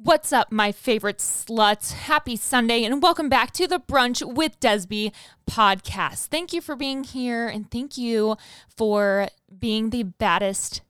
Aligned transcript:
What's 0.00 0.32
up, 0.32 0.52
my 0.52 0.70
favorite 0.70 1.18
sluts? 1.18 1.92
Happy 1.92 2.36
Sunday, 2.36 2.84
and 2.84 3.02
welcome 3.02 3.28
back 3.28 3.50
to 3.54 3.66
the 3.66 3.80
Brunch 3.80 4.22
with 4.22 4.60
Desby 4.60 5.12
podcast. 5.50 6.26
Thank 6.26 6.52
you 6.52 6.60
for 6.60 6.76
being 6.76 7.02
here, 7.02 7.48
and 7.48 7.68
thank 7.68 7.98
you 7.98 8.36
for 8.76 9.26
being 9.58 9.90
the 9.90 10.04
baddest 10.04 10.82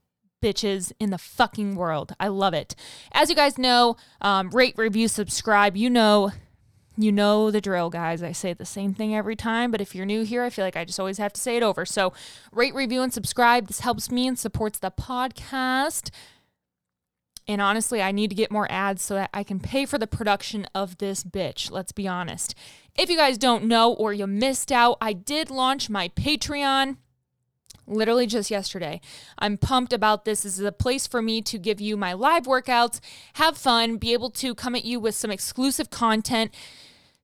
bitches 0.43 0.91
in 0.99 1.09
the 1.09 1.17
fucking 1.17 1.73
world. 1.73 2.13
I 2.19 2.27
love 2.27 2.53
it. 2.53 2.75
As 3.11 3.31
you 3.31 3.35
guys 3.35 3.57
know, 3.57 3.97
um, 4.21 4.51
rate, 4.51 4.75
review, 4.77 5.07
subscribe. 5.07 5.75
You 5.75 5.89
know, 5.89 6.31
you 6.95 7.11
know 7.11 7.49
the 7.49 7.61
drill, 7.61 7.89
guys. 7.89 8.21
I 8.21 8.31
say 8.31 8.53
the 8.53 8.63
same 8.63 8.93
thing 8.93 9.15
every 9.15 9.35
time, 9.35 9.71
but 9.71 9.81
if 9.81 9.95
you're 9.95 10.05
new 10.05 10.21
here, 10.21 10.43
I 10.43 10.51
feel 10.51 10.63
like 10.63 10.77
I 10.77 10.85
just 10.85 10.99
always 10.99 11.17
have 11.17 11.33
to 11.33 11.41
say 11.41 11.57
it 11.57 11.63
over. 11.63 11.83
So, 11.83 12.13
rate, 12.51 12.75
review, 12.75 13.01
and 13.01 13.11
subscribe. 13.11 13.69
This 13.69 13.79
helps 13.79 14.11
me 14.11 14.27
and 14.27 14.37
supports 14.37 14.77
the 14.77 14.91
podcast. 14.91 16.11
And 17.49 17.63
honestly, 17.63 17.99
I 17.99 18.11
need 18.11 18.29
to 18.29 18.35
get 18.35 18.51
more 18.51 18.71
ads 18.71 19.01
so 19.01 19.15
that 19.15 19.31
I 19.33 19.41
can 19.41 19.59
pay 19.59 19.87
for 19.87 19.97
the 19.97 20.05
production 20.05 20.67
of 20.75 20.99
this 20.99 21.23
bitch. 21.23 21.71
Let's 21.71 21.91
be 21.91 22.07
honest. 22.07 22.53
If 22.95 23.09
you 23.09 23.17
guys 23.17 23.39
don't 23.39 23.63
know 23.63 23.91
or 23.91 24.13
you 24.13 24.27
missed 24.27 24.71
out, 24.71 24.99
I 25.01 25.13
did 25.13 25.49
launch 25.49 25.89
my 25.89 26.09
Patreon 26.09 26.97
literally 27.87 28.27
just 28.27 28.51
yesterday. 28.51 29.01
I'm 29.39 29.57
pumped 29.57 29.93
about 29.93 30.25
this. 30.25 30.43
This 30.43 30.59
is 30.59 30.63
a 30.63 30.71
place 30.71 31.07
for 31.07 31.23
me 31.23 31.41
to 31.41 31.57
give 31.57 31.81
you 31.81 31.97
my 31.97 32.13
live 32.13 32.43
workouts, 32.43 32.99
have 33.33 33.57
fun, 33.57 33.97
be 33.97 34.13
able 34.13 34.29
to 34.29 34.53
come 34.53 34.75
at 34.75 34.85
you 34.85 34.99
with 34.99 35.15
some 35.15 35.31
exclusive 35.31 35.89
content. 35.89 36.53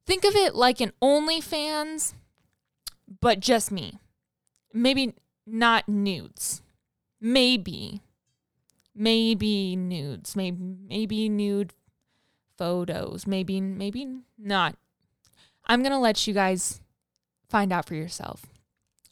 Think 0.07 0.23
of 0.23 0.35
it 0.35 0.55
like 0.55 0.81
an 0.81 0.91
OnlyFans, 1.03 2.15
but 3.21 3.41
just 3.41 3.71
me. 3.71 3.99
Maybe 4.73 5.13
not 5.45 5.87
nudes. 5.87 6.63
Maybe 7.21 8.01
maybe 8.95 9.75
nudes, 9.75 10.35
maybe 10.35 10.57
maybe 10.87 11.29
nude 11.29 11.73
photos, 12.57 13.27
maybe 13.27 13.59
maybe 13.59 14.07
not. 14.37 14.75
I'm 15.65 15.81
going 15.81 15.91
to 15.91 15.97
let 15.99 16.27
you 16.27 16.33
guys 16.33 16.79
find 17.49 17.73
out 17.73 17.87
for 17.87 17.95
yourself. 17.95 18.45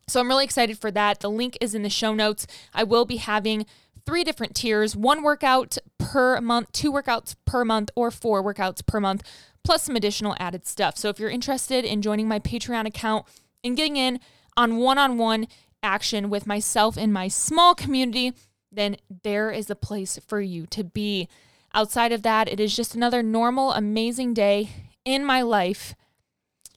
So 0.08 0.20
I'm 0.20 0.28
really 0.28 0.44
excited 0.44 0.78
for 0.78 0.92
that. 0.92 1.20
The 1.20 1.30
link 1.30 1.58
is 1.62 1.73
in 1.73 1.84
the 1.84 1.90
show 1.90 2.14
notes. 2.14 2.45
I 2.73 2.84
will 2.84 3.06
be 3.06 3.17
having 3.17 3.66
three 4.06 4.23
different 4.23 4.56
tiers, 4.56 4.95
one 4.95 5.23
workout 5.23 5.78
per 5.97 6.40
month, 6.42 6.72
two 6.73 6.92
workouts 6.92 7.36
per 7.45 7.64
month, 7.64 7.90
or 7.95 8.12
four 8.12 8.44
workouts 8.44 8.86
per 8.86 9.00
month, 9.00 9.23
plus 9.64 9.84
some 9.84 9.95
additional 9.95 10.36
added 10.40 10.68
stuff. 10.68 10.97
So 10.97 11.09
if 11.09 11.20
you're 11.20 11.30
interested 11.30 11.86
in 11.86 12.02
joining 12.02 12.28
my 12.28 12.40
Patreon 12.40 12.86
account 12.86 13.25
and 13.64 13.78
getting 13.78 13.95
in 13.95 14.20
on 14.58 14.78
one-on-one 14.78 15.47
action 15.81 16.30
with 16.30 16.45
myself 16.45 16.97
and 16.97 17.14
my 17.14 17.28
small 17.30 17.73
community, 17.73 18.34
then 18.74 18.98
there 19.24 19.52
is 19.52 19.70
a 19.70 19.76
place 19.76 20.20
for 20.28 20.42
you 20.42 20.66
to 20.68 20.84
be. 20.84 21.28
Outside 21.74 22.12
of 22.12 22.22
that, 22.24 22.48
it 22.48 22.60
is 22.60 22.76
just 22.76 22.94
another 22.96 23.24
normal, 23.24 23.72
amazing 23.72 24.34
day 24.34 24.70
in 25.06 25.26
my 25.26 25.42
life 25.42 25.96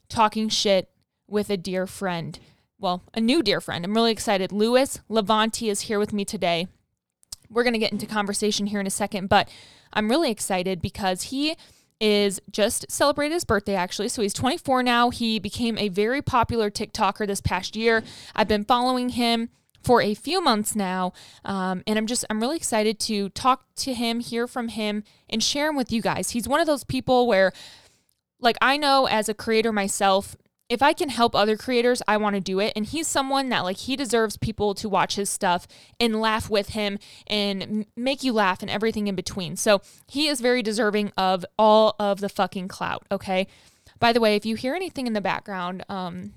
talking 0.09 0.49
shit 0.49 0.91
with 1.27 1.51
a 1.51 1.57
dear 1.57 1.87
friend. 1.87 2.39
Well, 2.79 3.03
a 3.15 3.21
new 3.21 3.43
dear 3.43 3.61
friend. 3.61 3.85
I'm 3.85 3.95
really 3.95 4.13
excited. 4.13 4.53
Louis 4.53 5.01
Levanti 5.09 5.69
is 5.69 5.83
here 5.83 5.99
with 5.99 6.13
me 6.13 6.25
today. 6.25 6.69
We're 7.51 7.63
going 7.63 7.73
to 7.73 7.79
get 7.79 7.93
into 7.93 8.07
conversation 8.07 8.67
here 8.67 8.81
in 8.81 8.87
a 8.87 8.91
second, 8.91 9.29
but 9.29 9.49
I'm 9.93 10.09
really 10.09 10.31
excited 10.31 10.83
because 10.83 11.25
he 11.25 11.57
is 12.01 12.41
just 12.51 12.91
celebrated 12.91 13.35
his 13.35 13.45
birthday 13.45 13.75
actually. 13.75 14.09
So 14.09 14.21
he's 14.21 14.35
24 14.35 14.83
now. 14.83 15.11
He 15.11 15.39
became 15.39 15.79
a 15.79 15.89
very 15.89 16.21
popular 16.21 16.71
TikToker 16.71 17.27
this 17.27 17.41
past 17.41 17.77
year. 17.77 18.03
I've 18.35 18.49
been 18.49 18.65
following 18.65 19.11
him 19.11 19.49
for 19.83 20.01
a 20.03 20.15
few 20.15 20.41
months 20.41 20.75
now. 20.75 21.13
Um, 21.45 21.83
and 21.87 21.99
I'm 21.99 22.07
just, 22.07 22.25
I'm 22.29 22.41
really 22.41 22.57
excited 22.57 22.99
to 23.01 23.29
talk 23.31 23.65
to 23.77 23.95
him, 23.95 24.21
hear 24.21 24.47
from 24.47 24.69
him, 24.69 25.05
and 25.29 25.43
share 25.43 25.69
him 25.69 25.77
with 25.77 25.93
you 25.93 26.03
guys. 26.03 26.31
He's 26.31 26.49
one 26.49 26.61
of 26.61 26.67
those 26.67 26.85
people 26.85 27.27
where, 27.27 27.53
like, 28.41 28.57
I 28.61 28.77
know 28.77 29.07
as 29.07 29.29
a 29.29 29.35
creator 29.35 29.73
myself, 29.73 30.37
if 30.69 30.83
I 30.83 30.93
can 30.93 31.11
help 31.11 31.37
other 31.37 31.57
creators, 31.57 32.03
I 32.09 32.17
want 32.17 32.35
to 32.35 32.41
do 32.41 32.59
it. 32.59 32.73
And 32.75 32.85
he's 32.85 33.07
someone 33.07 33.51
that, 33.51 33.61
like, 33.61 33.77
he 33.77 33.95
deserves 33.95 34.37
people 34.37 34.75
to 34.75 34.89
watch 34.89 35.15
his 35.15 35.31
stuff 35.31 35.69
and 36.01 36.21
laugh 36.21 36.51
with 36.51 36.71
him 36.71 36.99
and 37.29 37.87
make 37.97 38.25
you 38.25 38.33
laugh 38.33 38.63
and 38.63 38.71
everything 38.71 39.07
in 39.07 39.15
between. 39.15 39.55
So 39.55 39.81
he 40.09 40.27
is 40.27 40.41
very 40.41 40.63
deserving 40.63 41.13
of 41.17 41.47
all 41.57 41.95
of 42.01 42.21
the 42.21 42.29
fucking 42.29 42.67
clout, 42.67 43.07
okay? 43.13 43.47
By 44.01 44.13
the 44.13 44.21
way, 44.21 44.35
if 44.35 44.45
you 44.45 44.57
hear 44.57 44.75
anything 44.75 45.07
in 45.07 45.13
the 45.13 45.21
background, 45.21 45.85
um, 45.89 46.33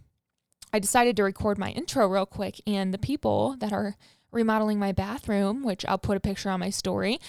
I 0.72 0.80
decided 0.80 1.16
to 1.18 1.24
record 1.24 1.58
my 1.58 1.72
intro 1.72 2.08
real 2.08 2.26
quick, 2.26 2.62
and 2.68 2.94
the 2.94 2.98
people 2.98 3.56
that 3.60 3.74
are 3.74 3.96
remodeling 4.32 4.80
my 4.80 4.92
bathroom, 4.92 5.64
which 5.64 5.86
I'll 5.86 5.98
put 5.98 6.18
a 6.18 6.20
picture 6.20 6.50
on 6.50 6.60
my 6.60 6.70
story, 6.70 7.20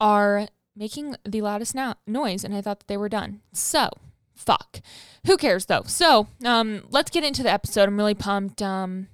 are 0.00 0.48
making 0.74 1.16
the 1.24 1.42
loudest 1.42 1.74
no- 1.74 1.94
noise, 2.06 2.44
and 2.44 2.54
I 2.54 2.62
thought 2.62 2.80
that 2.80 2.88
they 2.88 2.96
were 2.96 3.08
done. 3.08 3.40
So, 3.52 3.90
fuck. 4.34 4.80
Who 5.26 5.36
cares 5.36 5.66
though? 5.66 5.82
So, 5.86 6.28
um, 6.44 6.84
let's 6.90 7.10
get 7.10 7.24
into 7.24 7.42
the 7.42 7.52
episode. 7.52 7.88
I'm 7.88 7.98
really 7.98 8.14
pumped. 8.14 8.62
Um, 8.62 9.08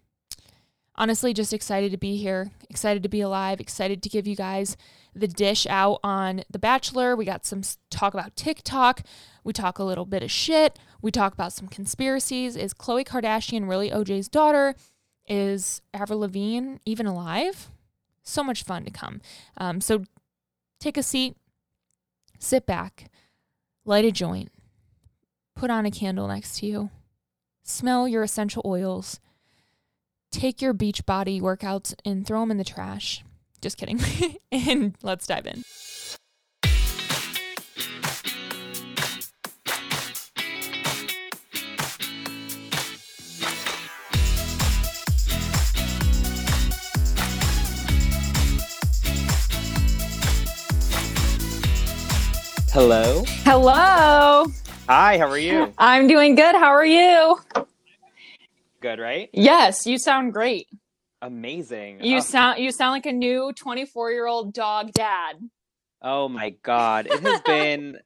honestly, 0.95 1.35
just 1.35 1.53
excited 1.53 1.91
to 1.91 1.99
be 1.99 2.17
here, 2.17 2.53
excited 2.71 3.03
to 3.03 3.09
be 3.09 3.21
alive, 3.21 3.61
excited 3.61 4.03
to 4.03 4.09
give 4.09 4.27
you 4.27 4.37
guys 4.37 4.77
the 5.17 5.29
dish 5.29 5.67
out 5.69 5.99
on 6.05 6.45
The 6.51 6.59
Bachelor. 6.59 7.17
We 7.17 7.25
got 7.25 7.47
some 7.47 7.63
talk 7.91 8.15
about 8.15 8.37
TikTok. 8.37 9.03
We 9.43 9.53
talk 9.53 9.79
a 9.79 9.85
little 9.85 10.05
bit 10.05 10.23
of 10.23 10.31
shit. 10.31 10.79
We 11.01 11.11
talk 11.11 11.33
about 11.33 11.53
some 11.53 11.69
conspiracies. 11.69 12.57
Is 12.57 12.75
Khloe 12.75 13.07
Kardashian 13.07 13.69
really 13.69 13.91
OJ's 13.91 14.29
daughter? 14.29 14.75
Is 15.29 15.81
Avril 15.95 16.21
Lavigne 16.21 16.77
even 16.85 17.07
alive? 17.07 17.71
So 18.23 18.45
much 18.45 18.63
fun 18.63 18.85
to 18.85 18.91
come. 18.91 19.21
Um, 19.57 19.81
so 19.81 20.05
take 20.81 20.97
a 20.97 21.03
seat, 21.03 21.37
sit 22.39 22.67
back, 22.67 23.11
light 23.85 24.05
a 24.05 24.13
joint, 24.13 24.53
put 25.55 25.71
on 25.71 25.87
a 25.87 25.91
candle 25.91 26.29
next 26.29 26.59
to 26.59 26.67
you, 26.67 26.91
smell 27.63 28.07
your 28.07 28.23
essential 28.23 28.63
oils, 28.65 29.21
take 30.31 30.61
your 30.61 30.73
beach 30.73 31.07
body 31.07 31.41
workouts 31.41 31.95
and 32.05 32.27
throw 32.27 32.41
them 32.41 32.51
in 32.51 32.59
the 32.59 32.65
trash. 32.65 33.25
Just 33.61 33.79
kidding. 33.79 34.01
and 34.53 34.95
let's 35.03 35.27
dive 35.27 35.47
in. 35.47 35.65
Hello. 52.79 53.25
Hello. 53.45 54.47
Hi, 54.87 55.17
how 55.17 55.31
are 55.31 55.39
you? 55.39 55.73
I'm 55.79 56.07
doing 56.07 56.35
good. 56.35 56.55
How 56.55 56.69
are 56.69 56.85
you? 56.85 57.39
Good, 58.81 58.99
right? 58.99 59.31
Yes, 59.33 59.87
you 59.87 59.97
sound 59.97 60.35
great. 60.35 60.69
Amazing. 61.23 62.05
You 62.05 62.19
oh. 62.19 62.21
sound 62.21 62.59
you 62.59 62.71
sound 62.71 62.93
like 62.93 63.07
a 63.07 63.13
new 63.13 63.53
24-year-old 63.53 64.53
dog 64.53 64.93
dad. 64.93 65.37
Oh 66.03 66.29
my 66.29 66.51
god. 66.63 67.07
It 67.07 67.21
has 67.21 67.41
been 67.43 67.99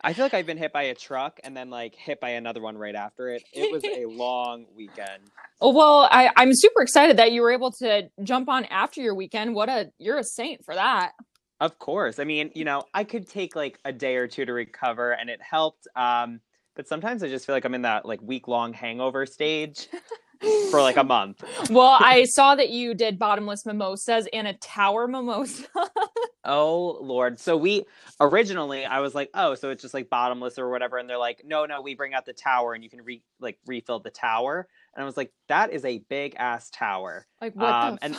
I 0.00 0.12
feel 0.12 0.24
like 0.24 0.34
I've 0.34 0.46
been 0.46 0.58
hit 0.58 0.72
by 0.72 0.84
a 0.84 0.94
truck 0.94 1.40
and 1.42 1.56
then 1.56 1.70
like 1.70 1.94
hit 1.94 2.20
by 2.20 2.30
another 2.30 2.60
one 2.60 2.78
right 2.78 2.94
after 2.94 3.30
it. 3.30 3.42
It 3.52 3.72
was 3.72 3.84
a 3.84 4.06
long 4.08 4.66
weekend. 4.76 5.30
Oh, 5.60 5.72
well, 5.72 6.08
I, 6.10 6.30
I'm 6.36 6.54
super 6.54 6.82
excited 6.82 7.16
that 7.16 7.32
you 7.32 7.42
were 7.42 7.50
able 7.50 7.72
to 7.72 8.08
jump 8.22 8.48
on 8.48 8.64
after 8.66 9.00
your 9.00 9.16
weekend. 9.16 9.54
What 9.54 9.68
a 9.68 9.90
you're 9.98 10.18
a 10.18 10.24
saint 10.24 10.64
for 10.64 10.74
that. 10.74 11.12
Of 11.60 11.78
course. 11.80 12.20
I 12.20 12.24
mean, 12.24 12.52
you 12.54 12.64
know, 12.64 12.84
I 12.94 13.02
could 13.02 13.28
take 13.28 13.56
like 13.56 13.80
a 13.84 13.92
day 13.92 14.16
or 14.16 14.28
two 14.28 14.44
to 14.44 14.52
recover 14.52 15.12
and 15.12 15.28
it 15.28 15.40
helped. 15.42 15.88
Um, 15.96 16.40
but 16.76 16.86
sometimes 16.86 17.24
I 17.24 17.28
just 17.28 17.44
feel 17.44 17.56
like 17.56 17.64
I'm 17.64 17.74
in 17.74 17.82
that 17.82 18.06
like 18.06 18.22
week 18.22 18.46
long 18.46 18.72
hangover 18.72 19.26
stage 19.26 19.88
for 20.70 20.80
like 20.80 20.96
a 20.96 21.04
month. 21.04 21.42
well, 21.70 21.96
I 21.98 22.24
saw 22.24 22.54
that 22.54 22.70
you 22.70 22.94
did 22.94 23.18
bottomless 23.18 23.66
mimosas 23.66 24.28
and 24.32 24.46
a 24.46 24.54
tower 24.54 25.08
mimosa. 25.08 25.66
oh 26.44 26.98
Lord. 27.00 27.38
So 27.38 27.56
we 27.56 27.84
originally 28.20 28.84
I 28.84 29.00
was 29.00 29.14
like, 29.14 29.30
oh, 29.34 29.54
so 29.54 29.70
it's 29.70 29.82
just 29.82 29.94
like 29.94 30.10
bottomless 30.10 30.58
or 30.58 30.70
whatever. 30.70 30.98
And 30.98 31.08
they're 31.08 31.18
like, 31.18 31.42
no, 31.44 31.66
no, 31.66 31.80
we 31.80 31.94
bring 31.94 32.14
out 32.14 32.26
the 32.26 32.32
tower 32.32 32.74
and 32.74 32.84
you 32.84 32.90
can 32.90 33.02
re 33.02 33.22
like 33.40 33.58
refill 33.66 34.00
the 34.00 34.10
tower. 34.10 34.68
And 34.94 35.02
I 35.02 35.06
was 35.06 35.16
like, 35.16 35.32
that 35.48 35.72
is 35.72 35.84
a 35.84 35.98
big 36.08 36.34
ass 36.36 36.70
tower. 36.70 37.26
Like 37.40 37.54
what 37.54 37.68
um, 37.68 37.98
and 38.02 38.16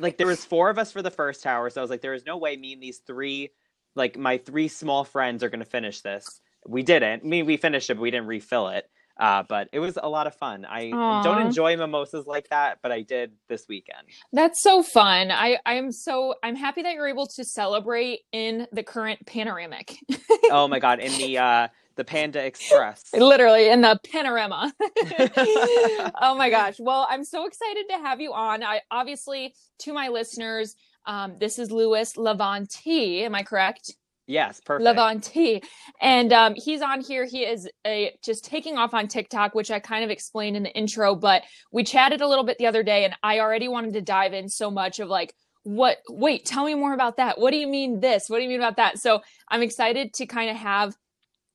like 0.00 0.16
there 0.16 0.26
was 0.26 0.44
four 0.44 0.70
of 0.70 0.78
us 0.78 0.92
for 0.92 1.02
the 1.02 1.10
first 1.10 1.42
tower. 1.42 1.70
So 1.70 1.80
I 1.80 1.82
was 1.82 1.90
like, 1.90 2.02
there 2.02 2.14
is 2.14 2.26
no 2.26 2.36
way 2.36 2.56
me 2.56 2.74
and 2.74 2.82
these 2.82 2.98
three 3.06 3.50
like 3.96 4.16
my 4.16 4.38
three 4.38 4.68
small 4.68 5.04
friends 5.04 5.42
are 5.42 5.50
gonna 5.50 5.64
finish 5.64 6.00
this. 6.00 6.40
We 6.66 6.82
didn't. 6.82 7.24
I 7.24 7.26
mean 7.26 7.46
we 7.46 7.56
finished 7.56 7.90
it, 7.90 7.94
but 7.94 8.02
we 8.02 8.10
didn't 8.10 8.26
refill 8.26 8.68
it. 8.68 8.88
Uh, 9.20 9.42
but 9.46 9.68
it 9.72 9.80
was 9.80 9.98
a 10.02 10.08
lot 10.08 10.26
of 10.26 10.34
fun. 10.34 10.64
I 10.64 10.86
Aww. 10.86 11.22
don't 11.22 11.42
enjoy 11.42 11.76
mimosas 11.76 12.26
like 12.26 12.48
that, 12.48 12.78
but 12.82 12.90
I 12.90 13.02
did 13.02 13.32
this 13.48 13.68
weekend. 13.68 14.08
That's 14.32 14.62
so 14.62 14.82
fun. 14.82 15.30
I 15.30 15.58
I'm 15.66 15.92
so 15.92 16.34
I'm 16.42 16.56
happy 16.56 16.82
that 16.82 16.94
you're 16.94 17.06
able 17.06 17.26
to 17.26 17.44
celebrate 17.44 18.20
in 18.32 18.66
the 18.72 18.82
current 18.82 19.26
panoramic. 19.26 19.94
oh 20.50 20.66
my 20.68 20.78
god, 20.78 21.00
in 21.00 21.12
the 21.18 21.36
uh 21.36 21.68
the 21.96 22.04
Panda 22.04 22.42
Express. 22.42 23.04
Literally 23.12 23.68
in 23.68 23.82
the 23.82 24.00
panorama. 24.10 24.72
oh 26.22 26.34
my 26.34 26.48
gosh. 26.48 26.76
Well, 26.78 27.06
I'm 27.10 27.24
so 27.24 27.46
excited 27.46 27.84
to 27.90 27.98
have 27.98 28.22
you 28.22 28.32
on. 28.32 28.62
I 28.62 28.80
obviously 28.90 29.54
to 29.80 29.92
my 29.92 30.08
listeners, 30.08 30.76
um, 31.04 31.36
this 31.38 31.58
is 31.58 31.70
Louis 31.70 32.16
Levanti. 32.16 33.20
Am 33.24 33.34
I 33.34 33.42
correct? 33.42 33.92
Yes, 34.30 34.60
perfect. 34.60 34.84
Levante. 34.84 35.60
And 36.00 36.32
um, 36.32 36.54
he's 36.56 36.82
on 36.82 37.00
here. 37.00 37.24
He 37.24 37.44
is 37.44 37.68
a, 37.84 38.14
just 38.22 38.44
taking 38.44 38.78
off 38.78 38.94
on 38.94 39.08
TikTok, 39.08 39.56
which 39.56 39.72
I 39.72 39.80
kind 39.80 40.04
of 40.04 40.10
explained 40.10 40.56
in 40.56 40.62
the 40.62 40.70
intro, 40.70 41.16
but 41.16 41.42
we 41.72 41.82
chatted 41.82 42.20
a 42.20 42.28
little 42.28 42.44
bit 42.44 42.56
the 42.58 42.68
other 42.68 42.84
day 42.84 43.04
and 43.04 43.14
I 43.24 43.40
already 43.40 43.66
wanted 43.66 43.94
to 43.94 44.00
dive 44.00 44.32
in 44.32 44.48
so 44.48 44.70
much 44.70 45.00
of 45.00 45.08
like, 45.08 45.34
what, 45.64 45.98
wait, 46.08 46.44
tell 46.46 46.64
me 46.64 46.74
more 46.74 46.94
about 46.94 47.16
that. 47.16 47.40
What 47.40 47.50
do 47.50 47.56
you 47.56 47.66
mean 47.66 47.98
this? 47.98 48.30
What 48.30 48.36
do 48.36 48.44
you 48.44 48.48
mean 48.48 48.60
about 48.60 48.76
that? 48.76 48.98
So 48.98 49.20
I'm 49.48 49.62
excited 49.62 50.14
to 50.14 50.26
kind 50.26 50.48
of 50.48 50.56
have 50.56 50.94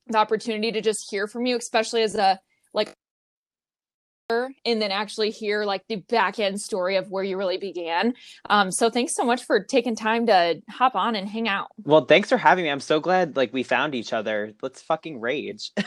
the 0.08 0.18
opportunity 0.18 0.74
to 0.74 0.82
just 0.82 1.10
hear 1.10 1.28
from 1.28 1.46
you, 1.46 1.56
especially 1.58 2.04
as 2.04 2.16
a 2.16 2.40
like 2.74 2.94
and 4.30 4.82
then 4.82 4.92
actually 4.92 5.30
hear 5.30 5.66
like 5.66 5.84
the 5.88 5.98
back 5.98 6.40
end 6.40 6.60
story 6.60 6.96
of 6.96 7.10
where 7.10 7.24
you 7.24 7.38
really 7.38 7.58
began. 7.58 8.14
Um, 8.50 8.72
so 8.72 8.90
thanks 8.90 9.16
so 9.16 9.24
much 9.24 9.44
for 9.44 9.64
taking 9.64 9.96
time 9.96 10.26
to 10.28 10.62
hop 10.70 10.96
on 10.96 11.16
and 11.16 11.30
hang 11.30 11.48
out. 11.48 11.68
Well, 11.84 12.06
thanks 12.06 12.30
for 12.30 12.38
having 12.38 12.64
me. 12.64 12.72
I'm 12.72 12.80
so 12.80 13.00
glad 13.00 13.36
like 13.36 13.54
we 13.54 13.64
found 13.64 13.94
each 13.94 14.14
other. 14.14 14.54
Let's 14.62 14.82
fucking 14.82 15.20
rage. 15.20 15.72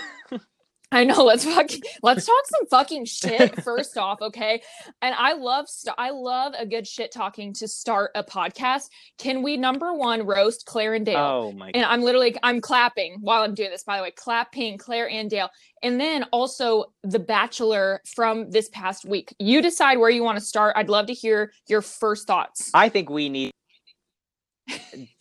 I 0.91 1.05
know. 1.05 1.23
Let's 1.25 1.45
fucking 1.45 1.83
let's 2.03 2.25
talk 2.25 2.47
some 2.47 2.67
fucking 2.67 3.05
shit 3.05 3.63
first 3.65 3.99
off, 3.99 4.23
okay? 4.23 4.63
And 5.03 5.15
I 5.15 5.35
love 5.35 5.69
st- 5.69 5.95
I 5.99 6.11
love 6.11 6.55
a 6.59 6.65
good 6.65 6.87
shit 6.87 7.13
talking 7.13 7.53
to 7.55 7.69
start 7.69 8.13
a 8.15 8.25
podcast. 8.25 8.89
Can 9.19 9.43
we 9.43 9.59
number 9.59 9.93
one 9.93 10.25
roast 10.25 10.65
Clare 10.65 10.95
and 10.95 11.05
Dale? 11.05 11.19
Oh 11.19 11.53
my! 11.53 11.71
And 11.75 11.85
I'm 11.85 12.03
literally 12.03 12.37
I'm 12.43 12.61
clapping 12.63 13.19
while 13.21 13.43
I'm 13.43 13.55
doing 13.55 13.71
this. 13.71 13.85
By 13.85 13.99
the 13.99 14.03
way, 14.03 14.13
clapping 14.13 14.79
Clare 14.79 15.11
and 15.11 15.29
Dale, 15.29 15.51
and 15.83 16.01
then 16.01 16.25
also 16.33 16.87
The 17.03 17.19
Bachelor 17.19 18.01
from 18.07 18.51
this 18.51 18.71
past 18.71 19.05
week. 19.05 19.35
You 19.39 19.61
decide 19.61 19.99
where 19.99 20.11
you 20.11 20.23
want 20.23 20.39
to 20.39 20.45
start. 20.45 20.75
I'd 20.77 20.89
love 20.89 21.07
to 21.07 21.15
hear 21.15 21.53
your 21.69 21.83
first 21.83 22.27
thoughts. 22.27 22.71
I 22.73 22.89
think 22.89 23.11
we 23.11 23.29
need 23.29 23.51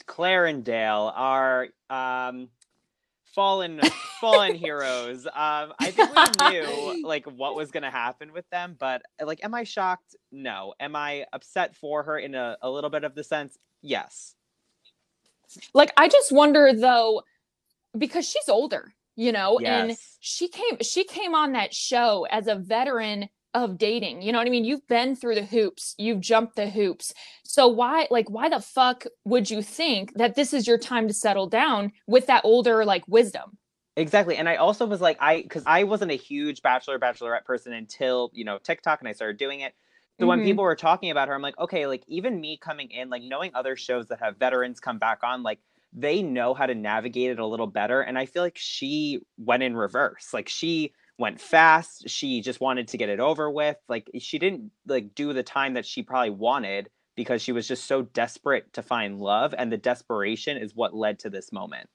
Clare 0.05 0.45
and 0.45 0.63
Dale 0.63 1.11
are 1.13 1.67
um 1.89 2.49
fallen 3.37 3.79
fallen 4.19 4.55
heroes. 4.55 5.27
Um, 5.27 5.71
I 5.79 5.91
think 5.91 6.09
we 6.41 6.49
knew 6.49 7.03
like 7.07 7.25
what 7.27 7.55
was 7.55 7.69
gonna 7.69 7.91
happen 7.91 8.33
with 8.33 8.49
them, 8.49 8.75
but 8.79 9.03
like, 9.23 9.43
am 9.43 9.53
I 9.53 9.63
shocked? 9.63 10.15
No. 10.31 10.73
Am 10.79 10.95
I 10.95 11.25
upset 11.31 11.75
for 11.75 12.01
her 12.01 12.17
in 12.17 12.33
a, 12.33 12.57
a 12.63 12.69
little 12.69 12.89
bit 12.89 13.03
of 13.03 13.13
the 13.13 13.23
sense? 13.23 13.55
Yes. 13.83 14.33
Like, 15.75 15.91
I 15.95 16.07
just 16.09 16.31
wonder 16.31 16.73
though, 16.73 17.21
because 17.95 18.27
she's 18.27 18.49
older, 18.49 18.91
you 19.15 19.31
know, 19.31 19.59
Yes. 19.61 19.69
and 19.89 19.97
she 20.19 20.47
came 20.49 20.79
she 20.81 21.03
came 21.03 21.35
on 21.35 21.51
that 21.51 21.75
show 21.75 22.25
as 22.31 22.47
a 22.47 22.55
veteran 22.55 23.29
of 23.63 23.77
dating. 23.77 24.21
You 24.21 24.31
know 24.31 24.37
what 24.37 24.47
I 24.47 24.51
mean? 24.51 24.65
You've 24.65 24.87
been 24.87 25.15
through 25.15 25.35
the 25.35 25.45
hoops, 25.45 25.95
you've 25.97 26.19
jumped 26.21 26.55
the 26.55 26.69
hoops. 26.69 27.13
So 27.45 27.67
why 27.67 28.07
like 28.09 28.29
why 28.29 28.49
the 28.49 28.61
fuck 28.61 29.05
would 29.25 29.49
you 29.49 29.61
think 29.61 30.13
that 30.15 30.35
this 30.35 30.53
is 30.53 30.67
your 30.67 30.77
time 30.77 31.07
to 31.07 31.13
settle 31.13 31.47
down 31.47 31.91
with 32.07 32.27
that 32.27 32.45
older 32.45 32.85
like 32.85 33.07
wisdom? 33.07 33.57
Exactly. 33.95 34.37
And 34.37 34.47
I 34.47 34.57
also 34.57 34.85
was 34.85 35.01
like, 35.01 35.17
I 35.19 35.41
because 35.41 35.63
I 35.65 35.83
wasn't 35.83 36.11
a 36.11 36.15
huge 36.15 36.61
bachelor 36.61 36.99
bachelorette 36.99 37.45
person 37.45 37.73
until 37.73 38.29
you 38.33 38.45
know 38.45 38.59
TikTok, 38.59 38.99
and 38.99 39.07
I 39.09 39.13
started 39.13 39.37
doing 39.37 39.61
it. 39.61 39.73
So 40.19 40.27
when 40.27 40.39
Mhm. 40.39 40.41
people 40.41 40.63
were 40.63 40.75
talking 40.75 41.09
about 41.09 41.27
her, 41.27 41.33
I'm 41.33 41.41
like, 41.41 41.57
okay, 41.57 41.87
like 41.87 42.03
even 42.07 42.39
me 42.39 42.57
coming 42.57 42.91
in, 42.91 43.09
like 43.09 43.23
knowing 43.23 43.51
other 43.55 43.75
shows 43.75 44.07
that 44.07 44.19
have 44.19 44.37
veterans 44.37 44.79
come 44.79 44.99
back 44.99 45.19
on, 45.23 45.41
like 45.43 45.59
they 45.93 46.21
know 46.21 46.53
how 46.53 46.65
to 46.67 46.75
navigate 46.75 47.31
it 47.31 47.39
a 47.39 47.45
little 47.45 47.67
better. 47.67 48.01
And 48.01 48.17
I 48.19 48.25
feel 48.27 48.43
like 48.43 48.57
she 48.57 49.19
went 49.37 49.63
in 49.63 49.75
reverse. 49.75 50.31
Like 50.33 50.47
she 50.49 50.93
went 51.17 51.41
fast. 51.41 52.09
She 52.09 52.41
just 52.41 52.61
wanted 52.61 52.87
to 52.89 52.97
get 52.97 53.09
it 53.09 53.19
over 53.19 53.49
with. 53.49 53.77
Like 53.87 54.09
she 54.19 54.39
didn't 54.39 54.71
like 54.85 55.15
do 55.15 55.33
the 55.33 55.43
time 55.43 55.73
that 55.73 55.85
she 55.85 56.03
probably 56.03 56.29
wanted 56.29 56.89
because 57.15 57.41
she 57.41 57.51
was 57.51 57.67
just 57.67 57.85
so 57.85 58.03
desperate 58.03 58.71
to 58.73 58.83
find 58.83 59.19
love. 59.19 59.53
And 59.57 59.71
the 59.71 59.77
desperation 59.77 60.57
is 60.57 60.75
what 60.75 60.95
led 60.95 61.19
to 61.19 61.29
this 61.29 61.51
moment. 61.51 61.89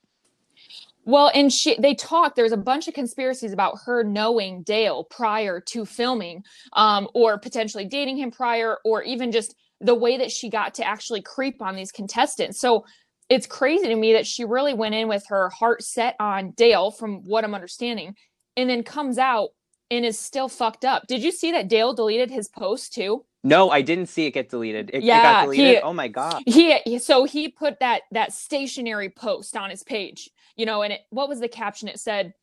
Well, 1.05 1.31
and 1.33 1.51
she 1.51 1.75
they 1.79 1.95
talked. 1.95 2.35
There's 2.35 2.51
a 2.51 2.57
bunch 2.57 2.87
of 2.87 2.93
conspiracies 2.93 3.51
about 3.51 3.79
her 3.85 4.03
knowing 4.03 4.63
Dale 4.63 5.03
prior 5.03 5.59
to 5.59 5.85
filming, 5.85 6.43
um, 6.73 7.09
or 7.13 7.37
potentially 7.37 7.85
dating 7.85 8.17
him 8.17 8.31
prior, 8.31 8.77
or 8.85 9.03
even 9.03 9.31
just 9.31 9.55
the 9.81 9.95
way 9.95 10.17
that 10.17 10.31
she 10.31 10.49
got 10.49 10.73
to 10.75 10.87
actually 10.87 11.21
creep 11.21 11.61
on 11.61 11.75
these 11.75 11.91
contestants. 11.91 12.59
So 12.59 12.85
it's 13.29 13.47
crazy 13.47 13.87
to 13.87 13.95
me 13.95 14.13
that 14.13 14.25
she 14.25 14.45
really 14.45 14.73
went 14.73 14.95
in 14.95 15.07
with 15.07 15.25
her 15.27 15.49
heart 15.49 15.83
set 15.83 16.15
on 16.19 16.51
Dale, 16.51 16.91
from 16.91 17.23
what 17.23 17.43
I'm 17.43 17.55
understanding, 17.55 18.15
and 18.57 18.69
then 18.69 18.83
comes 18.83 19.17
out 19.17 19.49
and 19.91 20.05
is 20.05 20.19
still 20.19 20.47
fucked 20.49 20.85
up. 20.85 21.07
Did 21.07 21.21
you 21.23 21.31
see 21.31 21.51
that 21.51 21.67
Dale 21.67 21.93
deleted 21.93 22.31
his 22.31 22.47
post 22.49 22.93
too? 22.93 23.25
No, 23.43 23.69
I 23.69 23.81
didn't 23.81 24.07
see 24.07 24.25
it 24.25 24.31
get 24.31 24.49
deleted. 24.49 24.89
It, 24.91 24.97
it 24.97 25.03
Yeah, 25.03 25.21
got 25.21 25.41
deleted. 25.43 25.75
he- 25.77 25.81
oh 25.81 25.93
my 25.93 26.07
god. 26.07 26.43
he 26.45 26.97
so 26.99 27.25
he 27.25 27.49
put 27.49 27.79
that 27.79 28.03
that 28.11 28.31
stationary 28.33 29.09
post 29.09 29.55
on 29.57 29.69
his 29.69 29.83
page 29.83 30.29
you 30.55 30.65
know 30.65 30.81
and 30.83 30.93
it 30.93 31.01
what 31.09 31.27
was 31.27 31.39
the 31.39 31.47
caption 31.47 31.87
it 31.87 31.99
said 31.99 32.33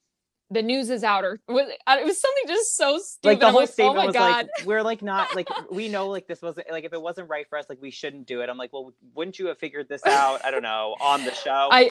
the 0.51 0.61
news 0.63 0.91
is 0.91 1.05
out 1.05 1.25
or 1.25 1.41
was 1.49 1.69
it, 1.69 1.79
it 1.87 2.05
was 2.05 2.21
something 2.21 2.43
just 2.49 2.77
so 2.77 2.99
stupid 2.99 3.29
Like 3.29 3.41
the 3.41 3.47
I'm 3.47 3.53
whole 3.53 3.61
like, 3.61 3.69
oh 3.71 3.73
statement 3.73 3.97
my 3.99 4.07
was 4.07 4.15
god 4.15 4.49
like, 4.59 4.67
we're 4.67 4.83
like 4.83 5.01
not 5.01 5.35
like 5.37 5.49
we 5.71 5.89
know 5.89 6.09
like 6.09 6.27
this 6.27 6.43
wasn't 6.43 6.69
like 6.71 6.85
if 6.85 6.93
it 6.93 7.01
wasn't 7.01 7.29
right 7.31 7.49
for 7.49 7.57
us, 7.57 7.67
like 7.69 7.81
we 7.81 7.91
shouldn't 7.93 8.27
do 8.27 8.41
it. 8.43 8.49
I'm 8.51 8.59
like, 8.59 8.73
well, 8.73 8.93
wouldn't 9.15 9.39
you 9.39 9.47
have 9.47 9.59
figured 9.59 9.89
this 9.89 10.05
out? 10.07 10.45
I 10.45 10.51
don't 10.51 10.63
know 10.65 10.97
on 11.01 11.25
the 11.25 11.33
show. 11.35 11.69
i 11.71 11.91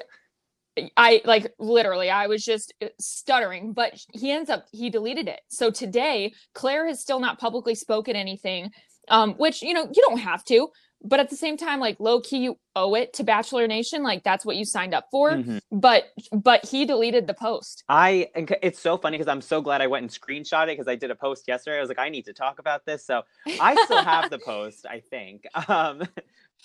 i 0.97 1.21
like 1.25 1.51
literally 1.59 2.09
i 2.09 2.27
was 2.27 2.43
just 2.43 2.73
uh, 2.81 2.87
stuttering 2.99 3.73
but 3.73 3.99
he 4.13 4.31
ends 4.31 4.49
up 4.49 4.65
he 4.71 4.89
deleted 4.89 5.27
it 5.27 5.41
so 5.49 5.69
today 5.71 6.33
clare 6.53 6.87
has 6.87 6.99
still 7.01 7.19
not 7.19 7.39
publicly 7.39 7.75
spoken 7.75 8.15
anything 8.15 8.69
um 9.09 9.33
which 9.35 9.61
you 9.61 9.73
know 9.73 9.83
you 9.93 10.01
don't 10.07 10.19
have 10.19 10.43
to 10.43 10.69
but 11.01 11.19
at 11.21 11.29
the 11.29 11.35
same 11.35 11.55
time 11.55 11.79
like 11.79 11.97
low 11.99 12.19
key 12.19 12.39
you 12.39 12.57
owe 12.75 12.93
it 12.93 13.13
to 13.13 13.23
bachelor 13.23 13.65
nation 13.67 14.03
like 14.03 14.21
that's 14.23 14.45
what 14.45 14.55
you 14.57 14.65
signed 14.65 14.93
up 14.93 15.05
for 15.11 15.31
Mhm. 15.31 15.59
but 15.71 16.05
but 16.31 16.63
he 16.65 16.85
deleted 16.85 17.25
the 17.25 17.33
post 17.33 17.83
I 17.89 18.29
and 18.35 18.53
it's 18.61 18.79
so 18.79 18.97
funny 18.97 19.17
because 19.17 19.29
I'm 19.31 19.41
so 19.41 19.61
glad 19.61 19.81
I 19.81 19.87
went 19.87 20.03
and 20.03 20.11
screenshot 20.11 20.63
it 20.65 20.77
because 20.77 20.87
I 20.87 20.95
did 20.95 21.09
a 21.09 21.15
post 21.15 21.45
yesterday. 21.47 21.77
I 21.77 21.81
was 21.81 21.89
like, 21.89 21.99
I 21.99 22.09
need 22.09 22.25
to 22.25 22.33
talk 22.33 22.59
about 22.59 22.85
this. 22.85 23.05
So 23.05 23.23
I 23.59 23.75
still 23.85 24.03
have 24.03 24.29
the 24.29 24.39
post, 24.45 24.85
I 24.85 24.99
think. 25.09 25.45
Um, 25.67 26.03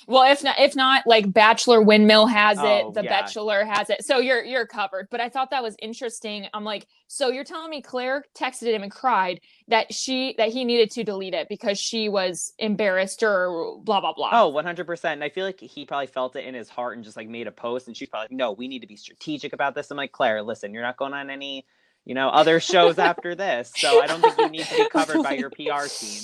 Well, 0.07 0.31
if 0.31 0.43
not, 0.45 0.59
if 0.59 0.77
not, 0.77 1.07
like 1.07 1.33
Bachelor 1.33 1.81
Windmill 1.81 2.27
has 2.27 2.59
Oh, 2.61 2.89
it, 2.89 2.95
The 2.95 3.05
yeah. 3.05 3.11
Bachelor 3.11 3.65
has 3.65 3.91
it, 3.91 4.05
so 4.05 4.19
you're 4.19 4.45
you're 4.45 4.67
covered. 4.67 5.09
But 5.11 5.21
I 5.21 5.29
thought 5.29 5.51
that 5.51 5.63
was 5.63 5.77
interesting. 5.81 6.47
I'm 6.53 6.65
like, 6.65 6.87
so 7.07 7.29
you're 7.29 7.45
telling 7.45 7.71
me 7.71 7.81
Clare 7.81 8.25
texted 8.37 8.73
him 8.75 8.83
and 8.83 8.91
cried 8.93 9.41
that 9.69 9.95
she 9.95 10.35
that 10.39 10.51
he 10.51 10.65
needed 10.65 10.91
to 10.93 11.05
delete 11.05 11.35
it 11.35 11.49
because 11.49 11.79
she 11.79 12.09
was 12.09 12.53
embarrassed 12.59 13.23
or 13.23 13.79
blah 13.83 14.01
blah 14.01 14.13
blah. 14.13 14.31
oh, 14.33 14.53
100%. 14.53 15.05
And 15.05 15.25
I 15.25 15.29
feel 15.31 15.47
like 15.47 15.61
he 15.61 15.85
probably 15.87 16.07
felt 16.09 16.37
it 16.37 16.45
in 16.45 16.55
his 16.55 16.69
heart 16.69 16.97
and 16.97 17.05
just 17.05 17.17
like 17.17 17.29
made 17.29 17.47
a 17.47 17.53
post. 17.53 17.87
And 17.87 17.97
she's 17.97 18.09
probably 18.09 18.25
like, 18.27 18.33
no, 18.33 18.53
we 18.53 18.69
need 18.69 18.81
to 18.81 18.87
be 18.87 18.97
strategic 18.97 19.53
about 19.53 19.75
this. 19.75 19.91
I'm 19.91 19.97
like, 19.97 20.13
Clare, 20.13 20.43
listen, 20.43 20.75
you're 20.75 20.83
not 20.83 20.97
going 20.99 21.15
on 21.15 21.31
any, 21.31 21.65
you 22.05 22.15
know, 22.15 22.29
other 22.29 22.61
shows 22.61 22.99
after 22.99 23.35
this. 23.35 23.73
So 23.77 24.03
I 24.03 24.07
don't 24.07 24.21
think 24.21 24.37
you 24.39 24.49
need 24.51 24.67
to 24.67 24.77
be 24.77 24.89
covered 24.93 25.23
by 25.23 25.33
your 25.33 25.51
PR 25.51 25.87
team. 25.89 26.21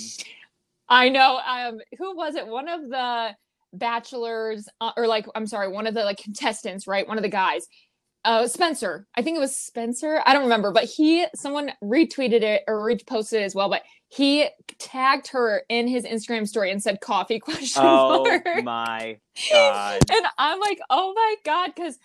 I 0.89 1.09
know. 1.09 1.39
Um, 1.39 1.79
who 1.97 2.15
was 2.15 2.35
it? 2.35 2.45
One 2.47 2.67
of 2.67 2.81
the 2.81 3.29
bachelors, 3.73 4.67
uh, 4.79 4.91
or 4.97 5.07
like, 5.07 5.25
I'm 5.35 5.47
sorry, 5.47 5.67
one 5.69 5.87
of 5.87 5.93
the 5.93 6.03
like 6.03 6.17
contestants, 6.17 6.87
right? 6.87 7.07
One 7.07 7.17
of 7.17 7.23
the 7.23 7.29
guys, 7.29 7.67
uh, 8.23 8.47
Spencer. 8.47 9.07
I 9.15 9.21
think 9.21 9.37
it 9.37 9.39
was 9.39 9.55
Spencer. 9.55 10.21
I 10.25 10.33
don't 10.33 10.43
remember, 10.43 10.71
but 10.71 10.83
he, 10.85 11.25
someone 11.35 11.71
retweeted 11.83 12.41
it 12.43 12.63
or 12.67 12.77
reposted 12.85 13.33
it 13.33 13.43
as 13.43 13.55
well. 13.55 13.69
But 13.69 13.81
he 14.09 14.47
tagged 14.77 15.27
her 15.29 15.63
in 15.69 15.87
his 15.87 16.05
Instagram 16.05 16.47
story 16.47 16.69
and 16.71 16.81
said 16.83 17.01
"coffee?" 17.01 17.39
question 17.43 17.81
Oh 17.85 18.23
mark. 18.23 18.63
my 18.63 19.17
God. 19.51 20.01
and 20.11 20.25
I'm 20.37 20.59
like, 20.59 20.79
oh 20.89 21.13
my 21.15 21.35
god, 21.45 21.71
because 21.75 21.97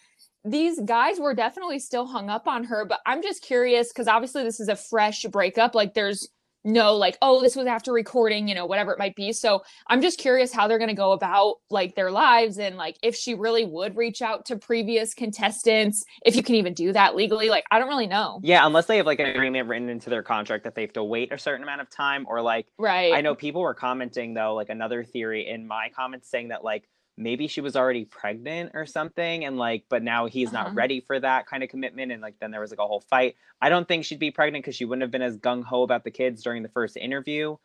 these 0.45 0.81
guys 0.81 1.19
were 1.19 1.35
definitely 1.35 1.81
still 1.81 2.07
hung 2.07 2.31
up 2.31 2.47
on 2.47 2.65
her. 2.65 2.85
But 2.85 3.01
I'm 3.05 3.23
just 3.23 3.43
curious 3.43 3.89
because 3.89 4.07
obviously 4.09 4.45
this 4.45 4.61
is 4.61 4.69
a 4.69 4.77
fresh 4.77 5.25
breakup. 5.25 5.75
Like, 5.75 5.95
there's 5.95 6.29
no 6.67 6.95
like, 6.95 7.17
oh, 7.23 7.41
this 7.41 7.57
was 7.57 7.67
after 7.67 7.93
recording, 7.93 8.49
you 8.49 8.55
know, 8.55 8.67
whatever 8.67 8.93
it 8.93 8.99
might 8.99 9.15
be. 9.15 9.33
So 9.33 9.63
I'm 9.89 10.03
just 10.03 10.19
curious 10.19 10.53
how 10.53 10.69
they're 10.69 10.79
gonna 10.79 10.95
go 10.95 11.13
about 11.13 11.57
like 11.71 11.95
their 11.95 12.11
lives 12.11 12.59
and 12.59 12.77
like 12.77 12.97
if 13.03 13.15
she 13.15 13.35
really 13.35 13.65
would 13.65 13.97
reach 13.97 14.21
out 14.21 14.45
to 14.47 14.57
previous 14.57 15.15
contestants, 15.15 16.05
if 16.25 16.37
you 16.37 16.43
can 16.43 16.57
even 16.57 16.75
do 16.75 16.93
that 16.93 17.17
legally. 17.17 17.49
Like, 17.49 17.65
I 17.71 17.79
don't 17.79 17.89
really 17.89 18.07
know. 18.07 18.41
Yeah, 18.43 18.67
unless 18.67 18.87
they 18.87 18.97
have 18.99 19.07
like 19.07 19.21
an 19.21 19.27
agreement 19.27 19.69
written 19.69 19.89
into 19.89 20.11
their 20.11 20.23
contract 20.23 20.65
that 20.65 20.75
they 20.75 20.83
have 20.83 20.93
to 20.95 21.05
wait 21.05 21.33
a 21.33 21.39
certain 21.39 21.63
amount 21.63 21.81
of 21.81 21.91
time, 21.91 22.27
or 22.29 22.43
like 22.43 22.67
Right. 22.79 23.15
I 23.15 23.21
know 23.21 23.35
people 23.35 23.63
were 23.63 23.75
commenting 23.75 24.35
though, 24.35 24.55
like 24.55 24.69
another 24.69 25.05
theory 25.05 25.49
in 25.49 25.67
my 25.67 25.91
comments 25.95 26.29
saying 26.29 26.49
that 26.49 26.65
like 26.65 26.89
maybe 27.17 27.49
she 27.49 27.61
was 27.61 27.77
already 27.77 28.05
pregnant 28.05 28.73
or 28.75 28.87
something, 28.87 29.45
and 29.45 29.59
like, 29.59 29.85
but 29.89 30.03
now 30.03 30.27
he's 30.27 30.53
Uh-huh. 30.53 30.53
not 30.53 30.75
ready 30.75 31.01
for 31.01 31.19
that 31.21 31.47
kind 31.47 31.63
of 31.63 31.69
commitment, 31.71 32.13
and 32.13 32.23
like 32.23 32.39
then 32.41 32.51
there 32.51 32.61
was 32.61 32.71
like 32.71 32.81
a 32.81 32.87
whole 32.87 33.01
fight. 33.01 33.37
I 33.61 33.69
don't 33.69 33.89
think 33.89 34.05
she'd 34.05 34.19
be 34.19 34.31
pregnant 34.31 34.65
because 34.65 34.77
she 34.77 34.85
wouldn't 34.85 35.03
have 35.03 35.11
been 35.11 35.23
as 35.23 35.39
gung 35.39 35.65
ho 35.65 35.83
about 35.83 36.05
the 36.05 36.11
kids 36.11 36.43
during 36.43 36.63
the 36.63 36.69
first 36.69 36.97
interview, 36.97 37.57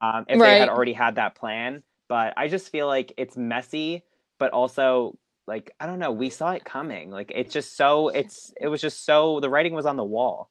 um, 0.00 0.26
if 0.28 0.42
they 0.42 0.56
had 0.56 0.68
already 0.68 0.92
had 0.92 1.16
that 1.16 1.34
plan. 1.34 1.82
But 2.08 2.34
I 2.36 2.48
just 2.48 2.70
feel 2.70 2.86
like 2.86 3.12
it's 3.16 3.36
messy, 3.36 4.04
but 4.38 4.52
also 4.52 5.18
like 5.46 5.72
I 5.80 5.86
don't 5.86 5.98
know, 5.98 6.12
we 6.12 6.30
saw 6.30 6.52
it 6.52 6.64
coming. 6.64 7.10
Like 7.10 7.32
it's 7.34 7.52
just 7.52 7.76
so 7.76 8.08
it's 8.08 8.52
it 8.60 8.68
was 8.68 8.80
just 8.80 9.04
so 9.04 9.40
the 9.40 9.50
writing 9.50 9.74
was 9.74 9.86
on 9.86 9.96
the 9.96 10.04
wall. 10.04 10.50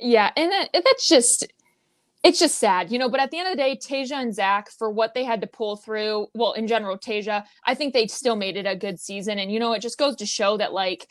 Yeah, 0.00 0.30
and 0.36 0.50
that, 0.52 0.68
that's 0.72 1.08
just 1.08 1.46
it's 2.24 2.38
just 2.38 2.58
sad, 2.58 2.90
you 2.90 2.98
know. 2.98 3.08
But 3.08 3.20
at 3.20 3.30
the 3.30 3.38
end 3.38 3.48
of 3.48 3.52
the 3.52 3.62
day, 3.62 3.76
Tayshia 3.76 4.16
and 4.16 4.34
Zach, 4.34 4.70
for 4.70 4.90
what 4.90 5.12
they 5.14 5.24
had 5.24 5.42
to 5.42 5.46
pull 5.46 5.76
through, 5.76 6.28
well, 6.34 6.52
in 6.52 6.66
general, 6.66 6.98
Tayshia, 6.98 7.44
I 7.66 7.74
think 7.74 7.92
they 7.92 8.06
still 8.06 8.34
made 8.34 8.56
it 8.56 8.66
a 8.66 8.74
good 8.74 8.98
season. 8.98 9.38
And 9.38 9.52
you 9.52 9.60
know, 9.60 9.74
it 9.74 9.82
just 9.82 9.98
goes 9.98 10.16
to 10.16 10.26
show 10.26 10.56
that 10.56 10.72
like 10.72 11.06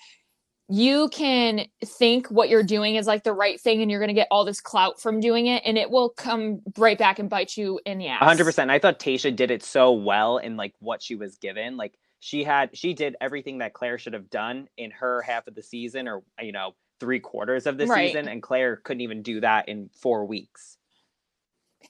you 0.69 1.09
can 1.09 1.67
think 1.85 2.27
what 2.27 2.49
you're 2.49 2.63
doing 2.63 2.95
is 2.95 3.05
like 3.05 3.23
the 3.23 3.33
right 3.33 3.61
thing 3.61 3.81
and 3.81 3.91
you're 3.91 3.99
going 3.99 4.07
to 4.07 4.13
get 4.13 4.27
all 4.31 4.43
this 4.43 4.59
clout 4.59 4.99
from 4.99 5.19
doing 5.19 5.45
it 5.47 5.61
and 5.65 5.77
it 5.77 5.91
will 5.91 6.09
come 6.09 6.61
right 6.77 6.97
back 6.97 7.19
and 7.19 7.29
bite 7.29 7.55
you 7.55 7.79
in 7.85 7.99
the 7.99 8.07
ass. 8.07 8.23
100%. 8.23 8.69
I 8.71 8.79
thought 8.79 8.97
Tayshia 8.97 9.35
did 9.35 9.51
it 9.51 9.61
so 9.61 9.91
well 9.91 10.37
in 10.37 10.57
like 10.57 10.73
what 10.79 11.03
she 11.03 11.15
was 11.15 11.37
given. 11.37 11.77
Like 11.77 11.93
she 12.21 12.43
had 12.43 12.75
she 12.75 12.93
did 12.93 13.15
everything 13.21 13.59
that 13.59 13.73
Clare 13.73 13.99
should 13.99 14.13
have 14.13 14.29
done 14.31 14.67
in 14.77 14.89
her 14.91 15.21
half 15.21 15.47
of 15.47 15.53
the 15.53 15.61
season 15.61 16.07
or 16.07 16.23
you 16.41 16.53
know, 16.53 16.73
3 17.01 17.19
quarters 17.19 17.67
of 17.67 17.77
the 17.77 17.85
right. 17.85 18.07
season 18.07 18.27
and 18.29 18.41
Clare 18.41 18.77
couldn't 18.77 19.01
even 19.01 19.21
do 19.21 19.41
that 19.41 19.67
in 19.67 19.89
4 20.01 20.25
weeks. 20.25 20.77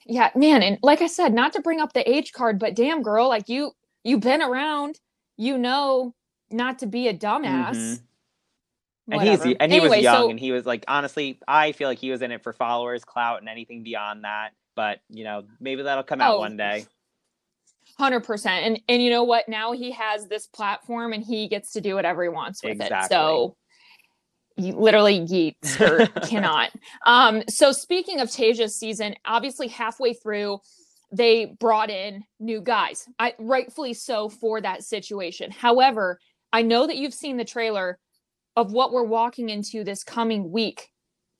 Yeah, 0.06 0.30
man, 0.34 0.62
and 0.62 0.78
like 0.82 1.02
I 1.02 1.06
said, 1.06 1.32
not 1.32 1.52
to 1.54 1.60
bring 1.60 1.80
up 1.80 1.92
the 1.92 2.08
age 2.08 2.32
card, 2.32 2.58
but 2.58 2.74
damn 2.74 3.02
girl, 3.02 3.28
like 3.28 3.48
you 3.48 3.72
you've 4.02 4.20
been 4.20 4.42
around, 4.42 5.00
you 5.36 5.58
know 5.58 6.14
not 6.50 6.78
to 6.80 6.86
be 6.86 7.08
a 7.08 7.14
dumbass. 7.14 7.76
Mm-hmm. 7.76 9.12
And 9.12 9.22
he's 9.22 9.40
and 9.40 9.50
he 9.50 9.78
anyway, 9.78 9.88
was 9.88 10.00
young 10.00 10.16
so, 10.16 10.30
and 10.30 10.40
he 10.40 10.50
was 10.50 10.64
like 10.64 10.82
honestly 10.88 11.38
i 11.46 11.72
feel 11.72 11.88
like 11.88 11.98
he 11.98 12.10
was 12.10 12.22
in 12.22 12.32
it 12.32 12.42
for 12.42 12.54
followers 12.54 13.04
clout 13.04 13.40
and 13.40 13.50
anything 13.50 13.82
beyond 13.82 14.24
that 14.24 14.52
but 14.74 15.00
you 15.10 15.24
know 15.24 15.44
maybe 15.60 15.82
that'll 15.82 16.04
come 16.04 16.20
out 16.20 16.36
oh, 16.36 16.38
one 16.38 16.56
day. 16.56 16.86
100% 18.00 18.46
and 18.46 18.80
and 18.88 19.02
you 19.02 19.10
know 19.10 19.22
what? 19.22 19.48
Now 19.48 19.72
he 19.72 19.92
has 19.92 20.26
this 20.26 20.46
platform 20.46 21.12
and 21.12 21.22
he 21.22 21.46
gets 21.48 21.72
to 21.72 21.80
do 21.80 21.94
whatever 21.94 22.22
he 22.22 22.28
wants 22.28 22.62
with 22.62 22.72
exactly. 22.72 23.04
it 23.04 23.08
so 23.08 23.56
literally 24.56 25.20
yeets 25.20 25.80
or 25.80 26.06
cannot. 26.26 26.70
Um 27.06 27.42
so 27.48 27.72
speaking 27.72 28.20
of 28.20 28.28
Tayshia's 28.28 28.76
season 28.76 29.14
obviously 29.24 29.68
halfway 29.68 30.14
through 30.14 30.58
they 31.12 31.46
brought 31.60 31.90
in 31.90 32.24
new 32.40 32.60
guys. 32.60 33.06
I, 33.20 33.34
rightfully 33.38 33.94
so 33.94 34.28
for 34.28 34.60
that 34.60 34.82
situation. 34.82 35.50
However 35.50 36.18
i 36.52 36.62
know 36.62 36.86
that 36.86 36.96
you've 36.96 37.14
seen 37.14 37.36
the 37.36 37.44
trailer 37.44 37.98
of 38.56 38.72
what 38.72 38.92
we're 38.92 39.02
walking 39.02 39.48
into 39.48 39.82
this 39.82 40.04
coming 40.04 40.52
week 40.52 40.88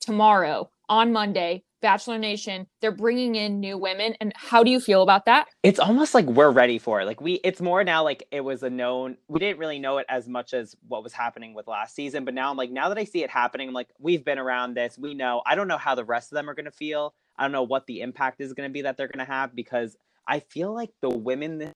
tomorrow 0.01 0.69
on 0.89 1.13
Monday, 1.13 1.63
Bachelor 1.85 2.19
Nation, 2.19 2.67
they're 2.81 2.91
bringing 2.91 3.35
in 3.35 3.61
new 3.61 3.77
women. 3.77 4.15
And 4.19 4.33
how 4.35 4.65
do 4.65 4.71
you 4.71 4.81
feel 4.81 5.03
about 5.03 5.27
that? 5.27 5.49
It's 5.63 5.79
almost 5.79 6.15
like 6.15 6.25
we're 6.25 6.51
ready 6.51 6.79
for 6.79 7.03
it. 7.03 7.05
Like 7.05 7.21
we, 7.21 7.35
it's 7.45 7.61
more 7.61 7.85
now 7.85 8.03
like 8.03 8.27
it 8.31 8.41
was 8.41 8.63
a 8.63 8.71
known, 8.71 9.19
we 9.29 9.39
didn't 9.39 9.59
really 9.59 9.79
know 9.79 9.99
it 9.99 10.07
as 10.09 10.27
much 10.27 10.55
as 10.55 10.75
what 10.89 11.03
was 11.03 11.13
happening 11.13 11.53
with 11.53 11.69
last 11.69 11.95
season. 11.95 12.25
But 12.25 12.33
now 12.33 12.51
I'm 12.51 12.57
like, 12.57 12.71
now 12.71 12.89
that 12.89 12.97
I 12.97 13.05
see 13.05 13.23
it 13.23 13.29
happening, 13.29 13.69
I'm 13.69 13.75
like, 13.75 13.91
we've 13.99 14.25
been 14.25 14.39
around 14.39 14.73
this. 14.73 14.97
We 14.99 15.13
know. 15.13 15.43
I 15.45 15.55
don't 15.55 15.69
know 15.69 15.77
how 15.77 15.95
the 15.95 16.07
rest 16.07 16.33
of 16.33 16.37
them 16.37 16.49
are 16.49 16.55
going 16.55 16.65
to 16.65 16.71
feel. 16.71 17.13
I 17.37 17.43
don't 17.43 17.53
know 17.53 17.65
what 17.65 17.87
the 17.87 18.01
impact 18.01 18.41
is 18.41 18.55
going 18.55 18.67
to 18.67 18.73
be 18.73 18.81
that 18.81 18.97
they're 18.97 19.09
going 19.09 19.25
to 19.25 19.31
have 19.31 19.55
because 19.55 19.95
I 20.27 20.41
feel 20.41 20.73
like 20.73 20.91
the 21.03 21.11
women 21.11 21.71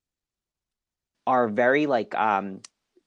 are 1.26 1.48
very 1.48 1.84
like 1.84 2.14
um 2.14 2.62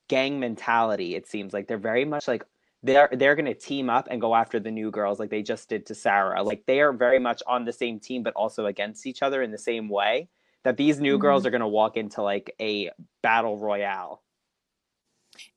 gang 0.08 0.40
mentality. 0.40 1.16
It 1.16 1.28
seems 1.28 1.52
like 1.52 1.68
they're 1.68 1.80
very 1.80 2.06
much 2.06 2.28
like 2.28 2.44
they're 2.84 3.10
they're 3.12 3.36
going 3.36 3.46
to 3.46 3.54
team 3.54 3.90
up 3.90 4.08
and 4.10 4.20
go 4.20 4.36
after 4.36 4.60
the 4.60 4.72
new 4.72 4.92
girls 4.92 5.20
like 5.20 5.30
they 5.30 5.44
just 5.44 5.70
did 5.70 5.86
to 5.88 5.96
Sarah. 5.96 6.42
Like 6.44 6.64
they 6.66 6.82
are 6.82 6.94
very 6.94 7.20
much 7.20 7.44
on 7.48 7.66
the 7.66 7.74
same 7.74 8.00
team 8.00 8.24
but 8.24 8.34
also 8.34 8.66
against 8.66 9.06
each 9.06 9.22
other 9.22 9.42
in 9.42 9.52
the 9.52 9.58
same 9.58 9.90
way 9.90 10.30
that 10.64 10.78
these 10.78 11.00
new 11.00 11.14
mm-hmm. 11.14 11.22
girls 11.22 11.46
are 11.46 11.52
going 11.52 11.62
to 11.62 11.68
walk 11.68 11.98
into 11.98 12.22
like 12.22 12.54
a 12.60 12.92
battle 13.22 13.58
royale. 13.58 14.24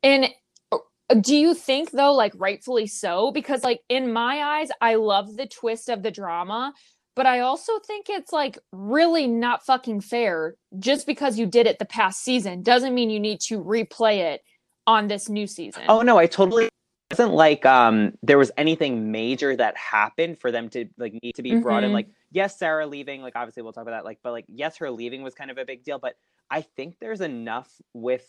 And 0.02 0.28
uh, 0.71 0.78
do 1.21 1.35
you 1.35 1.54
think 1.54 1.90
though 1.90 2.12
like 2.12 2.33
rightfully 2.37 2.87
so 2.87 3.31
because 3.33 3.64
like 3.64 3.81
in 3.88 4.12
my 4.12 4.43
eyes 4.43 4.69
I 4.81 4.97
love 4.97 5.37
the 5.37 5.47
twist 5.47 5.88
of 5.88 6.02
the 6.02 6.11
drama 6.11 6.73
but 7.16 7.26
I 7.26 7.40
also 7.40 7.78
think 7.87 8.07
it's 8.09 8.33
like 8.33 8.59
really 8.73 9.26
not 9.26 9.64
fucking 9.64 10.00
fair. 10.00 10.57
Just 10.78 11.07
because 11.07 11.38
you 11.38 11.47
did 11.47 11.66
it 11.66 11.78
the 11.78 11.85
past 11.85 12.23
season 12.23 12.62
doesn't 12.62 12.95
mean 12.95 13.11
you 13.11 13.21
need 13.21 13.40
to 13.43 13.62
replay 13.62 14.19
it 14.19 14.43
on 14.87 15.07
this 15.07 15.28
new 15.28 15.47
season. 15.47 15.85
Oh 15.88 16.02
no, 16.02 16.19
I 16.19 16.26
totally 16.26 16.69
it 17.11 17.19
wasn't 17.19 17.35
like 17.35 17.67
um 17.67 18.13
there 18.23 18.39
was 18.39 18.51
anything 18.57 19.13
major 19.13 19.55
that 19.55 19.77
happened 19.77 20.39
for 20.39 20.51
them 20.51 20.69
to 20.71 20.87
like 20.97 21.13
need 21.23 21.35
to 21.35 21.43
be 21.43 21.57
brought 21.57 21.79
mm-hmm. 21.79 21.87
in. 21.87 21.93
Like, 21.93 22.09
yes, 22.31 22.59
Sarah 22.59 22.87
leaving, 22.87 23.23
like 23.23 23.37
obviously 23.37 23.63
we'll 23.63 23.73
talk 23.73 23.83
about 23.83 23.93
that. 23.93 24.05
Like, 24.05 24.19
but 24.23 24.33
like 24.33 24.47
yes, 24.49 24.79
her 24.79 24.91
leaving 24.91 25.23
was 25.23 25.35
kind 25.35 25.51
of 25.51 25.59
a 25.59 25.65
big 25.65 25.85
deal. 25.85 25.99
But 25.99 26.17
I 26.51 26.63
think 26.63 26.99
there's 27.01 27.21
enough 27.21 27.71
with 27.93 28.27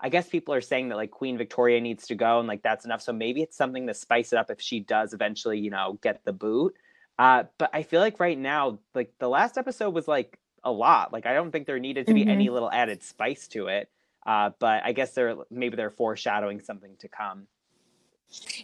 I 0.00 0.08
guess 0.08 0.28
people 0.28 0.54
are 0.54 0.60
saying 0.60 0.88
that 0.88 0.96
like 0.96 1.10
Queen 1.10 1.38
Victoria 1.38 1.80
needs 1.80 2.06
to 2.08 2.14
go 2.14 2.38
and 2.38 2.48
like 2.48 2.62
that's 2.62 2.84
enough. 2.84 3.02
So 3.02 3.12
maybe 3.12 3.42
it's 3.42 3.56
something 3.56 3.86
to 3.86 3.94
spice 3.94 4.32
it 4.32 4.38
up 4.38 4.50
if 4.50 4.60
she 4.60 4.80
does 4.80 5.12
eventually, 5.12 5.58
you 5.58 5.70
know, 5.70 5.98
get 6.02 6.24
the 6.24 6.32
boot. 6.32 6.74
Uh, 7.18 7.44
but 7.58 7.70
I 7.72 7.82
feel 7.82 8.00
like 8.00 8.18
right 8.18 8.38
now, 8.38 8.80
like 8.94 9.12
the 9.18 9.28
last 9.28 9.56
episode 9.56 9.90
was 9.90 10.08
like 10.08 10.38
a 10.64 10.72
lot. 10.72 11.12
Like 11.12 11.26
I 11.26 11.34
don't 11.34 11.52
think 11.52 11.66
there 11.66 11.78
needed 11.78 12.06
to 12.08 12.14
be 12.14 12.22
mm-hmm. 12.22 12.30
any 12.30 12.50
little 12.50 12.70
added 12.70 13.02
spice 13.02 13.48
to 13.48 13.68
it. 13.68 13.88
Uh, 14.26 14.50
but 14.58 14.82
I 14.84 14.92
guess 14.92 15.12
they're 15.12 15.36
maybe 15.50 15.76
they're 15.76 15.90
foreshadowing 15.90 16.60
something 16.60 16.96
to 16.98 17.08
come. 17.08 17.46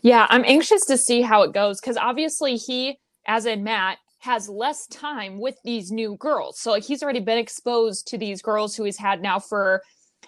Yeah, 0.03 0.27
I'm 0.31 0.45
anxious 0.47 0.85
to 0.87 0.97
see 0.99 1.23
how 1.23 1.43
it 1.43 1.53
goes 1.53 1.81
because 1.81 1.97
obviously 1.97 2.57
he, 2.57 2.99
as 3.27 3.47
in 3.47 3.65
Matt, 3.65 3.99
has 4.19 4.49
less 4.49 4.87
time 4.89 5.41
with 5.41 5.57
these 5.65 5.91
new 5.91 6.17
girls. 6.17 6.59
So 6.59 6.71
like 6.71 6.85
he's 6.85 7.03
already 7.03 7.21
been 7.21 7.39
exposed 7.39 8.07
to 8.09 8.19
these 8.19 8.43
girls 8.43 8.77
who 8.77 8.85
he's 8.85 8.99
had 8.99 9.23
now 9.23 9.39
for 9.39 9.83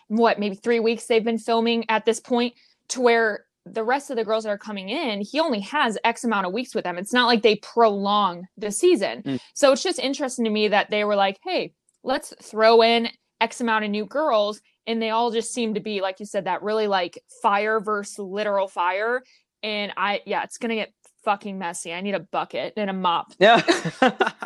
what 0.08 0.38
maybe 0.38 0.56
three 0.56 0.80
weeks 0.80 1.06
they've 1.06 1.24
been 1.24 1.38
filming 1.38 1.84
at 1.88 2.04
this 2.04 2.20
point 2.20 2.54
to 2.88 3.00
where 3.00 3.44
the 3.64 3.84
rest 3.84 4.10
of 4.10 4.16
the 4.16 4.24
girls 4.24 4.44
that 4.44 4.50
are 4.50 4.58
coming 4.58 4.88
in, 4.88 5.20
he 5.20 5.38
only 5.38 5.60
has 5.60 5.96
X 6.04 6.24
amount 6.24 6.46
of 6.46 6.52
weeks 6.52 6.74
with 6.74 6.84
them. 6.84 6.98
It's 6.98 7.12
not 7.12 7.26
like 7.26 7.42
they 7.42 7.56
prolong 7.56 8.46
the 8.56 8.72
season. 8.72 9.22
Mm. 9.22 9.40
So 9.54 9.72
it's 9.72 9.82
just 9.82 9.98
interesting 9.98 10.44
to 10.44 10.50
me 10.50 10.68
that 10.68 10.90
they 10.90 11.04
were 11.04 11.14
like, 11.14 11.38
hey, 11.44 11.72
let's 12.02 12.34
throw 12.42 12.82
in 12.82 13.08
X 13.40 13.60
amount 13.60 13.84
of 13.84 13.90
new 13.90 14.04
girls. 14.04 14.60
And 14.86 15.00
they 15.00 15.10
all 15.10 15.30
just 15.30 15.52
seem 15.52 15.74
to 15.74 15.80
be, 15.80 16.00
like 16.00 16.20
you 16.20 16.26
said, 16.26 16.44
that 16.44 16.62
really 16.62 16.88
like 16.88 17.22
fire 17.42 17.80
versus 17.80 18.18
literal 18.18 18.68
fire. 18.68 19.22
And 19.62 19.92
I, 19.96 20.22
yeah, 20.26 20.42
it's 20.42 20.58
going 20.58 20.70
to 20.70 20.76
get 20.76 20.92
fucking 21.24 21.58
messy. 21.58 21.92
I 21.92 22.00
need 22.00 22.14
a 22.14 22.20
bucket 22.20 22.74
and 22.76 22.90
a 22.90 22.92
mop. 22.92 23.32
Yeah. 23.38 23.62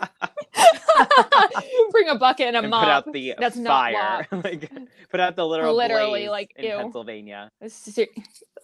Bring 1.90 2.08
a 2.08 2.16
bucket 2.16 2.48
and 2.48 2.56
a 2.56 2.60
and 2.60 2.70
mop. 2.70 2.84
Put 2.84 2.90
out 2.90 3.12
the 3.12 3.34
That's 3.38 3.60
fire. 3.60 4.26
like 4.44 4.70
put 5.10 5.20
out 5.20 5.36
the 5.36 5.46
literal 5.46 5.74
literally 5.74 6.28
like 6.28 6.52
in 6.56 6.64
ew. 6.64 6.76
Pennsylvania. 6.76 7.50
Is 7.60 7.98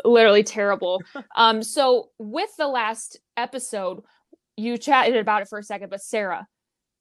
literally 0.05 0.43
terrible. 0.43 1.03
um, 1.37 1.63
so 1.63 2.11
with 2.19 2.51
the 2.57 2.69
last 2.69 3.19
episode, 3.37 4.03
you 4.57 4.79
chatted 4.79 5.17
about 5.17 5.43
it 5.43 5.49
for 5.49 5.59
a 5.59 5.63
second, 5.63 5.91
but 5.91 6.03
Sarah, 6.03 6.47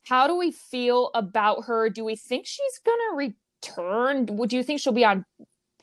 how 0.04 0.28
do 0.28 0.38
we 0.38 0.52
feel 0.52 1.12
about 1.14 1.66
her? 1.66 1.90
Do 1.90 2.04
we 2.04 2.16
think 2.16 2.46
she's 2.46 2.80
gonna 2.86 3.18
return? 3.62 4.26
Do 4.26 4.56
you 4.56 4.64
think 4.64 4.80
she'll 4.80 4.94
be 4.94 5.06
on 5.06 5.26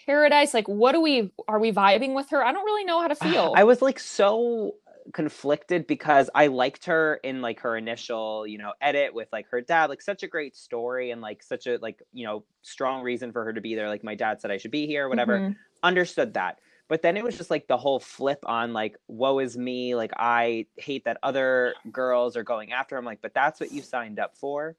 Paradise? 0.06 0.54
Like, 0.54 0.68
what 0.68 0.92
do 0.92 1.00
we 1.00 1.32
are 1.46 1.58
we 1.58 1.72
vibing 1.72 2.14
with 2.14 2.30
her? 2.30 2.44
I 2.44 2.52
don't 2.52 2.64
really 2.64 2.84
know 2.84 3.00
how 3.00 3.08
to 3.08 3.14
feel. 3.14 3.54
I 3.56 3.64
was 3.64 3.82
like 3.82 3.98
so 3.98 4.74
conflicted 5.12 5.86
because 5.86 6.28
I 6.34 6.48
liked 6.48 6.84
her 6.84 7.18
in 7.22 7.40
like 7.40 7.60
her 7.60 7.76
initial, 7.76 8.46
you 8.46 8.58
know, 8.58 8.72
edit 8.80 9.14
with 9.14 9.28
like 9.32 9.46
her 9.50 9.60
dad, 9.60 9.86
like 9.86 10.02
such 10.02 10.22
a 10.22 10.28
great 10.28 10.56
story 10.56 11.10
and 11.10 11.20
like 11.20 11.42
such 11.42 11.66
a 11.66 11.78
like, 11.80 12.02
you 12.12 12.26
know, 12.26 12.44
strong 12.62 13.02
reason 13.02 13.32
for 13.32 13.44
her 13.44 13.52
to 13.52 13.60
be 13.60 13.74
there. 13.74 13.88
Like 13.88 14.04
my 14.04 14.14
dad 14.14 14.40
said 14.40 14.50
I 14.50 14.58
should 14.58 14.70
be 14.70 14.86
here, 14.86 15.08
whatever. 15.08 15.38
Mm-hmm. 15.38 15.52
Understood 15.82 16.34
that. 16.34 16.58
But 16.88 17.02
then 17.02 17.18
it 17.18 17.24
was 17.24 17.36
just 17.36 17.50
like 17.50 17.68
the 17.68 17.76
whole 17.76 18.00
flip 18.00 18.38
on 18.46 18.72
like, 18.72 18.96
woe 19.08 19.38
is 19.40 19.58
me. 19.58 19.94
Like 19.94 20.12
I 20.16 20.66
hate 20.76 21.04
that 21.04 21.18
other 21.22 21.74
girls 21.92 22.36
are 22.36 22.42
going 22.42 22.72
after 22.72 22.96
him. 22.96 23.04
Like, 23.04 23.20
but 23.20 23.34
that's 23.34 23.60
what 23.60 23.72
you 23.72 23.82
signed 23.82 24.18
up 24.18 24.36
for. 24.36 24.74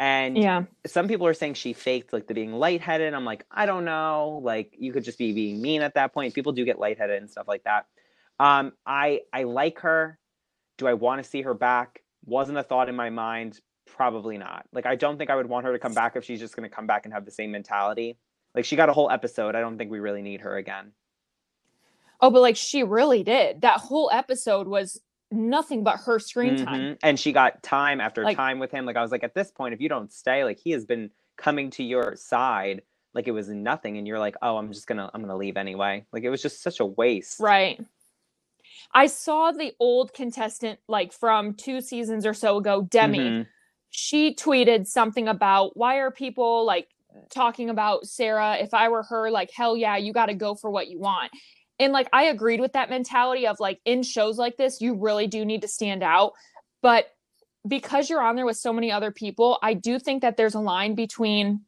And 0.00 0.38
yeah, 0.38 0.62
some 0.86 1.08
people 1.08 1.26
are 1.26 1.34
saying 1.34 1.54
she 1.54 1.74
faked 1.74 2.14
like 2.14 2.26
the 2.26 2.32
being 2.32 2.54
lightheaded. 2.54 3.12
I'm 3.12 3.26
like, 3.26 3.44
I 3.50 3.66
don't 3.66 3.84
know. 3.84 4.40
Like 4.42 4.74
you 4.78 4.94
could 4.94 5.04
just 5.04 5.18
be 5.18 5.34
being 5.34 5.60
mean 5.60 5.82
at 5.82 5.92
that 5.94 6.14
point. 6.14 6.32
People 6.32 6.52
do 6.52 6.64
get 6.64 6.78
lightheaded 6.78 7.20
and 7.20 7.30
stuff 7.30 7.46
like 7.46 7.64
that. 7.64 7.84
Um, 8.38 8.72
I 8.86 9.20
I 9.30 9.42
like 9.42 9.80
her. 9.80 10.18
Do 10.78 10.86
I 10.86 10.94
want 10.94 11.22
to 11.22 11.28
see 11.28 11.42
her 11.42 11.52
back? 11.52 12.00
Wasn't 12.24 12.56
a 12.56 12.62
thought 12.62 12.88
in 12.88 12.96
my 12.96 13.10
mind. 13.10 13.60
Probably 13.86 14.38
not. 14.38 14.64
Like 14.72 14.86
I 14.86 14.96
don't 14.96 15.18
think 15.18 15.28
I 15.28 15.36
would 15.36 15.50
want 15.50 15.66
her 15.66 15.72
to 15.72 15.78
come 15.78 15.92
back 15.92 16.16
if 16.16 16.24
she's 16.24 16.40
just 16.40 16.56
going 16.56 16.68
to 16.68 16.74
come 16.74 16.86
back 16.86 17.04
and 17.04 17.12
have 17.12 17.26
the 17.26 17.30
same 17.30 17.50
mentality. 17.50 18.16
Like 18.54 18.64
she 18.64 18.76
got 18.76 18.88
a 18.88 18.94
whole 18.94 19.10
episode. 19.10 19.54
I 19.54 19.60
don't 19.60 19.76
think 19.76 19.90
we 19.90 20.00
really 20.00 20.22
need 20.22 20.40
her 20.40 20.56
again. 20.56 20.92
Oh, 22.22 22.30
but 22.30 22.40
like 22.40 22.56
she 22.56 22.84
really 22.84 23.22
did. 23.22 23.60
That 23.60 23.80
whole 23.80 24.08
episode 24.10 24.66
was 24.66 24.98
nothing 25.30 25.84
but 25.84 26.00
her 26.00 26.18
screen 26.18 26.56
mm-hmm. 26.56 26.64
time. 26.64 26.98
And 27.02 27.18
she 27.18 27.32
got 27.32 27.62
time 27.62 28.00
after 28.00 28.24
like, 28.24 28.36
time 28.36 28.58
with 28.58 28.70
him. 28.70 28.86
Like 28.86 28.96
I 28.96 29.02
was 29.02 29.12
like, 29.12 29.24
at 29.24 29.34
this 29.34 29.50
point, 29.50 29.74
if 29.74 29.80
you 29.80 29.88
don't 29.88 30.12
stay, 30.12 30.44
like 30.44 30.58
he 30.58 30.70
has 30.72 30.84
been 30.84 31.10
coming 31.36 31.70
to 31.70 31.82
your 31.82 32.16
side 32.16 32.82
like 33.14 33.26
it 33.26 33.32
was 33.32 33.48
nothing, 33.48 33.98
and 33.98 34.06
you're 34.06 34.18
like, 34.18 34.36
oh, 34.42 34.56
I'm 34.56 34.72
just 34.72 34.86
gonna 34.86 35.10
I'm 35.12 35.20
gonna 35.20 35.36
leave 35.36 35.56
anyway. 35.56 36.04
Like 36.12 36.22
it 36.22 36.30
was 36.30 36.42
just 36.42 36.62
such 36.62 36.80
a 36.80 36.86
waste. 36.86 37.40
Right. 37.40 37.80
I 38.92 39.06
saw 39.06 39.52
the 39.52 39.72
old 39.80 40.12
contestant 40.14 40.78
like 40.88 41.12
from 41.12 41.54
two 41.54 41.80
seasons 41.80 42.24
or 42.24 42.34
so 42.34 42.58
ago, 42.58 42.82
Demi. 42.82 43.18
Mm-hmm. 43.18 43.42
She 43.90 44.34
tweeted 44.34 44.86
something 44.86 45.26
about 45.26 45.76
why 45.76 45.96
are 45.96 46.10
people 46.10 46.64
like 46.64 46.88
talking 47.30 47.70
about 47.70 48.06
Sarah? 48.06 48.56
If 48.60 48.72
I 48.72 48.88
were 48.88 49.02
her, 49.04 49.30
like, 49.30 49.50
hell 49.50 49.76
yeah, 49.76 49.96
you 49.96 50.12
got 50.12 50.26
to 50.26 50.34
go 50.34 50.54
for 50.54 50.70
what 50.70 50.88
you 50.88 51.00
want. 51.00 51.32
And 51.80 51.94
like, 51.94 52.08
I 52.12 52.24
agreed 52.24 52.60
with 52.60 52.74
that 52.74 52.90
mentality 52.90 53.46
of 53.46 53.58
like, 53.58 53.80
in 53.84 54.02
shows 54.02 54.38
like 54.38 54.56
this, 54.58 54.80
you 54.80 54.94
really 54.94 55.26
do 55.26 55.44
need 55.44 55.62
to 55.62 55.68
stand 55.68 56.02
out. 56.02 56.34
But 56.82 57.06
because 57.66 58.08
you're 58.08 58.22
on 58.22 58.36
there 58.36 58.46
with 58.46 58.58
so 58.58 58.72
many 58.72 58.92
other 58.92 59.10
people, 59.10 59.58
I 59.62 59.74
do 59.74 59.98
think 59.98 60.22
that 60.22 60.36
there's 60.36 60.54
a 60.54 60.60
line 60.60 60.94
between 60.94 61.62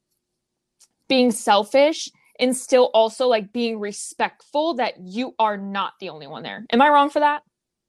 being 1.09 1.31
selfish 1.31 2.11
and 2.38 2.57
still 2.57 2.90
also 2.95 3.26
like 3.26 3.52
being 3.52 3.81
respectful 3.81 4.75
that 4.75 4.95
you 5.00 5.35
are 5.38 5.57
not 5.57 5.95
the 5.99 6.11
only 6.11 6.26
one 6.26 6.42
there. 6.42 6.64
Am 6.71 6.83
I 6.83 6.88
wrong 6.90 7.11
for 7.11 7.21
that? 7.21 7.42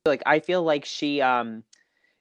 Like 0.06 0.24
I 0.26 0.40
feel 0.40 0.64
like 0.64 0.86
she 0.86 1.22
um 1.22 1.64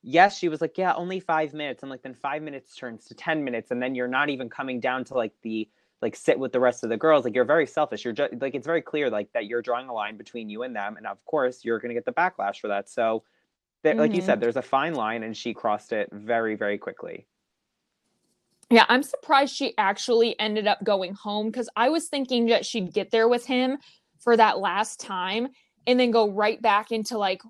yes, 0.03 0.39
she 0.39 0.49
was 0.49 0.61
like, 0.61 0.79
yeah, 0.79 0.95
only 0.95 1.21
5 1.21 1.55
minutes. 1.55 1.83
And 1.83 1.91
like 1.91 2.03
then 2.03 2.15
5 2.15 2.43
minutes 2.43 2.75
turns 2.77 3.07
to 3.07 3.15
10 3.15 3.45
minutes 3.45 3.71
and 3.71 3.83
then 3.83 3.95
you're 3.95 4.09
not 4.09 4.31
even 4.31 4.49
coming 4.49 4.81
down 4.81 5.05
to 5.05 5.15
like 5.15 5.33
the 5.43 5.69
like 6.03 6.17
sit 6.17 6.39
with 6.39 6.53
the 6.53 6.61
rest 6.61 6.83
of 6.83 6.91
the 6.91 6.97
girls 6.97 7.25
like 7.25 7.35
you're 7.35 7.45
very 7.45 7.67
selfish 7.67 8.05
you're 8.05 8.13
just 8.13 8.35
like 8.41 8.55
it's 8.55 8.67
very 8.67 8.83
clear 8.83 9.09
like 9.09 9.33
that 9.33 9.47
you're 9.47 9.63
drawing 9.63 9.89
a 9.89 9.93
line 9.93 10.17
between 10.17 10.51
you 10.51 10.65
and 10.65 10.75
them 10.75 10.97
and 10.97 11.07
of 11.07 11.25
course 11.25 11.65
you're 11.65 11.79
going 11.79 11.89
to 11.89 11.95
get 11.95 12.05
the 12.05 12.13
backlash 12.13 12.59
for 12.59 12.69
that 12.69 12.91
so 12.91 13.23
that, 13.85 13.91
mm-hmm. 13.91 14.01
like 14.01 14.15
you 14.15 14.21
said 14.21 14.35
mm-hmm. 14.35 14.41
there's 14.41 14.57
a 14.57 14.63
fine 14.63 14.95
line 14.95 15.23
and 15.23 15.37
she 15.37 15.55
crossed 15.55 15.93
it 15.93 16.09
very 16.13 16.57
very 16.57 16.77
quickly 16.77 17.27
yeah 18.69 18.85
i'm 18.89 19.03
surprised 19.03 19.55
she 19.55 19.73
actually 19.79 20.39
ended 20.39 20.67
up 20.67 20.83
going 20.85 21.15
home 21.15 21.47
because 21.47 21.69
i 21.77 21.89
was 21.89 22.09
thinking 22.09 22.47
that 22.47 22.67
she'd 22.67 22.93
get 22.93 23.11
there 23.11 23.29
with 23.29 23.47
him 23.47 23.79
for 24.19 24.37
that 24.37 24.59
last 24.59 25.01
time 25.01 25.49
and 25.87 25.99
then 25.99 26.11
go 26.11 26.29
right 26.29 26.61
back 26.61 26.91
into 26.91 27.17
like 27.17 27.41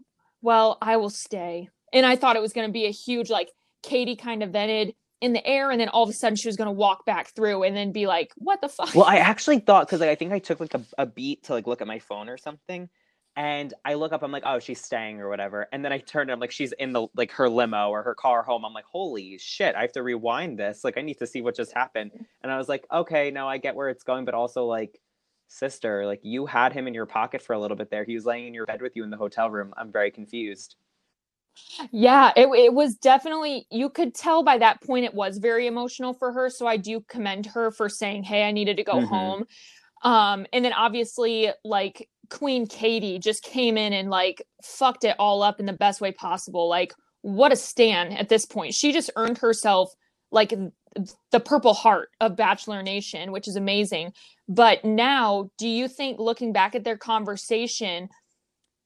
well 0.42 0.78
i 0.82 0.96
will 0.96 1.10
stay 1.10 1.68
and 1.92 2.04
i 2.04 2.14
thought 2.14 2.36
it 2.36 2.42
was 2.42 2.52
going 2.52 2.68
to 2.68 2.72
be 2.72 2.86
a 2.86 2.90
huge 2.90 3.30
like 3.30 3.50
katie 3.82 4.16
kind 4.16 4.42
of 4.42 4.50
vented 4.50 4.94
in 5.22 5.32
the 5.32 5.46
air 5.46 5.70
and 5.70 5.80
then 5.80 5.88
all 5.88 6.02
of 6.02 6.10
a 6.10 6.12
sudden 6.12 6.36
she 6.36 6.48
was 6.48 6.56
going 6.56 6.66
to 6.66 6.72
walk 6.72 7.06
back 7.06 7.28
through 7.28 7.62
and 7.62 7.76
then 7.76 7.92
be 7.92 8.06
like 8.06 8.32
what 8.36 8.60
the 8.60 8.68
fuck? 8.68 8.94
Well 8.94 9.06
i 9.06 9.16
actually 9.30 9.60
thought 9.60 9.86
because 9.86 10.00
like, 10.00 10.10
i 10.10 10.14
think 10.14 10.32
i 10.32 10.38
took 10.38 10.60
like 10.60 10.74
a, 10.74 10.82
a 10.98 11.06
beat 11.06 11.44
to 11.44 11.52
like 11.52 11.66
look 11.66 11.80
at 11.80 11.86
my 11.86 12.00
phone 12.00 12.28
or 12.28 12.36
something 12.36 12.90
and 13.36 13.72
i 13.84 13.94
look 13.94 14.12
up 14.12 14.22
i'm 14.22 14.32
like 14.32 14.42
oh 14.44 14.58
she's 14.58 14.80
staying 14.80 15.20
or 15.20 15.28
whatever 15.28 15.66
and 15.72 15.82
then 15.82 15.92
i 15.92 15.98
turn 15.98 16.28
i'm 16.28 16.40
like 16.40 16.50
she's 16.50 16.72
in 16.72 16.92
the 16.92 17.06
like 17.16 17.30
her 17.30 17.48
limo 17.48 17.88
or 17.88 18.02
her 18.02 18.14
car 18.14 18.42
home 18.42 18.64
i'm 18.64 18.74
like 18.74 18.84
holy 18.84 19.38
shit 19.38 19.74
i 19.74 19.80
have 19.80 19.92
to 19.92 20.02
rewind 20.02 20.58
this 20.58 20.84
like 20.84 20.98
i 20.98 21.00
need 21.00 21.18
to 21.18 21.26
see 21.26 21.40
what 21.40 21.56
just 21.56 21.72
happened 21.72 22.10
and 22.42 22.52
i 22.52 22.58
was 22.58 22.68
like 22.68 22.84
okay 22.92 23.30
no 23.30 23.48
i 23.48 23.56
get 23.56 23.74
where 23.74 23.88
it's 23.88 24.02
going 24.02 24.26
but 24.26 24.34
also 24.34 24.66
like 24.66 25.00
sister 25.48 26.04
like 26.04 26.20
you 26.22 26.44
had 26.44 26.72
him 26.72 26.86
in 26.86 26.92
your 26.92 27.06
pocket 27.06 27.40
for 27.40 27.54
a 27.54 27.58
little 27.58 27.76
bit 27.76 27.90
there 27.90 28.04
he 28.04 28.14
was 28.14 28.26
laying 28.26 28.48
in 28.48 28.54
your 28.54 28.66
bed 28.66 28.82
with 28.82 28.96
you 28.96 29.04
in 29.04 29.10
the 29.10 29.16
hotel 29.16 29.50
room 29.50 29.72
i'm 29.78 29.90
very 29.90 30.10
confused 30.10 30.76
yeah, 31.90 32.32
it, 32.36 32.48
it 32.48 32.74
was 32.74 32.94
definitely, 32.96 33.66
you 33.70 33.88
could 33.88 34.14
tell 34.14 34.42
by 34.42 34.58
that 34.58 34.82
point 34.82 35.04
it 35.04 35.14
was 35.14 35.38
very 35.38 35.66
emotional 35.66 36.12
for 36.14 36.32
her. 36.32 36.50
So 36.50 36.66
I 36.66 36.76
do 36.76 37.00
commend 37.08 37.46
her 37.46 37.70
for 37.70 37.88
saying, 37.88 38.24
hey, 38.24 38.44
I 38.44 38.52
needed 38.52 38.76
to 38.76 38.84
go 38.84 38.94
mm-hmm. 38.94 39.06
home. 39.06 39.44
Um, 40.04 40.46
and 40.52 40.64
then 40.64 40.72
obviously, 40.72 41.50
like 41.64 42.08
Queen 42.28 42.66
Katie 42.66 43.18
just 43.18 43.42
came 43.42 43.76
in 43.76 43.92
and 43.92 44.10
like 44.10 44.42
fucked 44.62 45.04
it 45.04 45.16
all 45.18 45.42
up 45.42 45.60
in 45.60 45.66
the 45.66 45.72
best 45.72 46.00
way 46.00 46.12
possible. 46.12 46.68
Like, 46.68 46.94
what 47.20 47.52
a 47.52 47.56
stand 47.56 48.18
at 48.18 48.28
this 48.28 48.44
point. 48.44 48.74
She 48.74 48.92
just 48.92 49.10
earned 49.16 49.38
herself 49.38 49.94
like 50.32 50.52
the 51.30 51.40
purple 51.40 51.72
heart 51.72 52.08
of 52.20 52.36
Bachelor 52.36 52.82
Nation, 52.82 53.32
which 53.32 53.46
is 53.46 53.56
amazing. 53.56 54.12
But 54.48 54.84
now, 54.84 55.50
do 55.56 55.68
you 55.68 55.88
think 55.88 56.18
looking 56.18 56.52
back 56.52 56.74
at 56.74 56.84
their 56.84 56.96
conversation, 56.96 58.08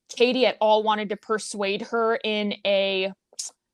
Katie 0.09 0.47
at 0.47 0.57
all 0.61 0.83
wanted 0.83 1.09
to 1.11 1.17
persuade 1.17 1.83
her 1.83 2.19
in 2.23 2.55
a 2.65 3.13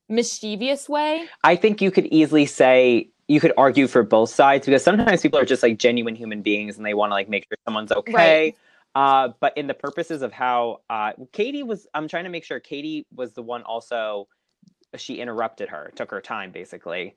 mischievous 0.09 0.89
way? 0.89 1.27
I 1.45 1.57
think 1.57 1.81
you 1.81 1.91
could 1.91 2.07
easily 2.07 2.47
say 2.47 3.09
you 3.29 3.41
could 3.41 3.53
argue 3.57 3.87
for 3.87 4.03
both 4.03 4.31
sides 4.31 4.67
because 4.67 4.85
sometimes 4.85 5.23
people 5.23 5.39
are 5.39 5.45
just 5.45 5.63
like 5.63 5.79
genuine 5.79 6.15
human 6.15 6.43
beings 6.43 6.77
and 6.77 6.85
they 6.85 6.95
want 6.95 7.11
to 7.11 7.15
like 7.15 7.29
make 7.29 7.45
sure 7.45 7.57
someone's 7.65 7.93
okay. 7.93 8.13
Right. 8.13 8.57
Uh, 8.95 9.33
but 9.41 9.57
in 9.57 9.67
the 9.67 9.75
purposes 9.75 10.23
of 10.23 10.33
how 10.33 10.81
uh, 10.91 11.13
Katie 11.33 11.63
was, 11.63 11.87
I'm 11.95 12.09
trying 12.09 12.25
to 12.25 12.31
make 12.31 12.45
sure 12.45 12.61
Katie 12.61 13.07
was 13.15 13.33
the 13.33 13.43
one 13.43 13.63
also. 13.63 14.29
She 14.97 15.15
interrupted 15.15 15.71
her, 15.71 15.91
took 15.97 16.11
her 16.11 16.21
time, 16.21 16.51
basically. 16.51 17.17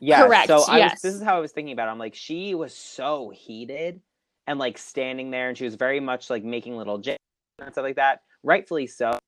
Yeah. 0.00 0.24
Correct. 0.24 0.46
So 0.48 0.62
I 0.66 0.78
yes. 0.78 0.92
was, 0.92 1.02
this 1.02 1.14
is 1.14 1.22
how 1.22 1.36
I 1.36 1.40
was 1.40 1.52
thinking 1.52 1.74
about. 1.74 1.88
It. 1.88 1.90
I'm 1.90 1.98
like, 1.98 2.14
she 2.14 2.54
was 2.54 2.74
so 2.74 3.28
heated 3.28 4.00
and 4.46 4.58
like 4.58 4.78
standing 4.78 5.30
there, 5.30 5.50
and 5.50 5.58
she 5.58 5.64
was 5.64 5.74
very 5.74 6.00
much 6.00 6.30
like 6.30 6.42
making 6.42 6.78
little 6.78 6.96
jokes 6.96 7.18
and 7.58 7.70
stuff 7.72 7.82
like 7.82 7.96
that 7.96 8.22
rightfully 8.42 8.86
so, 8.86 9.18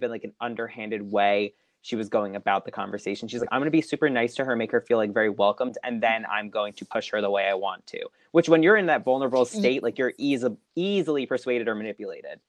been 0.00 0.10
like 0.10 0.24
an 0.24 0.32
underhanded 0.40 1.02
way 1.02 1.54
she 1.82 1.96
was 1.96 2.08
going 2.08 2.36
about 2.36 2.64
the 2.64 2.70
conversation. 2.70 3.28
She's 3.28 3.40
like, 3.40 3.48
I'm 3.52 3.60
going 3.60 3.66
to 3.66 3.70
be 3.70 3.80
super 3.80 4.10
nice 4.10 4.34
to 4.34 4.44
her, 4.44 4.54
make 4.54 4.70
her 4.72 4.80
feel 4.80 4.98
like 4.98 5.14
very 5.14 5.30
welcomed, 5.30 5.78
and 5.82 6.02
then 6.02 6.26
I'm 6.30 6.50
going 6.50 6.72
to 6.74 6.84
push 6.84 7.10
her 7.10 7.20
the 7.20 7.30
way 7.30 7.46
I 7.46 7.54
want 7.54 7.86
to. 7.88 8.00
Which, 8.32 8.48
when 8.48 8.62
you're 8.62 8.76
in 8.76 8.86
that 8.86 9.04
vulnerable 9.04 9.44
state, 9.44 9.82
like 9.82 9.98
you're 9.98 10.12
easy, 10.18 10.48
easily 10.76 11.26
persuaded 11.26 11.68
or 11.68 11.74
manipulated. 11.74 12.40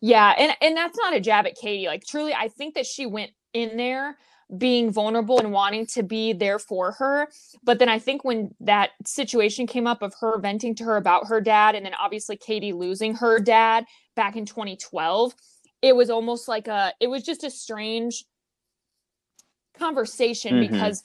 Yeah, 0.00 0.34
and 0.36 0.54
and 0.60 0.76
that's 0.76 0.98
not 0.98 1.14
a 1.14 1.20
jab 1.20 1.46
at 1.46 1.56
Katie. 1.56 1.86
Like, 1.86 2.04
truly, 2.06 2.34
I 2.34 2.48
think 2.48 2.74
that 2.74 2.86
she 2.86 3.06
went 3.06 3.32
in 3.52 3.76
there 3.76 4.16
being 4.56 4.90
vulnerable 4.90 5.38
and 5.38 5.52
wanting 5.52 5.86
to 5.86 6.02
be 6.02 6.32
there 6.32 6.58
for 6.58 6.92
her. 6.92 7.28
But 7.62 7.78
then 7.78 7.88
I 7.88 7.98
think 7.98 8.24
when 8.24 8.54
that 8.60 8.90
situation 9.04 9.66
came 9.66 9.86
up 9.86 10.02
of 10.02 10.14
her 10.20 10.38
venting 10.38 10.74
to 10.76 10.84
her 10.84 10.96
about 10.96 11.28
her 11.28 11.40
dad, 11.40 11.74
and 11.74 11.84
then 11.84 11.94
obviously 11.94 12.36
Katie 12.36 12.72
losing 12.72 13.14
her 13.16 13.40
dad 13.40 13.84
back 14.16 14.36
in 14.36 14.44
2012, 14.46 15.34
it 15.82 15.96
was 15.96 16.10
almost 16.10 16.48
like 16.48 16.68
a, 16.68 16.92
it 17.00 17.08
was 17.08 17.22
just 17.22 17.44
a 17.44 17.50
strange 17.50 18.24
conversation 19.78 20.54
mm-hmm. 20.54 20.72
because 20.72 21.02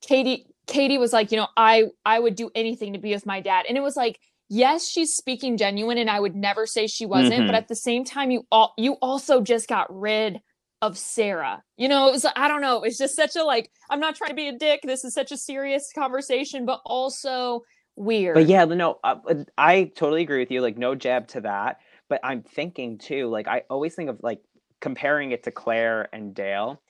Katie, 0.00 0.46
Katie 0.66 0.98
was 0.98 1.12
like, 1.12 1.30
you 1.30 1.38
know, 1.38 1.48
I, 1.56 1.84
I 2.04 2.18
would 2.18 2.34
do 2.34 2.50
anything 2.54 2.92
to 2.92 2.98
be 2.98 3.12
with 3.12 3.26
my 3.26 3.40
dad. 3.40 3.64
And 3.68 3.76
it 3.76 3.82
was 3.82 3.96
like, 3.96 4.20
yes, 4.48 4.88
she's 4.88 5.14
speaking 5.14 5.56
genuine 5.56 5.98
and 5.98 6.10
I 6.10 6.20
would 6.20 6.34
never 6.34 6.66
say 6.66 6.86
she 6.86 7.06
wasn't, 7.06 7.34
mm-hmm. 7.34 7.46
but 7.46 7.54
at 7.54 7.68
the 7.68 7.74
same 7.74 8.04
time, 8.04 8.30
you 8.30 8.46
all, 8.50 8.74
you 8.76 8.94
also 8.94 9.40
just 9.40 9.68
got 9.68 9.86
rid 9.94 10.40
of 10.82 10.96
Sarah. 10.96 11.62
You 11.76 11.88
know, 11.88 12.08
it 12.08 12.12
was 12.12 12.26
I 12.36 12.48
don't 12.48 12.60
know, 12.60 12.82
it's 12.82 12.98
just 12.98 13.16
such 13.16 13.36
a 13.36 13.42
like 13.42 13.70
I'm 13.90 14.00
not 14.00 14.16
trying 14.16 14.30
to 14.30 14.36
be 14.36 14.48
a 14.48 14.58
dick. 14.58 14.80
This 14.84 15.04
is 15.04 15.14
such 15.14 15.32
a 15.32 15.36
serious 15.36 15.92
conversation, 15.94 16.66
but 16.66 16.80
also 16.84 17.62
weird. 17.96 18.34
But 18.34 18.46
yeah, 18.46 18.64
no, 18.64 18.98
uh, 19.02 19.16
I 19.56 19.90
totally 19.96 20.22
agree 20.22 20.38
with 20.38 20.50
you. 20.50 20.60
Like 20.60 20.78
no 20.78 20.94
jab 20.94 21.28
to 21.28 21.40
that, 21.42 21.78
but 22.08 22.20
I'm 22.22 22.42
thinking 22.42 22.98
too, 22.98 23.28
like 23.28 23.48
I 23.48 23.62
always 23.68 23.94
think 23.94 24.10
of 24.10 24.20
like 24.22 24.40
comparing 24.80 25.32
it 25.32 25.42
to 25.44 25.50
Clare 25.50 26.08
and 26.12 26.34
Dale. 26.34 26.80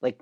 Like 0.00 0.20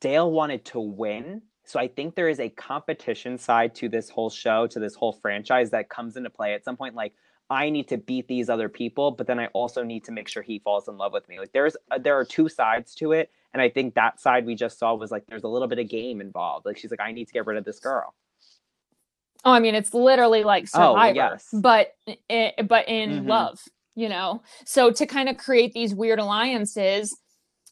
Dale 0.00 0.30
wanted 0.30 0.64
to 0.66 0.80
win. 0.80 1.42
So 1.64 1.78
I 1.78 1.88
think 1.88 2.14
there 2.14 2.28
is 2.28 2.40
a 2.40 2.48
competition 2.48 3.36
side 3.36 3.74
to 3.76 3.90
this 3.90 4.08
whole 4.08 4.30
show, 4.30 4.66
to 4.68 4.80
this 4.80 4.94
whole 4.94 5.12
franchise 5.12 5.70
that 5.70 5.90
comes 5.90 6.16
into 6.16 6.30
play 6.30 6.54
at 6.54 6.64
some 6.64 6.76
point 6.76 6.94
like 6.94 7.12
I 7.50 7.70
need 7.70 7.88
to 7.88 7.96
beat 7.96 8.28
these 8.28 8.50
other 8.50 8.68
people, 8.68 9.10
but 9.10 9.26
then 9.26 9.38
I 9.38 9.46
also 9.48 9.82
need 9.82 10.04
to 10.04 10.12
make 10.12 10.28
sure 10.28 10.42
he 10.42 10.58
falls 10.58 10.86
in 10.86 10.98
love 10.98 11.12
with 11.12 11.28
me. 11.28 11.38
Like 11.38 11.52
there's 11.52 11.76
uh, 11.90 11.98
there 11.98 12.18
are 12.18 12.24
two 12.24 12.48
sides 12.48 12.94
to 12.96 13.12
it, 13.12 13.30
and 13.54 13.62
I 13.62 13.70
think 13.70 13.94
that 13.94 14.20
side 14.20 14.44
we 14.44 14.54
just 14.54 14.78
saw 14.78 14.94
was 14.94 15.10
like 15.10 15.26
there's 15.26 15.44
a 15.44 15.48
little 15.48 15.68
bit 15.68 15.78
of 15.78 15.88
game 15.88 16.20
involved. 16.20 16.66
Like 16.66 16.76
she's 16.76 16.90
like 16.90 17.00
I 17.00 17.12
need 17.12 17.26
to 17.26 17.32
get 17.32 17.46
rid 17.46 17.56
of 17.56 17.64
this 17.64 17.80
girl. 17.80 18.14
Oh, 19.44 19.52
I 19.52 19.60
mean 19.60 19.74
it's 19.74 19.94
literally 19.94 20.44
like 20.44 20.64
oh, 20.74 20.92
Survivor, 20.92 21.20
oh, 21.20 21.30
yes. 21.32 21.48
but 21.54 21.92
eh, 22.28 22.62
but 22.62 22.86
in 22.86 23.10
mm-hmm. 23.10 23.28
love, 23.28 23.58
you 23.94 24.10
know. 24.10 24.42
So 24.66 24.90
to 24.90 25.06
kind 25.06 25.30
of 25.30 25.38
create 25.38 25.72
these 25.72 25.94
weird 25.94 26.18
alliances, 26.18 27.16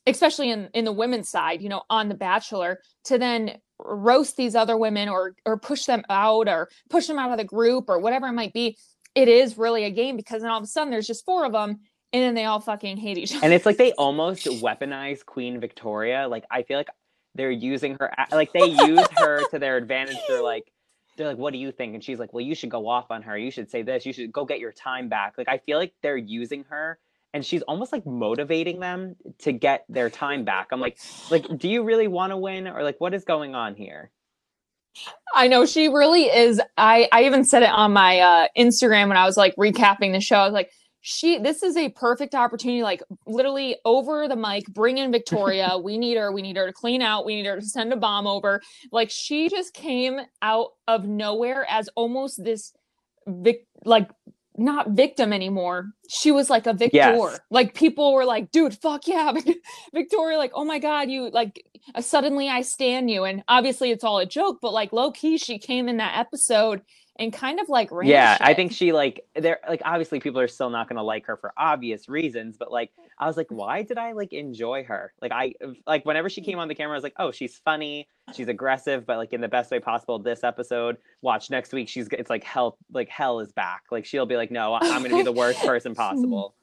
especially 0.07 0.51
in 0.51 0.71
in 0.73 0.87
the 0.87 0.93
women's 0.93 1.29
side, 1.29 1.61
you 1.61 1.69
know, 1.69 1.83
on 1.91 2.09
The 2.09 2.15
Bachelor, 2.15 2.81
to 3.05 3.19
then 3.19 3.59
roast 3.79 4.39
these 4.39 4.55
other 4.55 4.79
women 4.79 5.11
or 5.11 5.35
or 5.45 5.59
push 5.59 5.85
them 5.85 6.03
out 6.09 6.49
or 6.49 6.71
push 6.89 7.09
them 7.09 7.19
out 7.19 7.31
of 7.31 7.37
the 7.37 7.45
group 7.45 7.91
or 7.91 7.99
whatever 7.99 8.27
it 8.27 8.33
might 8.33 8.55
be 8.55 8.79
it 9.17 9.29
is 9.29 9.59
really 9.59 9.85
a 9.85 9.91
game 9.91 10.17
because 10.17 10.43
then 10.43 10.51
all 10.51 10.59
of 10.59 10.65
a 10.65 10.69
sudden 10.69 10.91
there's 10.91 11.07
just 11.07 11.25
four 11.25 11.45
of 11.45 11.53
them 11.53 11.81
and 12.13 12.23
then 12.23 12.35
they 12.35 12.45
all 12.45 12.61
fucking 12.61 12.99
hate 12.99 13.19
each 13.19 13.35
other. 13.35 13.45
And 13.45 13.53
it's 13.53 13.67
like 13.67 13.79
they 13.79 13.93
almost 13.99 14.47
weaponize 14.47 15.25
Queen 15.25 15.59
Victoria. 15.59 16.29
Like 16.29 16.45
I 16.51 16.63
feel 16.63 16.77
like 16.77 16.91
they're 17.35 17.51
using 17.51 17.97
her 17.99 18.13
like 18.31 18.53
they 18.53 18.67
use 18.67 19.07
her 19.17 19.43
to 19.51 19.59
their 19.59 19.79
advantage. 19.79 20.19
They're 20.29 20.43
like 20.43 20.71
they're 21.17 21.27
like, 21.27 21.39
what 21.39 21.55
do 21.55 21.59
you 21.59 21.73
think? 21.73 21.95
And 21.95 22.05
she's 22.05 22.19
like, 22.19 22.35
well, 22.35 22.45
you 22.45 22.55
should 22.55 22.69
go 22.69 22.87
off 22.87 23.11
on 23.11 23.23
her. 23.23 23.39
You 23.39 23.51
should 23.51 23.71
say 23.71 23.81
this. 23.81 24.05
You 24.05 24.13
should 24.13 24.31
go 24.31 24.45
get 24.45 24.61
your 24.61 24.73
time 24.73 25.09
back. 25.09 25.35
Like 25.39 25.49
I 25.49 25.59
feel 25.59 25.79
like 25.79 25.95
they're 26.03 26.19
using 26.19 26.65
her 26.69 26.99
and 27.33 27.45
she's 27.45 27.63
almost 27.63 27.93
like 27.93 28.05
motivating 28.05 28.81
them 28.81 29.17
to 29.39 29.53
get 29.53 29.87
their 29.89 30.11
time 30.11 30.45
back. 30.45 30.69
I'm 30.73 30.81
like, 30.81 30.99
like, 31.31 31.47
do 31.57 31.69
you 31.69 31.85
really 31.85 32.07
want 32.07 32.33
to 32.33 32.37
win? 32.37 32.69
Or 32.69 32.83
like 32.83 32.97
what 32.99 33.15
is 33.15 33.25
going 33.25 33.55
on 33.55 33.75
here? 33.77 34.11
I 35.35 35.49
know 35.49 35.67
she 35.67 35.89
really 35.89 36.25
is. 36.25 36.61
I 36.77 37.09
I 37.13 37.25
even 37.25 37.45
said 37.45 37.63
it 37.63 37.71
on 37.71 37.93
my 37.93 38.21
uh, 38.21 38.49
Instagram 38.57 39.09
when 39.09 39.17
I 39.17 39.27
was 39.27 39.37
like 39.37 39.55
recapping 39.57 40.13
the 40.13 40.21
show. 40.21 40.37
I 40.37 40.45
was 40.45 40.55
like, 40.55 40.71
she 41.09 41.39
this 41.39 41.63
is 41.63 41.77
a 41.77 41.89
perfect 41.91 42.35
opportunity 42.35 42.83
like 42.83 43.01
literally 43.29 43.77
over 43.85 44.27
the 44.27 44.35
mic 44.35 44.67
bring 44.67 44.99
in 44.99 45.13
victoria 45.13 45.79
we 45.83 45.97
need 45.97 46.17
her 46.17 46.33
we 46.33 46.43
need 46.43 46.57
her 46.57 46.67
to 46.67 46.73
clean 46.73 47.01
out 47.01 47.25
we 47.25 47.37
need 47.37 47.47
her 47.47 47.55
to 47.55 47.65
send 47.65 47.93
a 47.93 47.97
bomb 47.97 48.27
over 48.27 48.61
like 48.91 49.09
she 49.09 49.49
just 49.49 49.73
came 49.73 50.19
out 50.43 50.71
of 50.89 51.05
nowhere 51.07 51.65
as 51.71 51.89
almost 51.95 52.43
this 52.43 52.73
vic- 53.29 53.69
like 53.85 54.11
not 54.59 54.91
victim 54.91 55.33
anymore. 55.33 55.91
She 56.09 56.31
was 56.31 56.51
like 56.51 56.67
a 56.67 56.73
victor. 56.73 56.97
Yes. 56.97 57.41
Like 57.51 57.75
people 57.75 58.13
were 58.15 58.25
like, 58.25 58.51
dude, 58.51 58.75
fuck 58.81 59.07
yeah. 59.07 59.33
Victoria, 59.95 60.39
like, 60.39 60.53
oh 60.55 60.65
my 60.65 60.79
God, 60.79 61.11
you 61.11 61.31
like 61.31 61.65
uh, 61.95 62.01
suddenly 62.01 62.49
I 62.49 62.63
stand 62.63 63.11
you. 63.11 63.25
And 63.25 63.43
obviously 63.49 63.91
it's 63.91 64.05
all 64.05 64.19
a 64.19 64.27
joke, 64.27 64.59
but 64.61 64.73
like 64.73 64.93
low 64.93 65.11
key, 65.11 65.39
she 65.39 65.59
came 65.59 65.89
in 65.89 65.99
that 65.99 66.19
episode 66.19 66.83
and 67.19 67.33
kind 67.33 67.61
of 67.61 67.69
like 67.69 67.91
yeah 68.03 68.37
i 68.41 68.55
think 68.55 68.73
she 68.73 68.93
like 68.93 69.25
they're 69.35 69.59
like 69.69 69.81
obviously 69.85 70.21
people 70.21 70.41
are 70.41 70.49
still 70.49 70.71
not 70.71 70.89
going 70.89 70.97
to 70.97 71.03
like 71.03 71.27
her 71.27 71.37
for 71.37 71.53
obvious 71.57 72.09
reasons 72.09 72.57
but 72.57 72.71
like 72.71 72.91
i 73.19 73.27
was 73.27 73.37
like 73.37 73.47
why 73.51 73.83
did 73.83 73.99
i 73.99 74.13
like 74.13 74.33
enjoy 74.33 74.85
her 74.85 75.13
like 75.21 75.33
i 75.33 75.53
like 75.87 76.05
whenever 76.05 76.29
she 76.29 76.41
came 76.41 76.59
on 76.59 76.69
the 76.69 76.75
camera 76.75 76.95
i 76.95 76.97
was 76.97 77.03
like 77.03 77.15
oh 77.19 77.31
she's 77.31 77.59
funny 77.59 78.07
she's 78.35 78.49
aggressive 78.49 79.07
but 79.07 79.17
like 79.17 79.33
in 79.33 79.41
the 79.41 79.49
best 79.49 79.71
way 79.71 79.81
possible 79.81 80.19
this 80.19 80.45
episode 80.45 80.97
watch 81.23 81.51
next 81.51 81.73
week 81.73 81.89
she's 81.89 82.09
it's 82.13 82.31
like 82.31 82.45
hell 82.45 82.79
like 82.93 83.09
hell 83.09 83.41
is 83.41 83.53
back 83.53 83.83
like 83.91 84.05
she'll 84.05 84.27
be 84.27 84.37
like 84.37 84.51
no 84.51 84.75
i'm 84.75 85.03
going 85.03 85.11
to 85.11 85.17
be 85.17 85.23
the 85.23 85.33
worst 85.33 85.61
person 85.65 85.95
possible 85.95 86.55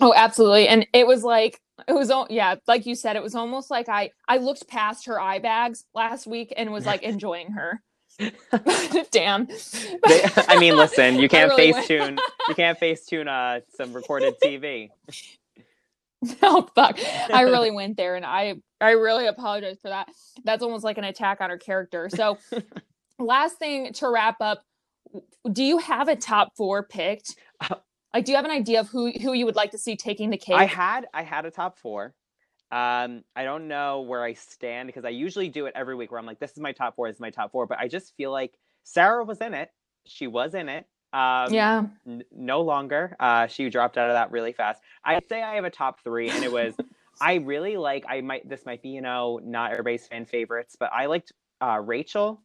Oh, 0.00 0.12
absolutely. 0.14 0.68
And 0.68 0.86
it 0.92 1.06
was 1.06 1.24
like 1.24 1.60
it 1.88 1.92
was 1.92 2.10
yeah, 2.30 2.56
like 2.66 2.86
you 2.86 2.94
said, 2.94 3.16
it 3.16 3.22
was 3.22 3.34
almost 3.34 3.70
like 3.70 3.88
I 3.88 4.10
I 4.28 4.38
looked 4.38 4.68
past 4.68 5.06
her 5.06 5.20
eye 5.20 5.38
bags 5.38 5.84
last 5.94 6.26
week 6.26 6.52
and 6.56 6.72
was 6.72 6.86
like 6.86 7.02
enjoying 7.02 7.52
her. 7.52 7.82
Damn. 9.10 9.46
They- 9.46 10.24
i 10.48 10.58
mean 10.58 10.76
listen 10.76 11.16
you 11.16 11.28
can't 11.34 11.50
really 11.50 11.72
face 11.72 11.86
tune 11.86 12.18
you 12.48 12.54
can't 12.56 12.78
face 12.78 13.04
tune 13.06 13.28
uh 13.28 13.60
some 13.76 13.92
recorded 13.92 14.34
tv 14.42 14.90
oh 16.42 16.68
fuck. 16.74 16.98
I 17.32 17.42
really 17.42 17.70
went 17.70 17.96
there 17.96 18.16
and 18.16 18.24
I 18.24 18.54
I 18.80 18.90
really 18.92 19.26
apologize 19.26 19.78
for 19.80 19.88
that. 19.88 20.08
That's 20.44 20.62
almost 20.62 20.84
like 20.84 20.98
an 20.98 21.04
attack 21.04 21.40
on 21.40 21.50
her 21.50 21.58
character. 21.58 22.08
So 22.08 22.38
last 23.18 23.58
thing 23.58 23.92
to 23.94 24.08
wrap 24.10 24.36
up, 24.40 24.62
do 25.52 25.62
you 25.62 25.78
have 25.78 26.08
a 26.08 26.16
top 26.16 26.52
4 26.56 26.82
picked? 26.84 27.36
Uh, 27.60 27.76
Like 28.14 28.24
do 28.24 28.32
you 28.32 28.36
have 28.36 28.44
an 28.44 28.50
idea 28.50 28.80
of 28.80 28.88
who 28.88 29.10
who 29.12 29.34
you 29.34 29.44
would 29.46 29.56
like 29.56 29.70
to 29.72 29.78
see 29.78 29.94
taking 29.96 30.30
the 30.30 30.38
cake? 30.38 30.56
I 30.56 30.64
had 30.64 31.06
I 31.12 31.22
had 31.22 31.44
a 31.44 31.50
top 31.50 31.78
four. 31.78 32.14
Um, 32.72 33.22
I 33.36 33.44
don't 33.44 33.68
know 33.68 34.00
where 34.02 34.22
I 34.24 34.32
stand 34.34 34.86
because 34.88 35.04
I 35.04 35.10
usually 35.10 35.48
do 35.48 35.66
it 35.66 35.72
every 35.76 35.94
week 35.94 36.10
where 36.10 36.18
I'm 36.20 36.26
like, 36.26 36.40
this 36.40 36.52
is 36.52 36.58
my 36.58 36.72
top 36.72 36.96
four, 36.96 37.08
this 37.08 37.16
is 37.16 37.20
my 37.20 37.30
top 37.30 37.52
four. 37.52 37.66
But 37.66 37.78
I 37.78 37.88
just 37.88 38.16
feel 38.16 38.32
like 38.32 38.54
Sarah 38.84 39.24
was 39.24 39.40
in 39.40 39.54
it. 39.54 39.70
She 40.06 40.26
was 40.26 40.54
in 40.54 40.68
it. 40.68 40.86
Um, 41.12 41.52
yeah. 41.52 41.84
n- 42.06 42.24
no 42.32 42.62
longer. 42.62 43.16
Uh, 43.20 43.46
she 43.46 43.70
dropped 43.70 43.96
out 43.96 44.10
of 44.10 44.14
that 44.14 44.30
really 44.32 44.52
fast. 44.52 44.82
I'd 45.04 45.28
say 45.28 45.42
I 45.42 45.54
have 45.54 45.64
a 45.64 45.70
top 45.70 46.00
three, 46.02 46.28
and 46.28 46.44
it 46.44 46.52
was 46.52 46.74
I 47.20 47.34
really 47.36 47.76
like. 47.76 48.04
I 48.08 48.20
might 48.20 48.48
this 48.48 48.66
might 48.66 48.82
be 48.82 48.90
you 48.90 49.00
know 49.00 49.40
not 49.42 49.72
everybody's 49.72 50.06
fan 50.06 50.26
favorites, 50.26 50.76
but 50.78 50.90
I 50.92 51.06
liked 51.06 51.32
uh, 51.60 51.80
Rachel, 51.82 52.42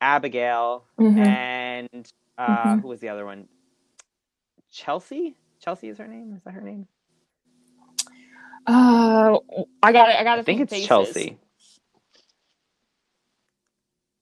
Abigail, 0.00 0.86
Mhm. 1.00 1.18
and 1.26 2.12
uh, 2.38 2.76
Mhm. 2.76 2.82
who 2.82 2.88
was 2.88 3.00
the 3.00 3.08
other 3.08 3.24
one? 3.26 3.48
Chelsea. 4.70 5.36
Chelsea 5.60 5.88
is 5.88 5.98
her 5.98 6.06
name. 6.06 6.34
Is 6.36 6.44
that 6.44 6.52
her 6.54 6.60
name? 6.60 6.86
Uh, 8.66 9.38
I 9.82 9.92
got 9.92 10.08
it. 10.10 10.16
I 10.16 10.24
got 10.24 10.36
to 10.36 10.40
I 10.40 10.44
think 10.44 10.60
it's 10.60 10.72
faces. 10.72 10.88
Chelsea. 10.88 11.38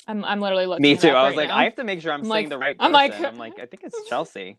I'm 0.06 0.24
I'm 0.24 0.40
literally 0.40 0.66
looking. 0.66 0.82
Me 0.82 0.96
too. 0.96 1.08
I 1.08 1.22
was 1.24 1.30
right 1.30 1.36
like, 1.36 1.48
now. 1.48 1.56
I 1.56 1.64
have 1.64 1.76
to 1.76 1.84
make 1.84 2.00
sure 2.02 2.12
I'm, 2.12 2.20
I'm 2.20 2.24
saying 2.26 2.30
like- 2.30 2.48
the 2.50 2.58
right 2.58 2.76
I'm 2.78 2.92
person. 2.92 3.22
like- 3.22 3.32
I'm 3.32 3.38
like, 3.38 3.58
I 3.58 3.66
think 3.66 3.82
it's 3.84 4.08
Chelsea. 4.08 4.58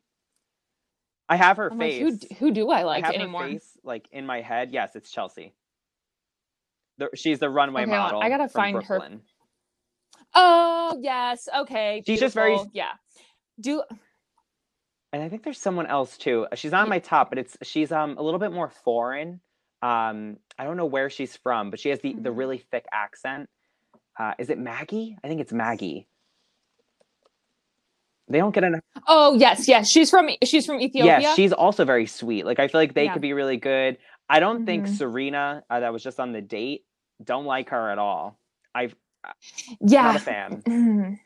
I 1.29 1.35
have 1.37 1.57
her 1.57 1.71
I'm 1.71 1.77
like, 1.79 1.91
face. 1.91 2.23
who 2.31 2.35
who 2.47 2.51
do 2.51 2.69
I 2.69 2.83
like 2.83 3.03
I 3.03 3.07
have 3.07 3.15
anymore? 3.15 3.43
her 3.43 3.49
face 3.49 3.77
like 3.83 4.07
in 4.11 4.25
my 4.25 4.41
head. 4.41 4.71
Yes, 4.71 4.95
it's 4.95 5.09
Chelsea. 5.11 5.53
The, 6.97 7.09
she's 7.15 7.39
the 7.39 7.49
runway 7.49 7.81
Okay, 7.83 7.91
model. 7.91 8.21
I 8.21 8.29
gotta 8.29 8.47
find 8.47 8.81
her- 8.83 9.19
Oh 10.33 10.97
yes, 11.01 11.47
okay. 11.55 12.03
She's 12.05 12.19
just 12.19 12.35
very- 12.35 12.59
yeah. 12.73 12.91
Do 13.59 13.83
and 15.13 15.23
I 15.23 15.29
think 15.29 15.43
there's 15.43 15.59
someone 15.59 15.85
else 15.87 16.17
too. 16.17 16.45
She's 16.55 16.71
not 16.71 16.83
on 16.83 16.89
my 16.89 16.99
top, 16.99 17.29
but 17.29 17.37
it's 17.37 17.57
she's 17.63 17.91
um 17.91 18.17
a 18.17 18.21
little 18.21 18.39
bit 18.39 18.51
more 18.51 18.69
foreign. 18.69 19.41
Um, 19.81 20.37
I 20.57 20.63
don't 20.63 20.77
know 20.77 20.85
where 20.85 21.09
she's 21.09 21.35
from, 21.37 21.69
but 21.69 21.79
she 21.79 21.89
has 21.89 21.99
the 21.99 22.13
the 22.13 22.29
Mhm. 22.29 22.37
really 22.37 22.57
thick 22.71 22.85
accent. 22.91 23.49
Uh, 24.19 24.33
is 24.39 24.49
it 24.49 24.57
Maggie? 24.57 25.17
I 25.23 25.27
think 25.27 25.41
it's 25.41 25.51
Maggie. 25.53 26.07
They 28.27 28.39
don't 28.39 28.53
get 28.55 28.63
enough. 28.63 28.81
oh 29.07 29.35
yes, 29.35 29.67
yes. 29.67 29.87
She's 29.89 30.09
from 30.09 30.29
she's 30.43 30.65
from 30.65 30.79
Ethiopia. 30.81 31.19
Yeah, 31.19 31.33
she's 31.35 31.53
also 31.53 31.85
very 31.85 32.07
sweet. 32.07 32.45
Like 32.45 32.59
I 32.59 32.67
feel 32.67 32.81
like 32.81 32.93
they 32.95 33.05
Yeah. 33.05 33.13
could 33.13 33.21
be 33.21 33.33
really 33.33 33.57
good. 33.57 33.97
I 34.29 34.39
don't 34.39 34.65
think 34.65 34.85
Mhm. 34.87 34.97
Serena, 34.97 35.63
uh, 35.69 35.81
that 35.81 35.93
was 35.93 36.01
just 36.01 36.19
on 36.19 36.31
the 36.31 36.41
date, 36.41 36.85
don't 37.23 37.45
like 37.45 37.69
her 37.69 37.91
at 37.91 37.99
all. 37.99 38.39
I've 38.73 38.95
yeah. 39.81 40.01
not 40.03 40.15
a 40.15 40.19
fan. 40.19 40.63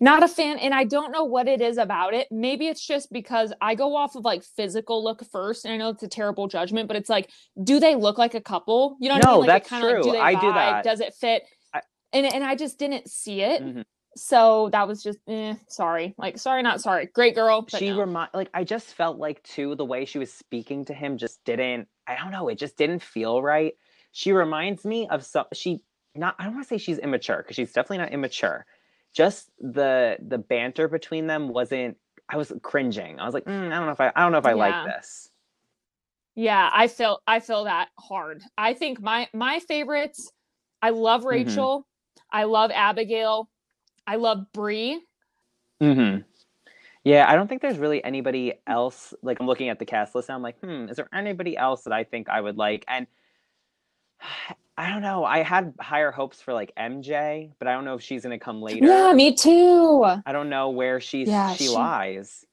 Not 0.00 0.22
a 0.22 0.28
fan, 0.28 0.58
and 0.58 0.74
I 0.74 0.84
don't 0.84 1.12
know 1.12 1.24
what 1.24 1.46
it 1.48 1.60
is 1.60 1.78
about 1.78 2.14
it. 2.14 2.28
Maybe 2.30 2.68
it's 2.68 2.84
just 2.86 3.12
because 3.12 3.52
I 3.60 3.74
go 3.74 3.94
off 3.96 4.16
of 4.16 4.24
like 4.24 4.42
physical 4.42 5.02
look 5.04 5.22
first, 5.30 5.64
and 5.64 5.74
I 5.74 5.76
know 5.76 5.90
it's 5.90 6.02
a 6.02 6.08
terrible 6.08 6.48
judgment, 6.48 6.88
but 6.88 6.96
it's 6.96 7.10
like, 7.10 7.30
do 7.62 7.80
they 7.80 7.94
look 7.94 8.18
like 8.18 8.34
a 8.34 8.40
couple? 8.40 8.96
You 9.00 9.08
know 9.08 9.16
what 9.16 9.26
I 9.26 9.30
mean? 9.32 9.40
Like, 9.40 9.48
that's 9.48 9.68
kinda 9.68 9.86
Like, 9.86 10.02
do 10.02 10.16
I 10.18 10.32
do 10.34 10.46
vibe? 10.46 10.54
that. 10.54 10.84
Does 10.84 11.00
it 11.00 11.14
fit? 11.14 11.44
I- 11.74 11.82
and 12.12 12.26
and 12.26 12.42
I 12.44 12.54
just 12.56 12.78
didn't 12.78 13.08
see 13.08 13.42
it. 13.42 13.62
Mhm. 13.62 13.84
So 14.16 14.68
that 14.72 14.88
was 14.88 15.02
just 15.02 15.18
eh, 15.28 15.54
sorry. 15.68 16.14
Like 16.18 16.36
sorry, 16.38 16.62
not 16.62 16.80
sorry. 16.80 17.06
Great 17.14 17.34
girl. 17.36 17.62
But 17.62 17.78
She 17.78 17.90
no. 17.90 18.00
remind 18.00 18.30
like 18.34 18.50
I 18.52 18.64
just 18.64 18.94
felt 18.94 19.18
like 19.18 19.40
too 19.44 19.76
the 19.76 19.84
way 19.84 20.04
she 20.04 20.18
was 20.18 20.32
speaking 20.32 20.84
to 20.86 20.94
him 20.94 21.16
just 21.16 21.44
didn't. 21.44 21.86
I 22.08 22.16
don't 22.16 22.32
know. 22.32 22.48
It 22.48 22.58
just 22.58 22.76
didn't 22.76 23.02
feel 23.02 23.40
right. 23.40 23.74
She 24.12 24.32
reminds 24.32 24.84
me 24.84 25.06
of 25.08 25.24
some. 25.24 25.44
She 25.52 25.84
not. 26.16 26.34
I 26.40 26.44
don't 26.44 26.54
want 26.54 26.64
to 26.66 26.68
say 26.68 26.78
she's 26.78 26.98
immature 26.98 27.38
because 27.38 27.54
she's 27.54 27.72
definitely 27.72 27.98
not 27.98 28.12
immature. 28.12 28.66
Just 29.14 29.50
the 29.60 30.16
the 30.26 30.38
banter 30.38 30.88
between 30.88 31.26
them 31.26 31.48
wasn't. 31.48 31.96
I 32.28 32.36
was 32.36 32.52
cringing. 32.62 33.18
I 33.20 33.24
was 33.24 33.34
like, 33.34 33.44
mm, 33.46 33.66
I 33.72 33.76
don't 33.76 33.86
know 33.86 33.92
if 33.92 34.00
I. 34.00 34.12
I 34.14 34.22
don't 34.22 34.32
know 34.32 34.38
if 34.38 34.46
I 34.46 34.54
Yeah. 34.54 34.82
like 34.82 34.84
this. 34.84 35.30
Yeah, 36.36 36.70
I 36.72 36.88
feel 36.88 37.20
I 37.26 37.40
feel 37.40 37.64
that 37.64 37.90
hard. 37.98 38.42
I 38.58 38.74
think 38.74 39.00
my 39.02 39.28
my 39.34 39.60
favorites. 39.60 40.32
I 40.82 40.90
love 40.90 41.24
Mm-hmm. 41.30 41.48
Rachel. 41.48 41.86
I 42.32 42.44
love 42.44 42.70
Abigail. 42.72 43.50
I 44.06 44.16
love 44.16 44.46
Brie. 44.52 45.00
hmm 45.80 46.18
Yeah, 47.04 47.26
I 47.30 47.34
don't 47.34 47.48
think 47.48 47.62
there's 47.62 47.78
really 47.78 48.02
anybody 48.04 48.54
else. 48.66 49.14
Like 49.22 49.40
I'm 49.40 49.46
looking 49.46 49.68
at 49.70 49.78
the 49.78 49.86
cast 49.86 50.14
list, 50.14 50.28
and 50.28 50.36
I'm 50.36 50.42
like, 50.42 50.58
hmm, 50.60 50.88
is 50.88 50.96
there 50.96 51.08
anybody 51.14 51.56
else 51.56 51.82
that 51.84 51.92
I 51.92 52.04
think 52.04 52.28
I 52.28 52.40
would 52.40 52.56
like? 52.56 52.84
And 52.88 53.06
I 54.76 54.88
don't 54.88 55.02
know. 55.02 55.24
I 55.24 55.42
had 55.42 55.74
higher 55.78 56.10
hopes 56.10 56.40
for 56.40 56.54
like 56.54 56.72
MJ, 56.78 57.52
but 57.58 57.68
I 57.68 57.72
don't 57.72 57.84
know 57.84 57.96
if 57.96 58.02
she's 58.02 58.22
gonna 58.22 58.38
come 58.38 58.62
later. 58.62 58.86
Yeah, 58.86 59.12
me 59.12 59.34
too. 59.34 60.04
I 60.24 60.32
don't 60.32 60.48
know 60.48 60.70
where 60.70 61.00
she's 61.00 61.28
Yeah, 61.28 61.52
she, 61.54 61.64
she- 61.64 61.70
lies. 61.70 62.44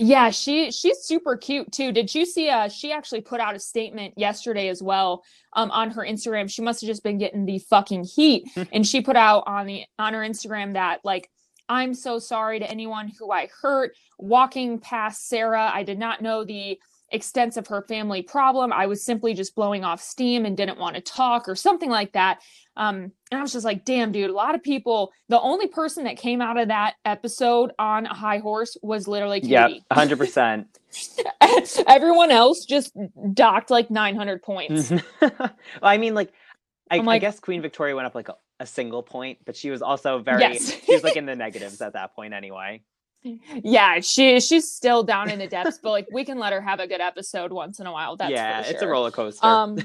Yeah, 0.00 0.30
she 0.30 0.70
she's 0.70 0.98
super 0.98 1.36
cute 1.36 1.72
too. 1.72 1.90
Did 1.90 2.14
you 2.14 2.24
see 2.24 2.48
uh 2.48 2.68
she 2.68 2.92
actually 2.92 3.20
put 3.20 3.40
out 3.40 3.56
a 3.56 3.58
statement 3.58 4.14
yesterday 4.16 4.68
as 4.68 4.80
well 4.80 5.24
um 5.54 5.72
on 5.72 5.90
her 5.90 6.02
Instagram. 6.02 6.48
She 6.48 6.62
must 6.62 6.80
have 6.80 6.86
just 6.88 7.02
been 7.02 7.18
getting 7.18 7.46
the 7.46 7.58
fucking 7.58 8.04
heat 8.04 8.48
and 8.72 8.86
she 8.86 9.00
put 9.00 9.16
out 9.16 9.42
on 9.46 9.66
the 9.66 9.84
on 9.98 10.14
her 10.14 10.20
Instagram 10.20 10.74
that 10.74 11.00
like 11.04 11.28
I'm 11.68 11.94
so 11.94 12.18
sorry 12.20 12.60
to 12.60 12.70
anyone 12.70 13.08
who 13.18 13.30
I 13.30 13.48
hurt 13.60 13.92
walking 14.18 14.78
past 14.78 15.28
Sarah. 15.28 15.70
I 15.72 15.82
did 15.82 15.98
not 15.98 16.22
know 16.22 16.44
the 16.44 16.78
extent 17.10 17.56
of 17.56 17.66
her 17.66 17.82
family 17.82 18.22
problem. 18.22 18.72
I 18.72 18.86
was 18.86 19.04
simply 19.04 19.34
just 19.34 19.54
blowing 19.54 19.84
off 19.84 20.00
steam 20.00 20.44
and 20.44 20.56
didn't 20.56 20.78
want 20.78 20.96
to 20.96 21.00
talk 21.00 21.48
or 21.48 21.54
something 21.54 21.90
like 21.90 22.12
that. 22.12 22.40
Um, 22.76 23.12
and 23.30 23.38
I 23.38 23.42
was 23.42 23.52
just 23.52 23.64
like, 23.64 23.84
damn, 23.84 24.12
dude, 24.12 24.30
a 24.30 24.32
lot 24.32 24.54
of 24.54 24.62
people, 24.62 25.12
the 25.28 25.40
only 25.40 25.66
person 25.66 26.04
that 26.04 26.16
came 26.16 26.40
out 26.40 26.58
of 26.58 26.68
that 26.68 26.94
episode 27.04 27.72
on 27.78 28.06
a 28.06 28.14
high 28.14 28.38
horse 28.38 28.76
was 28.82 29.08
literally 29.08 29.40
Katie. 29.40 29.82
hundred 29.92 30.18
percent. 30.18 30.66
Everyone 31.86 32.30
else 32.30 32.64
just 32.64 32.96
docked 33.34 33.70
like 33.70 33.90
900 33.90 34.42
points. 34.42 34.92
well, 35.20 35.50
I 35.82 35.98
mean, 35.98 36.14
like, 36.14 36.32
I, 36.90 36.98
I'm 36.98 37.08
I 37.08 37.18
guess 37.18 37.40
Queen 37.40 37.62
Victoria 37.62 37.94
went 37.94 38.06
up 38.06 38.14
like 38.14 38.28
a, 38.28 38.36
a 38.60 38.66
single 38.66 39.02
point, 39.02 39.38
but 39.44 39.56
she 39.56 39.70
was 39.70 39.82
also 39.82 40.20
very. 40.20 40.40
Yes. 40.40 40.70
she 40.70 40.94
was 40.94 41.04
like 41.04 41.16
in 41.16 41.26
the 41.26 41.36
negatives 41.36 41.80
at 41.80 41.94
that 41.94 42.14
point 42.14 42.32
anyway. 42.32 42.82
Yeah, 43.22 44.00
she 44.00 44.40
she's 44.40 44.70
still 44.70 45.02
down 45.02 45.30
in 45.30 45.38
the 45.38 45.46
depths, 45.46 45.78
but 45.82 45.90
like 45.90 46.06
we 46.12 46.24
can 46.24 46.38
let 46.38 46.52
her 46.52 46.60
have 46.60 46.80
a 46.80 46.86
good 46.86 47.00
episode 47.00 47.52
once 47.52 47.80
in 47.80 47.86
a 47.86 47.92
while. 47.92 48.16
That's 48.16 48.30
yeah, 48.32 48.62
for 48.62 48.70
it's 48.70 48.82
a 48.82 48.88
roller 48.88 49.10
coaster. 49.10 49.46
Um, 49.46 49.78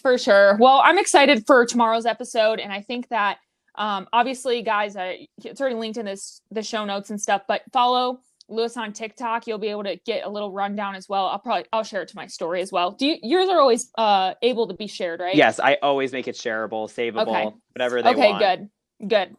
for 0.00 0.18
sure. 0.18 0.56
Well, 0.58 0.80
I'm 0.82 0.98
excited 0.98 1.46
for 1.46 1.64
tomorrow's 1.66 2.06
episode, 2.06 2.60
and 2.60 2.72
I 2.72 2.80
think 2.82 3.08
that 3.08 3.38
um, 3.76 4.06
obviously, 4.12 4.62
guys, 4.62 4.96
I, 4.96 5.28
it's 5.44 5.60
already 5.60 5.76
linked 5.76 5.98
in 5.98 6.06
this 6.06 6.40
the 6.50 6.62
show 6.62 6.84
notes 6.84 7.10
and 7.10 7.20
stuff. 7.20 7.42
But 7.46 7.62
follow 7.72 8.20
Louis 8.48 8.76
on 8.76 8.92
TikTok. 8.92 9.46
You'll 9.46 9.58
be 9.58 9.68
able 9.68 9.84
to 9.84 9.96
get 10.04 10.24
a 10.24 10.28
little 10.28 10.50
rundown 10.52 10.94
as 10.94 11.08
well. 11.08 11.26
I'll 11.26 11.38
probably 11.38 11.66
I'll 11.72 11.84
share 11.84 12.02
it 12.02 12.08
to 12.08 12.16
my 12.16 12.26
story 12.26 12.60
as 12.60 12.72
well. 12.72 12.92
Do 12.92 13.06
you, 13.06 13.16
yours 13.22 13.48
are 13.48 13.60
always 13.60 13.90
uh, 13.96 14.34
able 14.42 14.68
to 14.68 14.74
be 14.74 14.86
shared, 14.86 15.20
right? 15.20 15.34
Yes, 15.34 15.60
I 15.60 15.78
always 15.82 16.12
make 16.12 16.28
it 16.28 16.34
shareable, 16.34 16.90
savable, 16.90 17.28
Okay. 17.28 17.50
whatever 17.74 18.02
they 18.02 18.10
okay 18.10 18.32
want. 18.32 18.40
good 18.40 18.70
good 19.08 19.36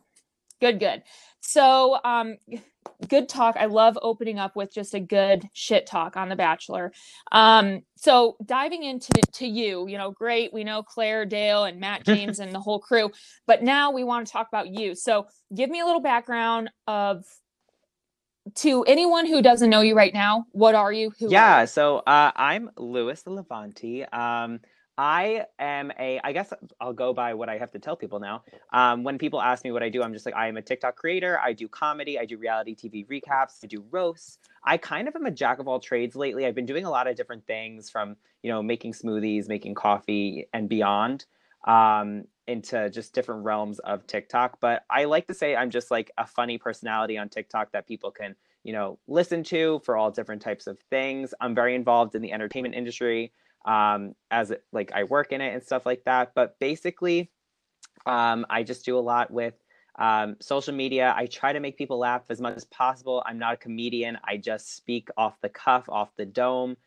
good 0.61 0.79
good 0.79 1.03
so 1.43 1.99
um 2.03 2.35
good 3.09 3.27
talk 3.29 3.55
i 3.59 3.65
love 3.65 3.97
opening 4.01 4.39
up 4.39 4.55
with 4.55 4.73
just 4.73 4.93
a 4.93 4.99
good 4.99 5.47
shit 5.53 5.85
talk 5.85 6.15
on 6.17 6.29
the 6.29 6.35
bachelor 6.35 6.91
um 7.31 7.81
so 7.97 8.37
diving 8.45 8.83
into 8.83 9.11
to 9.33 9.45
you 9.47 9.87
you 9.87 9.97
know 9.97 10.11
great 10.11 10.53
we 10.53 10.63
know 10.63 10.81
clare 10.81 11.25
dale 11.25 11.65
and 11.65 11.79
matt 11.79 12.03
james 12.05 12.39
and 12.39 12.53
the 12.53 12.59
whole 12.59 12.79
crew 12.79 13.11
but 13.45 13.61
now 13.61 13.91
we 13.91 14.03
want 14.03 14.25
to 14.25 14.31
talk 14.31 14.47
about 14.47 14.69
you 14.69 14.95
so 14.95 15.27
give 15.55 15.69
me 15.69 15.81
a 15.81 15.85
little 15.85 16.01
background 16.01 16.69
of 16.87 17.25
to 18.55 18.83
anyone 18.85 19.25
who 19.25 19.41
doesn't 19.41 19.69
know 19.69 19.81
you 19.81 19.95
right 19.95 20.13
now 20.13 20.45
what 20.51 20.75
are 20.75 20.91
you 20.93 21.11
who 21.19 21.27
are 21.27 21.31
Yeah, 21.31 21.61
you? 21.61 21.67
so 21.67 21.97
uh, 21.99 22.31
I'm 22.35 22.69
Louis 22.77 23.21
Levanti. 23.25 24.05
Um, 24.13 24.59
I 24.97 25.45
am 25.57 25.91
a, 25.99 26.19
I 26.23 26.33
guess 26.33 26.53
I'll 26.79 26.93
go 26.93 27.13
by 27.13 27.33
what 27.33 27.49
I 27.49 27.57
have 27.57 27.71
to 27.71 27.79
tell 27.79 27.95
people 27.95 28.19
now. 28.19 28.43
Um, 28.71 29.03
when 29.03 29.17
people 29.17 29.41
ask 29.41 29.63
me 29.63 29.71
what 29.71 29.81
I 29.81 29.89
do, 29.89 30.03
I'm 30.03 30.13
just 30.13 30.25
like, 30.25 30.35
I 30.35 30.47
am 30.47 30.57
a 30.57 30.61
TikTok 30.61 30.95
creator. 30.95 31.39
I 31.39 31.53
do 31.53 31.67
comedy. 31.67 32.19
I 32.19 32.25
do 32.25 32.37
reality 32.37 32.75
TV 32.75 33.07
recaps. 33.07 33.63
I 33.63 33.67
do 33.67 33.83
roasts. 33.89 34.37
I 34.63 34.77
kind 34.77 35.07
of 35.07 35.15
am 35.15 35.25
a 35.25 35.31
jack 35.31 35.59
of 35.59 35.67
all 35.67 35.79
trades 35.79 36.15
lately. 36.15 36.45
I've 36.45 36.55
been 36.55 36.67
doing 36.67 36.85
a 36.85 36.91
lot 36.91 37.07
of 37.07 37.15
different 37.15 37.45
things 37.47 37.89
from, 37.89 38.15
you 38.43 38.51
know, 38.51 38.61
making 38.61 38.93
smoothies, 38.93 39.47
making 39.47 39.73
coffee, 39.73 40.47
and 40.53 40.69
beyond 40.69 41.25
um, 41.65 42.25
into 42.45 42.89
just 42.91 43.13
different 43.13 43.43
realms 43.43 43.79
of 43.79 44.05
TikTok. 44.05 44.59
But 44.59 44.83
I 44.91 45.05
like 45.05 45.27
to 45.27 45.33
say 45.33 45.55
I'm 45.55 45.71
just 45.71 45.89
like 45.89 46.11
a 46.19 46.27
funny 46.27 46.59
personality 46.59 47.17
on 47.17 47.29
TikTok 47.29 47.71
that 47.71 47.87
people 47.87 48.11
can, 48.11 48.35
you 48.63 48.73
know, 48.73 48.99
listen 49.07 49.43
to 49.45 49.81
for 49.83 49.97
all 49.97 50.11
different 50.11 50.41
types 50.41 50.67
of 50.67 50.77
things. 50.91 51.33
I'm 51.41 51.55
very 51.55 51.73
involved 51.73 52.13
in 52.13 52.21
the 52.21 52.31
entertainment 52.31 52.75
industry 52.75 53.31
um, 53.65 54.13
as 54.31 54.51
like 54.71 54.91
I 54.93 55.03
work 55.03 55.31
in 55.31 55.41
it 55.41 55.53
and 55.53 55.63
stuff 55.63 55.85
like 55.85 56.03
that. 56.05 56.31
But 56.35 56.59
basically, 56.59 57.31
um, 58.05 58.45
I 58.49 58.63
just 58.63 58.85
do 58.85 58.97
a 58.97 59.01
lot 59.01 59.31
with 59.31 59.55
um, 59.99 60.35
social 60.41 60.73
media. 60.73 61.13
I 61.15 61.27
try 61.27 61.53
to 61.53 61.59
make 61.59 61.77
people 61.77 61.99
laugh 61.99 62.23
as 62.29 62.41
much 62.41 62.55
as 62.55 62.65
possible. 62.65 63.23
I'm 63.25 63.37
not 63.37 63.53
a 63.53 63.57
comedian. 63.57 64.17
I 64.23 64.37
just 64.37 64.75
speak 64.75 65.09
off 65.17 65.39
the 65.41 65.49
cuff, 65.49 65.87
off 65.89 66.09
the 66.17 66.25
dome. 66.25 66.77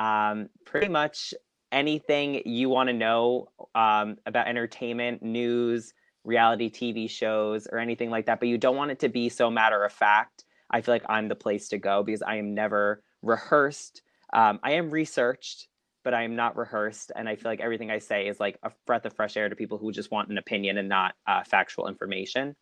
Um, 0.00 0.48
pretty 0.64 0.88
much 0.88 1.34
anything 1.70 2.40
you 2.46 2.68
want 2.68 2.88
to 2.88 2.92
know 2.92 3.48
um, 3.74 4.16
about 4.26 4.46
entertainment, 4.46 5.22
news, 5.22 5.92
reality 6.24 6.70
TV 6.70 7.08
shows, 7.08 7.66
or 7.70 7.78
anything 7.78 8.10
like 8.10 8.26
that, 8.26 8.40
but 8.40 8.48
you 8.48 8.56
don't 8.56 8.76
want 8.76 8.90
it 8.90 9.00
to 9.00 9.08
be 9.08 9.28
so 9.28 9.50
matter 9.50 9.84
of 9.84 9.92
fact. 9.92 10.44
I 10.70 10.80
feel 10.80 10.94
like 10.94 11.04
I'm 11.08 11.28
the 11.28 11.34
place 11.34 11.68
to 11.68 11.78
go 11.78 12.02
because 12.02 12.22
I 12.22 12.36
am 12.36 12.54
never 12.54 13.02
rehearsed. 13.22 14.02
Um, 14.32 14.58
I 14.62 14.72
am 14.72 14.90
researched, 14.90 15.68
but 16.04 16.14
I 16.14 16.22
am 16.22 16.36
not 16.36 16.56
rehearsed. 16.56 17.10
And 17.16 17.28
I 17.28 17.36
feel 17.36 17.50
like 17.50 17.60
everything 17.60 17.90
I 17.90 17.98
say 17.98 18.28
is 18.28 18.38
like 18.38 18.58
a 18.62 18.70
breath 18.86 19.06
of 19.06 19.14
fresh 19.14 19.36
air 19.36 19.48
to 19.48 19.56
people 19.56 19.78
who 19.78 19.90
just 19.90 20.10
want 20.10 20.28
an 20.28 20.38
opinion 20.38 20.78
and 20.78 20.88
not 20.88 21.14
uh, 21.26 21.42
factual 21.42 21.88
information. 21.88 22.54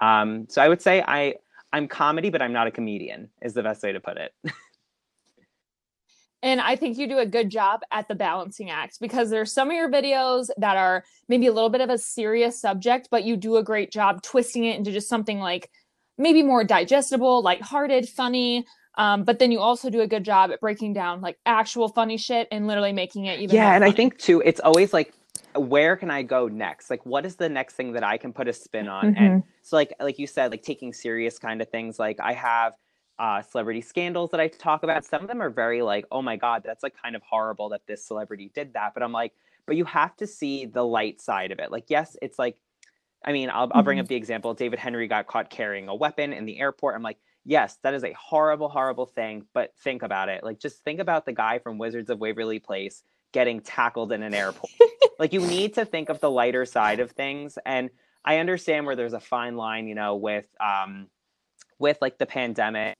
Um, 0.00 0.46
so 0.48 0.60
I 0.60 0.68
would 0.68 0.82
say 0.82 1.02
I 1.06 1.36
I'm 1.72 1.86
comedy, 1.86 2.30
but 2.30 2.42
I'm 2.42 2.52
not 2.52 2.66
a 2.66 2.70
comedian. 2.70 3.30
Is 3.40 3.54
the 3.54 3.62
best 3.62 3.82
way 3.82 3.92
to 3.92 4.00
put 4.00 4.16
it. 4.16 4.32
and 6.42 6.60
I 6.60 6.74
think 6.74 6.98
you 6.98 7.06
do 7.06 7.18
a 7.18 7.26
good 7.26 7.48
job 7.48 7.80
at 7.92 8.08
the 8.08 8.14
balancing 8.14 8.70
act 8.70 8.98
because 9.00 9.30
there's 9.30 9.52
some 9.52 9.68
of 9.68 9.74
your 9.76 9.90
videos 9.90 10.48
that 10.58 10.76
are 10.76 11.04
maybe 11.28 11.46
a 11.46 11.52
little 11.52 11.70
bit 11.70 11.80
of 11.80 11.90
a 11.90 11.98
serious 11.98 12.60
subject, 12.60 13.08
but 13.10 13.24
you 13.24 13.36
do 13.36 13.56
a 13.56 13.62
great 13.62 13.92
job 13.92 14.22
twisting 14.22 14.64
it 14.64 14.76
into 14.76 14.90
just 14.90 15.08
something 15.08 15.38
like 15.38 15.70
maybe 16.18 16.42
more 16.42 16.64
digestible, 16.64 17.42
lighthearted, 17.42 18.08
funny. 18.08 18.66
Um, 18.96 19.24
but 19.24 19.38
then 19.38 19.52
you 19.52 19.60
also 19.60 19.90
do 19.90 20.00
a 20.00 20.06
good 20.08 20.24
job 20.24 20.50
at 20.50 20.60
breaking 20.60 20.92
down 20.94 21.20
like 21.20 21.38
actual 21.46 21.88
funny 21.88 22.16
shit 22.18 22.48
and 22.50 22.66
literally 22.66 22.92
making 22.92 23.26
it 23.26 23.40
even. 23.40 23.56
Yeah, 23.56 23.74
and 23.74 23.84
funny. 23.84 23.92
I 23.92 23.92
think 23.92 24.18
too, 24.18 24.42
it's 24.44 24.60
always 24.60 24.92
like, 24.92 25.14
where 25.56 25.96
can 25.96 26.10
I 26.10 26.22
go 26.22 26.48
next? 26.48 26.90
Like, 26.90 27.04
what 27.06 27.26
is 27.26 27.36
the 27.36 27.48
next 27.48 27.74
thing 27.74 27.92
that 27.92 28.04
I 28.04 28.18
can 28.18 28.32
put 28.32 28.48
a 28.48 28.52
spin 28.52 28.88
on? 28.88 29.12
Mm-hmm. 29.12 29.24
And 29.24 29.42
so, 29.62 29.76
like, 29.76 29.92
like 30.00 30.18
you 30.18 30.26
said, 30.26 30.50
like 30.52 30.62
taking 30.62 30.92
serious 30.92 31.38
kind 31.38 31.60
of 31.62 31.68
things. 31.68 31.98
Like, 31.98 32.20
I 32.20 32.32
have 32.34 32.74
uh, 33.18 33.42
celebrity 33.42 33.80
scandals 33.80 34.30
that 34.30 34.40
I 34.40 34.48
talk 34.48 34.82
about. 34.82 35.04
Some 35.04 35.22
of 35.22 35.28
them 35.28 35.42
are 35.42 35.50
very 35.50 35.82
like, 35.82 36.06
oh 36.12 36.22
my 36.22 36.36
god, 36.36 36.62
that's 36.64 36.82
like 36.82 36.94
kind 37.02 37.16
of 37.16 37.22
horrible 37.28 37.70
that 37.70 37.82
this 37.86 38.06
celebrity 38.06 38.50
did 38.54 38.74
that. 38.74 38.94
But 38.94 39.02
I'm 39.02 39.12
like, 39.12 39.32
but 39.66 39.76
you 39.76 39.84
have 39.84 40.16
to 40.16 40.26
see 40.26 40.66
the 40.66 40.84
light 40.84 41.20
side 41.20 41.52
of 41.52 41.58
it. 41.58 41.70
Like, 41.70 41.86
yes, 41.88 42.16
it's 42.22 42.38
like, 42.38 42.56
I 43.24 43.32
mean, 43.32 43.50
I'll, 43.50 43.70
I'll 43.74 43.82
bring 43.82 43.98
Mm-hmm. 43.98 44.04
up 44.04 44.08
the 44.08 44.16
example. 44.16 44.54
David 44.54 44.78
Henrie 44.78 45.08
got 45.08 45.26
caught 45.26 45.50
carrying 45.50 45.88
a 45.88 45.94
weapon 45.94 46.32
in 46.32 46.46
the 46.46 46.60
airport. 46.60 46.94
I'm 46.96 47.02
like 47.02 47.18
yes, 47.44 47.78
that 47.82 47.94
is 47.94 48.04
a 48.04 48.12
horrible, 48.12 48.68
horrible 48.68 49.06
thing. 49.06 49.46
But 49.54 49.72
think 49.82 50.02
about 50.02 50.28
it. 50.28 50.44
Like, 50.44 50.58
just 50.58 50.82
think 50.84 51.00
about 51.00 51.26
the 51.26 51.32
guy 51.32 51.58
from 51.58 51.78
Wizards 51.78 52.10
of 52.10 52.18
Waverly 52.18 52.58
Place 52.58 53.02
getting 53.32 53.60
tackled 53.60 54.12
in 54.12 54.22
an 54.22 54.34
airport. 54.34 54.72
like, 55.18 55.32
you 55.32 55.40
need 55.40 55.74
to 55.74 55.84
think 55.84 56.08
of 56.08 56.20
the 56.20 56.30
lighter 56.30 56.64
side 56.66 57.00
of 57.00 57.12
things. 57.12 57.58
And 57.64 57.90
I 58.24 58.38
understand 58.38 58.86
where 58.86 58.96
there's 58.96 59.12
a 59.12 59.20
fine 59.20 59.56
line, 59.56 59.86
you 59.86 59.94
know, 59.94 60.16
with 60.16 60.46
um, 60.60 61.08
with 61.78 61.98
like 62.00 62.18
the 62.18 62.26
pandemic. 62.26 62.94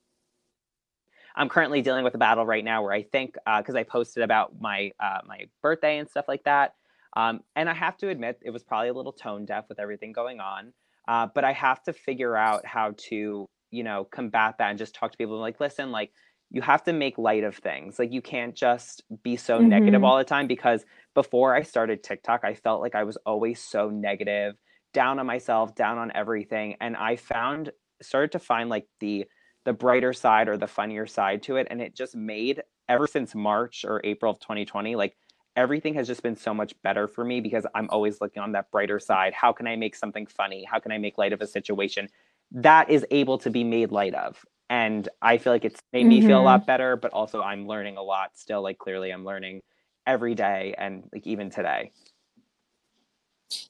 I'm 1.36 1.48
currently 1.48 1.80
dealing 1.80 2.04
with 2.04 2.14
a 2.14 2.18
battle 2.18 2.44
right 2.44 2.64
now 2.64 2.82
where 2.82 2.92
I 2.92 3.02
think 3.02 3.34
because 3.34 3.74
uh, 3.74 3.78
I 3.78 3.82
posted 3.84 4.22
about 4.22 4.60
my 4.60 4.92
uh, 4.98 5.20
my 5.26 5.46
birthday 5.62 5.98
and 5.98 6.08
stuff 6.08 6.26
like 6.26 6.44
that, 6.44 6.74
um, 7.16 7.40
and 7.54 7.68
I 7.68 7.74
have 7.74 7.96
to 7.98 8.08
admit 8.08 8.40
it 8.42 8.50
was 8.50 8.64
probably 8.64 8.88
a 8.88 8.94
little 8.94 9.12
tone 9.12 9.44
deaf 9.44 9.66
with 9.68 9.78
everything 9.78 10.12
going 10.12 10.40
on. 10.40 10.72
Uh, 11.06 11.28
but 11.32 11.44
I 11.44 11.52
have 11.52 11.82
to 11.84 11.92
figure 11.92 12.36
out 12.36 12.66
how 12.66 12.94
to 13.08 13.48
you 13.70 13.84
know 13.84 14.04
combat 14.04 14.56
that 14.58 14.70
and 14.70 14.78
just 14.78 14.94
talk 14.94 15.12
to 15.12 15.18
people 15.18 15.38
like 15.38 15.60
listen 15.60 15.90
like 15.90 16.12
you 16.52 16.62
have 16.62 16.82
to 16.82 16.92
make 16.92 17.16
light 17.16 17.44
of 17.44 17.54
things. 17.56 17.96
Like 17.96 18.12
you 18.12 18.20
can't 18.20 18.56
just 18.56 19.04
be 19.22 19.36
so 19.36 19.60
mm-hmm. 19.60 19.68
negative 19.68 20.02
all 20.02 20.18
the 20.18 20.24
time 20.24 20.48
because 20.48 20.84
before 21.14 21.54
i 21.54 21.62
started 21.62 22.02
tiktok 22.02 22.44
i 22.44 22.54
felt 22.54 22.80
like 22.80 22.94
i 22.94 23.04
was 23.04 23.16
always 23.26 23.60
so 23.60 23.90
negative 23.90 24.56
down 24.92 25.18
on 25.18 25.26
myself 25.26 25.74
down 25.74 25.98
on 25.98 26.12
everything 26.14 26.76
and 26.80 26.96
i 26.96 27.16
found 27.16 27.70
started 28.02 28.32
to 28.32 28.38
find 28.38 28.70
like 28.70 28.86
the 29.00 29.24
the 29.64 29.72
brighter 29.72 30.12
side 30.12 30.48
or 30.48 30.56
the 30.56 30.66
funnier 30.66 31.06
side 31.06 31.42
to 31.42 31.56
it 31.56 31.66
and 31.70 31.80
it 31.80 31.94
just 31.94 32.16
made 32.16 32.62
ever 32.88 33.06
since 33.06 33.34
march 33.34 33.84
or 33.86 34.00
april 34.04 34.32
of 34.32 34.40
2020 34.40 34.96
like 34.96 35.16
everything 35.56 35.94
has 35.94 36.06
just 36.06 36.22
been 36.22 36.36
so 36.36 36.54
much 36.54 36.72
better 36.82 37.08
for 37.08 37.24
me 37.24 37.40
because 37.40 37.66
i'm 37.74 37.88
always 37.90 38.20
looking 38.20 38.42
on 38.42 38.52
that 38.52 38.70
brighter 38.70 39.00
side. 39.00 39.34
How 39.34 39.52
can 39.52 39.66
i 39.66 39.74
make 39.74 39.96
something 39.96 40.26
funny? 40.26 40.64
How 40.64 40.78
can 40.78 40.92
i 40.92 40.98
make 40.98 41.18
light 41.18 41.32
of 41.32 41.40
a 41.40 41.46
situation 41.46 42.08
that 42.52 42.90
is 42.90 43.06
able 43.10 43.38
to 43.38 43.50
be 43.50 43.64
made 43.64 43.90
light 43.90 44.14
of. 44.14 44.44
And 44.68 45.08
i 45.20 45.38
feel 45.38 45.52
like 45.52 45.64
it's 45.64 45.80
made 45.92 46.06
me 46.06 46.18
mm-hmm. 46.18 46.28
feel 46.28 46.40
a 46.40 46.42
lot 46.42 46.66
better 46.66 46.96
but 46.96 47.12
also 47.12 47.42
i'm 47.42 47.66
learning 47.66 47.96
a 47.96 48.02
lot 48.02 48.30
still. 48.36 48.62
Like 48.62 48.78
clearly 48.78 49.10
i'm 49.10 49.24
learning 49.24 49.62
every 50.06 50.34
day 50.34 50.74
and 50.78 51.04
like 51.12 51.26
even 51.26 51.50
today. 51.50 51.92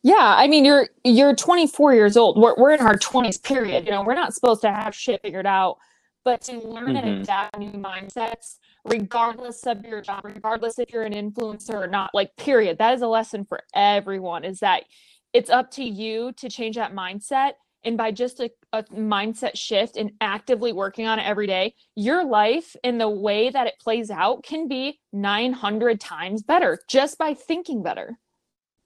Yeah 0.03 0.35
i 0.37 0.47
mean 0.47 0.65
you're 0.65 0.89
you're 1.05 1.35
24 1.35 1.95
years 1.95 2.17
old. 2.17 2.39
We're, 2.39 2.55
we're 2.57 2.73
in 2.73 2.81
our 2.81 2.97
20s 2.97 3.43
period. 3.43 3.85
You 3.87 3.93
know 3.93 4.03
we're 4.03 4.15
not 4.15 4.35
supposed 4.35 4.63
to 4.63 4.73
have 4.73 4.95
shit 4.95 5.23
figured 5.23 5.47
out 5.47 5.79
but 6.25 6.43
to 6.43 6.59
learn 6.59 6.89
mm-hmm. 6.89 6.97
and 6.97 7.23
adapt 7.23 7.59
new 7.59 7.71
mindsets 7.73 8.59
regardless 8.85 9.67
of 9.67 9.85
your 9.85 10.03
job 10.03 10.25
regardless 10.25 10.79
if 10.79 10.91
you're 10.93 11.05
an 11.05 11.15
influencer 11.15 11.75
or 11.75 11.87
not 11.87 12.11
like 12.15 12.37
period. 12.37 12.79
That 12.79 12.95
is 12.95 13.03
a 13.03 13.09
lesson 13.09 13.45
for 13.47 13.63
everyone 13.75 14.45
is 14.45 14.61
that 14.61 14.85
it's 15.33 15.51
up 15.51 15.71
to 15.73 15.85
you 15.85 16.33
to 16.33 16.49
change 16.49 16.77
that 16.77 16.95
mindset 16.95 17.53
and 17.85 17.97
by 17.97 18.11
just 18.11 18.41
a, 18.41 18.51
a, 18.73 18.83
mindset 18.85 19.57
shift 19.57 19.97
and 19.97 20.13
actively 20.21 20.73
working 20.73 21.07
on 21.07 21.19
it 21.19 21.27
every 21.27 21.47
day, 21.47 21.75
your 21.97 22.25
life 22.25 22.77
and 22.85 23.01
the 23.01 23.09
way 23.09 23.51
that 23.51 23.67
it 23.67 23.79
plays 23.81 24.11
out 24.11 24.43
can 24.43 24.69
be 24.69 24.99
900 25.13 26.01
times 26.01 26.43
better 26.43 26.79
just 26.89 27.19
by 27.19 27.35
thinking 27.35 27.83
better. 27.83 28.19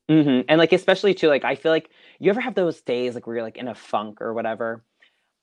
Mm-hmm. 0.08 0.42
And 0.48 0.58
like, 0.58 0.72
especially 0.72 1.14
too, 1.14 1.28
like, 1.28 1.44
I 1.44 1.54
feel 1.54 1.72
like 1.72 1.90
you 2.18 2.30
ever 2.30 2.40
have 2.40 2.54
those 2.54 2.80
days 2.82 3.14
like 3.14 3.26
where 3.26 3.36
you're 3.36 3.44
like 3.44 3.56
in 3.56 3.68
a 3.68 3.74
funk 3.74 4.20
or 4.20 4.34
whatever. 4.34 4.84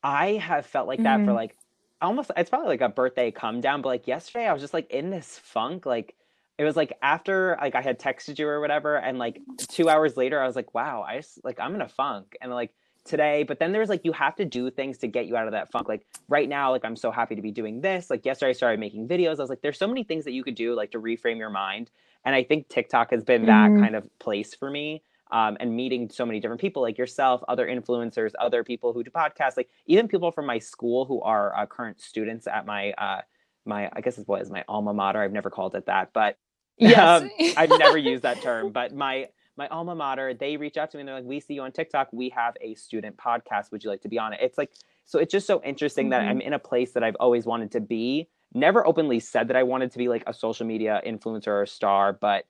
I 0.04 0.34
have 0.34 0.66
felt 0.66 0.88
like 0.88 1.04
that 1.04 1.18
mm-hmm. 1.18 1.26
for 1.26 1.34
like 1.34 1.56
almost, 2.02 2.32
it's 2.38 2.50
probably 2.50 2.70
like 2.70 2.82
a 2.82 2.90
birthday 2.90 3.32
come 3.32 3.62
down, 3.62 3.82
but 3.82 3.90
like 3.90 4.08
yesterday 4.08 4.48
I 4.48 4.54
was 4.54 4.62
just 4.62 4.74
like 4.74 4.90
in 4.92 5.10
this 5.10 5.40
funk, 5.40 5.86
like, 5.86 6.16
it 6.58 6.64
was 6.64 6.76
like 6.76 6.94
after 7.02 7.58
like 7.60 7.74
I 7.74 7.82
had 7.82 8.00
texted 8.00 8.38
you 8.38 8.48
or 8.48 8.62
whatever, 8.62 8.96
and 8.96 9.18
like 9.18 9.42
two 9.68 9.90
hours 9.90 10.16
later, 10.16 10.40
I 10.40 10.46
was 10.46 10.56
like, 10.56 10.76
"Wow, 10.76 11.02
I 11.02 11.18
just 11.18 11.44
like 11.44 11.60
I'm 11.60 11.74
in 11.74 11.82
a 11.82 11.90
funk," 11.90 12.38
and 12.40 12.52
like 12.52 12.72
today 13.04 13.44
but 13.44 13.60
then 13.60 13.72
there's 13.72 13.90
like 13.90 14.02
you 14.04 14.12
have 14.12 14.36
to 14.36 14.46
do 14.46 14.70
things 14.70 14.98
to 14.98 15.08
get 15.08 15.26
you 15.26 15.36
out 15.36 15.48
of 15.48 15.54
that 15.54 15.72
funk 15.72 15.88
like 15.90 16.06
right 16.30 16.48
now 16.48 16.70
like 16.72 16.86
i'm 16.86 16.96
so 16.96 17.10
happy 17.10 17.36
to 17.36 17.42
be 17.42 17.52
doing 17.52 17.82
this 17.82 18.10
like 18.10 18.26
yesterday 18.26 18.52
i 18.52 18.54
started 18.54 18.80
making 18.80 19.08
videos 19.08 19.38
i 19.40 19.42
was 19.42 19.50
like 19.50 19.62
there's 19.62 19.78
so 19.78 19.88
many 19.88 20.04
things 20.04 20.24
that 20.24 20.34
you 20.34 20.44
could 20.44 20.56
do 20.56 20.76
like 20.76 20.92
to 20.92 21.00
reframe 21.00 21.38
your 21.38 21.50
mind 21.50 21.90
and 22.26 22.36
i 22.36 22.44
think 22.44 22.68
tiktok 22.70 23.10
has 23.10 23.24
been 23.24 23.46
that 23.46 23.72
mm-hmm. 23.72 23.82
kind 23.82 23.96
of 23.96 24.08
place 24.20 24.54
for 24.54 24.70
me 24.70 25.02
um, 25.32 25.56
and 25.62 25.74
meeting 25.74 26.10
so 26.10 26.26
many 26.26 26.42
different 26.42 26.62
people 26.62 26.82
like 26.82 26.98
yourself 26.98 27.42
other 27.48 27.66
influencers 27.66 28.34
other 28.40 28.64
people 28.64 28.94
who 28.94 29.04
do 29.04 29.10
podcasts 29.10 29.58
like 29.58 29.70
even 29.88 30.08
people 30.08 30.32
from 30.32 30.46
my 30.46 30.60
school 30.60 31.06
who 31.06 31.22
are 31.22 31.58
uh, 31.58 31.66
current 31.66 32.00
students 32.00 32.48
at 32.48 32.66
my 32.66 32.92
uh, 32.94 33.22
my 33.66 33.90
i 33.94 34.02
guess 34.02 34.18
it 34.18 34.28
was 34.28 34.52
my 34.52 34.64
alma 34.68 34.94
mater 34.94 35.22
i've 35.22 35.32
never 35.32 35.50
called 35.50 35.74
it 35.74 35.86
that 35.88 36.12
but 36.14 36.38
yes. 36.78 37.22
um, 37.22 37.32
i've 37.58 37.70
never 37.70 37.98
used 37.98 38.24
that 38.24 38.42
term 38.44 38.72
but 38.72 38.94
my 38.94 39.28
my 39.62 39.68
alma 39.68 39.94
mater, 39.94 40.34
they 40.34 40.58
reach 40.58 40.76
out 40.76 40.90
to 40.90 40.98
me 40.98 41.02
and 41.02 41.08
they're 41.08 41.16
like, 41.16 41.24
we 41.24 41.40
see 41.40 41.54
you 41.54 41.62
on 41.62 41.72
TikTok. 41.72 42.10
We 42.12 42.30
have 42.30 42.58
a 42.62 42.74
student 42.74 43.16
podcast. 43.16 43.72
Would 43.72 43.84
you 43.84 43.92
like 43.92 44.02
to 44.02 44.10
be 44.10 44.18
on 44.18 44.34
it? 44.34 44.40
It's 44.42 44.58
like, 44.58 44.72
so 45.06 45.20
it's 45.20 45.32
just 45.32 45.46
so 45.46 45.62
interesting 45.64 46.06
mm-hmm. 46.06 46.12
that 46.12 46.22
I'm 46.22 46.42
in 46.42 46.54
a 46.54 46.60
place 46.60 46.94
that 46.94 47.04
I've 47.04 47.16
always 47.20 47.46
wanted 47.46 47.72
to 47.74 47.80
be. 47.80 48.28
Never 48.56 48.86
openly 48.88 49.20
said 49.20 49.50
that 49.50 49.56
I 49.56 49.62
wanted 49.62 49.92
to 49.92 50.00
be 50.00 50.08
like 50.08 50.24
a 50.26 50.34
social 50.34 50.66
media 50.66 51.00
influencer 51.06 51.62
or 51.62 51.68
star, 51.68 52.12
but 52.12 52.46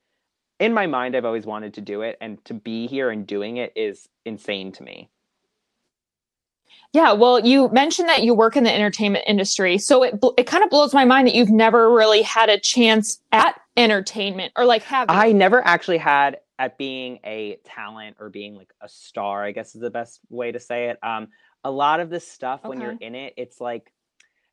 in 0.58 0.74
my 0.74 0.88
mind, 0.88 1.18
I've 1.18 1.26
always 1.26 1.46
wanted 1.46 1.74
to 1.74 1.82
do 1.82 2.02
it. 2.02 2.18
And 2.22 2.44
to 2.46 2.54
be 2.54 2.88
here 2.88 3.10
and 3.10 3.28
doing 3.28 3.58
it 3.58 3.74
is 3.76 4.08
insane 4.26 4.72
to 4.74 4.84
me. 4.84 5.10
Yeah, 6.94 7.14
well, 7.14 7.40
you 7.40 7.70
mentioned 7.70 8.08
that 8.10 8.24
you 8.24 8.34
work 8.34 8.56
in 8.56 8.64
the 8.64 8.74
entertainment 8.74 9.26
industry, 9.28 9.78
so 9.78 10.04
it 10.04 10.20
it 10.38 10.46
kind 10.46 10.64
of 10.64 10.70
blows 10.70 10.94
my 10.94 11.06
mind 11.06 11.28
that 11.28 11.36
you've 11.36 11.50
never 11.50 11.90
really 11.90 12.22
had 12.22 12.50
a 12.50 12.60
chance 12.60 13.20
at 13.32 13.60
entertainment 13.78 14.52
or 14.58 14.66
like 14.66 14.84
have. 14.84 15.10
I 15.10 15.32
never 15.32 15.66
actually 15.66 16.00
had 16.00 16.38
at 16.62 16.78
being 16.78 17.18
a 17.26 17.58
talent 17.66 18.18
or 18.20 18.30
being 18.30 18.56
like 18.56 18.72
a 18.82 18.88
star, 18.88 19.44
I 19.44 19.52
guess 19.52 19.74
is 19.74 19.82
the 19.82 19.90
best 19.90 20.20
way 20.30 20.52
to 20.52 20.60
say 20.60 20.90
it. 20.90 21.00
Um, 21.02 21.30
a 21.64 21.72
lot 21.72 22.00
of 22.00 22.12
this 22.12 22.28
stuff 22.28 22.60
okay. 22.60 22.70
when 22.70 22.80
you're 22.80 22.96
in 23.02 23.16
it, 23.16 23.34
it's 23.36 23.60
like, 23.60 23.92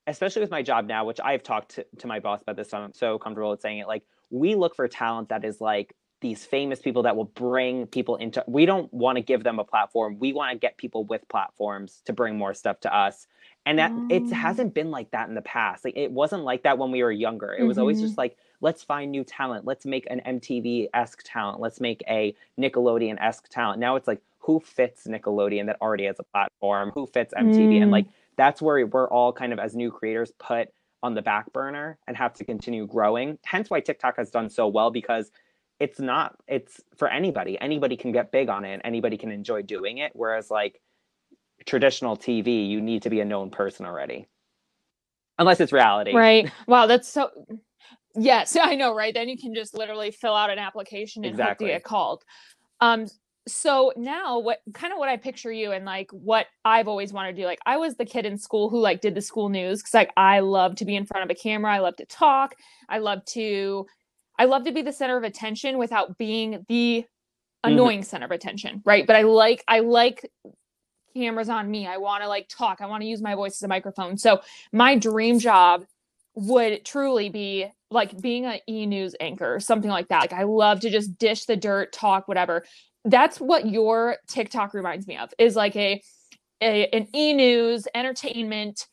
especially 0.06 0.40
with 0.40 0.50
my 0.50 0.62
job 0.62 0.86
now, 0.86 1.04
which 1.04 1.20
I've 1.22 1.42
talked 1.42 1.74
to, 1.74 1.86
to 1.98 2.06
my 2.06 2.18
boss 2.18 2.40
about 2.40 2.56
this, 2.56 2.70
so 2.70 2.78
I'm 2.78 2.94
so 2.94 3.18
comfortable 3.18 3.50
with 3.50 3.60
saying 3.60 3.80
it. 3.80 3.86
Like, 3.86 4.04
we 4.30 4.54
look 4.54 4.74
for 4.74 4.88
talent 4.88 5.28
that 5.28 5.44
is 5.44 5.60
like 5.60 5.94
these 6.22 6.46
famous 6.46 6.80
people 6.80 7.02
that 7.02 7.14
will 7.14 7.26
bring 7.26 7.86
people 7.86 8.16
into 8.16 8.42
we 8.48 8.64
don't 8.64 8.92
want 8.92 9.16
to 9.16 9.22
give 9.22 9.44
them 9.44 9.58
a 9.60 9.64
platform 9.64 10.18
we 10.18 10.32
want 10.32 10.52
to 10.52 10.58
get 10.58 10.76
people 10.76 11.04
with 11.04 11.22
platforms 11.28 12.02
to 12.04 12.12
bring 12.12 12.36
more 12.36 12.52
stuff 12.52 12.80
to 12.80 12.94
us 12.94 13.26
and 13.64 13.78
that 13.78 13.92
it 14.10 14.22
Oh. 14.24 14.34
hasn't 14.34 14.74
been 14.74 14.90
like 14.90 15.12
that 15.12 15.28
in 15.28 15.34
the 15.36 15.42
past 15.42 15.84
like 15.84 15.96
it 15.96 16.10
wasn't 16.10 16.42
like 16.42 16.64
that 16.64 16.76
when 16.76 16.90
we 16.90 17.04
were 17.04 17.12
younger 17.12 17.54
it 17.54 17.62
was 17.62 17.78
always 17.78 18.00
just 18.00 18.18
like 18.18 18.36
let's 18.60 18.82
find 18.82 19.10
new 19.10 19.24
talent. 19.24 19.64
Let's 19.64 19.86
make 19.86 20.06
an 20.10 20.20
mtv-esque 20.26 21.22
talent. 21.24 21.60
Let's 21.60 21.80
make 21.80 22.02
a 22.08 22.34
nickelodeon-esque 22.58 23.48
talent. 23.48 23.80
Now 23.80 23.96
it's 23.96 24.08
like 24.08 24.20
who 24.40 24.60
fits 24.60 25.06
nickelodeon 25.06 25.66
that 25.66 25.76
already 25.80 26.04
has 26.06 26.16
a 26.18 26.22
platform? 26.22 26.90
Who 26.94 27.06
fits 27.06 27.34
mtv 27.34 27.82
and 27.82 27.90
Mm. 27.90 27.92
like 27.92 28.06
that's 28.36 28.62
where 28.62 28.86
we're 28.86 29.08
all 29.08 29.32
kind 29.32 29.52
of 29.52 29.58
as 29.58 29.76
new 29.76 29.90
creators 29.90 30.32
put 30.38 30.68
on 31.02 31.14
the 31.14 31.22
back 31.22 31.52
burner 31.52 31.98
and 32.06 32.16
have 32.16 32.34
to 32.34 32.44
continue 32.44 32.86
growing. 32.86 33.38
Hence 33.44 33.70
why 33.70 33.80
tiktok 33.80 34.16
has 34.16 34.30
done 34.30 34.48
so 34.50 34.66
well 34.66 34.90
because 34.90 35.30
it's 35.80 36.00
not 36.00 36.36
it's 36.48 36.80
for 36.96 37.08
anybody. 37.08 37.60
Anybody 37.60 37.96
can 37.96 38.10
get 38.10 38.32
big 38.32 38.48
on 38.48 38.64
it 38.64 38.72
and 38.72 38.82
anybody 38.84 39.16
can 39.16 39.30
enjoy 39.30 39.62
doing 39.62 39.98
it 39.98 40.12
whereas 40.14 40.50
like 40.50 40.80
traditional 41.66 42.16
tv 42.16 42.68
you 42.68 42.80
need 42.80 43.02
to 43.02 43.10
be 43.10 43.20
a 43.20 43.24
known 43.24 43.50
person 43.50 43.84
already. 43.86 44.26
Unless 45.38 45.60
it's 45.60 45.72
reality. 45.72 46.14
Right. 46.14 46.50
Wow, 46.66 46.86
that's 46.86 47.06
so 47.08 47.30
Yes, 48.14 48.56
I 48.60 48.74
know, 48.74 48.94
right? 48.94 49.14
Then 49.14 49.28
you 49.28 49.38
can 49.38 49.54
just 49.54 49.74
literally 49.76 50.10
fill 50.10 50.34
out 50.34 50.50
an 50.50 50.58
application 50.58 51.24
and 51.24 51.32
Exactly. 51.32 51.68
hope 51.68 51.72
to 51.72 51.78
get 51.78 51.84
called. 51.84 52.22
Um 52.80 53.06
so 53.48 53.92
now 53.96 54.38
what 54.38 54.58
kind 54.74 54.92
of 54.92 54.98
what 54.98 55.08
I 55.08 55.16
picture 55.16 55.50
you 55.50 55.72
and 55.72 55.86
like 55.86 56.10
what 56.12 56.46
I've 56.66 56.86
always 56.86 57.14
wanted 57.14 57.34
to 57.34 57.42
do 57.42 57.46
like 57.46 57.60
I 57.66 57.78
was 57.78 57.96
the 57.96 58.04
kid 58.04 58.26
in 58.26 58.36
school 58.36 58.68
who 58.68 58.78
like 58.78 59.00
did 59.00 59.14
the 59.14 59.22
school 59.22 59.48
news 59.48 59.82
cuz 59.82 59.94
like 59.94 60.12
I 60.18 60.40
love 60.40 60.76
to 60.76 60.84
be 60.84 60.94
in 60.94 61.06
front 61.06 61.24
of 61.24 61.30
a 61.30 61.34
camera, 61.34 61.74
I 61.74 61.78
love 61.78 61.96
to 61.96 62.06
talk, 62.06 62.54
I 62.90 62.98
love 62.98 63.24
to 63.26 63.86
I 64.38 64.44
love 64.44 64.64
to 64.64 64.72
be 64.72 64.82
the 64.82 64.92
center 64.92 65.16
of 65.16 65.24
attention 65.24 65.78
without 65.78 66.18
being 66.18 66.64
the 66.68 67.04
Mhm. 67.66 67.70
annoying 67.72 68.02
center 68.04 68.26
of 68.26 68.32
attention, 68.32 68.82
right? 68.84 69.06
But 69.06 69.16
I 69.16 69.22
like 69.22 69.64
I 69.68 69.80
like 69.80 70.30
cameras 71.14 71.48
on 71.48 71.70
me. 71.70 71.86
I 71.86 71.96
want 71.98 72.22
to 72.22 72.28
like 72.28 72.48
talk. 72.48 72.80
I 72.80 72.86
want 72.86 73.02
to 73.02 73.08
use 73.08 73.22
my 73.22 73.34
voice 73.34 73.56
as 73.56 73.62
a 73.62 73.68
microphone. 73.68 74.18
So 74.18 74.40
my 74.72 74.96
dream 74.96 75.38
job 75.38 75.84
would 76.38 76.84
truly 76.84 77.28
be 77.28 77.66
like 77.90 78.20
being 78.20 78.46
an 78.46 78.60
e-news 78.68 79.16
anchor 79.18 79.54
or 79.54 79.60
something 79.60 79.90
like 79.90 80.08
that. 80.08 80.20
Like 80.20 80.32
I 80.32 80.44
love 80.44 80.80
to 80.80 80.90
just 80.90 81.18
dish 81.18 81.46
the 81.46 81.56
dirt, 81.56 81.92
talk, 81.92 82.28
whatever. 82.28 82.64
That's 83.04 83.40
what 83.40 83.66
your 83.66 84.18
TikTok 84.28 84.72
reminds 84.72 85.06
me 85.06 85.16
of 85.16 85.32
is 85.38 85.56
like 85.56 85.74
a, 85.74 86.00
a 86.60 86.86
an 86.88 87.08
e-news 87.14 87.88
entertainment 87.94 88.86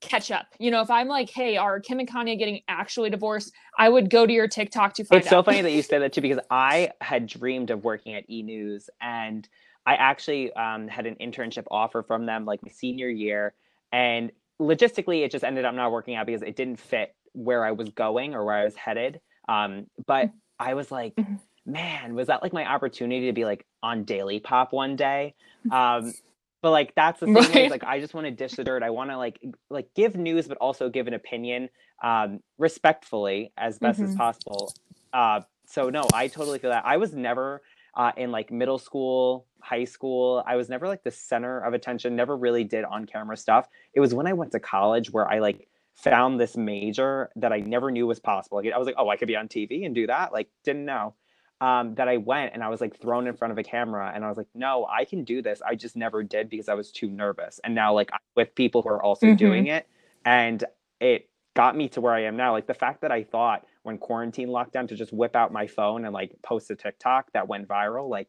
catch 0.00 0.30
up. 0.30 0.46
You 0.58 0.70
know, 0.70 0.80
if 0.80 0.90
I'm 0.90 1.08
like, 1.08 1.28
hey, 1.28 1.56
are 1.56 1.78
Kim 1.80 1.98
and 1.98 2.08
Kanye 2.08 2.38
getting 2.38 2.60
actually 2.68 3.10
divorced? 3.10 3.52
I 3.76 3.88
would 3.88 4.08
go 4.08 4.26
to 4.26 4.32
your 4.32 4.48
TikTok 4.48 4.94
to 4.94 5.04
find 5.04 5.18
out. 5.18 5.22
it's 5.22 5.30
so 5.30 5.42
funny 5.42 5.60
that 5.60 5.72
you 5.72 5.82
say 5.82 5.98
that 5.98 6.12
too 6.12 6.20
because 6.20 6.38
i 6.50 6.90
had 7.00 7.26
dreamed 7.26 7.70
of 7.70 7.84
working 7.84 8.14
at 8.14 8.28
e-news 8.30 8.88
and 9.00 9.48
i 9.86 9.94
actually 9.94 10.52
um, 10.54 10.88
had 10.88 11.06
an 11.06 11.16
internship 11.16 11.64
offer 11.70 12.02
from 12.02 12.26
them 12.26 12.44
like 12.44 12.62
my 12.62 12.70
senior 12.70 13.08
year 13.08 13.54
and 13.92 14.30
logistically 14.60 15.24
it 15.24 15.30
just 15.30 15.44
ended 15.44 15.64
up 15.64 15.74
not 15.74 15.92
working 15.92 16.14
out 16.16 16.26
because 16.26 16.42
it 16.42 16.56
didn't 16.56 16.78
fit 16.80 17.14
where 17.32 17.64
i 17.64 17.72
was 17.72 17.90
going 17.90 18.34
or 18.34 18.44
where 18.44 18.56
i 18.56 18.64
was 18.64 18.76
headed. 18.76 19.20
Um, 19.48 19.86
but 20.06 20.30
i 20.58 20.74
was 20.74 20.90
like 20.90 21.14
Mhm. 21.18 21.40
man 21.66 22.14
was 22.14 22.28
that 22.28 22.42
like 22.42 22.52
my 22.52 22.64
opportunity 22.66 23.26
to 23.26 23.32
be 23.32 23.44
like 23.44 23.64
on 23.82 24.04
daily 24.04 24.40
pop 24.40 24.72
one 24.72 24.96
day? 24.96 25.34
Um, 25.70 26.14
but 26.62 26.70
like 26.72 26.94
that's 26.96 27.20
the 27.20 27.28
thing 27.28 27.50
Right. 27.50 27.64
is, 27.64 27.70
like 27.70 27.84
i 27.84 28.00
just 28.00 28.14
want 28.14 28.26
to 28.26 28.30
dish 28.30 28.56
the 28.56 28.64
dirt. 28.64 28.82
I 28.82 28.90
want 28.90 29.10
to 29.10 29.16
like 29.18 29.38
like 29.70 29.88
give 29.94 30.16
news 30.16 30.48
but 30.48 30.58
also 30.58 30.88
give 30.88 31.06
an 31.06 31.14
opinion 31.14 31.68
um, 32.02 32.40
respectfully 32.58 33.52
as 33.56 33.78
best 33.78 34.02
as 34.02 34.10
Mhm. 34.10 34.16
possible. 34.16 34.74
Uh, 35.12 35.42
so 35.66 35.90
no 35.90 36.10
i 36.12 36.28
totally 36.28 36.58
feel 36.58 36.70
that. 36.70 36.84
I 36.86 36.96
was 36.96 37.12
never 37.14 37.62
uh, 37.94 38.12
in 38.16 38.30
like 38.30 38.50
middle 38.50 38.78
school 38.78 39.46
high 39.60 39.84
school 39.84 40.42
i 40.46 40.54
was 40.56 40.68
never 40.68 40.86
like 40.86 41.02
the 41.02 41.10
center 41.10 41.58
of 41.60 41.74
attention 41.74 42.14
never 42.14 42.36
really 42.36 42.62
did 42.64 42.84
on 42.84 43.04
camera 43.04 43.36
stuff. 43.36 43.68
It 43.92 44.00
was 44.00 44.14
when 44.14 44.26
i 44.26 44.32
went 44.32 44.52
to 44.52 44.60
college 44.60 45.10
where 45.10 45.28
i 45.28 45.38
like 45.40 45.68
found 45.94 46.38
this 46.38 46.56
major 46.56 47.28
that 47.36 47.52
i 47.52 47.58
never 47.58 47.90
knew 47.90 48.06
was 48.06 48.20
possible. 48.20 48.58
Like, 48.58 48.72
i 48.72 48.78
was 48.78 48.86
like 48.86 48.94
oh 48.98 49.08
i 49.08 49.16
could 49.16 49.28
be 49.28 49.36
on 49.36 49.48
tv 49.48 49.84
and 49.84 49.94
do 49.94 50.06
that? 50.06 50.32
Like 50.32 50.48
didn't 50.64 50.84
know. 50.84 51.14
Um, 51.60 51.96
that 51.96 52.06
i 52.06 52.18
went 52.18 52.54
and 52.54 52.62
i 52.62 52.68
was 52.68 52.80
like 52.80 52.96
thrown 53.00 53.26
in 53.26 53.34
front 53.34 53.50
of 53.50 53.58
a 53.58 53.64
camera 53.64 54.12
and 54.14 54.24
i 54.24 54.28
was 54.28 54.36
like 54.36 54.46
no 54.54 54.86
i 54.88 55.04
can 55.04 55.24
do 55.24 55.42
this. 55.42 55.60
I 55.60 55.74
just 55.74 55.96
never 55.96 56.22
did 56.22 56.48
because 56.48 56.68
i 56.68 56.74
was 56.74 56.92
too 56.92 57.10
nervous. 57.10 57.58
And 57.64 57.74
now 57.74 57.92
like 57.94 58.10
i'm 58.12 58.20
with 58.36 58.54
people 58.54 58.82
who 58.82 58.90
are 58.90 59.02
also 59.02 59.26
Mhm. 59.26 59.36
doing 59.38 59.66
it 59.66 59.88
and 60.24 60.62
it 61.00 61.28
got 61.54 61.74
me 61.76 61.88
to 61.88 62.00
where 62.00 62.14
i 62.14 62.20
am 62.22 62.36
now. 62.36 62.52
Like 62.52 62.68
the 62.68 62.74
fact 62.74 63.00
that 63.00 63.10
i 63.10 63.24
thought 63.24 63.64
when 63.88 63.98
quarantine 63.98 64.48
lockdown 64.48 64.86
to 64.86 64.94
just 64.94 65.12
whip 65.12 65.34
out 65.34 65.50
my 65.50 65.66
phone 65.66 66.04
and 66.04 66.12
like 66.12 66.30
post 66.42 66.70
a 66.70 66.76
TikTok 66.76 67.32
that 67.32 67.48
went 67.48 67.66
viral. 67.66 68.08
Like 68.08 68.28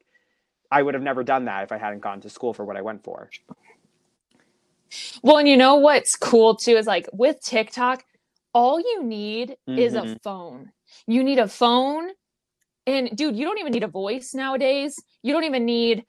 I 0.71 0.81
would 0.81 0.93
have 0.93 1.03
never 1.03 1.21
done 1.21 1.45
that 1.45 1.63
if 1.63 1.71
I 1.71 1.77
hadn't 1.77 1.99
gone 1.99 2.21
to 2.21 2.29
school 2.29 2.53
for 2.53 2.63
what 2.63 2.77
I 2.77 2.81
went 2.81 3.03
for. 3.03 3.29
Well, 5.21 5.37
and 5.37 5.47
you 5.47 5.57
know 5.57 5.75
what's 5.75 6.15
cool 6.15 6.55
too 6.55 6.77
is 6.77 6.87
like 6.87 7.07
with 7.11 7.41
TikTok, 7.41 8.05
all 8.53 8.79
you 8.79 9.03
need 9.03 9.57
is 9.67 9.93
a 9.93 10.03
Mhm. 10.03 10.21
phone. 10.23 10.71
You 11.05 11.23
need 11.23 11.39
a 11.39 11.47
phone. 11.47 12.11
And 12.87 13.15
dude, 13.15 13.35
you 13.35 13.45
don't 13.45 13.59
even 13.59 13.73
need 13.73 13.83
a 13.83 13.87
voice 13.87 14.33
nowadays. 14.33 14.95
You 15.21 15.33
don't 15.33 15.43
even 15.43 15.65
need 15.65 16.05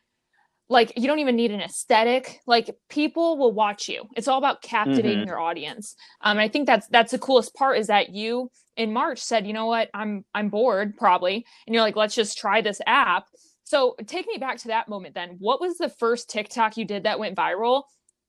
like 0.70 0.92
you 0.96 1.06
don't 1.08 1.18
even 1.18 1.36
need 1.36 1.50
an 1.50 1.60
aesthetic. 1.60 2.40
Like 2.46 2.74
people 2.88 3.36
will 3.36 3.52
watch 3.52 3.88
you. 3.88 4.04
It's 4.16 4.28
all 4.28 4.38
about 4.38 4.62
captivating 4.62 5.24
Mhm. 5.24 5.26
your 5.26 5.40
audience. 5.40 5.96
Um 6.22 6.32
and 6.38 6.40
I 6.40 6.48
think 6.48 6.66
that's 6.66 6.86
that's 6.88 7.10
the 7.10 7.18
coolest 7.18 7.54
part 7.54 7.76
is 7.76 7.88
that 7.88 8.10
you 8.14 8.50
in 8.76 8.92
March 8.92 9.18
said, 9.18 9.46
"You 9.46 9.52
know 9.52 9.66
what? 9.66 9.90
I'm 9.92 10.24
I'm 10.32 10.48
bored 10.48 10.96
probably." 10.96 11.44
And 11.66 11.74
you're 11.74 11.82
like, 11.82 11.96
"Let's 11.96 12.14
just 12.14 12.38
try 12.38 12.60
this 12.62 12.80
app." 12.86 13.26
So, 13.64 13.94
take 14.06 14.26
me 14.26 14.36
back 14.38 14.58
to 14.58 14.68
that 14.68 14.88
moment 14.88 15.14
then. 15.14 15.36
What 15.38 15.60
was 15.60 15.76
the 15.76 15.88
first 15.88 16.28
TikTok 16.30 16.76
you 16.76 16.84
did 16.84 17.02
that 17.04 17.18
went 17.20 17.36
viral? 17.36 17.82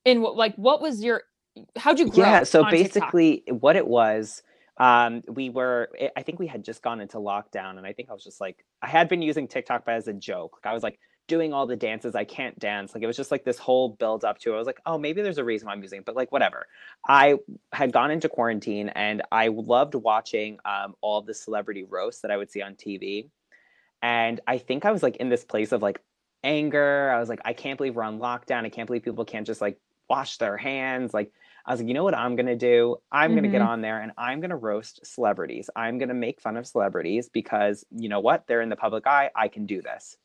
And 0.05 0.21
what 0.21 0.35
like 0.35 0.55
what 0.55 0.81
was 0.81 1.03
your 1.03 1.21
how'd 1.77 1.99
you 1.99 2.09
grow? 2.09 2.25
Yeah. 2.25 2.43
So 2.43 2.63
on 2.63 2.71
TikTok? 2.71 2.93
basically, 3.11 3.43
what 3.47 3.75
it 3.75 3.87
was, 3.87 4.41
um, 4.79 5.21
we 5.27 5.49
were. 5.49 5.89
I- 6.01 6.11
I 6.17 6.23
think 6.23 6.39
we 6.39 6.47
had 6.47 6.63
just 6.63 6.81
gone 6.81 6.99
into 7.01 7.17
lockdown, 7.17 7.77
and 7.77 7.85
I 7.85 7.93
think 7.93 8.09
I 8.09 8.13
was 8.13 8.23
just 8.23 8.41
like, 8.41 8.65
I 8.81 8.87
had 8.87 9.07
been 9.09 9.21
using 9.21 9.47
TikTok 9.47 9.85
but 9.85 9.93
as 9.93 10.07
a 10.07 10.13
joke. 10.13 10.57
Like, 10.63 10.71
I 10.71 10.73
was 10.73 10.81
like 10.83 10.99
doing 11.27 11.53
all 11.53 11.65
the 11.65 11.75
dances. 11.75 12.15
I 12.15 12.23
can't 12.25 12.57
dance. 12.59 12.93
Like 12.93 13.03
it 13.03 13.07
was 13.07 13.15
just 13.17 13.31
like 13.31 13.43
this 13.45 13.57
whole 13.57 13.89
build 13.89 14.23
up 14.25 14.37
to. 14.39 14.51
it. 14.51 14.55
I 14.55 14.57
was 14.57 14.67
like, 14.67 14.81
oh, 14.85 14.97
maybe 14.97 15.21
there's 15.21 15.37
a 15.37 15.43
reason 15.43 15.67
why 15.67 15.73
I'm 15.73 15.81
using 15.81 15.99
it, 15.99 16.05
but 16.05 16.15
like 16.15 16.31
whatever. 16.31 16.67
I 17.07 17.37
had 17.73 17.93
gone 17.93 18.11
into 18.11 18.27
quarantine, 18.29 18.89
and 18.89 19.21
I 19.31 19.47
loved 19.47 19.95
watching 19.95 20.57
um, 20.65 20.95
all 21.01 21.21
the 21.21 21.33
celebrity 21.33 21.83
roasts 21.83 22.21
that 22.21 22.31
I 22.31 22.37
would 22.37 22.51
see 22.51 22.61
on 22.61 22.75
TV. 22.75 23.29
And 24.01 24.39
I 24.47 24.57
think 24.57 24.85
I 24.85 24.91
was 24.91 25.03
like 25.03 25.17
in 25.17 25.29
this 25.29 25.43
place 25.45 25.71
of 25.71 25.81
like 25.81 26.01
anger. 26.43 27.11
I 27.11 27.19
was 27.19 27.29
like, 27.29 27.41
I 27.45 27.53
can't 27.53 27.77
believe 27.77 27.95
we're 27.95 28.03
on 28.03 28.19
lockdown. 28.19 28.65
I 28.65 28.69
can't 28.69 28.87
believe 28.87 29.03
people 29.03 29.25
can't 29.25 29.45
just 29.45 29.61
like 29.61 29.77
wash 30.09 30.37
their 30.37 30.57
hands. 30.57 31.13
Like, 31.13 31.31
I 31.65 31.71
was 31.71 31.79
like, 31.79 31.87
you 31.87 31.93
know 31.93 32.03
what 32.03 32.15
I'm 32.17 32.35
gonna 32.35 32.55
do? 32.55 32.97
I'm 33.11 33.35
gonna 33.35 33.47
get 33.47 33.61
Mhm. 33.61 33.67
on 33.67 33.81
there 33.81 34.01
and 34.01 34.11
I'm 34.17 34.41
gonna 34.41 34.57
roast 34.57 35.05
celebrities. 35.05 35.69
I'm 35.75 35.99
gonna 35.99 36.15
make 36.15 36.41
fun 36.41 36.57
of 36.57 36.65
celebrities 36.65 37.29
because 37.29 37.85
you 37.91 38.09
know 38.09 38.19
what? 38.19 38.47
They're 38.47 38.61
in 38.61 38.69
the 38.69 38.75
public 38.75 39.05
eye. 39.05 39.29
I 39.35 39.47
can 39.47 39.67
do 39.67 39.81
this. 39.83 40.17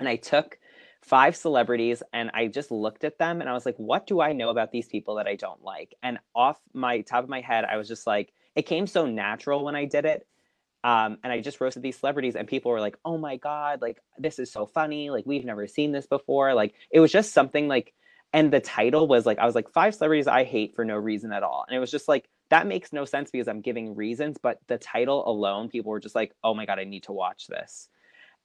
And 0.00 0.08
I 0.08 0.16
took 0.16 0.58
five 1.02 1.36
celebrities 1.36 2.02
and 2.12 2.30
I 2.34 2.46
just 2.48 2.70
looked 2.70 3.04
at 3.04 3.18
them 3.18 3.40
and 3.40 3.48
I 3.48 3.52
was 3.52 3.66
like, 3.66 3.76
what 3.76 4.06
do 4.06 4.20
I 4.20 4.32
know 4.32 4.50
about 4.50 4.72
these 4.72 4.88
people 4.88 5.16
that 5.16 5.26
I 5.26 5.36
don't 5.36 5.62
like? 5.62 5.94
And 6.02 6.18
off 6.34 6.58
my 6.72 7.00
top 7.02 7.24
of 7.24 7.30
my 7.30 7.40
head, 7.40 7.64
I 7.64 7.76
was 7.76 7.88
just 7.88 8.06
like, 8.06 8.32
it 8.54 8.62
came 8.62 8.86
so 8.86 9.06
natural 9.06 9.64
when 9.64 9.76
I 9.76 9.84
did 9.84 10.04
it. 10.04 10.26
Um, 10.84 11.18
and 11.24 11.32
I 11.32 11.40
just 11.40 11.60
roasted 11.60 11.82
these 11.82 11.98
celebrities, 11.98 12.36
and 12.36 12.46
people 12.48 12.70
were 12.70 12.80
like, 12.80 12.96
"Oh 13.04 13.18
my 13.18 13.36
god, 13.36 13.82
like 13.82 13.98
this 14.18 14.38
is 14.38 14.52
so 14.52 14.66
funny! 14.66 15.10
Like 15.10 15.26
we've 15.26 15.44
never 15.44 15.66
seen 15.66 15.92
this 15.92 16.06
before!" 16.06 16.54
Like 16.54 16.74
it 16.90 17.00
was 17.00 17.12
just 17.12 17.32
something 17.34 17.68
like, 17.68 17.94
and 18.32 18.52
the 18.52 18.60
title 18.60 19.08
was 19.08 19.26
like, 19.26 19.38
I 19.38 19.46
was 19.46 19.56
like 19.56 19.70
five 19.70 19.94
celebrities 19.94 20.28
I 20.28 20.44
hate 20.44 20.74
for 20.76 20.84
no 20.84 20.96
reason 20.96 21.32
at 21.32 21.42
all, 21.42 21.64
and 21.68 21.76
it 21.76 21.80
was 21.80 21.90
just 21.90 22.06
like 22.08 22.28
that 22.50 22.66
makes 22.66 22.92
no 22.92 23.04
sense 23.04 23.30
because 23.30 23.48
I'm 23.48 23.60
giving 23.60 23.94
reasons, 23.96 24.38
but 24.42 24.58
the 24.68 24.78
title 24.78 25.28
alone, 25.28 25.68
people 25.68 25.90
were 25.90 26.00
just 26.00 26.14
like, 26.14 26.32
"Oh 26.44 26.54
my 26.54 26.64
god, 26.66 26.78
I 26.78 26.84
need 26.84 27.02
to 27.04 27.12
watch 27.12 27.48
this," 27.48 27.88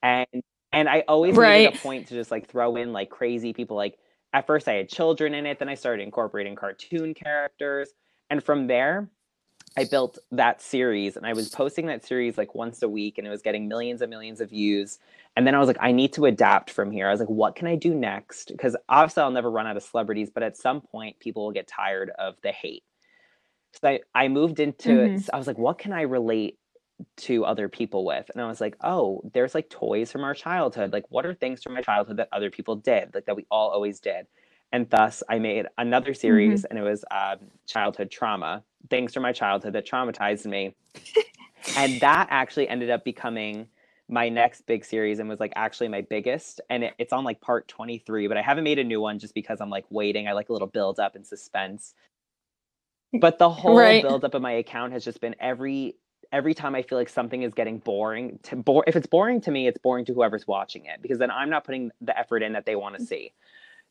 and 0.03 0.27
and 0.73 0.89
I 0.89 1.01
always 1.07 1.39
made 1.39 1.57
it 1.57 1.65
a 1.65 1.73
point 1.73 2.07
to 2.09 2.15
just 2.15 2.31
like 2.31 2.49
throw 2.49 2.77
in 2.77 2.93
like 2.93 3.11
crazy 3.11 3.53
people. 3.53 3.77
Like 3.77 3.99
at 4.33 4.47
first, 4.47 4.67
I 4.67 4.73
had 4.75 4.89
children 4.89 5.35
in 5.35 5.45
it, 5.47 5.59
then 5.59 5.69
I 5.69 5.75
started 5.75 6.03
incorporating 6.03 6.55
cartoon 6.55 7.13
characters, 7.15 7.91
and 8.29 8.43
from 8.43 8.67
there. 8.67 9.09
I 9.75 9.85
built 9.85 10.19
that 10.31 10.61
series 10.61 11.17
and 11.17 11.25
I 11.25 11.33
was 11.33 11.49
posting 11.49 11.87
that 11.87 12.05
series 12.05 12.37
like 12.37 12.53
once 12.53 12.83
a 12.83 12.89
week 12.89 13.17
and 13.17 13.25
it 13.25 13.31
was 13.31 13.41
getting 13.41 13.67
millions 13.67 14.01
and 14.01 14.09
millions 14.09 14.39
of 14.39 14.51
views. 14.51 14.99
And 15.35 15.47
then 15.47 15.55
I 15.55 15.59
was 15.59 15.67
like, 15.67 15.77
I 15.81 15.91
need 15.91 16.13
to 16.13 16.25
adapt 16.25 16.69
from 16.69 16.91
here. 16.91 17.07
I 17.07 17.11
was 17.11 17.19
like, 17.19 17.29
what 17.29 17.55
can 17.55 17.67
I 17.67 17.75
do 17.75 17.93
next? 17.95 18.49
Because 18.49 18.75
obviously 18.87 19.23
I'll 19.23 19.31
never 19.31 19.49
run 19.49 19.65
out 19.65 19.77
of 19.77 19.83
celebrities, 19.83 20.29
but 20.29 20.43
at 20.43 20.57
some 20.57 20.81
point 20.81 21.19
people 21.19 21.45
will 21.45 21.51
get 21.53 21.67
tired 21.67 22.11
of 22.19 22.35
the 22.43 22.51
hate. 22.51 22.83
So 23.81 23.89
I, 23.89 23.99
I 24.13 24.27
moved 24.27 24.59
into 24.59 25.09
Mhm. 25.09 25.29
I 25.33 25.37
was 25.37 25.47
like, 25.47 25.57
what 25.57 25.79
can 25.79 25.93
I 25.93 26.01
relate 26.03 26.59
to 27.17 27.45
other 27.45 27.69
people 27.69 28.05
with? 28.05 28.29
And 28.33 28.41
I 28.41 28.47
was 28.47 28.61
like, 28.61 28.75
oh, 28.83 29.21
there's 29.33 29.55
like 29.55 29.69
toys 29.69 30.11
from 30.11 30.23
our 30.23 30.33
childhood. 30.33 30.93
Like, 30.93 31.05
what 31.09 31.25
are 31.25 31.33
things 31.33 31.63
from 31.63 31.73
my 31.73 31.81
childhood 31.81 32.17
that 32.17 32.29
other 32.31 32.51
people 32.51 32.75
did, 32.77 33.13
like 33.15 33.25
that 33.25 33.35
we 33.35 33.45
all 33.51 33.69
always 33.71 33.99
did? 33.99 34.27
And 34.71 34.89
thus, 34.89 35.23
I 35.29 35.39
made 35.39 35.67
another 35.77 36.13
series, 36.15 36.65
and 36.65 36.79
it 36.79 36.83
was 36.83 37.05
um, 37.11 37.37
childhood 37.67 38.11
trauma, 38.11 38.63
things 38.89 39.13
from 39.13 39.23
my 39.23 39.31
childhood 39.33 39.73
that 39.73 39.87
traumatized 39.87 40.45
me. 40.47 40.75
and 41.75 41.99
that 42.01 42.27
actually 42.29 42.67
ended 42.67 42.89
up 42.89 43.03
becoming 43.03 43.67
my 44.09 44.29
next 44.29 44.65
big 44.67 44.83
series 44.83 45.19
and 45.19 45.29
was 45.29 45.39
like 45.39 45.53
actually 45.55 45.87
my 45.87 46.01
biggest 46.01 46.59
and 46.69 46.83
it, 46.83 46.93
it's 46.99 47.13
on 47.13 47.23
like 47.23 47.39
part 47.41 47.67
23 47.69 48.27
but 48.27 48.37
i 48.37 48.41
haven't 48.41 48.65
made 48.65 48.77
a 48.79 48.83
new 48.83 48.99
one 49.01 49.17
just 49.17 49.33
because 49.33 49.61
i'm 49.61 49.69
like 49.69 49.85
waiting 49.89 50.27
i 50.27 50.33
like 50.33 50.49
a 50.49 50.53
little 50.53 50.67
build 50.67 50.99
up 50.99 51.15
and 51.15 51.25
suspense 51.25 51.95
but 53.13 53.39
the 53.39 53.49
whole 53.49 53.93
Right. 53.93 53.95
build 53.95 54.23
up 54.25 54.33
of 54.33 54.41
my 54.41 54.53
account 54.53 54.93
has 54.93 55.03
just 55.05 55.21
been 55.21 55.35
every 55.39 55.95
every 56.33 56.53
time 56.53 56.75
i 56.75 56.81
feel 56.81 56.97
like 56.97 57.07
something 57.07 57.43
is 57.43 57.53
getting 57.53 57.77
boring 57.79 58.37
to 58.43 58.57
bore 58.57 58.83
if 58.87 58.95
it's 58.95 59.07
boring 59.07 59.39
to 59.39 59.51
me 59.51 59.67
it's 59.67 59.77
boring 59.77 60.03
to 60.03 60.13
whoever's 60.13 60.45
watching 60.47 60.85
it 60.85 61.01
because 61.01 61.19
then 61.19 61.31
i'm 61.31 61.49
not 61.49 61.63
putting 61.63 61.91
the 62.01 62.17
effort 62.17 62.43
in 62.43 62.51
that 62.53 62.65
they 62.65 62.75
want 62.75 62.95
to 62.95 63.01
mm. 63.01 63.07
see 63.07 63.31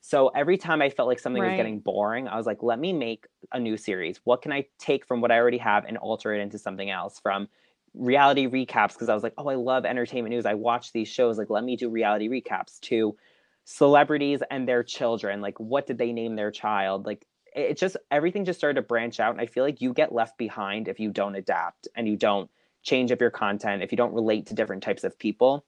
so 0.01 0.28
every 0.28 0.59
time 0.59 0.82
i 0.82 0.90
felt 0.90 1.09
like 1.09 1.18
something 1.18 1.43
was 1.43 1.57
getting 1.57 1.78
boring 1.78 2.28
i 2.28 2.36
was 2.36 2.45
like 2.45 2.62
let 2.62 2.78
me 2.78 2.93
make 2.93 3.26
a 3.53 3.59
new 3.59 3.78
series 3.78 4.20
what 4.24 4.43
can 4.43 4.53
i 4.53 4.66
take 4.78 5.07
from 5.07 5.22
what 5.22 5.30
i 5.30 5.38
already 5.38 5.59
have 5.59 5.86
and 5.86 5.97
alter 5.97 6.34
it 6.34 6.40
into 6.40 6.59
something 6.59 6.90
else 6.90 7.18
from 7.22 7.49
reality 7.95 8.47
recaps 8.47 8.95
because 8.95 9.09
I 9.09 9.14
was 9.14 9.22
like, 9.22 9.34
oh, 9.38 9.49
I 9.49 9.55
love 9.55 9.84
entertainment 9.84 10.34
news. 10.34 10.47
I 10.47 10.55
watch 10.55 10.93
these 10.93 11.09
shows. 11.09 11.38
Like, 11.38 11.51
let 11.51 11.64
me 11.64 11.76
do 11.76 11.88
reality 11.88 12.28
recaps 12.28 12.80
to 12.82 13.16
celebrities 13.64 14.43
and 14.51 14.66
their 14.66 14.82
children. 14.82 15.40
Like, 15.40 15.59
what 15.61 15.86
did 15.86 15.99
they 15.99 16.12
name 16.12 16.36
their 16.36 16.51
child? 16.51 17.07
Like, 17.07 17.26
it 17.55 17.76
just 17.76 17.96
everything 18.11 18.44
just 18.44 18.59
started 18.59 18.76
to 18.80 18.86
branch 18.86 19.20
out. 19.20 19.32
And 19.32 19.40
I 19.40 19.46
feel 19.46 19.64
like 19.64 19.80
you 19.80 19.92
get 19.92 20.12
left 20.12 20.38
behind 20.38 20.88
if 20.88 21.00
you 21.00 21.11
don't 21.11 21.34
adapt 21.34 21.88
and 21.94 22.09
you 22.09 22.16
don't 22.16 22.50
change 22.82 23.12
up 23.12 23.20
your 23.20 23.30
content, 23.30 23.82
if 23.82 23.92
you 23.92 23.96
don't 23.96 24.14
relate 24.14 24.46
to 24.46 24.55
different 24.55 24.82
types 24.82 25.05
of 25.05 25.18
people. 25.18 25.64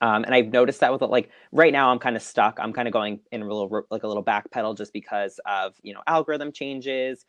Um, 0.00 0.24
and 0.24 0.34
I've 0.34 0.48
noticed 0.48 0.80
that 0.80 0.92
with 0.92 1.02
like 1.02 1.30
right 1.52 1.72
now, 1.72 1.90
I'm 1.90 1.98
kind 1.98 2.16
of 2.16 2.22
stuck. 2.22 2.58
I'm 2.60 2.72
kind 2.72 2.88
of 2.88 2.92
going 2.92 3.20
in 3.30 3.42
a 3.42 3.44
little 3.44 3.86
like 3.90 4.02
a 4.02 4.08
little 4.08 4.24
backpedal 4.24 4.76
just 4.76 4.92
because 4.92 5.38
of 5.46 5.74
you 5.82 5.94
know 5.94 6.02
algorithm 6.06 6.52
changes, 6.52 7.24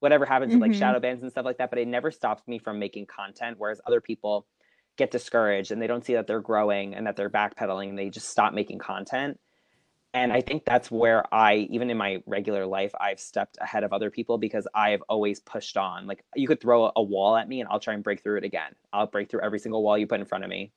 whatever 0.00 0.26
happens 0.26 0.52
with 0.52 0.60
like 0.60 0.74
shadow 0.74 1.00
bans 1.00 1.22
and 1.22 1.30
stuff 1.30 1.44
like 1.44 1.58
that. 1.58 1.70
But 1.70 1.78
it 1.78 1.88
never 1.88 2.10
stops 2.10 2.46
me 2.46 2.58
from 2.58 2.78
making 2.78 3.06
content. 3.06 3.56
Whereas 3.58 3.80
other 3.86 4.00
people 4.00 4.46
get 4.96 5.10
discouraged 5.10 5.72
and 5.72 5.80
they 5.80 5.86
don't 5.86 6.04
see 6.04 6.14
that 6.14 6.26
they're 6.26 6.40
growing 6.40 6.94
and 6.94 7.06
that 7.06 7.16
they're 7.16 7.30
backpedaling 7.30 7.90
and 7.90 7.98
they 7.98 8.10
just 8.10 8.28
stop 8.28 8.52
making 8.52 8.78
content. 8.78 9.38
And 10.14 10.32
I 10.32 10.40
think 10.40 10.64
that's 10.64 10.92
where 10.92 11.24
I, 11.34 11.66
even 11.70 11.90
in 11.90 11.96
my 11.96 12.22
regular 12.24 12.64
life, 12.66 12.92
I've 13.00 13.18
stepped 13.18 13.58
ahead 13.60 13.82
of 13.82 13.92
other 13.92 14.10
people 14.10 14.38
because 14.38 14.66
I've 14.72 15.02
always 15.08 15.40
pushed 15.40 15.76
on. 15.76 16.06
Like 16.06 16.24
you 16.36 16.46
could 16.46 16.60
throw 16.60 16.92
a, 16.94 17.02
wall 17.02 17.36
at 17.36 17.48
me 17.48 17.60
and 17.60 17.68
I'll 17.68 17.80
try 17.80 17.94
and 17.94 18.02
break 18.02 18.22
through 18.22 18.38
it 18.38 18.44
again. 18.44 18.74
I'll 18.92 19.08
break 19.08 19.28
through 19.28 19.40
every 19.42 19.58
single 19.58 19.82
wall 19.82 19.98
you 19.98 20.06
put 20.06 20.20
in 20.20 20.26
front 20.26 20.44
of 20.44 20.50
me. 20.50 20.70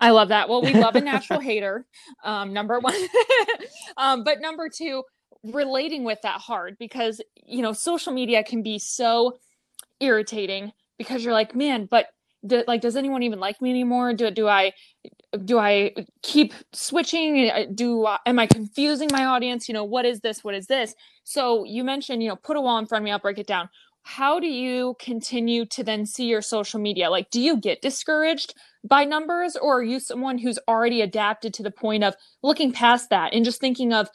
I 0.00 0.10
love 0.10 0.28
that. 0.28 0.48
Well, 0.48 0.62
we 0.62 0.74
love 0.74 0.96
a 0.96 1.00
natural 1.00 1.40
hater. 1.40 1.86
Um, 2.24 2.52
number 2.52 2.78
one. 2.78 2.94
um, 3.96 4.22
but 4.22 4.40
number 4.40 4.68
two, 4.68 5.02
relating 5.44 6.04
with 6.04 6.20
that 6.22 6.40
hard 6.40 6.76
because 6.78 7.20
you 7.44 7.62
know 7.62 7.72
social 7.72 8.12
media 8.12 8.44
can 8.44 8.62
be 8.62 8.78
so 8.78 9.38
irritating 9.98 10.72
because 10.98 11.24
you're 11.24 11.32
like, 11.32 11.54
man, 11.54 11.86
but 11.86 12.06
do, 12.46 12.64
like, 12.66 12.80
does 12.80 12.96
anyone 12.96 13.22
even 13.22 13.40
like 13.40 13.60
me 13.62 13.70
anymore? 13.70 14.14
Do 14.14 14.30
do 14.30 14.48
I 14.48 14.72
do 15.44 15.58
I 15.58 15.94
keep 16.22 16.52
switching? 16.72 17.50
Do 17.74 18.06
am 18.26 18.38
I 18.38 18.46
confusing 18.46 19.08
my 19.12 19.24
audience? 19.24 19.68
You 19.68 19.74
know, 19.74 19.84
what 19.84 20.04
is 20.04 20.20
this? 20.20 20.44
What 20.44 20.54
is 20.54 20.66
this? 20.66 20.94
So 21.24 21.64
you 21.64 21.84
mentioned, 21.84 22.22
you 22.22 22.28
know, 22.28 22.36
put 22.36 22.56
a 22.56 22.60
wall 22.60 22.78
in 22.78 22.86
front 22.86 23.02
of 23.02 23.04
me. 23.04 23.12
I'll 23.12 23.18
break 23.18 23.38
it 23.38 23.46
down. 23.46 23.68
How 24.04 24.40
do 24.40 24.48
you 24.48 24.96
continue 24.98 25.64
to 25.66 25.84
then 25.84 26.06
see 26.06 26.26
your 26.26 26.42
social 26.42 26.80
media? 26.80 27.08
Like, 27.08 27.30
do 27.30 27.40
you 27.40 27.56
get 27.56 27.82
discouraged 27.82 28.54
by 28.82 29.04
numbers, 29.04 29.54
or 29.54 29.78
are 29.78 29.82
you 29.82 30.00
someone 30.00 30.38
who's 30.38 30.58
already 30.66 31.02
adapted 31.02 31.54
to 31.54 31.62
the 31.62 31.70
point 31.70 32.02
of 32.02 32.16
looking 32.42 32.72
past 32.72 33.10
that 33.10 33.32
and 33.32 33.44
just 33.44 33.60
thinking 33.60 33.92
of, 33.92 34.08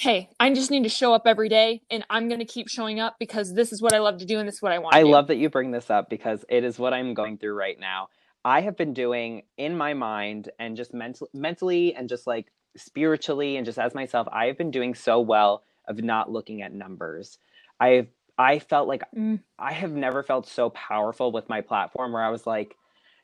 hey, 0.00 0.30
I 0.40 0.50
just 0.54 0.70
need 0.70 0.84
to 0.84 0.88
show 0.88 1.12
up 1.12 1.26
every 1.26 1.50
day, 1.50 1.82
and 1.90 2.06
I'm 2.08 2.28
going 2.28 2.40
to 2.40 2.46
keep 2.46 2.68
showing 2.68 3.00
up 3.00 3.16
because 3.18 3.52
this 3.52 3.70
is 3.70 3.82
what 3.82 3.92
I 3.92 3.98
love 3.98 4.16
to 4.18 4.24
do 4.24 4.38
and 4.38 4.48
this 4.48 4.54
is 4.56 4.62
what 4.62 4.72
I 4.72 4.78
want. 4.78 4.94
I 4.94 5.00
to 5.00 5.04
do. 5.04 5.10
love 5.10 5.26
that 5.26 5.36
you 5.36 5.50
bring 5.50 5.72
this 5.72 5.90
up 5.90 6.08
because 6.08 6.42
it 6.48 6.64
is 6.64 6.78
what 6.78 6.94
I'm 6.94 7.12
going 7.12 7.36
through 7.36 7.52
right 7.52 7.78
now. 7.78 8.08
I 8.42 8.62
have 8.62 8.78
been 8.78 8.94
doing 8.94 9.42
in 9.58 9.76
my 9.76 9.92
mind 9.92 10.48
and 10.58 10.74
just 10.74 10.94
mental, 10.94 11.28
mentally 11.34 11.94
and 11.94 12.08
just 12.08 12.26
like 12.26 12.50
spiritually 12.78 13.58
and 13.58 13.66
just 13.66 13.78
as 13.78 13.94
myself, 13.94 14.26
I 14.32 14.46
have 14.46 14.56
been 14.56 14.70
doing 14.70 14.94
so 14.94 15.20
well 15.20 15.64
of 15.86 16.02
not 16.02 16.30
looking 16.32 16.62
at 16.62 16.72
numbers. 16.72 17.38
I've 17.78 18.08
I 18.38 18.58
felt 18.58 18.88
like 18.88 19.02
Mm. 19.14 19.40
I 19.58 19.72
have 19.74 19.92
never 19.92 20.22
felt 20.22 20.48
so 20.48 20.70
powerful 20.70 21.30
with 21.30 21.50
my 21.50 21.60
platform 21.60 22.12
where 22.12 22.24
I 22.24 22.30
was 22.30 22.46
like, 22.46 22.74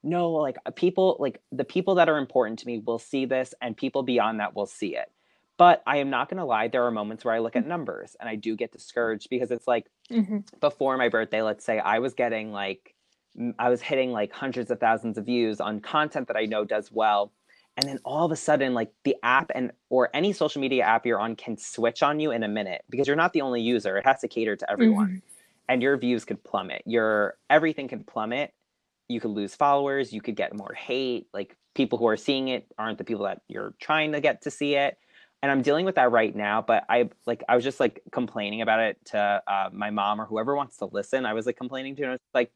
no, 0.02 0.30
like 0.32 0.58
people 0.74 1.16
like 1.20 1.40
the 1.52 1.64
people 1.64 1.94
that 1.94 2.10
are 2.10 2.18
important 2.18 2.58
to 2.58 2.66
me 2.66 2.82
will 2.86 2.98
see 2.98 3.24
this 3.24 3.54
and 3.62 3.74
people 3.74 4.02
beyond 4.02 4.40
that 4.40 4.54
will 4.54 4.66
see 4.66 4.94
it. 4.94 5.10
But 5.58 5.82
I 5.86 5.98
am 5.98 6.10
not 6.10 6.28
going 6.28 6.38
to 6.38 6.44
lie, 6.44 6.68
there 6.68 6.84
are 6.84 6.90
moments 6.90 7.24
where 7.24 7.34
I 7.34 7.38
look 7.38 7.56
at 7.56 7.66
numbers 7.66 8.16
and 8.20 8.28
I 8.28 8.36
do 8.36 8.56
get 8.56 8.72
discouraged 8.72 9.28
because 9.30 9.50
it's 9.50 9.66
like 9.66 9.86
Mhm. 10.10 10.44
before 10.60 10.96
my 10.96 11.08
birthday, 11.08 11.42
let's 11.42 11.64
say 11.64 11.78
I 11.78 11.98
was 11.98 12.14
getting 12.14 12.52
like 12.52 12.94
I 13.58 13.68
was 13.68 13.82
hitting 13.82 14.12
like 14.12 14.32
hundreds 14.32 14.70
of 14.70 14.80
thousands 14.80 15.18
of 15.18 15.26
views 15.26 15.60
on 15.60 15.80
content 15.80 16.28
that 16.28 16.36
I 16.38 16.46
know 16.46 16.64
does 16.64 16.90
well. 16.90 17.32
And 17.76 17.86
then 17.88 17.98
all 18.04 18.24
of 18.24 18.32
a 18.32 18.36
sudden 18.36 18.72
like 18.74 18.92
the 19.04 19.16
app 19.22 19.50
and 19.54 19.72
or 19.90 20.08
any 20.14 20.32
social 20.32 20.60
media 20.60 20.84
app 20.84 21.04
you're 21.04 21.20
on 21.20 21.36
can 21.36 21.58
switch 21.58 22.02
on 22.02 22.18
you 22.20 22.30
in 22.30 22.42
a 22.42 22.48
minute 22.48 22.82
because 22.88 23.06
you're 23.06 23.16
not 23.16 23.34
the 23.34 23.42
only 23.42 23.60
user. 23.60 23.98
It 23.98 24.06
has 24.06 24.20
to 24.20 24.28
cater 24.28 24.56
to 24.56 24.70
everyone. 24.70 25.10
And 25.68 25.82
your 25.82 25.96
views 25.98 26.24
could 26.24 26.42
plummet. 26.44 26.82
Your 26.86 27.38
everything 27.50 27.88
could 27.88 28.06
plummet. 28.06 28.54
You 29.08 29.20
could 29.20 29.30
lose 29.30 29.54
followers, 29.54 30.12
you 30.12 30.20
could 30.20 30.36
get 30.36 30.54
more 30.54 30.74
hate. 30.74 31.28
Like 31.34 31.56
people 31.74 31.98
who 31.98 32.08
are 32.08 32.16
seeing 32.16 32.48
it 32.48 32.66
aren't 32.78 32.98
the 32.98 33.04
people 33.04 33.24
that 33.24 33.42
you're 33.48 33.74
trying 33.80 34.12
to 34.12 34.20
get 34.20 34.42
to 34.42 34.50
see 34.50 34.74
it 34.76 34.98
and 35.42 35.50
I'm 35.52 35.62
dealing 35.62 35.84
with 35.86 35.96
that 35.96 36.10
right 36.10 36.34
now. 36.34 36.62
But 36.62 36.84
I 36.88 37.10
like 37.26 37.44
I 37.48 37.54
was 37.56 37.64
just 37.64 37.80
like 37.80 38.02
complaining 38.12 38.62
about 38.62 38.80
it 38.80 38.98
to 39.06 39.42
uh, 39.46 39.70
my 39.72 39.90
mom 39.90 40.20
or 40.20 40.26
whoever 40.26 40.56
wants 40.56 40.78
to 40.78 40.86
listen. 40.86 41.26
I 41.26 41.34
was 41.34 41.46
like 41.46 41.56
complaining 41.56 41.96
to, 41.96 42.02
and 42.02 42.10
I 42.12 42.14
was 42.14 42.20
like, 42.34 42.52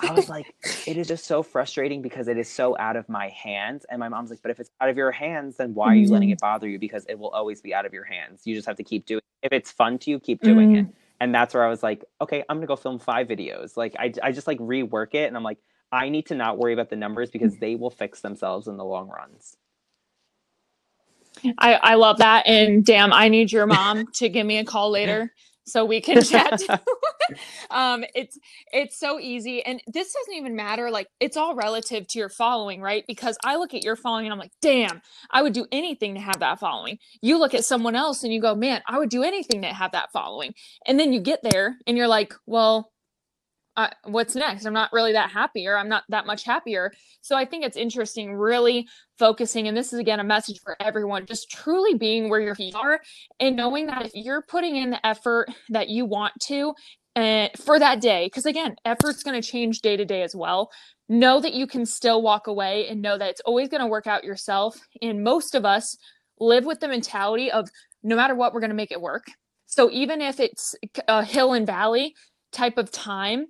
I 0.00 0.12
was 0.12 0.28
like, 0.28 0.54
it 0.86 0.96
is 0.96 1.08
just 1.08 1.26
so 1.26 1.42
frustrating 1.42 2.02
because 2.02 2.28
it 2.28 2.38
is 2.38 2.48
so 2.48 2.76
out 2.78 2.96
of 2.96 3.08
my 3.08 3.28
hands. 3.30 3.86
And 3.90 4.00
my 4.00 4.08
mom's 4.08 4.30
like, 4.30 4.42
but 4.42 4.50
if 4.50 4.60
it's 4.60 4.70
out 4.80 4.88
of 4.88 4.96
your 4.96 5.12
hands, 5.12 5.56
then 5.56 5.74
why 5.74 5.88
are 5.92 5.96
you 5.96 6.08
letting 6.08 6.30
Mhm. 6.30 6.32
it 6.32 6.40
bother 6.40 6.68
you? 6.68 6.78
Because 6.78 7.04
it 7.08 7.18
will 7.18 7.30
always 7.30 7.60
be 7.60 7.74
out 7.74 7.86
of 7.86 7.92
your 7.94 8.04
hands. 8.04 8.42
You 8.46 8.54
just 8.54 8.66
have 8.66 8.76
to 8.76 8.84
keep 8.84 9.06
doing. 9.06 9.22
It. 9.42 9.46
If 9.46 9.52
it's 9.52 9.70
fun 9.72 9.98
to 10.00 10.10
you, 10.10 10.20
keep 10.20 10.42
doing 10.42 10.72
it. 10.72 10.86
And 11.20 11.34
that's 11.34 11.54
where 11.54 11.64
I 11.64 11.68
was 11.68 11.82
like, 11.82 12.04
okay, 12.20 12.44
I'm 12.48 12.56
gonna 12.58 12.66
go 12.66 12.76
film 12.76 12.98
five 12.98 13.28
videos. 13.28 13.76
Like 13.76 13.94
I 13.98 14.12
I 14.22 14.32
just 14.32 14.46
like 14.48 14.58
rework 14.58 15.14
it, 15.14 15.26
and 15.28 15.36
I'm 15.36 15.44
like, 15.44 15.58
I 15.92 16.08
need 16.08 16.26
to 16.26 16.34
not 16.34 16.58
worry 16.58 16.72
about 16.72 16.90
the 16.90 16.96
numbers 16.96 17.30
because 17.30 17.58
they 17.58 17.76
will 17.76 17.90
fix 17.90 18.20
themselves 18.22 18.66
in 18.68 18.76
the 18.76 18.84
long 18.84 19.08
runs. 19.08 19.56
I, 21.58 21.74
I 21.74 21.94
love 21.94 22.18
that. 22.18 22.46
And 22.46 22.84
damn, 22.84 23.12
I 23.12 23.28
need 23.28 23.52
your 23.52 23.66
mom 23.66 24.06
to 24.14 24.28
give 24.28 24.46
me 24.46 24.58
a 24.58 24.64
call 24.64 24.90
later 24.92 25.32
so 25.64 25.84
we 25.84 26.00
can 26.00 26.22
chat. 26.22 26.60
um, 27.70 28.04
it's 28.14 28.38
it's 28.72 28.98
so 28.98 29.20
easy. 29.20 29.64
And 29.64 29.80
this 29.86 30.12
doesn't 30.12 30.34
even 30.34 30.56
matter. 30.56 30.90
Like 30.90 31.08
it's 31.20 31.36
all 31.36 31.54
relative 31.54 32.06
to 32.08 32.18
your 32.18 32.28
following, 32.28 32.80
right? 32.80 33.04
Because 33.06 33.36
I 33.44 33.56
look 33.56 33.74
at 33.74 33.84
your 33.84 33.96
following 33.96 34.26
and 34.26 34.32
I'm 34.32 34.38
like, 34.38 34.52
damn, 34.60 35.00
I 35.30 35.42
would 35.42 35.52
do 35.52 35.66
anything 35.72 36.14
to 36.14 36.20
have 36.20 36.40
that 36.40 36.58
following. 36.58 36.98
You 37.20 37.38
look 37.38 37.54
at 37.54 37.64
someone 37.64 37.94
else 37.94 38.24
and 38.24 38.32
you 38.32 38.40
go, 38.40 38.54
man, 38.54 38.82
I 38.86 38.98
would 38.98 39.10
do 39.10 39.22
anything 39.22 39.62
to 39.62 39.68
have 39.68 39.92
that 39.92 40.12
following. 40.12 40.54
And 40.86 40.98
then 40.98 41.12
you 41.12 41.20
get 41.20 41.40
there 41.42 41.76
and 41.86 41.96
you're 41.96 42.08
like, 42.08 42.34
well, 42.46 42.90
uh, 43.76 43.88
what's 44.04 44.34
next? 44.34 44.66
I'm 44.66 44.72
not 44.72 44.92
really 44.92 45.12
that 45.12 45.30
happy, 45.30 45.66
or 45.66 45.76
I'm 45.76 45.88
not 45.88 46.04
that 46.08 46.26
much 46.26 46.44
happier. 46.44 46.92
So 47.20 47.36
I 47.36 47.44
think 47.44 47.64
it's 47.64 47.76
interesting, 47.76 48.34
really 48.34 48.86
focusing, 49.18 49.68
and 49.68 49.76
this 49.76 49.92
is 49.92 49.98
again 49.98 50.20
a 50.20 50.24
message 50.24 50.60
for 50.62 50.76
everyone, 50.80 51.26
just 51.26 51.50
truly 51.50 51.94
being 51.94 52.28
where 52.28 52.40
your 52.40 52.54
feet 52.54 52.74
are 52.74 53.00
and 53.40 53.56
knowing 53.56 53.86
that 53.86 54.06
if 54.06 54.12
you're 54.14 54.42
putting 54.42 54.76
in 54.76 54.90
the 54.90 55.06
effort 55.06 55.48
that 55.70 55.88
you 55.88 56.04
want 56.04 56.32
to 56.42 56.74
uh, 57.16 57.48
for 57.56 57.78
that 57.78 58.00
day, 58.00 58.26
because 58.26 58.46
again, 58.46 58.76
effort's 58.84 59.22
going 59.22 59.40
to 59.40 59.46
change 59.46 59.80
day 59.80 59.96
to 59.96 60.04
day 60.04 60.22
as 60.22 60.34
well. 60.34 60.70
Know 61.08 61.40
that 61.40 61.54
you 61.54 61.66
can 61.66 61.84
still 61.84 62.22
walk 62.22 62.46
away 62.46 62.88
and 62.88 63.02
know 63.02 63.18
that 63.18 63.28
it's 63.28 63.42
always 63.42 63.68
going 63.68 63.82
to 63.82 63.86
work 63.86 64.06
out 64.06 64.24
yourself. 64.24 64.78
And 65.02 65.22
most 65.22 65.54
of 65.54 65.64
us 65.64 65.96
live 66.40 66.64
with 66.64 66.80
the 66.80 66.88
mentality 66.88 67.50
of 67.50 67.68
no 68.02 68.16
matter 68.16 68.34
what, 68.34 68.52
we're 68.52 68.60
going 68.60 68.70
to 68.70 68.76
make 68.76 68.92
it 68.92 69.00
work. 69.00 69.24
So 69.66 69.90
even 69.90 70.20
if 70.20 70.40
it's 70.40 70.74
a 71.08 71.24
hill 71.24 71.52
and 71.52 71.66
valley 71.66 72.14
type 72.52 72.78
of 72.78 72.90
time, 72.90 73.46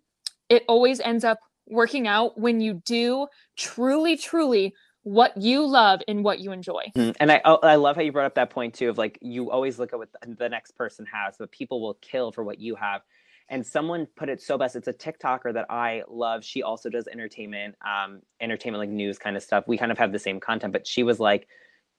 it 0.53 0.65
always 0.69 1.01
ends 1.01 1.25
up 1.25 1.39
working 1.67 2.07
out 2.07 2.39
when 2.39 2.61
you 2.61 2.83
do 2.85 3.27
truly, 3.57 4.17
truly 4.19 4.75
what 5.03 5.35
you 5.37 5.67
love 5.67 6.01
and 6.07 6.23
what 6.23 6.41
you 6.41 6.53
enjoy. 6.53 6.85
Mhm. 6.95 7.17
And 7.19 7.33
I 7.33 7.41
oh, 7.45 7.59
I 7.63 7.77
love 7.77 7.97
how 7.97 8.03
you 8.03 8.13
brought 8.13 8.27
up 8.27 8.35
that 8.35 8.51
point 8.51 8.75
too 8.75 8.91
of 8.91 8.99
like 8.99 9.19
you 9.23 9.51
always 9.51 9.79
look 9.79 9.93
at 9.95 9.99
what 9.99 10.11
the- 10.13 10.35
the 10.35 10.49
next 10.51 10.73
person 10.73 11.07
has, 11.07 11.37
but 11.39 11.51
people 11.51 11.81
will 11.81 11.95
kill 11.95 12.33
for 12.33 12.45
what 12.45 12.61
you 12.61 12.75
have. 12.77 13.01
And 13.49 13.67
someone 13.67 14.07
put 14.15 14.29
it 14.29 14.43
so 14.43 14.59
best. 14.59 14.77
It's 14.77 14.89
a 14.89 14.93
TikToker 14.93 15.55
that 15.55 15.67
I 15.71 16.03
love. 16.09 16.45
She 16.45 16.63
also 16.63 16.89
does 16.91 17.09
entertainment, 17.09 17.75
um, 17.85 18.21
entertainment 18.41 18.81
like 18.81 18.91
news 18.91 19.19
kind 19.19 19.37
of 19.37 19.43
stuff. 19.43 19.65
We 19.67 19.79
kind 19.79 19.91
of 19.91 19.99
have 19.99 20.13
the 20.13 20.19
same 20.19 20.39
content, 20.39 20.73
but 20.73 20.87
she 20.87 21.03
was 21.03 21.19
like, 21.19 21.49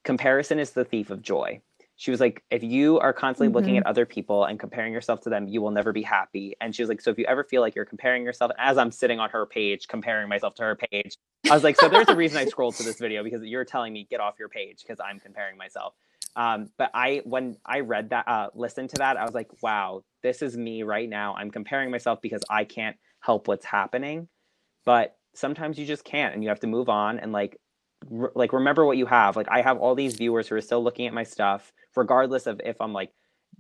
comparison 0.04 0.60
is 0.60 0.72
the 0.72 0.86
thief 0.86 1.10
of 1.10 1.22
joy. 1.22 1.62
She 2.04 2.12
was 2.12 2.20
like, 2.20 2.44
if 2.52 2.62
you 2.62 3.00
are 3.00 3.14
constantly 3.14 3.54
looking 3.54 3.76
Mhm. 3.76 3.78
at 3.78 3.86
other 3.86 4.06
people 4.06 4.44
and 4.44 4.60
comparing 4.60 4.92
yourself 4.92 5.22
to 5.22 5.30
them, 5.30 5.48
you 5.48 5.62
will 5.62 5.72
never 5.72 5.94
be 5.94 6.02
happy. 6.02 6.54
And 6.60 6.76
she 6.76 6.82
was 6.82 6.90
like, 6.90 7.00
so 7.00 7.12
if 7.12 7.18
you 7.18 7.24
ever 7.24 7.46
feel 7.46 7.62
like 7.62 7.76
you're 7.76 7.86
comparing 7.86 8.26
yourself, 8.26 8.52
as 8.58 8.78
I'm 8.78 8.92
sitting 8.92 9.22
on 9.22 9.30
her 9.30 9.46
page, 9.46 9.88
comparing 9.88 10.28
myself 10.28 10.54
to 10.56 10.64
her 10.64 10.76
page, 10.76 11.16
I 11.50 11.54
was 11.54 11.64
like, 11.64 11.78
so 11.78 11.88
there's 11.88 12.10
a 12.10 12.16
reason 12.18 12.38
I 12.38 12.44
scrolled 12.44 12.76
to 12.76 12.84
this 12.84 13.00
video 13.00 13.24
because 13.24 13.42
you're 13.46 13.64
telling 13.64 13.94
me 13.94 14.06
get 14.10 14.20
off 14.20 14.38
your 14.38 14.50
page 14.50 14.84
because 14.84 15.00
I'm 15.00 15.22
comparing 15.22 15.56
myself. 15.56 15.94
Um, 16.36 16.72
but 16.78 16.92
I, 16.94 17.22
when 17.24 17.56
I 17.66 17.80
read 17.80 18.10
that, 18.10 18.28
uh, 18.28 18.50
listened 18.54 18.90
to 18.90 18.98
that, 18.98 19.16
I 19.16 19.24
was 19.24 19.34
like, 19.34 19.48
wow, 19.62 20.04
this 20.24 20.42
is 20.42 20.58
me 20.58 20.84
right 20.84 21.08
now. 21.08 21.36
I'm 21.36 21.52
comparing 21.52 21.90
myself 21.90 22.20
because 22.22 22.44
I 22.50 22.66
can't 22.66 22.98
help 23.22 23.48
what's 23.48 23.66
happening. 23.66 24.28
But 24.84 25.16
sometimes 25.36 25.80
you 25.80 25.86
just 25.86 26.04
can't 26.04 26.34
and 26.34 26.44
you 26.44 26.50
have 26.50 26.60
to 26.60 26.68
move 26.68 26.90
on 26.90 27.20
and 27.20 27.32
like 27.32 27.62
re- 28.10 28.30
like 28.36 28.54
remember 28.54 28.86
what 28.86 28.98
you 28.98 29.06
have 29.06 29.36
like 29.36 29.48
i 29.50 29.62
have 29.62 29.78
all 29.80 29.96
these 29.96 30.16
viewers 30.16 30.48
who 30.48 30.56
are 30.56 30.62
still 30.62 30.84
looking 30.84 31.08
at 31.08 31.14
my 31.14 31.24
stuff 31.24 31.74
regardless 31.96 32.48
of 32.48 32.62
if 32.66 32.80
i'm 32.82 32.94
like 32.94 33.12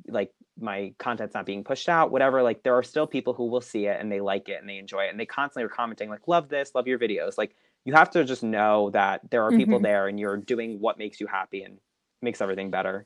like 0.09 0.31
my 0.59 0.93
content's 0.99 1.33
not 1.35 1.45
being 1.45 1.63
pushed 1.63 1.89
out 1.89 2.11
whatever 2.11 2.43
like 2.43 2.63
there 2.63 2.75
are 2.75 2.83
still 2.83 3.07
people 3.07 3.33
who 3.33 3.47
will 3.47 3.61
see 3.61 3.87
it 3.87 3.99
and 4.01 4.11
they 4.11 4.21
like 4.21 4.49
it 4.49 4.59
and 4.61 4.69
they 4.69 4.77
enjoy 4.77 5.03
it 5.05 5.11
and 5.11 5.19
they 5.19 5.25
constantly 5.25 5.63
are 5.65 5.69
commenting 5.69 6.09
like 6.09 6.27
love 6.27 6.49
this 6.49 6.71
love 6.75 6.87
your 6.87 6.99
videos 6.99 7.37
like 7.37 7.55
you 7.85 7.93
have 7.93 8.11
to 8.11 8.23
just 8.25 8.43
know 8.43 8.89
that 8.91 9.21
there 9.31 9.43
are 9.43 9.53
people 9.53 9.79
Mhm. 9.79 9.83
there 9.83 10.07
and 10.07 10.19
you're 10.19 10.37
doing 10.37 10.79
what 10.79 10.97
makes 10.99 11.19
you 11.21 11.27
happy 11.27 11.63
and 11.63 11.77
makes 12.21 12.41
everything 12.41 12.71
better 12.71 13.05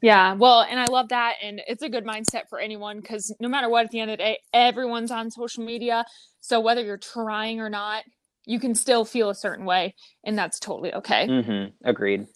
Yeah, 0.00 0.34
well, 0.34 0.62
and 0.62 0.78
I 0.78 0.86
love 0.86 1.08
that. 1.08 1.36
And 1.42 1.60
it's 1.66 1.82
a 1.82 1.88
good 1.88 2.04
mindset 2.04 2.48
for 2.48 2.60
anyone 2.60 3.00
because 3.00 3.34
no 3.40 3.48
matter 3.48 3.68
what, 3.68 3.84
at 3.84 3.90
the 3.90 4.00
end 4.00 4.10
of 4.12 4.18
the 4.18 4.24
day, 4.24 4.38
everyone's 4.52 5.10
on 5.10 5.30
social 5.30 5.64
media. 5.64 6.04
So 6.40 6.60
whether 6.60 6.82
you're 6.82 6.98
trying 6.98 7.60
or 7.60 7.68
not, 7.68 8.04
you 8.48 8.58
can 8.58 8.74
still 8.74 9.04
feel 9.04 9.28
a 9.28 9.34
certain 9.34 9.66
way, 9.66 9.94
and 10.24 10.36
that's 10.36 10.58
totally 10.58 10.92
okay. 10.94 11.28
mm-hmm. 11.28 11.88
agreed 11.88 12.26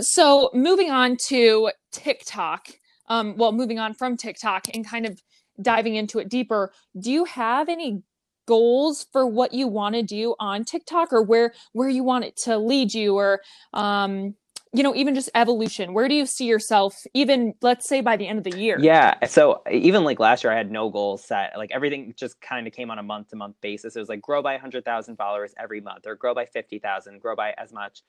So 0.00 0.50
moving 0.54 0.90
on 0.90 1.16
to 1.28 1.70
TikTok, 1.92 2.68
um, 3.08 3.36
well, 3.36 3.52
moving 3.52 3.78
on 3.78 3.94
from 3.94 4.16
TikTok 4.16 4.68
and 4.74 4.86
kind 4.86 5.06
of 5.06 5.22
diving 5.60 5.94
into 5.96 6.18
it 6.18 6.28
deeper, 6.28 6.72
do 6.98 7.12
you 7.12 7.24
have 7.24 7.68
any 7.68 8.02
goals 8.46 9.06
for 9.12 9.26
what 9.26 9.52
you 9.52 9.68
want 9.68 9.94
to 9.94 10.02
do 10.02 10.34
on 10.38 10.64
TikTok 10.64 11.12
or 11.12 11.22
where 11.22 11.52
where 11.72 11.88
you 11.88 12.04
want 12.04 12.24
it 12.24 12.36
to 12.36 12.56
lead 12.56 12.94
you 12.94 13.16
or 13.16 13.42
um 13.72 14.34
you 14.76 14.82
know 14.82 14.94
even 14.94 15.14
just 15.14 15.30
evolution 15.34 15.92
where 15.94 16.08
do 16.08 16.14
you 16.14 16.26
see 16.26 16.44
yourself 16.44 17.04
even 17.14 17.54
let's 17.62 17.88
say 17.88 18.00
by 18.00 18.16
the 18.16 18.28
end 18.28 18.38
of 18.38 18.44
the 18.44 18.56
year 18.56 18.76
Yeah. 18.86 19.26
So 19.26 19.62
even 19.70 20.04
like 20.04 20.20
last 20.20 20.44
year, 20.44 20.52
I 20.52 20.56
had 20.56 20.70
no 20.70 20.90
goals 20.90 21.24
set. 21.24 21.54
Like 21.56 21.70
everything 21.72 22.14
just 22.16 22.40
kind 22.40 22.66
of 22.66 22.72
came 22.72 22.90
on 22.90 22.98
a 22.98 23.02
month 23.02 23.28
to 23.28 23.36
month 23.36 23.56
basis. 23.60 23.96
It 23.96 24.00
was 24.00 24.08
like 24.08 24.22
grow 24.22 24.42
by 24.42 24.52
100,000 24.52 25.16
followers 25.16 25.54
every 25.58 25.80
month 25.80 26.06
or 26.06 26.14
grow 26.14 26.34
by 26.34 26.46
50,000, 26.46 27.20
grow 27.20 27.34
by 27.34 27.54
as 27.58 27.72
much. 27.72 28.02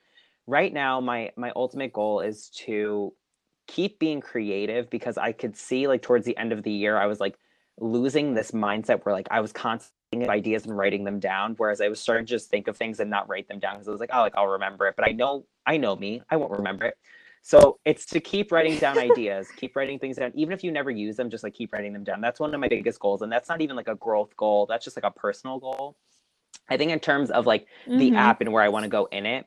Right 0.45 0.71
now, 0.71 1.01
my 1.01 1.31
my 1.35 1.51
ultimate 1.55 1.91
goal 1.91 2.21
is 2.21 2.49
to 2.65 3.13
keep 3.67 3.99
being 3.99 4.21
creative 4.21 4.89
because 4.89 5.17
I 5.17 5.31
could 5.33 5.57
see 5.57 5.87
like 5.87 6.01
towards 6.01 6.25
the 6.25 6.37
end 6.37 6.53
of 6.53 6.63
the 6.63 6.71
year, 6.71 6.97
I 6.97 7.07
was 7.07 7.19
like 7.19 7.37
losing 7.79 8.33
this 8.33 8.51
mindset 8.51 9.03
where 9.03 9.13
like 9.13 9.27
I 9.29 9.41
was 9.41 9.51
constantly 9.51 9.96
ideas 10.15 10.65
and 10.65 10.77
writing 10.77 11.03
them 11.03 11.19
down, 11.19 11.53
whereas 11.57 11.81
I 11.81 11.89
was 11.89 11.99
starting 11.99 12.25
to 12.25 12.29
just 12.29 12.49
think 12.49 12.67
of 12.67 12.77
things 12.77 12.99
and 12.99 13.09
not 13.09 13.27
write 13.27 13.47
them 13.47 13.59
down 13.59 13.75
because 13.75 13.87
I 13.87 13.91
was 13.91 13.99
like, 13.99 14.09
oh, 14.13 14.21
like 14.21 14.35
I'll 14.35 14.47
remember 14.47 14.87
it, 14.87 14.95
but 14.95 15.07
I 15.07 15.11
know 15.11 15.45
I 15.65 15.77
know 15.77 15.95
me, 15.95 16.21
I 16.29 16.37
won't 16.37 16.51
remember 16.51 16.85
it. 16.85 16.97
So 17.41 17.79
it's 17.85 18.05
to 18.07 18.19
keep 18.19 18.51
writing 18.51 18.77
down 18.77 18.97
ideas, 18.97 19.47
keep 19.57 19.75
writing 19.75 19.99
things 19.99 20.17
down, 20.17 20.31
even 20.33 20.53
if 20.53 20.63
you 20.63 20.71
never 20.71 20.89
use 20.89 21.17
them, 21.17 21.29
just 21.29 21.43
like 21.43 21.53
keep 21.53 21.73
writing 21.73 21.93
them 21.93 22.03
down. 22.03 22.21
That's 22.21 22.39
one 22.39 22.53
of 22.53 22.59
my 22.59 22.67
biggest 22.67 22.99
goals, 22.99 23.21
and 23.21 23.31
that's 23.31 23.49
not 23.49 23.61
even 23.61 23.75
like 23.75 23.89
a 23.89 23.95
growth 23.95 24.35
goal. 24.37 24.65
That's 24.65 24.85
just 24.85 24.95
like 24.97 25.03
a 25.05 25.11
personal 25.11 25.59
goal. 25.59 25.97
I 26.69 26.77
think 26.77 26.91
in 26.91 26.99
terms 26.99 27.29
of 27.31 27.45
like 27.45 27.67
the 27.85 28.11
Mhm. 28.11 28.15
app 28.17 28.41
and 28.41 28.51
where 28.51 28.63
I 28.63 28.69
want 28.69 28.83
to 28.83 28.89
go 28.89 29.05
in 29.11 29.25
it, 29.25 29.45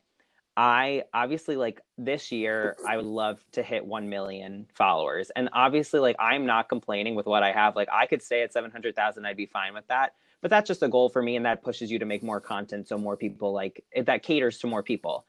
I 0.57 1.05
obviously 1.15 1.57
like 1.57 1.81
this 1.97 2.31
year 2.33 2.77
I 2.87 2.97
would 2.97 3.07
love 3.07 3.43
to 3.53 3.63
hit 3.63 3.85
1 3.85 4.09
million 4.09 4.67
followers. 4.75 5.31
And 5.37 5.49
obviously 5.53 6.01
like 6.01 6.17
I'm 6.19 6.45
not 6.45 6.69
complaining 6.69 7.15
with 7.15 7.27
what 7.27 7.43
I 7.43 7.53
have. 7.53 7.77
Like 7.77 7.89
I 7.91 8.07
could 8.07 8.23
stay 8.23 8.43
at 8.43 8.53
700,000 8.53 9.25
I'd 9.25 9.37
be 9.37 9.47
fine 9.47 9.73
with 9.75 9.87
that. 9.89 10.15
But 10.41 10.51
that's 10.51 10.69
just 10.69 10.83
a 10.83 10.89
goal 10.89 11.09
for 11.09 11.23
me 11.23 11.37
and 11.37 11.45
that 11.47 11.63
pushes 11.63 11.91
you 11.91 11.99
to 11.99 12.05
make 12.07 12.23
more 12.23 12.41
content 12.41 12.89
so 12.89 12.97
more 12.99 13.17
people 13.17 13.53
like 13.53 13.85
it, 13.93 14.07
that 14.07 14.23
caters 14.23 14.59
to 14.59 14.67
more 14.67 14.83
people. 14.83 15.27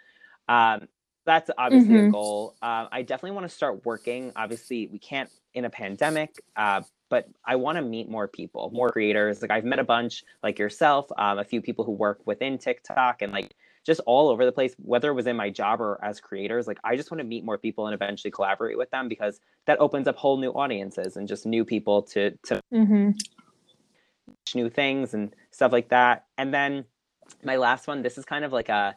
Um 0.47 0.87
that's 1.23 1.51
obviously 1.57 1.97
a 1.97 2.03
Mhm. 2.03 2.11
goal. 2.11 2.55
Um, 2.63 2.87
I 2.91 3.03
definitely 3.03 3.35
want 3.35 3.47
to 3.47 3.55
start 3.55 3.85
working. 3.85 4.31
Obviously, 4.35 4.87
we 4.87 4.97
can't 4.97 5.29
in 5.53 5.65
a 5.65 5.69
pandemic, 5.69 6.41
uh, 6.55 6.81
but 7.09 7.29
I 7.45 7.57
want 7.57 7.75
to 7.77 7.83
meet 7.83 8.09
more 8.09 8.27
people, 8.27 8.71
more 8.73 8.89
creators. 8.89 9.41
Like 9.41 9.51
I've 9.51 9.63
met 9.63 9.77
a 9.77 9.83
bunch, 9.83 10.23
like 10.41 10.57
yourself, 10.57 11.11
um, 11.17 11.37
a 11.37 11.43
few 11.43 11.61
people 11.61 11.85
who 11.85 11.91
work 11.91 12.25
within 12.25 12.57
TikTok, 12.57 13.21
and 13.21 13.31
like 13.33 13.53
just 13.85 14.01
all 14.07 14.29
over 14.29 14.45
the 14.45 14.51
place. 14.51 14.73
Whether 14.79 15.11
it 15.11 15.13
was 15.13 15.27
in 15.27 15.35
my 15.35 15.51
job 15.51 15.79
or 15.79 16.03
as 16.03 16.19
creators, 16.19 16.65
like 16.65 16.79
I 16.83 16.95
just 16.95 17.11
want 17.11 17.19
to 17.19 17.23
meet 17.27 17.43
more 17.45 17.59
people 17.59 17.85
and 17.85 17.93
eventually 17.93 18.31
collaborate 18.31 18.77
with 18.79 18.89
them 18.89 19.07
because 19.07 19.39
that 19.67 19.79
opens 19.79 20.07
up 20.07 20.15
whole 20.15 20.37
new 20.37 20.49
audiences 20.51 21.17
and 21.17 21.27
just 21.27 21.45
new 21.45 21.63
people 21.63 22.01
to 22.03 22.31
to 22.45 22.59
Mhm. 22.73 23.13
New 24.55 24.69
things 24.69 25.13
and 25.13 25.35
stuff 25.51 25.71
like 25.71 25.89
that. 25.89 26.25
And 26.37 26.53
then 26.53 26.85
my 27.43 27.57
last 27.57 27.87
one, 27.87 28.01
this 28.01 28.17
is 28.17 28.25
kind 28.25 28.45
of 28.45 28.51
like 28.51 28.69
a 28.69 28.95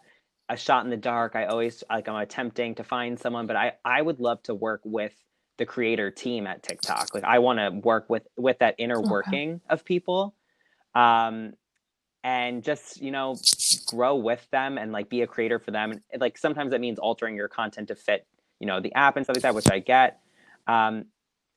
a 0.50 0.56
shot 0.56 0.84
in 0.84 0.90
the 0.90 0.96
dark. 0.96 1.36
I 1.36 1.46
always 1.46 1.82
like 1.88 2.08
I'm 2.08 2.16
attempting 2.16 2.74
to 2.76 2.84
find 2.84 3.18
someone, 3.18 3.46
but 3.46 3.56
I 3.56 3.72
I 3.84 4.02
would 4.02 4.20
love 4.20 4.42
to 4.44 4.54
work 4.54 4.80
with 4.84 5.14
the 5.58 5.66
creator 5.66 6.10
team 6.10 6.46
at 6.46 6.62
TikTok. 6.62 7.14
Like 7.14 7.24
I 7.24 7.38
want 7.38 7.58
to 7.58 7.70
work 7.70 8.10
with 8.10 8.26
with 8.36 8.58
that 8.58 8.74
inner 8.78 9.00
Okay. 9.02 9.10
working 9.10 9.60
of 9.68 9.84
people. 9.84 10.34
Um 10.94 11.54
and 12.22 12.62
just, 12.64 13.00
you 13.00 13.10
know, 13.10 13.44
grow 13.86 14.16
with 14.16 14.48
them 14.50 14.78
and 14.78 14.92
like 14.92 15.08
be 15.10 15.22
a 15.22 15.26
creator 15.26 15.58
for 15.58 15.70
them. 15.70 15.92
And 15.92 16.20
like 16.20 16.38
sometimes 16.38 16.70
that 16.72 16.80
means 16.80 16.98
altering 16.98 17.36
your 17.36 17.48
content 17.48 17.88
to 17.88 17.96
fit, 17.96 18.26
you 18.60 18.66
know, 18.66 18.80
the 18.80 18.94
app 18.94 19.16
and 19.16 19.26
stuff 19.26 19.34
like 19.36 19.42
that, 19.42 19.54
which 19.54 19.68
I 19.70 19.78
get. 19.80 20.20
Um 20.66 21.06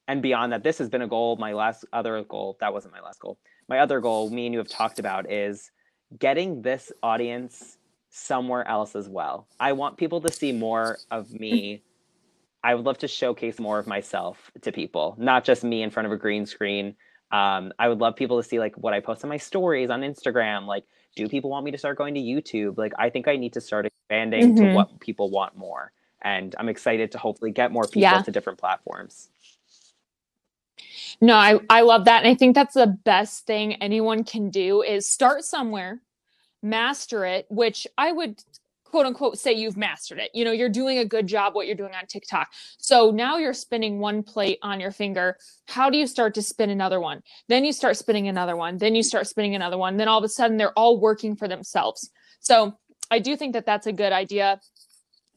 and 0.07 0.21
beyond 0.21 0.53
that, 0.53 0.63
this 0.63 0.77
has 0.79 0.89
been 0.89 1.01
a 1.01 1.07
goal. 1.07 1.35
My 1.37 1.53
last 1.53 1.85
other 1.93 2.23
goal, 2.23 2.57
that 2.61 2.73
wasn't 2.73 2.93
my 2.93 3.01
last 3.01 3.19
goal. 3.19 3.39
My 3.69 3.79
other 3.79 3.99
goal, 3.99 4.29
me 4.29 4.45
and 4.45 4.53
you 4.53 4.59
have 4.59 4.69
talked 4.69 4.99
about, 4.99 5.29
is 5.31 5.71
getting 6.17 6.61
this 6.61 6.91
audience 7.03 7.77
somewhere 8.09 8.65
else 8.67 8.95
as 8.95 9.09
well. 9.09 9.47
I 9.59 9.73
want 9.73 9.97
people 9.97 10.21
to 10.21 10.31
see 10.31 10.51
more 10.51 10.97
of 11.11 11.31
me. 11.31 11.83
I 12.63 12.75
would 12.75 12.85
love 12.85 12.97
to 12.99 13.07
showcase 13.07 13.59
more 13.59 13.77
of 13.79 13.87
myself 13.87 14.51
to 14.61 14.71
people, 14.71 15.15
not 15.17 15.43
just 15.43 15.63
me 15.63 15.83
in 15.83 15.89
front 15.91 16.07
of 16.07 16.11
a 16.11 16.17
green 16.17 16.45
screen. 16.45 16.95
Um, 17.31 17.71
I 17.77 17.87
would 17.87 17.99
love 17.99 18.15
people 18.15 18.41
to 18.41 18.47
see 18.47 18.57
like 18.59 18.75
what 18.75 18.93
I 18.93 18.99
post 18.99 19.23
on 19.23 19.29
my 19.29 19.37
stories 19.37 19.89
on 19.89 20.01
Instagram. 20.01 20.65
Like, 20.65 20.85
do 21.15 21.27
people 21.27 21.49
want 21.49 21.65
me 21.65 21.71
to 21.71 21.77
start 21.77 21.97
going 21.97 22.13
to 22.15 22.21
YouTube? 22.21 22.77
Like, 22.77 22.93
I 22.97 23.09
think 23.09 23.27
I 23.27 23.35
need 23.35 23.53
to 23.53 23.61
start 23.61 23.85
expanding 23.85 24.55
to 24.55 24.63
Mhm. 24.63 24.73
what 24.73 24.99
people 24.99 25.29
want 25.29 25.55
more. 25.55 25.91
And 26.21 26.55
I'm 26.57 26.67
excited 26.69 27.11
to 27.11 27.17
hopefully 27.17 27.51
get 27.51 27.71
more 27.71 27.83
people 27.83 28.01
Yeah. 28.01 28.21
to 28.21 28.31
different 28.31 28.59
platforms. 28.59 29.29
No, 31.21 31.35
I, 31.35 31.59
I 31.69 31.81
love 31.81 32.05
that. 32.05 32.23
And 32.23 32.31
I 32.31 32.35
think 32.35 32.55
that's 32.55 32.75
the 32.75 32.87
best 32.87 33.45
thing 33.45 33.75
anyone 33.75 34.23
can 34.23 34.49
do 34.49 34.81
is 34.81 35.09
start 35.09 35.43
somewhere, 35.43 36.01
master 36.61 37.25
it, 37.25 37.45
which 37.49 37.87
I 37.97 38.11
would 38.11 38.41
quote 38.83 39.05
unquote 39.05 39.37
say 39.37 39.51
you've 39.53 39.77
mastered 39.77 40.19
it. 40.19 40.31
You 40.33 40.45
know, 40.45 40.51
you're 40.51 40.69
doing 40.69 40.97
a 40.99 41.05
good 41.05 41.27
job 41.27 41.53
what 41.55 41.67
you're 41.67 41.75
doing 41.75 41.93
on 41.93 42.05
TikTok. 42.05 42.49
So 42.77 43.11
now 43.11 43.37
you're 43.37 43.53
spinning 43.53 43.99
one 43.99 44.23
plate 44.23 44.59
on 44.61 44.79
your 44.79 44.91
finger. 44.91 45.37
How 45.67 45.89
do 45.89 45.97
you 45.97 46.07
start 46.07 46.33
to 46.35 46.41
spin 46.41 46.69
another 46.69 46.99
one? 46.99 47.21
Then 47.47 47.65
you 47.65 47.73
start 47.73 47.97
spinning 47.97 48.27
another 48.27 48.55
one. 48.55 48.77
Then 48.77 48.95
you 48.95 49.03
start 49.03 49.27
spinning 49.27 49.55
another 49.55 49.77
one. 49.77 49.97
Then 49.97 50.07
all 50.07 50.19
of 50.19 50.23
a 50.23 50.29
sudden 50.29 50.57
they're 50.57 50.77
all 50.77 50.99
working 50.99 51.35
for 51.35 51.47
themselves. 51.47 52.09
So 52.39 52.77
I 53.11 53.19
do 53.19 53.35
think 53.35 53.53
that 53.53 53.65
that's 53.65 53.87
a 53.87 53.93
good 53.93 54.13
idea 54.13 54.59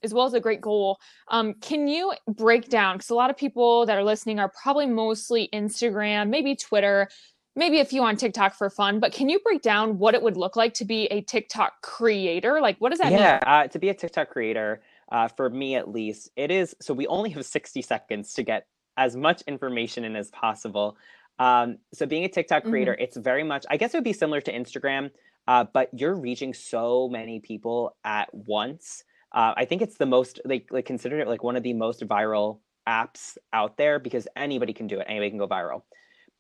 as 0.03 0.15
well 0.15 0.27
as 0.27 0.35
a 0.35 0.41
great 0.41 0.61
goal. 0.61 0.99
Um, 1.29 1.55
can 1.55 1.89
you 1.89 2.13
break 2.29 2.69
down? 2.69 2.97
Because 2.97 3.11
a 3.11 3.15
lot 3.15 3.31
of 3.31 3.37
people 3.37 3.87
that 3.87 3.97
are 3.97 4.05
listening 4.05 4.39
are 4.39 4.53
probably 4.63 4.87
mostly 4.87 5.49
Instagram, 5.53 6.29
maybe 6.29 6.57
Twitter, 6.57 7.09
maybe 7.57 7.81
a 7.81 7.85
few 7.85 8.03
on 8.03 8.17
TikTok 8.17 8.55
for 8.55 8.71
fun. 8.71 9.01
But 9.01 9.13
can 9.13 9.29
you 9.29 9.39
break 9.41 9.63
down 9.63 9.99
what 9.99 10.15
it 10.15 10.23
would 10.23 10.37
look 10.37 10.57
like 10.57 10.75
to 10.75 10.85
be 10.85 11.07
a 11.07 11.21
TikTok 11.23 11.83
creator? 11.83 12.61
Like, 12.61 12.77
what 12.79 12.91
does 12.91 12.99
that 13.01 13.13
mean? 13.13 13.21
yeah, 13.21 13.41
uh, 13.47 13.69
to 13.69 13.79
be 13.79 13.89
a 13.89 13.95
TikTok 13.95 14.31
creator, 14.31 14.83
uh, 15.11 15.29
for 15.29 15.51
me 15.51 15.75
at 15.75 15.89
least, 15.89 16.31
it 16.37 16.51
is 16.51 16.75
so 16.81 16.95
we 16.95 17.07
only 17.09 17.31
have 17.31 17.45
60 17.45 17.83
seconds 17.83 18.33
to 18.35 18.43
get 18.43 18.67
as 18.97 19.17
much 19.17 19.43
information 19.43 20.05
in 20.05 20.15
as 20.17 20.31
possible. 20.31 20.97
Um, 21.39 21.79
so 21.93 22.07
being 22.07 22.25
a 22.25 22.29
TikTok 22.29 22.63
Mm-hmm. 22.63 22.71
creator, 22.71 22.97
it's 23.01 23.17
very 23.17 23.43
much, 23.43 23.65
I 23.71 23.77
guess 23.77 23.95
it 23.95 23.97
would 23.97 24.05
be 24.05 24.13
similar 24.13 24.41
to 24.43 24.53
Instagram, 24.53 25.11
uh, 25.49 25.65
but 25.73 25.89
you're 25.93 26.15
reaching 26.15 26.55
so 26.55 27.09
many 27.09 27.41
people 27.41 27.97
at 28.05 28.33
once. 28.33 29.05
Uh, 29.33 29.55
I 29.57 29.65
think 29.65 29.83
it's 29.83 29.97
the 29.97 30.07
most, 30.07 30.41
like, 30.45 30.69
like 30.71 30.87
consider 30.87 31.21
it 31.21 31.29
like 31.29 31.43
one 31.43 31.57
of 31.57 31.63
the 31.63 31.73
most 31.73 32.01
viral 32.07 32.59
apps 32.87 33.37
out 33.53 33.77
there 33.77 33.99
because 33.99 34.27
anybody 34.37 34.73
can 34.73 34.87
do 34.87 34.99
it. 34.99 35.07
Anybody 35.09 35.31
can 35.31 35.39
go 35.39 35.47
viral. 35.49 35.83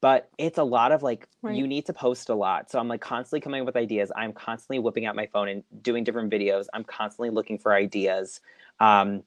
But 0.00 0.30
it's 0.38 0.58
a 0.58 0.64
lot 0.64 0.92
of 0.92 1.02
like 1.02 1.28
Right. 1.42 1.56
you 1.56 1.66
need 1.66 1.86
to 1.86 1.92
post 1.92 2.30
a 2.30 2.34
lot. 2.34 2.70
So 2.70 2.78
I'm 2.78 2.88
like 2.88 3.02
constantly 3.02 3.40
coming 3.40 3.60
up 3.60 3.66
with 3.66 3.76
ideas. 3.76 4.10
I'm 4.16 4.32
constantly 4.32 4.78
whipping 4.78 5.04
out 5.06 5.14
my 5.14 5.26
phone 5.26 5.48
and 5.48 5.62
doing 5.82 6.04
different 6.04 6.32
videos. 6.32 6.66
I'm 6.72 6.84
constantly 6.84 7.30
looking 7.30 7.58
for 7.58 7.74
ideas. 7.74 8.40
Um, 8.80 9.22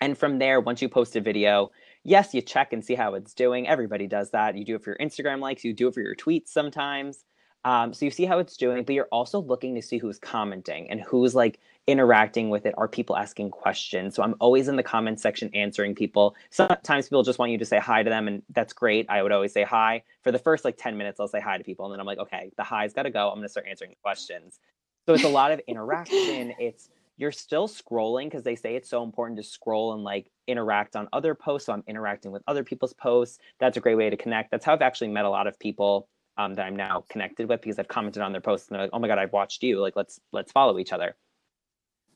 and 0.00 0.16
from 0.16 0.38
there, 0.38 0.60
once 0.60 0.80
you 0.80 0.88
post 0.88 1.16
a 1.16 1.20
video, 1.20 1.70
yes, 2.04 2.32
you 2.32 2.42
check 2.42 2.72
and 2.72 2.84
see 2.84 2.94
how 2.94 3.14
it's 3.14 3.34
doing. 3.34 3.66
Everybody 3.66 4.06
does 4.06 4.30
that. 4.30 4.56
You 4.56 4.64
do 4.64 4.76
it 4.76 4.84
for 4.84 4.90
your 4.90 4.98
Instagram 4.98 5.40
likes, 5.40 5.64
you 5.64 5.72
do 5.72 5.88
it 5.88 5.94
for 5.94 6.00
your 6.00 6.14
tweets 6.14 6.48
sometimes. 6.48 7.24
Um, 7.64 7.94
so 7.94 8.04
you 8.04 8.10
see 8.10 8.26
how 8.26 8.38
it's 8.38 8.56
doing, 8.56 8.84
but 8.84 8.94
you're 8.94 9.08
also 9.10 9.40
looking 9.40 9.74
to 9.74 9.82
see 9.82 9.98
who's 9.98 10.18
commenting 10.18 10.90
and 10.90 11.00
who's 11.00 11.34
like 11.34 11.58
interacting 11.86 12.50
with 12.50 12.66
it. 12.66 12.74
Are 12.78 12.88
people 12.88 13.16
asking 13.16 13.50
questions? 13.50 14.14
So 14.14 14.22
I'm 14.22 14.34
always 14.40 14.68
in 14.68 14.76
the 14.76 14.82
comment 14.82 15.20
section 15.20 15.50
answering 15.54 15.94
people. 15.94 16.34
Sometimes 16.50 17.06
people 17.06 17.22
just 17.22 17.38
want 17.38 17.52
you 17.52 17.58
to 17.58 17.64
say 17.64 17.78
hi 17.78 18.02
to 18.02 18.10
them, 18.10 18.28
and 18.28 18.42
that's 18.50 18.72
great. 18.72 19.06
I 19.08 19.22
would 19.22 19.32
always 19.32 19.52
say 19.52 19.62
hi. 19.62 20.02
For 20.22 20.32
the 20.32 20.38
first 20.38 20.64
like 20.64 20.76
10 20.78 20.96
minutes, 20.96 21.20
I'll 21.20 21.28
say 21.28 21.40
hi 21.40 21.58
to 21.58 21.64
people, 21.64 21.86
and 21.86 21.92
then 21.92 22.00
I'm 22.00 22.06
like, 22.06 22.18
okay, 22.18 22.50
the 22.56 22.62
high's 22.62 22.92
got 22.92 23.02
to 23.02 23.10
go. 23.10 23.28
I'm 23.28 23.36
going 23.36 23.42
to 23.42 23.48
start 23.48 23.66
answering 23.68 23.94
questions. 24.02 24.58
So 25.06 25.14
it's 25.14 25.24
a 25.24 25.28
lot 25.28 25.52
of 25.52 25.60
interaction. 25.68 26.54
It's 26.58 26.88
you're 27.16 27.32
still 27.32 27.68
scrolling 27.68 28.24
because 28.24 28.42
they 28.42 28.56
say 28.56 28.74
it's 28.74 28.88
so 28.88 29.04
important 29.04 29.36
to 29.36 29.42
scroll 29.44 29.92
and 29.92 30.02
like 30.02 30.30
interact 30.48 30.96
on 30.96 31.08
other 31.12 31.34
posts. 31.34 31.66
So 31.66 31.72
I'm 31.72 31.84
interacting 31.86 32.32
with 32.32 32.42
other 32.48 32.64
people's 32.64 32.92
posts. 32.92 33.38
That's 33.60 33.76
a 33.76 33.80
great 33.80 33.96
way 33.96 34.10
to 34.10 34.16
connect. 34.16 34.50
That's 34.50 34.64
how 34.64 34.72
I've 34.72 34.82
actually 34.82 35.08
met 35.08 35.24
a 35.24 35.30
lot 35.30 35.46
of 35.46 35.58
people 35.58 36.08
um, 36.36 36.54
that 36.54 36.66
I'm 36.66 36.74
now 36.74 37.04
connected 37.08 37.48
with 37.48 37.60
because 37.60 37.78
I've 37.78 37.88
commented 37.88 38.22
on 38.22 38.32
their 38.32 38.40
posts 38.40 38.68
and 38.68 38.74
they're 38.74 38.82
like, 38.82 38.90
"Oh 38.92 38.98
my 38.98 39.06
god, 39.08 39.18
I've 39.18 39.32
watched 39.32 39.62
you! 39.62 39.80
Like, 39.80 39.94
let's 39.96 40.20
let's 40.32 40.50
follow 40.50 40.78
each 40.78 40.92
other." 40.92 41.14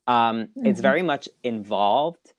Um, 0.09 0.47
mm-hmm. 0.47 0.67
It's 0.67 0.81
very 0.81 1.03
much 1.03 1.29
involved, 1.45 2.33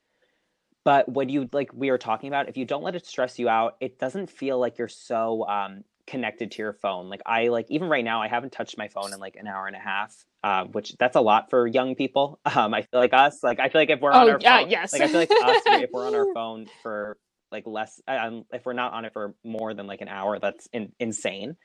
but 0.83 1.07
when 1.07 1.29
you 1.29 1.47
like 1.53 1.71
we 1.71 1.91
were 1.91 1.99
talking 1.99 2.27
about, 2.27 2.49
if 2.49 2.57
you 2.57 2.65
don't 2.65 2.83
let 2.83 2.95
it 2.95 3.05
stress 3.05 3.37
you 3.37 3.47
out, 3.47 3.77
it 3.79 3.99
doesn't 3.99 4.31
feel 4.31 4.59
like 4.59 4.79
you're 4.79 4.87
so 4.87 5.47
um, 5.47 5.83
connected 6.07 6.51
to 6.53 6.63
your 6.63 6.73
phone. 6.73 7.09
Like 7.09 7.21
I 7.27 7.49
like 7.49 7.67
even 7.69 7.87
right 7.87 8.03
now, 8.03 8.23
I 8.23 8.27
haven't 8.27 8.51
touched 8.51 8.75
my 8.77 8.87
phone 8.87 9.13
in 9.13 9.19
like 9.19 9.35
an 9.35 9.45
hour 9.45 9.67
and 9.67 9.75
a 9.75 9.79
half, 9.79 10.15
uh, 10.43 10.63
which 10.65 10.97
that's 10.97 11.15
a 11.15 11.21
lot 11.21 11.51
for 11.51 11.67
young 11.67 11.95
people. 11.95 12.39
Um, 12.55 12.73
I 12.73 12.81
feel 12.81 12.99
like 12.99 13.13
us, 13.13 13.43
like 13.43 13.59
I 13.59 13.69
feel 13.69 13.81
like 13.81 13.91
if 13.91 14.01
we're 14.01 14.11
oh, 14.11 14.21
on 14.21 14.29
our 14.31 14.39
yeah, 14.41 14.61
phone, 14.61 14.71
yes, 14.71 14.91
like 14.91 15.03
I 15.03 15.07
feel 15.07 15.19
like 15.19 15.29
us, 15.29 15.61
if 15.67 15.91
we're 15.93 16.07
on 16.07 16.15
our 16.15 16.25
phone 16.33 16.65
for 16.81 17.17
like 17.51 17.67
less, 17.67 18.01
um, 18.07 18.45
if 18.51 18.65
we're 18.65 18.73
not 18.73 18.93
on 18.93 19.05
it 19.05 19.13
for 19.13 19.35
more 19.43 19.75
than 19.75 19.85
like 19.85 20.01
an 20.01 20.07
hour, 20.07 20.39
that's 20.39 20.67
in, 20.73 20.91
insane. 20.99 21.55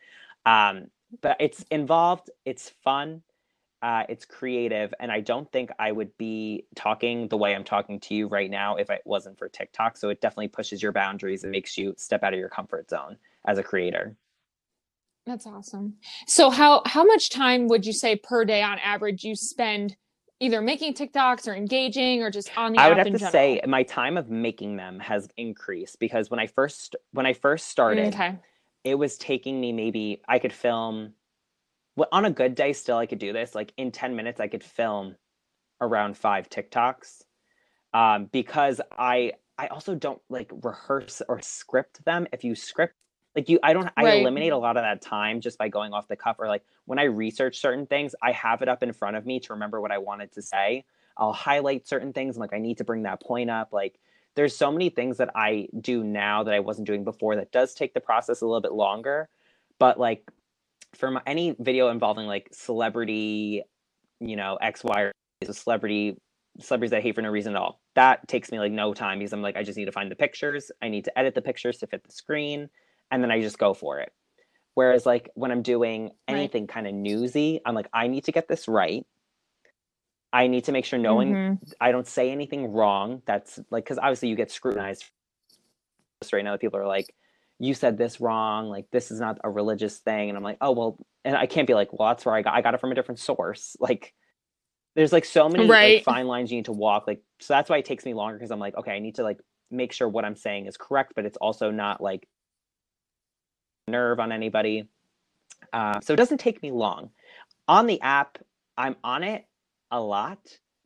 Um, 0.44 0.88
but 1.22 1.38
it's 1.40 1.64
involved, 1.70 2.28
it's 2.44 2.70
fun, 2.84 3.22
uh, 3.84 4.02
it's 4.08 4.24
creative, 4.24 4.94
and 4.98 5.12
I 5.12 5.20
don't 5.20 5.50
think 5.52 5.70
I 5.78 5.92
would 5.92 6.16
be 6.16 6.64
talking 6.74 7.28
the 7.28 7.36
way 7.36 7.54
I'm 7.54 7.64
talking 7.64 8.00
to 8.00 8.14
you 8.14 8.28
right 8.28 8.50
now 8.50 8.76
if 8.76 8.88
it 8.88 9.02
wasn't 9.04 9.38
for 9.38 9.46
TikTok. 9.46 9.98
So 9.98 10.08
it 10.08 10.22
definitely 10.22 10.48
pushes 10.48 10.82
your 10.82 10.90
boundaries 10.90 11.42
and 11.42 11.52
makes 11.52 11.76
you 11.76 11.94
step 11.98 12.22
out 12.22 12.32
of 12.32 12.38
your 12.38 12.48
comfort 12.48 12.88
zone 12.88 13.18
as 13.44 13.58
a 13.58 13.62
creator. 13.62 14.16
That's 15.26 15.46
awesome. 15.46 15.96
So 16.26 16.48
how 16.48 16.80
how 16.86 17.04
much 17.04 17.28
time 17.28 17.68
would 17.68 17.84
you 17.84 17.92
say 17.92 18.16
per 18.16 18.46
day 18.46 18.62
on 18.62 18.78
average 18.78 19.22
you 19.22 19.36
spend 19.36 19.96
either 20.40 20.62
making 20.62 20.94
TikToks 20.94 21.46
or 21.46 21.54
engaging 21.54 22.22
or 22.22 22.30
just 22.30 22.56
on 22.56 22.72
the 22.72 22.78
I 22.78 22.88
would 22.88 22.96
have 22.96 23.06
to 23.08 23.12
general? 23.12 23.32
say 23.32 23.60
my 23.66 23.82
time 23.82 24.16
of 24.16 24.30
making 24.30 24.76
them 24.76 24.98
has 25.00 25.28
increased 25.36 25.98
because 26.00 26.30
when 26.30 26.40
I 26.40 26.46
first 26.46 26.96
when 27.12 27.26
I 27.26 27.34
first 27.34 27.68
started, 27.68 28.14
okay. 28.14 28.38
it 28.82 28.94
was 28.94 29.18
taking 29.18 29.60
me 29.60 29.72
maybe 29.72 30.22
I 30.26 30.38
could 30.38 30.54
film 30.54 31.12
on 32.12 32.24
a 32.24 32.30
good 32.30 32.54
day 32.54 32.72
still 32.72 32.96
I 32.96 33.06
could 33.06 33.18
do 33.18 33.32
this. 33.32 33.54
Like 33.54 33.72
in 33.76 33.90
10 33.90 34.16
minutes 34.16 34.40
I 34.40 34.48
could 34.48 34.64
film 34.64 35.16
around 35.80 36.16
5 36.16 36.48
TikToks. 36.48 37.22
Um, 37.92 38.26
because 38.26 38.80
I 38.90 39.32
I 39.56 39.68
also 39.68 39.94
don't 39.94 40.20
like 40.28 40.50
rehearse 40.62 41.22
or 41.28 41.40
script 41.40 42.04
them. 42.04 42.26
If 42.32 42.42
you 42.42 42.56
script 42.56 42.94
like 43.34 43.48
you 43.48 43.58
i 43.62 43.72
don't 43.72 43.90
i 43.96 44.04
right. 44.04 44.20
eliminate 44.20 44.52
a 44.52 44.56
lot 44.56 44.76
of 44.76 44.82
that 44.82 45.02
time 45.02 45.40
just 45.40 45.58
by 45.58 45.68
going 45.68 45.92
off 45.92 46.08
the 46.08 46.16
cuff 46.16 46.36
or 46.38 46.46
like 46.46 46.62
when 46.84 46.98
i 46.98 47.04
research 47.04 47.58
certain 47.58 47.86
things 47.86 48.14
i 48.22 48.32
have 48.32 48.62
it 48.62 48.68
up 48.68 48.82
in 48.82 48.92
front 48.92 49.16
of 49.16 49.26
me 49.26 49.40
to 49.40 49.52
remember 49.52 49.80
what 49.80 49.90
i 49.90 49.98
wanted 49.98 50.32
to 50.32 50.42
say 50.42 50.84
i'll 51.16 51.32
highlight 51.32 51.86
certain 51.86 52.12
things 52.12 52.36
I'm 52.36 52.40
like 52.40 52.54
i 52.54 52.58
need 52.58 52.78
to 52.78 52.84
bring 52.84 53.02
that 53.02 53.20
point 53.20 53.50
up 53.50 53.72
like 53.72 53.98
there's 54.34 54.56
so 54.56 54.70
many 54.70 54.88
things 54.88 55.18
that 55.18 55.30
i 55.34 55.68
do 55.80 56.04
now 56.04 56.44
that 56.44 56.54
i 56.54 56.60
wasn't 56.60 56.86
doing 56.86 57.04
before 57.04 57.36
that 57.36 57.52
does 57.52 57.74
take 57.74 57.94
the 57.94 58.00
process 58.00 58.40
a 58.40 58.46
little 58.46 58.60
bit 58.60 58.72
longer 58.72 59.28
but 59.78 59.98
like 59.98 60.30
for 60.96 61.10
my, 61.10 61.22
any 61.26 61.56
video 61.58 61.88
involving 61.88 62.26
like 62.26 62.48
celebrity 62.52 63.62
you 64.20 64.36
know 64.36 64.56
x 64.56 64.82
y 64.84 65.10
is 65.40 65.48
a 65.48 65.54
celebrity 65.54 66.16
celebrities 66.60 66.90
that 66.90 66.98
I 66.98 67.00
hate 67.00 67.14
for 67.14 67.22
no 67.22 67.30
reason 67.30 67.54
at 67.54 67.60
all. 67.60 67.80
That 67.94 68.26
takes 68.28 68.50
me 68.50 68.58
like 68.58 68.72
no 68.72 68.94
time 68.94 69.18
because 69.18 69.32
I'm 69.32 69.42
like, 69.42 69.56
I 69.56 69.62
just 69.62 69.76
need 69.76 69.86
to 69.86 69.92
find 69.92 70.10
the 70.10 70.16
pictures. 70.16 70.70
I 70.82 70.88
need 70.88 71.04
to 71.04 71.18
edit 71.18 71.34
the 71.34 71.42
pictures 71.42 71.78
to 71.78 71.86
fit 71.86 72.04
the 72.04 72.12
screen 72.12 72.68
and 73.10 73.22
then 73.22 73.30
I 73.30 73.40
just 73.40 73.58
go 73.58 73.74
for 73.74 74.00
it. 74.00 74.12
Whereas 74.74 75.06
like 75.06 75.30
when 75.34 75.50
I'm 75.50 75.62
doing 75.62 76.10
anything 76.26 76.64
right. 76.64 76.68
kind 76.68 76.86
of 76.86 76.94
newsy, 76.94 77.60
I'm 77.64 77.74
like, 77.74 77.88
I 77.92 78.08
need 78.08 78.24
to 78.24 78.32
get 78.32 78.48
this 78.48 78.66
right. 78.68 79.06
I 80.32 80.48
need 80.48 80.64
to 80.64 80.72
make 80.72 80.84
sure 80.84 80.98
no 80.98 81.16
mm-hmm. 81.16 81.64
I 81.80 81.92
don't 81.92 82.08
say 82.08 82.30
anything 82.30 82.72
wrong. 82.72 83.22
That's 83.24 83.60
like 83.70 83.84
because 83.84 83.98
obviously 83.98 84.28
you 84.28 84.36
get 84.36 84.50
scrutinized 84.50 85.04
right 86.32 86.44
now. 86.44 86.56
People 86.56 86.80
are 86.80 86.86
like, 86.86 87.14
you 87.64 87.74
said 87.74 87.96
this 87.96 88.20
wrong, 88.20 88.68
like 88.68 88.86
this 88.90 89.10
is 89.10 89.20
not 89.20 89.38
a 89.42 89.50
religious 89.50 89.98
thing. 89.98 90.28
And 90.28 90.36
I'm 90.36 90.44
like, 90.44 90.58
oh 90.60 90.72
well, 90.72 91.06
and 91.24 91.36
I 91.36 91.46
can't 91.46 91.66
be 91.66 91.74
like, 91.74 91.92
well, 91.92 92.08
that's 92.08 92.26
where 92.26 92.34
I 92.34 92.42
got 92.42 92.54
I 92.54 92.62
got 92.62 92.74
it 92.74 92.80
from 92.80 92.92
a 92.92 92.94
different 92.94 93.20
source. 93.20 93.76
Like 93.84 94.14
there's 94.96 95.12
like 95.12 95.24
so 95.24 95.48
many 95.48 95.66
right. 95.66 95.96
like, 95.96 96.04
fine 96.04 96.28
lines 96.28 96.52
you 96.52 96.58
need 96.58 96.66
to 96.66 96.72
walk. 96.72 97.06
Like 97.06 97.20
so 97.40 97.54
that's 97.54 97.68
why 97.68 97.78
it 97.78 97.84
takes 97.84 98.04
me 98.04 98.14
longer 98.14 98.38
because 98.38 98.50
I'm 98.50 98.60
like, 98.60 98.76
okay, 98.76 98.92
I 98.92 98.98
need 98.98 99.16
to 99.16 99.22
like 99.22 99.40
make 99.70 99.92
sure 99.92 100.08
what 100.08 100.24
I'm 100.24 100.36
saying 100.36 100.66
is 100.66 100.76
correct, 100.76 101.12
but 101.16 101.24
it's 101.24 101.36
also 101.38 101.70
not 101.70 102.00
like 102.00 102.28
nerve 103.88 104.20
on 104.20 104.32
anybody. 104.32 104.88
Uh, 105.72 106.00
so 106.00 106.12
it 106.12 106.16
doesn't 106.16 106.38
take 106.38 106.62
me 106.62 106.70
long. 106.70 107.10
On 107.66 107.86
the 107.86 108.00
app, 108.02 108.38
I'm 108.76 108.96
on 109.02 109.22
it 109.22 109.46
a 109.90 110.00
lot, 110.00 110.38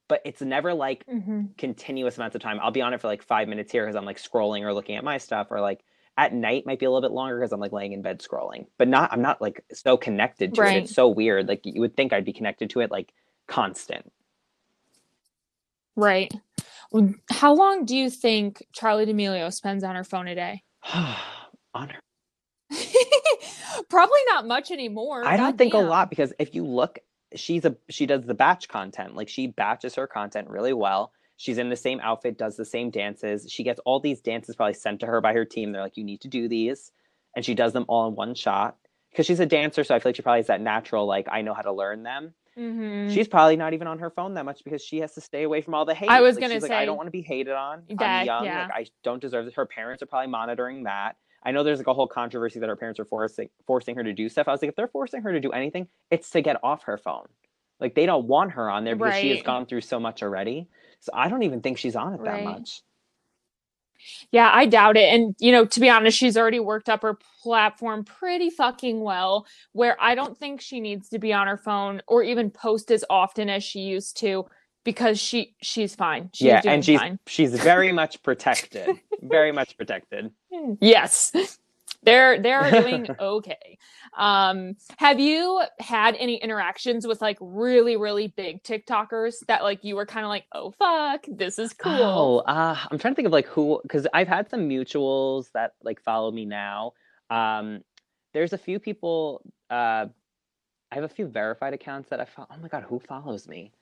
but 0.09 0.23
it's 0.25 0.41
never 0.41 0.73
like 0.73 1.05
mm-hmm. 1.07 1.47
continuous 1.59 2.17
amounts 2.17 2.37
of 2.37 2.43
time. 2.43 2.59
I'll 2.63 2.71
be 2.71 2.83
on 2.83 2.95
it 2.95 3.01
for 3.01 3.09
like 3.09 3.23
five 3.23 3.49
minutes 3.49 3.73
here 3.73 3.85
because 3.85 3.97
I'm 3.97 4.05
like 4.05 4.23
scrolling 4.23 4.63
or 4.63 4.73
looking 4.73 4.97
at 4.97 5.05
my 5.05 5.19
stuff, 5.19 5.49
or 5.51 5.61
like 5.61 5.85
at 6.19 6.35
night 6.35 6.67
might 6.67 6.81
be 6.81 6.85
a 6.85 6.91
little 6.91 7.09
bit 7.09 7.15
longer 7.15 7.39
because 7.39 7.53
I'm 7.53 7.61
like 7.61 7.73
laying 7.73 7.93
in 7.93 8.03
bed 8.03 8.19
scrolling. 8.19 8.67
But 8.77 8.89
not, 8.89 9.13
I'm 9.13 9.23
not 9.23 9.41
like 9.41 9.65
so 9.73 9.97
connected 9.97 10.53
to 10.55 10.61
right. 10.61 10.77
it. 10.77 10.85
It's 10.85 10.95
so 10.95 11.09
weird. 11.09 11.47
Like 11.47 11.61
you 11.65 11.81
would 11.81 11.97
think 11.97 12.13
I'd 12.13 12.25
be 12.25 12.33
connected 12.33 12.71
to 12.71 12.81
it 12.81 12.91
like 12.91 13.15
constant. 13.47 14.13
Right. 15.95 16.35
How 17.31 17.55
long 17.55 17.85
do 17.85 17.97
you 17.97 18.11
think 18.11 18.67
Charli 18.77 19.07
D'Amelio 19.07 19.53
spends 19.53 19.85
on 19.85 19.95
her 19.95 20.05
phone 20.05 20.27
a 20.27 20.35
day? 20.35 20.65
on 21.75 21.89
her 21.89 22.01
Probably 23.89 24.21
not 24.29 24.47
much 24.47 24.73
anymore. 24.73 25.25
I 25.25 25.37
don't 25.37 25.57
think 25.57 25.73
damn. 25.73 25.87
a 25.87 25.89
lot 25.89 26.11
because 26.11 26.33
if 26.41 26.53
you 26.53 26.67
look, 26.67 26.99
she's 27.37 27.65
a 27.65 27.77
she 27.89 28.07
does 28.07 28.25
the 28.25 28.35
batch 28.35 28.69
content. 28.69 29.15
Like 29.15 29.29
she 29.29 29.47
batches 29.47 29.95
her 29.95 30.09
content 30.09 30.49
really 30.49 30.73
well. 30.73 31.13
She's 31.39 31.57
in 31.57 31.71
the 31.71 31.77
same 31.77 32.01
outfit, 32.01 32.37
does 32.37 32.57
the 32.57 32.65
same 32.65 32.91
dances. 32.91 33.51
She 33.51 33.63
gets 33.63 33.81
all 33.87 34.01
these 34.01 34.21
dances 34.21 34.57
probably 34.57 34.75
sent 34.75 35.01
to 35.01 35.07
her 35.07 35.21
by 35.21 35.33
her 35.33 35.45
team. 35.45 35.73
They're 35.73 35.81
like, 35.81 35.97
you 35.97 36.05
need 36.05 36.21
to 36.23 36.29
do 36.29 36.49
these. 36.49 36.91
And 37.35 37.45
she 37.45 37.55
does 37.55 37.73
them 37.73 37.85
all 37.89 38.09
in 38.09 38.17
one 38.17 38.35
shot. 38.35 38.77
Because 39.11 39.25
she's 39.25 39.41
a 39.41 39.47
dancer, 39.47 39.85
so 39.85 39.95
I 39.95 40.01
feel 40.01 40.11
like 40.11 40.17
she 40.17 40.23
probably 40.23 40.41
has 40.41 40.49
that 40.49 40.61
natural, 40.61 41.07
like, 41.07 41.29
I 41.31 41.43
know 41.43 41.55
how 41.55 41.63
to 41.63 41.73
learn 41.73 42.03
them. 42.03 42.35
Mm-hmm. 42.59 43.15
She's 43.15 43.29
probably 43.29 43.57
not 43.57 43.73
even 43.73 43.87
on 43.87 44.01
her 44.01 44.11
phone 44.11 44.35
that 44.35 44.45
much 44.45 44.65
because 44.65 44.83
she 44.83 44.99
has 44.99 45.15
to 45.15 45.21
stay 45.21 45.45
away 45.45 45.63
from 45.63 45.75
all 45.75 45.85
the 45.85 45.95
hate. 45.95 46.11
I 46.11 46.21
was 46.21 46.35
like, 46.35 46.43
gonna 46.43 46.61
say, 46.61 46.69
like, 46.69 46.77
I 46.77 46.85
don't 46.85 46.97
want 46.97 47.07
to 47.07 47.13
be 47.13 47.23
hated 47.23 47.55
on. 47.55 47.85
That, 47.89 48.03
I'm 48.03 48.27
young. 48.27 48.45
Yeah. 48.45 48.63
Like, 48.63 48.73
I 48.75 48.87
don't 49.05 49.23
deserve 49.23 49.45
this. 49.45 49.55
Her 49.55 49.65
parents 49.65 50.03
are 50.03 50.07
probably 50.07 50.29
monitoring 50.29 50.83
that. 50.85 51.17
I 51.45 51.53
know 51.53 51.63
there's 51.63 51.79
like 51.79 51.87
a 51.87 51.95
whole 51.95 52.09
controversy 52.09 52.59
that 52.59 52.69
her 52.69 52.77
parents 52.77 52.99
are 52.99 53.05
forcing 53.05 53.49
forcing 53.65 53.95
her 53.95 54.03
to 54.03 54.13
do 54.13 54.29
stuff. 54.29 54.49
I 54.49 54.51
was 54.51 54.61
like, 54.61 54.71
if 54.71 54.77
they're 54.77 54.89
forcing 54.89 55.23
her 55.23 55.33
to 55.33 55.41
do 55.41 55.53
anything, 55.53 55.87
it's 56.11 56.31
to 56.31 56.43
get 56.43 56.57
off 56.65 56.83
her 56.85 56.99
phone. 56.99 57.29
Like 57.79 57.95
they 57.95 58.07
don't 58.07 58.27
want 58.27 58.53
her 58.53 58.69
on 58.69 58.83
there 58.83 58.97
because 58.97 59.13
right. 59.13 59.23
she 59.23 59.31
has 59.31 59.43
gone 59.43 59.67
through 59.67 59.83
so 59.83 60.01
much 60.01 60.23
already. 60.25 60.69
So 61.01 61.13
I 61.15 61.29
don't 61.29 61.43
even 61.43 61.61
think 61.61 61.79
she's 61.79 61.97
on 61.97 62.15
it 62.15 62.21
right. 62.21 62.45
that 62.45 62.45
much. 62.45 62.83
Yeah, 64.31 64.51
I 64.53 64.67
doubt 64.67 64.97
it. 64.97 65.13
And, 65.13 65.35
you 65.39 65.53
know, 65.53 65.65
to 65.65 65.81
be 65.81 65.89
honest, 65.89 66.17
she's 66.17 66.37
already 66.37 66.61
worked 66.61 66.89
up 66.89 67.03
her 67.03 67.19
platform 67.43 68.05
pretty 68.05 68.51
fucking 68.51 69.01
well, 69.01 69.47
where 69.73 69.97
I 70.01 70.15
don't 70.15 70.39
think 70.39 70.61
she 70.61 70.81
needs 70.81 71.09
to 71.11 71.19
be 71.19 71.33
on 71.33 71.47
her 71.47 71.57
phone 71.57 72.03
or 72.07 72.23
even 72.23 72.51
post 72.51 72.91
as 72.91 73.05
often 73.11 73.49
as 73.49 73.65
she 73.65 73.81
used 73.81 74.17
to 74.19 74.47
because 74.85 75.21
she 75.21 75.55
she's 75.61 75.95
fine. 75.95 76.31
She's 76.33 76.47
yeah, 76.47 76.63
and 76.65 76.85
she's 76.85 76.99
fine. 76.99 77.19
she's 77.27 77.53
very 77.53 77.93
much 77.93 78.23
protected. 78.23 78.89
very 79.23 79.53
much 79.53 79.77
protected. 79.77 80.31
Yes. 80.81 81.59
They're 82.03 82.41
they're 82.41 82.71
doing 82.71 83.09
okay. 83.21 83.79
Um 84.17 84.75
have 84.99 85.21
you 85.21 85.63
had 85.81 86.15
any 86.17 86.37
interactions 86.37 87.07
with 87.07 87.21
like 87.21 87.39
really 87.41 87.97
really 87.97 88.29
big 88.29 88.63
TikTokers 88.63 89.45
that 89.49 89.63
like 89.63 89.85
you 89.85 89.97
were 89.97 90.07
kind 90.07 90.25
of 90.25 90.29
like, 90.31 90.45
"Oh 90.53 90.71
fuck, 90.73 91.25
this 91.29 91.59
is 91.59 91.73
cool." 91.73 92.43
Oh, 92.47 92.51
uh 92.51 92.77
I'm 92.91 92.99
trying 92.99 93.15
to 93.15 93.17
think 93.17 93.27
of 93.27 93.33
like 93.33 93.47
who 93.47 93.81
cuz 93.89 94.07
I've 94.15 94.29
had 94.29 94.49
some 94.51 94.69
mutuals 94.69 95.51
that 95.53 95.73
like 95.83 96.01
follow 96.01 96.31
me 96.31 96.45
now. 96.45 96.93
Um 97.31 97.83
there's 98.35 98.53
a 98.53 98.59
few 98.59 98.79
people 98.79 99.43
uh 99.71 100.07
I 100.91 100.95
have 100.95 101.05
a 101.05 101.09
few 101.09 101.27
verified 101.27 101.75
accounts 101.75 102.09
that 102.11 102.21
I 102.21 102.25
follow. 102.25 102.49
Oh 102.51 102.57
my 102.59 102.69
god, 102.69 102.85
who 102.85 102.99
follows 103.01 103.47
me? 103.49 103.73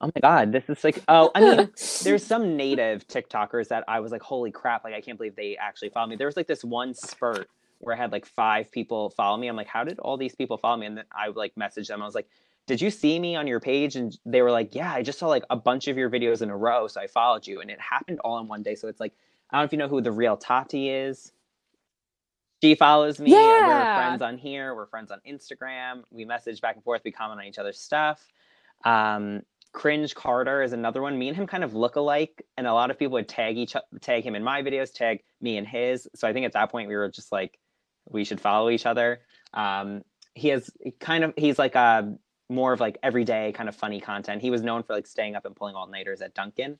Oh 0.00 0.10
my 0.14 0.20
god, 0.20 0.52
this 0.52 0.64
is 0.68 0.82
like 0.82 1.02
oh, 1.08 1.30
I 1.34 1.40
mean, 1.40 1.70
there's 2.02 2.24
some 2.24 2.56
native 2.56 3.06
TikTokers 3.06 3.68
that 3.68 3.84
I 3.86 4.00
was 4.00 4.12
like, 4.12 4.22
holy 4.22 4.50
crap, 4.50 4.84
like 4.84 4.94
I 4.94 5.00
can't 5.00 5.18
believe 5.18 5.36
they 5.36 5.56
actually 5.56 5.90
follow 5.90 6.06
me. 6.06 6.16
There 6.16 6.26
was 6.26 6.36
like 6.36 6.46
this 6.46 6.64
one 6.64 6.94
spurt 6.94 7.48
where 7.78 7.94
I 7.94 7.98
had 7.98 8.12
like 8.12 8.26
five 8.26 8.70
people 8.70 9.10
follow 9.10 9.36
me. 9.36 9.48
I'm 9.48 9.56
like, 9.56 9.66
how 9.66 9.84
did 9.84 9.98
all 9.98 10.16
these 10.16 10.34
people 10.34 10.58
follow 10.58 10.76
me? 10.76 10.86
And 10.86 10.96
then 10.96 11.04
I 11.16 11.28
would 11.28 11.36
like 11.36 11.54
messaged 11.54 11.88
them. 11.88 12.02
I 12.02 12.04
was 12.04 12.14
like, 12.14 12.28
did 12.66 12.80
you 12.80 12.90
see 12.90 13.18
me 13.18 13.36
on 13.36 13.46
your 13.46 13.58
page? 13.58 13.96
And 13.96 14.16
they 14.24 14.42
were 14.42 14.50
like, 14.50 14.74
yeah, 14.74 14.92
I 14.92 15.02
just 15.02 15.18
saw 15.18 15.26
like 15.26 15.44
a 15.50 15.56
bunch 15.56 15.88
of 15.88 15.96
your 15.96 16.10
videos 16.10 16.42
in 16.42 16.50
a 16.50 16.56
row, 16.56 16.86
so 16.86 17.00
I 17.00 17.06
followed 17.06 17.46
you. 17.46 17.60
And 17.60 17.70
it 17.70 17.80
happened 17.80 18.20
all 18.20 18.38
in 18.38 18.48
one 18.48 18.62
day. 18.62 18.74
So 18.74 18.86
it's 18.88 19.00
like, 19.00 19.12
I 19.50 19.56
don't 19.56 19.62
know 19.62 19.64
if 19.66 19.72
you 19.72 19.78
know 19.78 19.88
who 19.88 20.00
the 20.00 20.12
real 20.12 20.36
Tati 20.36 20.90
is. 20.90 21.32
She 22.62 22.74
follows 22.74 23.18
me. 23.18 23.30
Yeah. 23.30 23.66
We're 23.66 23.96
friends 23.96 24.22
on 24.22 24.36
here. 24.36 24.74
We're 24.74 24.86
friends 24.86 25.10
on 25.10 25.20
Instagram. 25.26 26.04
We 26.10 26.26
message 26.26 26.60
back 26.60 26.74
and 26.74 26.84
forth. 26.84 27.00
We 27.04 27.10
comment 27.10 27.40
on 27.40 27.46
each 27.46 27.58
other's 27.58 27.80
stuff. 27.80 28.28
Um, 28.84 29.42
Cringe 29.72 30.14
Carter 30.14 30.62
is 30.62 30.72
another 30.72 31.00
one. 31.02 31.18
Me 31.18 31.28
and 31.28 31.36
him 31.36 31.46
kind 31.46 31.62
of 31.62 31.74
look 31.74 31.96
alike, 31.96 32.44
and 32.56 32.66
a 32.66 32.72
lot 32.72 32.90
of 32.90 32.98
people 32.98 33.12
would 33.12 33.28
tag 33.28 33.56
each 33.56 33.76
tag 34.00 34.24
him 34.24 34.34
in 34.34 34.42
my 34.42 34.62
videos, 34.62 34.92
tag 34.92 35.22
me 35.40 35.56
in 35.56 35.64
his. 35.64 36.08
So 36.14 36.26
I 36.26 36.32
think 36.32 36.44
at 36.46 36.52
that 36.52 36.70
point 36.70 36.88
we 36.88 36.96
were 36.96 37.08
just 37.08 37.30
like, 37.32 37.58
we 38.08 38.24
should 38.24 38.40
follow 38.40 38.70
each 38.70 38.86
other. 38.86 39.20
Um, 39.54 40.02
he 40.34 40.48
has 40.48 40.70
kind 40.98 41.24
of 41.24 41.34
he's 41.36 41.58
like 41.58 41.74
a 41.76 42.16
more 42.48 42.72
of 42.72 42.80
like 42.80 42.98
everyday 43.02 43.52
kind 43.52 43.68
of 43.68 43.76
funny 43.76 44.00
content. 44.00 44.42
He 44.42 44.50
was 44.50 44.62
known 44.62 44.82
for 44.82 44.94
like 44.94 45.06
staying 45.06 45.36
up 45.36 45.44
and 45.44 45.54
pulling 45.54 45.76
all 45.76 45.86
nighters 45.86 46.20
at 46.20 46.34
Dunkin'. 46.34 46.78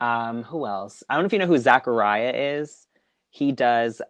Um, 0.00 0.42
who 0.44 0.66
else? 0.66 1.02
I 1.08 1.14
don't 1.14 1.24
know 1.24 1.26
if 1.26 1.32
you 1.32 1.38
know 1.38 1.46
who 1.46 1.58
Zachariah 1.58 2.32
is. 2.34 2.86
He 3.30 3.52
does 3.52 4.00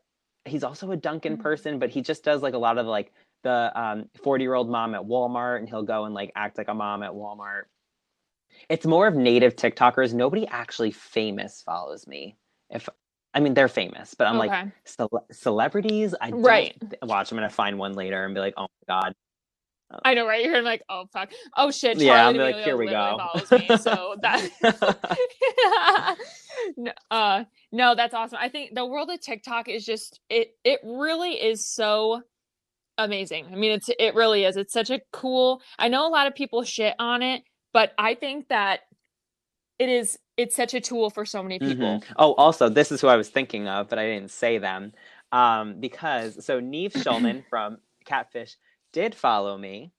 he's 0.44 0.62
also 0.62 0.90
a 0.90 0.96
Dunkin' 0.96 1.38
Mhm. 1.38 1.42
person, 1.42 1.78
but 1.78 1.90
he 1.90 2.02
just 2.02 2.22
does 2.22 2.42
like 2.42 2.54
a 2.54 2.58
lot 2.58 2.78
of 2.78 2.86
like 2.86 3.12
the 3.42 3.72
um 3.74 4.08
40 4.22 4.44
year 4.44 4.54
old 4.54 4.70
mom 4.70 4.94
at 4.94 5.02
Walmart, 5.02 5.58
and 5.58 5.68
he'll 5.68 5.82
go 5.82 6.04
and 6.04 6.14
like 6.14 6.30
act 6.36 6.58
like 6.58 6.68
a 6.68 6.74
mom 6.74 7.02
at 7.02 7.10
Walmart. 7.12 7.64
It's 8.68 8.86
more 8.86 9.07
of 9.09 9.16
native 9.16 9.57
TikTokers. 9.57 10.14
Nobody 10.14 10.46
actually 10.48 10.92
famous 10.92 11.62
follows 11.64 12.07
me. 12.07 12.36
If 12.70 12.88
I 13.34 13.40
mean 13.40 13.55
they're 13.55 13.68
famous, 13.68 14.14
but 14.14 14.26
I'm 14.28 14.38
like 14.38 14.52
Okay. 14.52 14.72
cele- 14.86 15.26
celebrities. 15.32 16.14
I 16.20 16.32
don't 16.32 16.42
Right. 16.42 16.76
watch. 17.02 17.32
I'm 17.32 17.36
gonna 17.38 17.50
find 17.50 17.78
one 17.78 17.94
later 17.94 18.24
and 18.24 18.34
be 18.34 18.40
like, 18.40 18.55
oh 18.57 18.68
my 18.88 18.94
god. 19.02 19.14
I 20.05 20.14
know, 20.14 20.26
right? 20.26 20.44
You're 20.44 20.62
like, 20.62 20.82
oh 20.88 21.07
fuck, 21.12 21.30
oh 21.57 21.70
shit. 21.70 21.98
Charli 21.98 22.07
Yeah, 22.07 22.28
I'm 22.28 22.36
like, 22.36 22.57
here 22.64 22.76
we 22.76 22.86
go. 22.88 23.16
Follows 23.18 23.52
me, 23.52 23.76
so 23.76 24.16
that. 24.22 24.48
no, 26.76 26.92
uh, 27.11 27.44
no, 27.72 27.94
that's 27.94 28.14
awesome. 28.14 28.38
I 28.40 28.48
think 28.50 28.74
the 28.74 28.86
world 28.86 29.11
of 29.11 29.20
TikTok 29.20 29.68
is 29.68 29.84
just 29.84 30.20
it. 30.30 30.57
It 30.64 30.80
really 30.84 31.32
is 31.32 31.64
so 31.66 32.22
amazing. 32.98 33.46
I 33.52 33.57
mean, 33.57 33.72
it's 33.72 33.90
it 33.98 34.14
really 34.14 34.44
is. 34.44 34.57
It's 34.57 34.72
such 34.72 34.90
a 34.90 35.00
cool. 35.12 35.62
I 35.78 35.88
know 35.88 36.07
a 36.07 36.11
lot 36.11 36.26
of 36.28 36.34
people 36.34 36.62
shit 36.64 36.94
on 36.98 37.22
it, 37.22 37.42
but 37.74 37.92
I 37.98 38.14
think 38.14 38.48
that 38.48 38.80
it 39.78 39.90
is. 39.90 40.18
It's 40.38 40.56
such 40.56 40.72
a 40.72 40.80
tool 40.80 41.10
for 41.10 41.26
so 41.26 41.42
many 41.42 41.58
people. 41.58 42.00
Mhm. 42.00 42.04
Oh, 42.16 42.32
also, 42.34 42.68
this 42.70 42.90
is 42.90 43.00
who 43.00 43.08
I 43.08 43.16
was 43.16 43.28
thinking 43.28 43.68
of, 43.68 43.88
but 43.88 43.98
I 43.98 44.06
didn't 44.06 44.30
say 44.30 44.56
them. 44.58 44.94
Um, 45.30 45.80
because 45.80 46.42
so 46.44 46.60
Nev 46.60 46.92
Schulman 46.94 47.44
from 47.50 47.78
Catfish 48.06 48.56
did 48.92 49.14
follow 49.14 49.58
me. 49.58 49.92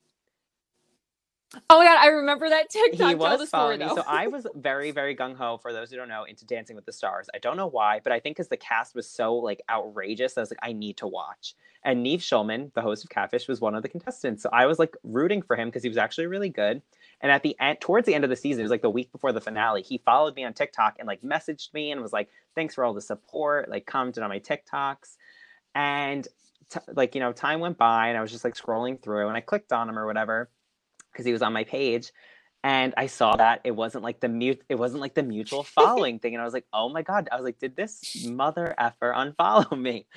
Oh 1.69 1.79
my 1.79 1.85
god, 1.85 1.97
I 1.97 2.07
remember 2.07 2.49
that 2.49 2.69
TikTok. 2.69 3.07
he 3.09 3.15
was 3.15 3.49
following 3.49 3.79
me. 3.79 3.87
So 3.87 4.03
I 4.07 4.27
was 4.35 4.47
very, 4.55 4.91
very 4.91 5.15
gung 5.15 5.35
ho. 5.35 5.57
For 5.57 5.71
those 5.71 5.89
who 5.89 5.95
don't 5.97 6.09
know, 6.09 6.23
into 6.23 6.45
Dancing 6.45 6.75
with 6.75 6.85
the 6.85 6.91
Stars. 6.91 7.27
I 7.33 7.39
don't 7.39 7.55
know 7.55 7.67
why, 7.67 8.01
but 8.03 8.11
I 8.11 8.19
think 8.19 8.35
because 8.35 8.49
the 8.49 8.57
cast 8.57 8.95
was 8.95 9.09
so 9.09 9.35
like 9.35 9.61
outrageous, 9.69 10.37
I 10.37 10.41
was 10.41 10.51
like, 10.51 10.59
I 10.63 10.73
need 10.73 10.97
to 10.97 11.07
watch. 11.07 11.55
And 11.83 12.03
Nev 12.03 12.19
Schulman, 12.19 12.73
the 12.73 12.81
host 12.81 13.03
of 13.03 13.09
Catfish, 13.09 13.47
was 13.47 13.61
one 13.61 13.75
of 13.75 13.83
the 13.83 13.89
contestants. 13.89 14.43
So 14.43 14.49
I 14.51 14.65
was 14.65 14.79
like 14.79 14.97
rooting 15.03 15.41
for 15.41 15.55
him 15.55 15.69
because 15.69 15.83
he 15.83 15.89
was 15.89 15.97
actually 15.97 16.27
really 16.27 16.49
good. 16.49 16.81
And 17.21 17.31
at 17.31 17.43
the 17.43 17.55
end, 17.59 17.79
towards 17.81 18.05
the 18.05 18.13
end 18.13 18.23
of 18.23 18.29
the 18.29 18.35
season, 18.35 18.61
it 18.61 18.63
was 18.63 18.71
like 18.71 18.81
the 18.81 18.89
week 18.89 19.11
before 19.11 19.31
the 19.31 19.41
finale. 19.41 19.81
He 19.81 19.97
followed 19.99 20.35
me 20.35 20.43
on 20.43 20.53
TikTok 20.53 20.95
and 20.99 21.07
like 21.07 21.21
messaged 21.21 21.73
me 21.73 21.91
and 21.91 22.01
was 22.01 22.13
like, 22.13 22.29
"Thanks 22.55 22.75
for 22.75 22.83
all 22.83 22.93
the 22.93 23.01
support." 23.01 23.69
Like 23.69 23.85
commented 23.85 24.23
on 24.23 24.29
my 24.29 24.39
TikToks, 24.39 25.15
and 25.73 26.27
t- 26.69 26.79
like 26.93 27.15
you 27.15 27.21
know, 27.21 27.31
time 27.31 27.59
went 27.59 27.77
by 27.77 28.09
and 28.09 28.17
I 28.17 28.21
was 28.21 28.31
just 28.31 28.43
like 28.43 28.55
scrolling 28.55 29.01
through 29.01 29.27
and 29.27 29.37
I 29.37 29.41
clicked 29.41 29.71
on 29.71 29.89
him 29.89 29.97
or 29.97 30.05
whatever 30.05 30.49
because 31.11 31.25
he 31.25 31.33
was 31.33 31.41
on 31.41 31.53
my 31.53 31.63
page 31.63 32.11
and 32.65 32.95
I 32.97 33.05
saw 33.05 33.35
that 33.35 33.61
it 33.63 33.75
wasn't 33.75 34.03
like 34.03 34.19
the 34.19 34.27
mute 34.27 34.61
it 34.69 34.75
wasn't 34.75 35.01
like 35.01 35.13
the 35.13 35.23
mutual 35.23 35.63
following 35.77 36.19
thing 36.19 36.33
and 36.33 36.41
I 36.41 36.45
was 36.45 36.53
like 36.53 36.65
oh 36.73 36.89
my 36.89 37.03
god 37.03 37.29
I 37.31 37.35
was 37.35 37.45
like 37.45 37.59
did 37.59 37.75
this 37.75 38.25
mother 38.25 38.75
effer 38.77 39.13
unfollow 39.15 39.79
me 39.79 40.07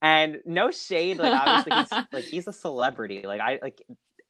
and 0.00 0.40
no 0.44 0.70
shade 0.70 1.18
like 1.18 1.34
obviously 1.34 1.72
he's 1.72 2.04
like 2.12 2.24
he's 2.24 2.48
a 2.48 2.52
celebrity 2.52 3.22
like 3.26 3.40
I 3.40 3.58
like 3.62 3.82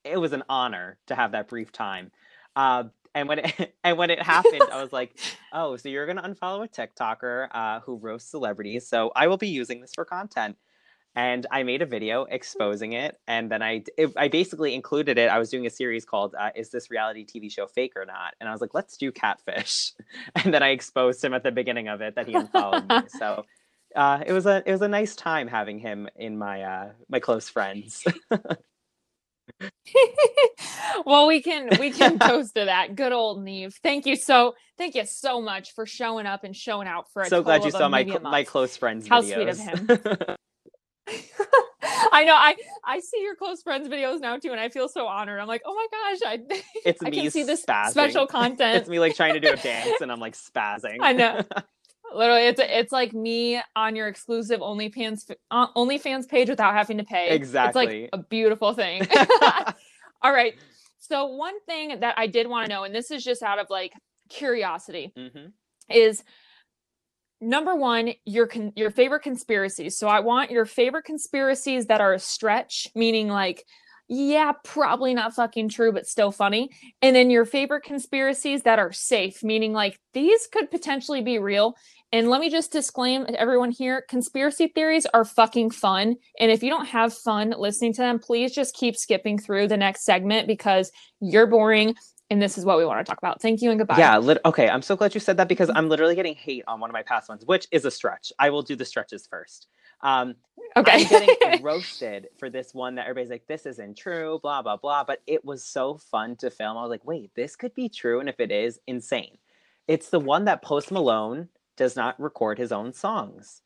it 0.08 0.18
was 0.18 0.32
an 0.32 0.42
honor 0.48 0.98
to 1.06 1.14
have 1.14 1.32
that 1.32 1.48
brief 1.48 1.72
time 1.72 2.10
uh, 2.56 2.84
and 3.14 3.28
when 3.28 3.40
it 3.40 3.74
and 3.84 3.98
when 3.98 4.10
it 4.10 4.22
happened 4.22 4.64
I 4.72 4.82
was 4.82 4.92
like 4.92 5.18
oh 5.52 5.76
so 5.76 5.88
you're 5.88 6.06
gonna 6.06 6.22
unfollow 6.22 6.64
a 6.64 6.68
TikToker 6.68 7.48
uh, 7.50 7.80
who 7.80 7.96
roasts 7.96 8.30
celebrities 8.30 8.88
so 8.88 9.12
I 9.14 9.26
will 9.28 9.36
be 9.36 9.48
using 9.48 9.80
this 9.80 9.92
for 9.94 10.04
content 10.04 10.56
and 11.18 11.46
I 11.50 11.64
made 11.64 11.82
a 11.82 11.86
video 11.86 12.24
exposing 12.24 12.92
it, 12.92 13.18
and 13.26 13.50
then 13.50 13.60
I 13.60 13.82
it, 13.96 14.12
I 14.16 14.28
basically 14.28 14.72
included 14.72 15.18
it. 15.18 15.28
I 15.28 15.38
was 15.38 15.50
doing 15.50 15.66
a 15.66 15.70
series 15.70 16.04
called 16.04 16.36
uh, 16.38 16.50
"Is 16.54 16.70
this 16.70 16.92
reality 16.92 17.26
TV 17.26 17.50
show 17.50 17.66
fake 17.66 17.94
or 17.96 18.04
not?" 18.04 18.34
And 18.40 18.48
I 18.48 18.52
was 18.52 18.60
like, 18.60 18.72
"Let's 18.72 18.96
do 18.96 19.10
catfish," 19.10 19.94
and 20.36 20.54
then 20.54 20.62
I 20.62 20.68
exposed 20.68 21.24
him 21.24 21.34
at 21.34 21.42
the 21.42 21.50
beginning 21.50 21.88
of 21.88 22.00
it 22.02 22.14
that 22.14 22.28
he 22.28 22.34
unfollowed 22.34 22.88
me. 22.88 23.00
So 23.08 23.44
uh, 23.96 24.22
it 24.24 24.32
was 24.32 24.46
a 24.46 24.62
it 24.64 24.70
was 24.70 24.82
a 24.82 24.88
nice 24.88 25.16
time 25.16 25.48
having 25.48 25.80
him 25.80 26.08
in 26.14 26.38
my 26.38 26.62
uh, 26.62 26.88
my 27.08 27.18
close 27.18 27.48
friends. 27.48 28.04
well, 31.06 31.26
we 31.26 31.42
can 31.42 31.68
we 31.80 31.90
can 31.90 32.18
toast 32.20 32.54
to 32.54 32.66
that. 32.66 32.94
Good 32.94 33.12
old 33.12 33.42
Nev. 33.42 33.74
Thank 33.82 34.06
you 34.06 34.16
so 34.16 34.54
thank 34.76 34.94
you 34.94 35.04
so 35.06 35.40
much 35.40 35.72
for 35.74 35.86
showing 35.86 36.26
up 36.26 36.44
and 36.44 36.54
showing 36.54 36.86
out 36.88 37.10
for 37.12 37.22
a 37.22 37.26
so 37.26 37.42
glad 37.42 37.64
you 37.64 37.70
saw 37.70 37.88
my 37.88 38.04
cl- 38.04 38.20
my 38.20 38.44
close 38.44 38.76
friends 38.76 39.08
How 39.08 39.22
videos. 39.22 39.34
sweet 39.34 39.48
of 39.48 39.58
him. 39.58 39.88
I 42.12 42.24
know. 42.24 42.34
I 42.34 42.56
I 42.84 43.00
see 43.00 43.22
your 43.22 43.34
close 43.34 43.62
friends 43.62 43.88
videos 43.88 44.20
now 44.20 44.36
too, 44.36 44.50
and 44.50 44.60
I 44.60 44.68
feel 44.68 44.88
so 44.88 45.06
honored. 45.06 45.40
I'm 45.40 45.48
like, 45.48 45.62
oh 45.64 45.74
my 45.74 45.86
gosh, 45.90 46.18
I 46.26 46.60
It's 46.84 47.02
I 47.02 47.10
me 47.10 47.22
can 47.22 47.30
see 47.30 47.44
this 47.44 47.64
spazzing. 47.64 47.90
special 47.90 48.26
content. 48.26 48.76
it's 48.76 48.88
me 48.88 48.98
like 48.98 49.14
trying 49.16 49.34
to 49.34 49.40
do 49.40 49.48
a 49.52 49.56
dance, 49.56 50.00
and 50.00 50.10
I'm 50.12 50.20
like 50.20 50.34
spazzing. 50.34 50.98
I 51.00 51.12
know. 51.12 51.42
Literally, 52.14 52.46
it's 52.46 52.60
it's 52.62 52.92
like 52.92 53.12
me 53.12 53.60
on 53.76 53.96
your 53.96 54.08
exclusive 54.08 54.62
only 54.62 54.90
OnlyFans 54.90 55.30
uh, 55.50 55.66
OnlyFans 55.74 56.28
page 56.28 56.48
without 56.48 56.74
having 56.74 56.98
to 56.98 57.04
pay. 57.04 57.30
Exactly. 57.30 58.04
It's 58.04 58.12
like 58.12 58.20
a 58.20 58.24
beautiful 58.24 58.72
thing. 58.72 59.06
All 60.22 60.32
right. 60.32 60.54
So 60.98 61.26
one 61.26 61.60
thing 61.66 62.00
that 62.00 62.14
I 62.16 62.26
did 62.26 62.46
want 62.48 62.66
to 62.66 62.74
know, 62.74 62.84
and 62.84 62.94
this 62.94 63.10
is 63.10 63.22
just 63.22 63.42
out 63.42 63.58
of 63.58 63.66
like 63.70 63.92
curiosity, 64.28 65.12
hmm 65.16 65.46
is 65.90 66.22
number 67.40 67.74
one 67.74 68.12
your 68.26 68.46
con- 68.46 68.72
your 68.76 68.90
favorite 68.90 69.22
conspiracies. 69.22 69.96
So 69.96 70.08
I 70.08 70.20
want 70.20 70.50
your 70.50 70.66
favorite 70.66 71.04
conspiracies 71.04 71.86
that 71.86 72.00
are 72.00 72.12
a 72.12 72.18
stretch, 72.18 72.88
meaning 72.94 73.28
like 73.28 73.64
yeah, 74.08 74.52
probably 74.64 75.12
not 75.12 75.34
fucking 75.34 75.68
true, 75.68 75.92
but 75.92 76.06
still 76.06 76.32
funny. 76.32 76.70
And 77.02 77.14
then 77.14 77.30
your 77.30 77.44
favorite 77.44 77.82
conspiracies 77.82 78.62
that 78.62 78.78
are 78.78 78.92
safe, 78.92 79.44
meaning 79.44 79.72
like 79.74 80.00
these 80.14 80.46
could 80.46 80.70
potentially 80.70 81.20
be 81.20 81.38
real. 81.38 81.76
And 82.10 82.30
let 82.30 82.40
me 82.40 82.48
just 82.48 82.72
disclaim 82.72 83.26
everyone 83.36 83.70
here 83.70 84.02
conspiracy 84.08 84.68
theories 84.68 85.06
are 85.12 85.26
fucking 85.26 85.72
fun. 85.72 86.16
And 86.40 86.50
if 86.50 86.62
you 86.62 86.70
don't 86.70 86.86
have 86.86 87.12
fun 87.12 87.54
listening 87.58 87.92
to 87.94 88.00
them, 88.00 88.18
please 88.18 88.54
just 88.54 88.74
keep 88.74 88.96
skipping 88.96 89.38
through 89.38 89.68
the 89.68 89.76
next 89.76 90.04
segment 90.04 90.46
because 90.46 90.90
you're 91.20 91.46
boring. 91.46 91.94
And 92.30 92.40
this 92.40 92.56
is 92.56 92.64
what 92.64 92.78
we 92.78 92.86
want 92.86 93.04
to 93.04 93.10
talk 93.10 93.18
about. 93.18 93.42
Thank 93.42 93.60
you 93.60 93.70
and 93.70 93.78
goodbye. 93.78 93.98
Yeah, 93.98 94.16
lit- 94.18 94.40
okay. 94.44 94.68
I'm 94.68 94.82
so 94.82 94.96
glad 94.96 95.14
you 95.14 95.20
said 95.20 95.36
that 95.36 95.48
because 95.48 95.68
mm-hmm. 95.68 95.78
I'm 95.78 95.88
literally 95.90 96.14
getting 96.14 96.34
hate 96.34 96.64
on 96.66 96.80
one 96.80 96.88
of 96.88 96.94
my 96.94 97.02
past 97.02 97.28
ones, 97.28 97.44
which 97.44 97.66
is 97.72 97.84
a 97.84 97.90
stretch. 97.90 98.32
I 98.38 98.48
will 98.48 98.62
do 98.62 98.74
the 98.74 98.84
stretches 98.84 99.26
first. 99.26 99.66
Um, 100.00 100.36
Okay. 100.76 100.92
I'm 100.92 101.04
getting 101.08 101.62
roasted 101.62 102.28
for 102.38 102.50
this 102.50 102.74
one 102.74 102.94
that 102.96 103.02
everybody's 103.06 103.30
like, 103.30 103.46
this 103.48 103.66
isn't 103.66 103.96
true, 103.96 104.38
blah, 104.42 104.62
blah, 104.62 104.76
blah. 104.76 105.04
But 105.04 105.22
it 105.26 105.44
was 105.44 105.64
so 105.64 105.96
fun 105.96 106.36
to 106.36 106.50
film. 106.50 106.76
I 106.76 106.82
was 106.82 106.90
like, 106.90 107.04
wait, 107.04 107.30
this 107.34 107.56
could 107.56 107.74
be 107.74 107.88
true. 107.88 108.20
And 108.20 108.28
if 108.28 108.38
it 108.38 108.52
is, 108.52 108.78
insane. 108.86 109.38
It's 109.88 110.10
the 110.10 110.20
one 110.20 110.44
that 110.44 110.62
Post 110.62 110.90
Malone 110.92 111.48
does 111.76 111.96
not 111.96 112.20
record 112.20 112.58
his 112.58 112.72
own 112.72 112.92
songs. 112.92 113.62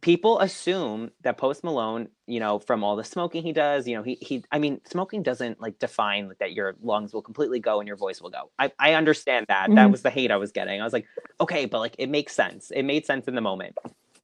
People 0.00 0.38
assume 0.38 1.10
that 1.22 1.38
Post 1.38 1.64
Malone, 1.64 2.08
you 2.26 2.38
know, 2.38 2.60
from 2.60 2.84
all 2.84 2.94
the 2.94 3.02
smoking 3.04 3.42
he 3.42 3.52
does, 3.52 3.86
you 3.88 3.96
know, 3.96 4.02
he 4.04 4.16
he 4.20 4.44
I 4.52 4.58
mean, 4.58 4.80
smoking 4.84 5.24
doesn't 5.24 5.60
like 5.60 5.78
define 5.80 6.32
that 6.38 6.52
your 6.52 6.76
lungs 6.80 7.12
will 7.12 7.22
completely 7.22 7.58
go 7.58 7.80
and 7.80 7.88
your 7.88 7.96
voice 7.96 8.20
will 8.22 8.30
go. 8.30 8.50
I, 8.60 8.70
I 8.78 8.94
understand 8.94 9.46
that. 9.48 9.74
That 9.74 9.88
Mhm. 9.88 9.90
was 9.90 10.02
the 10.02 10.10
hate 10.10 10.30
I 10.30 10.36
was 10.36 10.52
getting. 10.52 10.80
I 10.80 10.84
was 10.84 10.92
like, 10.92 11.06
okay, 11.40 11.66
but 11.66 11.80
like 11.80 11.96
it 11.98 12.08
makes 12.08 12.32
sense. 12.34 12.70
It 12.70 12.84
made 12.84 13.06
sense 13.06 13.26
in 13.26 13.34
the 13.34 13.40
moment 13.40 13.76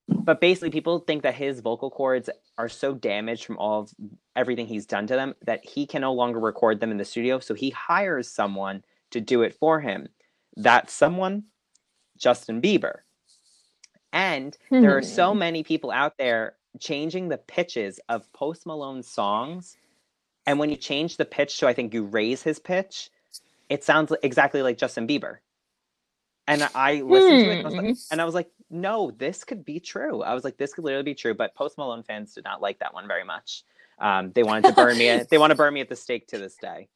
but 0.09 0.40
basically 0.40 0.70
people 0.70 0.98
think 1.00 1.22
that 1.22 1.34
his 1.34 1.61
vocal 1.61 1.90
cords 1.90 2.28
are 2.59 2.68
so 2.68 2.94
damaged 2.94 3.44
from 3.44 3.59
all 3.59 3.80
of 3.82 3.94
everything 4.36 4.66
he's 4.66 4.86
done 4.86 5.07
to 5.07 5.14
them 5.14 5.34
that 5.46 5.64
he 5.64 5.86
can 5.86 6.02
no 6.02 6.12
longer 6.12 6.40
record 6.40 6.80
them 6.80 6.90
in 6.90 6.98
the 6.98 7.05
studio. 7.05 7.38
So 7.38 7.55
he 7.55 7.70
hires 7.70 8.28
someone 8.28 8.84
to 9.12 9.20
do 9.20 9.42
it 9.42 9.55
for 9.55 9.80
him. 9.80 10.09
That 10.57 10.90
someone 10.90 11.44
justin 12.18 12.61
bieber. 12.62 12.98
And 14.12 14.57
there 14.80 14.96
are 14.96 15.02
so 15.02 15.34
many 15.46 15.62
people 15.62 15.90
out 15.90 16.18
there 16.18 16.57
changing 16.80 17.28
the 17.28 17.38
pitches 17.38 18.00
of 18.09 18.30
post 18.32 18.66
malone's 18.66 19.09
songs. 19.09 19.76
And 20.46 20.59
when 20.59 20.70
you 20.70 20.76
change 20.76 21.16
the 21.16 21.24
pitch 21.24 21.57
so 21.57 21.66
i 21.66 21.72
think 21.72 21.94
you 21.94 22.05
raise 22.05 22.42
his 22.42 22.59
pitch 22.59 23.11
it 23.70 23.82
sounds 23.82 24.12
exactly 24.22 24.62
like 24.62 24.78
justin 24.78 25.09
bieber. 25.09 25.38
And 26.46 26.68
i 26.74 27.00
listened 27.00 27.44
to 27.44 27.50
it 27.50 27.59
and 27.59 27.66
I 27.66 27.70
was 27.70 27.74
like, 27.74 27.86
Hmm. 27.86 27.92
and 28.12 28.20
I 28.20 28.24
was 28.24 28.34
like, 28.34 28.50
no, 28.75 29.12
this 29.12 29.45
could 29.45 29.64
be 29.64 29.79
true. 29.79 30.22
I 30.22 30.35
was 30.35 30.43
like, 30.43 30.57
this 30.57 30.75
could 30.75 30.85
literally 30.85 31.05
be 31.05 31.14
true. 31.14 31.33
But 31.33 31.55
Post 31.55 31.79
Malone 31.79 32.03
fans 32.03 32.35
did 32.35 32.45
not 32.45 32.61
like 32.61 32.81
that 32.81 32.93
one 32.93 33.07
very 33.07 33.25
much. 33.25 33.62
Um, 34.01 34.33
they 34.33 34.43
wanted 34.43 34.68
to 34.68 34.75
burn 34.75 34.99
me. 34.99 35.09
At, 35.09 35.31
they 35.31 35.39
want 35.39 35.51
to 35.51 35.57
burn 35.57 35.72
me 35.72 35.81
at 35.81 35.89
the 35.89 35.97
stake 35.97 36.27
to 36.29 36.39
this 36.39 36.57
day. 36.57 36.89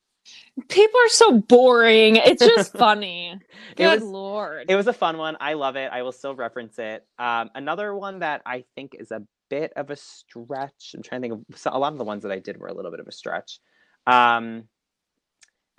People 0.68 1.01
are 1.01 1.09
so 1.09 1.39
boring. 1.39 2.16
It's 2.16 2.45
just 2.45 2.72
funny. 2.76 3.31
It 3.31 3.76
Good 3.76 4.01
was 4.01 4.11
lord. 4.11 4.66
it 4.68 4.74
was 4.74 4.89
a 4.89 4.93
fun 4.93 5.16
one. 5.16 5.37
I 5.41 5.55
love 5.55 5.76
it. 5.76 5.91
I 5.93 6.03
will 6.03 6.12
still 6.12 6.35
reference 6.35 6.79
it. 6.79 7.07
Um, 7.18 7.51
another 7.55 7.95
one 7.95 8.18
that 8.18 8.43
I 8.45 8.64
think 8.74 8.97
is 8.99 9.12
a 9.12 9.22
bit 9.49 9.72
of 9.76 9.91
a 9.91 9.97
stretch. 9.97 10.95
I'm 10.95 11.03
trying 11.03 11.22
to 11.22 11.29
think 11.29 11.47
of 11.49 11.59
so 11.59 11.70
a 11.72 11.79
lot 11.79 11.93
of 11.93 11.99
the 11.99 12.05
ones 12.05 12.24
that 12.24 12.33
I 12.33 12.41
did 12.41 12.59
were 12.59 12.68
a 12.68 12.74
little 12.74 12.91
bit 12.91 13.01
of 13.01 13.07
a 13.07 13.12
stretch. 13.12 13.61
Um, 14.07 14.64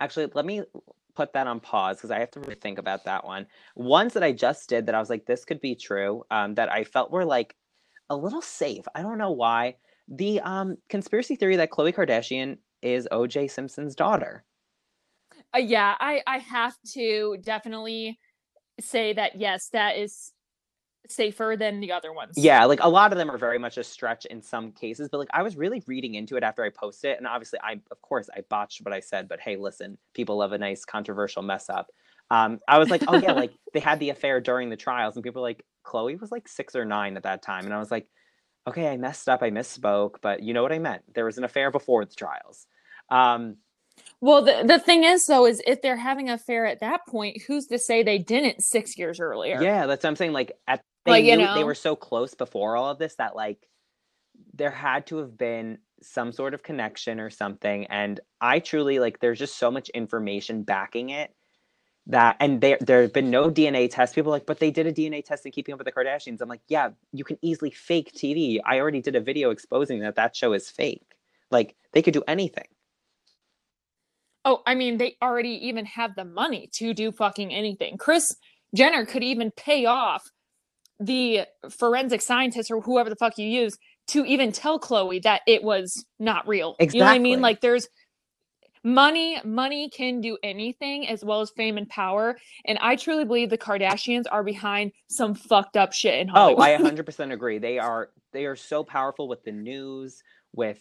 actually, 0.00 0.30
let 0.34 0.46
me 0.46 0.62
put 1.14 1.32
that 1.32 1.46
on 1.46 1.60
pause 1.60 1.96
because 1.96 2.10
I 2.10 2.18
have 2.18 2.30
to 2.32 2.40
really 2.40 2.54
think 2.54 2.78
about 2.78 3.04
that 3.04 3.24
one. 3.24 3.46
Ones 3.76 4.14
that 4.14 4.22
I 4.22 4.32
just 4.32 4.68
did 4.68 4.86
that 4.86 4.94
I 4.94 5.00
was 5.00 5.10
like, 5.10 5.26
this 5.26 5.44
could 5.44 5.60
be 5.60 5.74
true. 5.74 6.24
Um, 6.30 6.54
that 6.54 6.70
I 6.70 6.84
felt 6.84 7.10
were 7.10 7.24
like 7.24 7.54
a 8.08 8.16
little 8.16 8.42
safe. 8.42 8.84
I 8.94 9.02
don't 9.02 9.18
know 9.18 9.32
why. 9.32 9.76
The 10.08 10.40
um 10.40 10.76
conspiracy 10.88 11.36
theory 11.36 11.56
that 11.56 11.70
Khloe 11.70 11.94
Kardashian 11.94 12.58
is 12.82 13.08
OJ 13.12 13.50
Simpson's 13.50 13.94
daughter. 13.94 14.44
Uh, 15.54 15.58
yeah, 15.58 15.94
I 16.00 16.22
I 16.26 16.38
have 16.38 16.74
to 16.94 17.36
definitely 17.42 18.18
say 18.80 19.12
that 19.12 19.36
yes, 19.36 19.68
that 19.72 19.96
is 19.96 20.32
safer 21.08 21.56
than 21.58 21.80
the 21.80 21.92
other 21.92 22.12
ones. 22.12 22.34
Yeah, 22.36 22.64
like 22.64 22.80
a 22.82 22.88
lot 22.88 23.12
of 23.12 23.18
them 23.18 23.30
are 23.30 23.38
very 23.38 23.58
much 23.58 23.76
a 23.76 23.84
stretch 23.84 24.26
in 24.26 24.42
some 24.42 24.72
cases, 24.72 25.08
but 25.10 25.18
like 25.18 25.28
I 25.32 25.42
was 25.42 25.56
really 25.56 25.82
reading 25.86 26.14
into 26.14 26.36
it 26.36 26.42
after 26.42 26.64
I 26.64 26.70
posted 26.70 27.12
it, 27.12 27.18
and 27.18 27.26
obviously 27.26 27.58
I, 27.62 27.80
of 27.90 28.02
course, 28.02 28.28
I 28.34 28.42
botched 28.48 28.80
what 28.84 28.92
I 28.92 29.00
said, 29.00 29.28
but 29.28 29.40
hey, 29.40 29.56
listen, 29.56 29.98
people 30.14 30.38
love 30.38 30.52
a 30.52 30.58
nice 30.58 30.84
controversial 30.84 31.42
mess 31.42 31.68
up. 31.68 31.90
Um, 32.30 32.60
I 32.68 32.78
was 32.78 32.90
like, 32.90 33.02
oh 33.08 33.16
yeah, 33.16 33.32
like 33.32 33.52
they 33.74 33.80
had 33.80 33.98
the 34.00 34.10
affair 34.10 34.40
during 34.40 34.70
the 34.70 34.76
trials, 34.76 35.16
and 35.16 35.24
people 35.24 35.42
were 35.42 35.48
like, 35.48 35.64
Khloe 35.84 36.20
was 36.20 36.30
like 36.30 36.48
six 36.48 36.76
or 36.76 36.84
nine 36.84 37.16
at 37.16 37.24
that 37.24 37.42
time, 37.42 37.64
and 37.64 37.74
I 37.74 37.78
was 37.78 37.90
like, 37.90 38.06
okay, 38.66 38.88
I 38.88 38.96
messed 38.96 39.28
up, 39.28 39.42
I 39.42 39.50
misspoke, 39.50 40.16
but 40.20 40.42
you 40.42 40.54
know 40.54 40.62
what 40.62 40.72
I 40.72 40.78
meant. 40.78 41.02
There 41.14 41.24
was 41.24 41.38
an 41.38 41.44
affair 41.44 41.70
before 41.70 42.04
the 42.04 42.14
trials. 42.14 42.66
Um, 43.08 43.56
well, 44.20 44.42
the, 44.42 44.64
the 44.66 44.78
thing 44.78 45.04
is, 45.04 45.24
though, 45.24 45.46
is 45.46 45.62
if 45.66 45.80
they're 45.82 45.96
having 45.96 46.28
an 46.28 46.34
affair 46.34 46.66
at 46.66 46.80
that 46.80 47.06
point, 47.06 47.42
who's 47.46 47.66
to 47.66 47.78
say 47.78 48.02
they 48.02 48.18
didn't 48.18 48.62
six 48.62 48.98
years 48.98 49.18
earlier? 49.18 49.62
Yeah, 49.62 49.86
that's 49.86 50.04
what 50.04 50.10
I'm 50.10 50.16
saying. 50.16 50.32
Like, 50.32 50.52
at 50.68 50.82
they 51.04 51.12
Like, 51.12 51.24
you 51.24 51.36
knew 51.36 51.44
know? 51.44 51.54
they 51.54 51.64
were 51.64 51.74
so 51.74 51.96
close 51.96 52.34
before 52.34 52.76
all 52.76 52.90
of 52.90 52.98
this 52.98 53.14
that 53.16 53.36
like 53.36 53.68
there 54.54 54.70
had 54.70 55.06
to 55.06 55.18
have 55.18 55.36
been 55.36 55.78
some 56.02 56.32
sort 56.32 56.54
of 56.54 56.62
connection 56.62 57.20
or 57.20 57.30
something. 57.30 57.86
And 57.86 58.20
I 58.40 58.58
truly 58.58 58.98
like 58.98 59.20
there's 59.20 59.38
just 59.38 59.56
so 59.56 59.70
much 59.70 59.88
information 59.90 60.62
backing 60.62 61.10
it 61.10 61.34
that 62.06 62.36
and 62.40 62.60
there 62.60 62.78
there 62.80 63.02
have 63.02 63.12
been 63.12 63.30
no 63.30 63.50
DNA 63.50 63.88
tests. 63.90 64.14
People 64.14 64.32
are 64.32 64.36
like, 64.36 64.46
but 64.46 64.58
they 64.58 64.70
did 64.70 64.86
a 64.86 64.92
DNA 64.92 65.24
test 65.24 65.46
in 65.46 65.52
Keeping 65.52 65.72
Up 65.72 65.78
with 65.78 65.86
the 65.86 65.92
Kardashians. 65.92 66.40
I'm 66.40 66.48
like, 66.48 66.62
yeah, 66.68 66.90
you 67.12 67.24
can 67.24 67.38
easily 67.42 67.70
fake 67.70 68.12
TV. 68.12 68.58
I 68.64 68.80
already 68.80 69.00
did 69.00 69.16
a 69.16 69.20
video 69.20 69.50
exposing 69.50 70.00
that 70.00 70.16
that 70.16 70.34
show 70.34 70.52
is 70.52 70.68
fake. 70.70 71.14
Like 71.50 71.76
they 71.92 72.02
could 72.02 72.14
do 72.14 72.22
anything. 72.26 72.66
Oh, 74.44 74.62
I 74.66 74.74
mean, 74.74 74.96
they 74.96 75.16
already 75.22 75.66
even 75.68 75.84
have 75.84 76.14
the 76.16 76.24
money 76.24 76.70
to 76.74 76.94
do 76.94 77.12
fucking 77.12 77.52
anything. 77.52 77.98
Kris 77.98 78.34
Jenner 78.74 79.04
could 79.04 79.22
even 79.22 79.50
pay 79.50 79.84
off 79.84 80.30
the 81.00 81.46
forensic 81.70 82.20
scientist 82.20 82.70
or 82.70 82.80
whoever 82.82 83.08
the 83.10 83.16
fuck 83.16 83.38
you 83.38 83.46
use 83.46 83.78
to 84.08 84.24
even 84.24 84.52
tell 84.52 84.78
Khloe 84.78 85.22
that 85.22 85.40
it 85.46 85.62
was 85.62 86.04
not 86.18 86.46
real. 86.46 86.76
Exactly. 86.78 86.98
You 86.98 87.04
know 87.04 87.10
what 87.10 87.14
I 87.14 87.18
mean? 87.18 87.40
Like 87.40 87.60
there's 87.60 87.88
money, 88.84 89.40
money 89.44 89.88
can 89.88 90.20
do 90.20 90.36
anything 90.42 91.08
as 91.08 91.24
well 91.24 91.40
as 91.40 91.50
fame 91.50 91.78
and 91.78 91.88
power. 91.88 92.36
And 92.66 92.78
I 92.80 92.96
truly 92.96 93.24
believe 93.24 93.50
the 93.50 93.58
Kardashians 93.58 94.24
are 94.30 94.44
behind 94.44 94.92
some 95.08 95.34
fucked 95.34 95.76
up 95.76 95.92
shit 95.92 96.18
in 96.18 96.28
Hollywood. 96.28 96.60
Oh. 96.60 96.62
I 96.62 96.76
100% 96.76 97.32
agree. 97.32 97.58
They 97.58 97.78
are 97.78 98.10
they 98.32 98.46
are 98.46 98.56
so 98.56 98.84
powerful 98.84 99.26
with 99.26 99.42
the 99.42 99.52
news, 99.52 100.22
with 100.54 100.78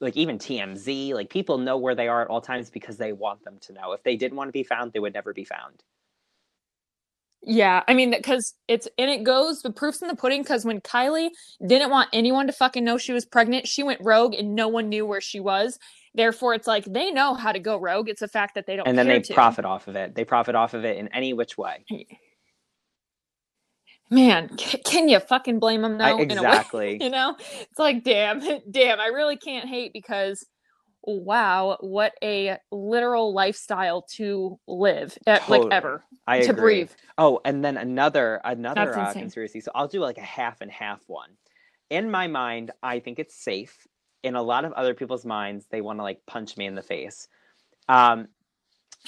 like 0.00 0.16
even 0.16 0.38
TMZ. 0.38 1.14
Like 1.14 1.30
people 1.30 1.58
know 1.58 1.76
where 1.76 1.94
they 1.94 2.08
are 2.08 2.22
at 2.22 2.28
all 2.28 2.40
times 2.40 2.70
because 2.70 2.96
they 2.96 3.12
want 3.12 3.44
them 3.44 3.58
to 3.62 3.72
know. 3.72 3.92
If 3.92 4.02
they 4.02 4.16
didn't 4.16 4.36
want 4.36 4.48
to 4.48 4.52
be 4.52 4.62
found, 4.62 4.92
they 4.92 5.00
would 5.00 5.14
never 5.14 5.32
be 5.32 5.44
found. 5.44 5.82
Yeah, 7.42 7.82
I 7.86 7.94
mean, 7.94 8.10
because 8.10 8.54
it's 8.66 8.88
and 8.98 9.10
it 9.10 9.22
goes 9.22 9.62
the 9.62 9.70
proof's 9.72 10.02
in 10.02 10.08
the 10.08 10.16
pudding. 10.16 10.42
Because 10.42 10.64
when 10.64 10.80
Kylie 10.80 11.28
didn't 11.66 11.90
want 11.90 12.08
anyone 12.12 12.46
to 12.48 12.52
fucking 12.52 12.84
know 12.84 12.98
she 12.98 13.12
was 13.12 13.24
pregnant, 13.24 13.68
she 13.68 13.82
went 13.82 14.00
rogue 14.02 14.34
and 14.34 14.54
no 14.54 14.68
one 14.68 14.88
knew 14.88 15.06
where 15.06 15.20
she 15.20 15.38
was. 15.38 15.78
Therefore, 16.14 16.54
it's 16.54 16.66
like 16.66 16.84
they 16.86 17.10
know 17.12 17.34
how 17.34 17.52
to 17.52 17.58
go 17.58 17.76
rogue. 17.78 18.08
It's 18.08 18.22
a 18.22 18.28
fact 18.28 18.54
that 18.54 18.66
they 18.66 18.74
don't. 18.76 18.88
And 18.88 18.98
then 18.98 19.06
they 19.06 19.20
to. 19.20 19.34
profit 19.34 19.64
off 19.64 19.86
of 19.86 19.96
it. 19.96 20.14
They 20.14 20.24
profit 20.24 20.54
off 20.54 20.74
of 20.74 20.84
it 20.84 20.96
in 20.96 21.08
any 21.08 21.34
which 21.34 21.56
way. 21.56 21.84
Man, 24.10 24.56
c- 24.58 24.78
can 24.78 25.08
you 25.08 25.18
fucking 25.20 25.58
blame 25.58 25.82
them 25.82 26.00
I- 26.00 26.12
though? 26.12 26.18
in 26.18 26.30
a 26.38 26.42
way? 26.42 26.48
exactly. 26.48 26.98
you 27.00 27.10
know, 27.10 27.36
it's 27.38 27.78
like 27.78 28.02
damn, 28.02 28.40
damn. 28.70 28.98
I 29.00 29.06
really 29.06 29.36
can't 29.36 29.68
hate 29.68 29.92
because 29.92 30.44
wow, 31.06 31.76
what 31.80 32.12
a 32.22 32.56
literal 32.70 33.32
lifestyle 33.32 34.02
to 34.16 34.58
live, 34.66 35.16
eh, 35.26 35.38
like 35.48 35.62
ever 35.70 36.04
I 36.26 36.38
to 36.38 36.50
agree. 36.50 36.62
breathe. 36.62 36.90
Oh, 37.16 37.40
and 37.44 37.64
then 37.64 37.76
another 37.76 38.40
another 38.44 38.92
uh, 38.98 39.12
conspiracy. 39.14 39.60
So 39.60 39.70
I'll 39.74 39.88
do 39.88 40.00
like 40.00 40.18
a 40.18 40.22
half 40.22 40.60
and 40.60 40.70
half 40.70 41.00
one. 41.06 41.30
In 41.90 42.10
my 42.10 42.26
mind, 42.26 42.72
I 42.82 42.98
think 42.98 43.18
it's 43.18 43.34
safe. 43.34 43.86
In 44.22 44.34
a 44.34 44.42
lot 44.42 44.64
of 44.64 44.72
other 44.72 44.94
people's 44.94 45.24
minds, 45.24 45.66
they 45.70 45.80
want 45.80 45.98
to 46.00 46.02
like 46.02 46.20
punch 46.26 46.56
me 46.56 46.66
in 46.66 46.74
the 46.74 46.82
face. 46.82 47.28
Um, 47.88 48.26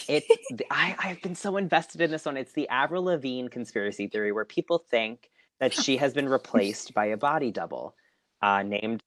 it's 0.08 0.26
the- 0.50 0.66
I 0.70 0.94
I've 0.98 1.22
been 1.22 1.34
so 1.34 1.56
invested 1.56 2.00
in 2.00 2.10
this 2.12 2.24
one. 2.24 2.36
It's 2.36 2.52
the 2.52 2.68
Avril 2.68 3.04
Lavigne 3.04 3.48
conspiracy 3.48 4.06
theory, 4.06 4.30
where 4.32 4.44
people 4.44 4.78
think 4.90 5.28
that 5.58 5.72
she 5.74 5.96
has 5.96 6.14
been 6.14 6.28
replaced 6.38 6.94
by 6.94 7.06
a 7.06 7.16
body 7.16 7.50
double, 7.50 7.96
uh, 8.40 8.62
named 8.62 9.02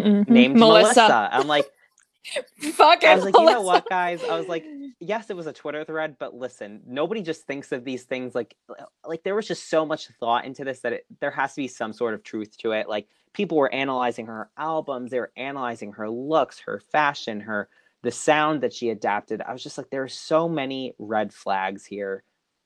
Mhm. 0.00 0.26
named 0.28 0.58
Melissa. 0.58 1.28
I'm 1.30 1.46
like, 1.46 1.66
Fucking 2.58 3.08
I 3.08 3.14
was 3.14 3.24
like, 3.24 3.36
you 3.36 3.44
know 3.44 3.60
what, 3.62 3.88
guys? 3.88 4.22
I 4.24 4.38
was 4.38 4.48
like, 4.48 4.64
yes, 5.00 5.28
it 5.28 5.36
was 5.36 5.46
a 5.46 5.52
Twitter 5.52 5.84
thread, 5.84 6.16
but 6.18 6.34
listen, 6.34 6.80
nobody 6.86 7.20
just 7.20 7.46
thinks 7.46 7.70
of 7.72 7.84
these 7.84 8.04
things 8.04 8.34
like 8.34 8.54
uh, 8.70 8.84
like 9.06 9.22
there 9.22 9.34
was 9.34 9.46
just 9.46 9.68
so 9.68 9.84
much 9.84 10.08
thought 10.20 10.44
into 10.44 10.64
this 10.64 10.80
that 10.80 10.92
it, 10.94 11.06
there 11.20 11.30
has 11.30 11.54
to 11.54 11.62
be 11.62 11.68
some 11.68 11.92
sort 11.92 12.14
of 12.14 12.22
truth 12.22 12.56
to 12.58 12.72
it. 12.72 12.88
Like 12.88 13.08
people 13.34 13.58
were 13.58 13.72
analyzing 13.72 14.26
her 14.26 14.50
albums, 14.56 15.10
they 15.10 15.20
were 15.20 15.32
analyzing 15.36 15.92
her 15.92 16.08
looks, 16.08 16.60
her 16.60 16.80
fashion, 16.80 17.40
her 17.40 17.68
the 18.02 18.10
sound 18.10 18.62
that 18.62 18.72
she 18.72 18.90
adapted. 18.90 19.42
I 19.42 19.52
was 19.52 19.62
just 19.62 19.78
like, 19.78 19.90
there 19.90 20.02
are 20.02 20.08
so 20.08 20.48
many 20.48 20.94
red 20.98 21.32
flags 21.32 21.86
here 21.86 22.22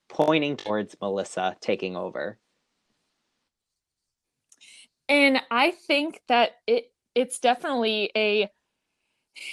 pointing 0.08 0.56
towards 0.56 0.96
Melissa 1.00 1.56
taking 1.60 1.96
over. 1.96 2.38
and 5.08 5.40
i 5.50 5.70
think 5.70 6.20
that 6.28 6.52
it 6.66 6.92
it's 7.14 7.38
definitely 7.38 8.10
a 8.16 8.48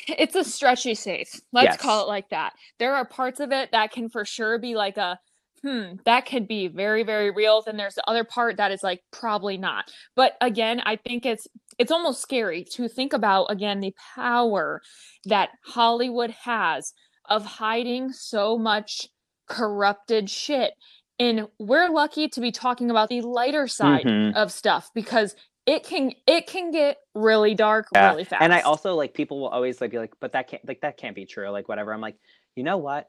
it's 0.07 0.35
a 0.35 0.43
stretchy 0.43 0.95
safe 0.95 1.39
let's 1.53 1.77
call 1.77 2.03
it 2.03 2.07
like 2.07 2.29
that. 2.29 2.53
There 2.79 2.95
are 2.95 3.05
parts 3.05 3.39
of 3.39 3.51
it 3.51 3.71
that 3.71 3.91
can 3.91 4.09
for 4.09 4.25
sure 4.25 4.57
be 4.59 4.75
like 4.75 4.97
a 4.97 5.19
hmm 5.61 5.93
that 6.05 6.25
could 6.25 6.47
be 6.47 6.67
very 6.67 7.03
very 7.03 7.31
real. 7.31 7.61
Then 7.61 7.77
there's 7.77 7.95
the 7.95 8.07
other 8.09 8.23
part 8.23 8.57
that 8.57 8.71
is 8.71 8.83
like 8.83 9.01
probably 9.11 9.57
not. 9.57 9.91
But 10.15 10.33
again 10.41 10.81
i 10.85 10.95
think 10.95 11.25
it's 11.25 11.47
it's 11.79 11.91
almost 11.91 12.21
scary 12.21 12.63
to 12.73 12.87
think 12.87 13.13
about 13.13 13.45
again 13.45 13.79
the 13.79 13.93
power 14.15 14.81
that 15.25 15.49
hollywood 15.65 16.31
has 16.31 16.93
of 17.27 17.45
hiding 17.45 18.11
so 18.13 18.57
much 18.57 19.07
corrupted 19.47 20.29
shit. 20.29 20.73
And 21.17 21.47
we're 21.59 21.89
lucky 21.89 22.27
to 22.29 22.41
be 22.41 22.51
talking 22.51 22.91
about 22.91 23.09
the 23.09 23.21
lighter 23.21 23.67
side 23.67 24.05
Mhm. 24.05 24.35
of 24.35 24.51
stuff 24.51 24.91
because 24.93 25.35
it 25.65 25.83
can 25.83 26.13
it 26.27 26.47
can 26.47 26.71
get 26.71 26.97
really 27.15 27.55
dark 27.55 27.87
Yeah. 27.93 28.11
really 28.11 28.23
fast. 28.25 28.43
And 28.43 28.53
I 28.53 28.61
also 28.61 28.95
like 28.95 29.13
people 29.13 29.39
will 29.39 29.49
always 29.49 29.81
like 29.81 29.91
be 29.91 29.99
like, 29.99 30.13
but 30.19 30.33
that 30.33 30.47
can't 30.49 30.67
like 30.67 30.81
that 30.81 30.97
can't 30.97 31.15
be 31.15 31.25
true. 31.25 31.49
Like 31.49 31.67
whatever. 31.69 31.93
I'm 31.93 32.01
like, 32.01 32.17
you 32.55 32.63
know 32.63 32.77
what? 32.77 33.07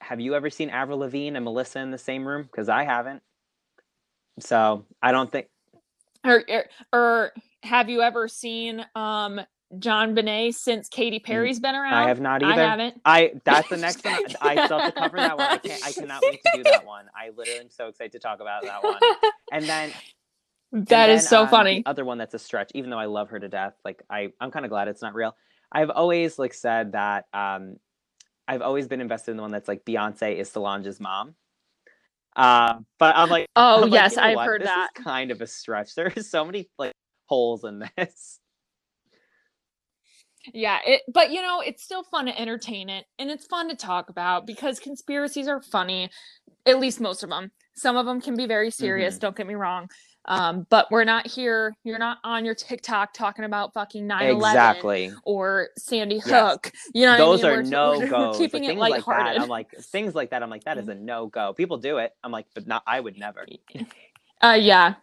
Have 0.00 0.20
you 0.20 0.34
ever 0.34 0.50
seen 0.50 0.70
Avril 0.70 0.98
Lavigne 0.98 1.36
and 1.36 1.44
Melissa 1.44 1.80
in 1.80 1.90
the 1.90 1.98
same 1.98 2.26
room? 2.26 2.42
Because 2.42 2.68
I 2.68 2.84
haven't. 2.84 3.22
So 4.40 4.86
I 5.02 5.12
don't 5.12 5.30
think. 5.32 5.48
or, 6.24 6.44
or 6.48 6.64
or 6.92 7.32
have 7.62 7.88
you 7.88 8.02
ever 8.02 8.28
seen 8.28 8.84
um 8.94 9.40
JonBenét 9.74 10.54
since 10.54 10.88
Katy 10.88 11.18
Perry's 11.20 11.58
been 11.60 11.74
around? 11.74 11.94
I 11.94 12.08
have 12.08 12.20
not 12.20 12.42
either. 12.42 12.62
I 12.62 12.64
haven't. 12.70 13.00
I 13.04 13.32
that's 13.44 13.68
the 13.68 13.76
next 13.78 14.04
one. 14.04 14.14
I 14.40 14.52
I 14.52 14.58
still 14.58 14.78
have 14.78 14.84
to 14.84 14.92
cover 14.92 15.20
that 15.20 15.38
one. 15.38 15.50
I 15.50 15.58
can't. 15.58 15.80
I 15.84 15.92
cannot 15.92 16.24
wait 16.24 16.42
to 16.42 16.48
do 16.50 16.64
that 16.64 16.84
one. 16.84 17.06
I 17.16 17.30
literally 17.36 17.60
am 17.60 17.70
so 17.70 17.88
excited 17.88 18.12
to 18.12 18.18
talk 18.20 18.40
about 18.40 18.64
that 18.66 18.84
one. 18.84 19.02
And 19.50 19.68
then 19.68 19.92
and 20.72 20.86
That 20.86 21.10
is 21.10 21.28
so 21.28 21.42
um, 21.42 21.48
funny. 21.48 21.82
The 21.82 21.90
other 21.90 22.04
one 22.04 22.18
that's 22.18 22.34
a 22.34 22.38
stretch, 22.38 22.72
even 22.74 22.90
though 22.90 22.98
I 22.98 23.06
love 23.06 23.30
her 23.30 23.38
to 23.40 23.48
death. 23.48 23.74
Like 23.84 24.02
I, 24.10 24.32
I'm 24.40 24.50
kind 24.50 24.64
of 24.64 24.70
glad 24.70 24.88
it's 24.88 25.02
not 25.02 25.14
real. 25.14 25.36
I've 25.72 25.90
always 25.90 26.38
like 26.38 26.54
said 26.54 26.92
that 26.92 27.26
um, 27.32 27.76
I've 28.48 28.62
always 28.62 28.86
been 28.88 29.00
invested 29.00 29.32
in 29.32 29.36
the 29.36 29.42
one 29.42 29.52
that's 29.52 29.68
like 29.68 29.84
Beyonce 29.84 30.36
is 30.36 30.50
Solange's 30.50 31.00
mom. 31.00 31.34
Uh, 32.34 32.80
but 32.98 33.16
I'm 33.16 33.28
like, 33.30 33.46
Oh 33.56 33.82
I'm 33.82 33.90
like, 33.90 33.92
yes, 33.92 34.12
you 34.12 34.16
know 34.18 34.22
I've 34.24 34.36
what? 34.36 34.46
heard 34.46 34.60
this 34.62 34.68
that. 34.68 34.90
Is 34.98 35.04
kind 35.04 35.30
of 35.30 35.40
a 35.40 35.46
stretch. 35.46 35.90
There 35.96 36.12
is 36.14 36.30
so 36.30 36.44
many 36.44 36.68
like 36.78 36.92
holes 37.26 37.64
in 37.64 37.84
this. 37.96 38.38
Yeah, 40.54 40.78
it, 40.86 41.02
but 41.12 41.32
you 41.32 41.42
know, 41.42 41.60
it's 41.60 41.82
still 41.82 42.04
fun 42.04 42.26
to 42.26 42.40
entertain 42.40 42.88
it 42.88 43.04
and 43.18 43.30
it's 43.30 43.46
fun 43.46 43.68
to 43.68 43.74
talk 43.74 44.10
about 44.10 44.46
because 44.46 44.78
conspiracies 44.78 45.48
are 45.48 45.60
funny, 45.60 46.08
at 46.64 46.78
least 46.78 47.00
most 47.00 47.24
of 47.24 47.30
them. 47.30 47.50
Some 47.74 47.96
of 47.96 48.06
them 48.06 48.20
can 48.20 48.36
be 48.36 48.46
very 48.46 48.70
serious, 48.70 49.14
Mm-hmm. 49.14 49.20
don't 49.20 49.36
get 49.36 49.46
me 49.48 49.54
wrong. 49.54 49.88
Um, 50.28 50.66
but 50.70 50.90
we're 50.90 51.04
not 51.04 51.26
here, 51.26 51.74
you're 51.84 51.98
not 51.98 52.18
on 52.24 52.44
your 52.44 52.54
TikTok 52.54 53.14
talking 53.14 53.44
about 53.44 53.72
fucking 53.72 54.06
9 54.06 54.22
11 54.26 54.36
Exactly. 54.38 55.12
or 55.24 55.68
Sandy 55.78 56.16
Yes. 56.16 56.28
Hook. 56.30 56.72
You 56.94 57.06
know, 57.06 57.16
Those 57.16 57.44
I 57.44 57.48
mean? 57.48 57.52
are 57.52 57.62
We're- 57.62 58.08
no 58.10 58.28
we're, 58.30 58.34
keeping 58.38 58.62
like, 58.78 58.92
it 58.92 59.04
things 59.04 59.06
like 59.06 59.06
that. 59.06 59.40
I'm 59.40 59.48
like 59.48 59.70
things 59.70 60.14
like 60.14 60.30
that. 60.30 60.42
I'm 60.42 60.50
like 60.50 60.64
that 60.64 60.78
is 60.78 60.88
a 60.88 60.94
no 60.96 61.26
go. 61.28 61.52
People 61.52 61.78
do 61.78 61.98
it. 61.98 62.12
I'm 62.24 62.32
like, 62.32 62.46
but 62.54 62.66
not. 62.66 62.82
I 62.86 62.98
would 63.00 63.18
never. 63.18 63.46
Uh 64.42 64.58
yeah. 64.60 64.94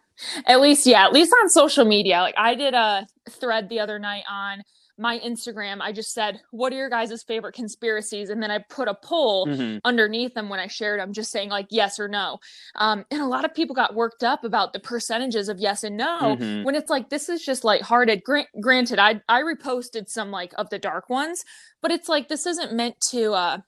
At 0.46 0.60
least 0.60 0.86
yeah, 0.86 1.04
at 1.04 1.12
least 1.12 1.34
on 1.42 1.48
social 1.48 1.84
media. 1.84 2.20
Like 2.20 2.34
I 2.36 2.54
did 2.54 2.74
a 2.74 3.06
thread 3.30 3.68
the 3.68 3.80
other 3.80 3.98
night 3.98 4.24
on 4.30 4.62
my 4.96 5.18
Instagram. 5.20 5.80
I 5.80 5.92
just 5.92 6.12
said, 6.12 6.40
"What 6.50 6.72
are 6.72 6.76
your 6.76 6.88
guys' 6.88 7.22
favorite 7.22 7.54
conspiracies?" 7.54 8.30
and 8.30 8.42
then 8.42 8.50
I 8.50 8.58
put 8.68 8.86
a 8.88 8.94
poll 8.94 9.46
Mhm. 9.46 9.80
underneath 9.84 10.34
them 10.34 10.48
when 10.48 10.60
I 10.60 10.66
shared 10.68 11.00
them 11.00 11.12
just 11.12 11.30
saying 11.32 11.50
like 11.50 11.66
yes 11.70 11.98
or 11.98 12.08
no. 12.08 12.38
Um 12.76 13.04
and 13.10 13.20
a 13.20 13.26
lot 13.26 13.44
of 13.44 13.54
people 13.54 13.74
got 13.74 13.94
worked 13.94 14.22
up 14.22 14.44
about 14.44 14.72
the 14.72 14.80
percentages 14.80 15.48
of 15.48 15.58
yes 15.58 15.82
and 15.84 15.96
no 15.96 16.36
Mhm. 16.38 16.64
when 16.64 16.74
it's 16.74 16.90
like 16.90 17.08
this 17.10 17.28
is 17.28 17.44
just 17.44 17.64
lighthearted. 17.64 18.22
Grant, 18.24 18.48
granted, 18.60 18.98
I 18.98 19.20
I 19.28 19.42
reposted 19.42 20.08
some 20.08 20.30
like 20.30 20.52
of 20.56 20.70
the 20.70 20.78
dark 20.78 21.08
ones, 21.10 21.44
but 21.82 21.90
it's 21.90 22.08
like 22.08 22.28
this 22.28 22.46
isn't 22.46 22.72
meant 22.72 23.00
to 23.10 23.32
uh 23.34 23.58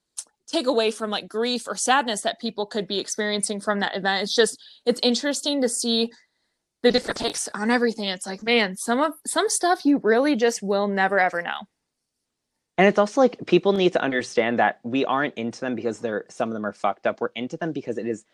take 0.47 0.69
away 0.69 0.93
from 0.93 1.11
like 1.11 1.27
grief 1.27 1.67
or 1.67 1.75
sadness 1.75 2.23
that 2.23 2.39
people 2.41 2.67
could 2.67 2.87
be 2.87 3.01
experiencing 3.01 3.61
from 3.61 3.81
that 3.81 3.97
event. 3.97 4.23
It's 4.23 4.35
just 4.35 4.57
it's 4.85 5.01
interesting 5.03 5.61
to 5.63 5.69
see 5.69 6.13
the 6.87 6.93
different 6.93 7.19
takes 7.19 7.49
on 7.53 7.71
everything. 7.71 8.05
It's 8.05 8.27
like, 8.27 8.45
man, 8.45 8.77
some 8.77 9.01
of 9.01 9.15
some 9.27 9.49
stuff 9.49 9.85
you 9.85 9.99
really 10.03 10.37
just 10.37 10.63
will 10.63 10.87
never 10.87 11.19
ever 11.19 11.43
know. 11.43 11.67
And 12.79 12.87
it's 12.87 12.99
also 12.99 13.21
like 13.21 13.45
people 13.47 13.73
need 13.73 13.95
to 13.95 14.03
understand 14.03 14.61
that 14.61 14.79
we 14.85 15.05
aren't 15.05 15.35
into 15.35 15.61
them 15.61 15.75
because 15.75 15.99
they're 15.99 16.27
some 16.29 16.49
of 16.49 16.55
them 16.55 16.65
are 16.65 16.73
fucked 16.73 17.07
up. 17.07 17.21
We're 17.21 17.31
into 17.35 17.57
them 17.57 17.73
because 17.73 17.99
it 17.99 18.07
is 18.07 18.25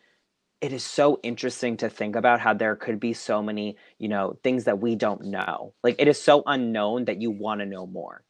it 0.60 0.72
is 0.72 0.84
so 0.84 1.18
interesting 1.22 1.78
to 1.78 1.88
think 1.88 2.14
about 2.14 2.40
how 2.40 2.52
there 2.52 2.76
could 2.76 3.00
be 3.00 3.14
so 3.14 3.42
many, 3.42 3.76
you 3.98 4.08
know, 4.08 4.38
things 4.44 4.64
that 4.64 4.80
we 4.80 4.96
don't 4.96 5.24
know. 5.24 5.72
Like 5.82 5.96
it 5.98 6.06
is 6.06 6.20
so 6.20 6.42
unknown 6.44 7.06
that 7.06 7.22
you 7.22 7.30
want 7.30 7.60
to 7.60 7.66
know 7.66 7.86
more. 7.86 8.22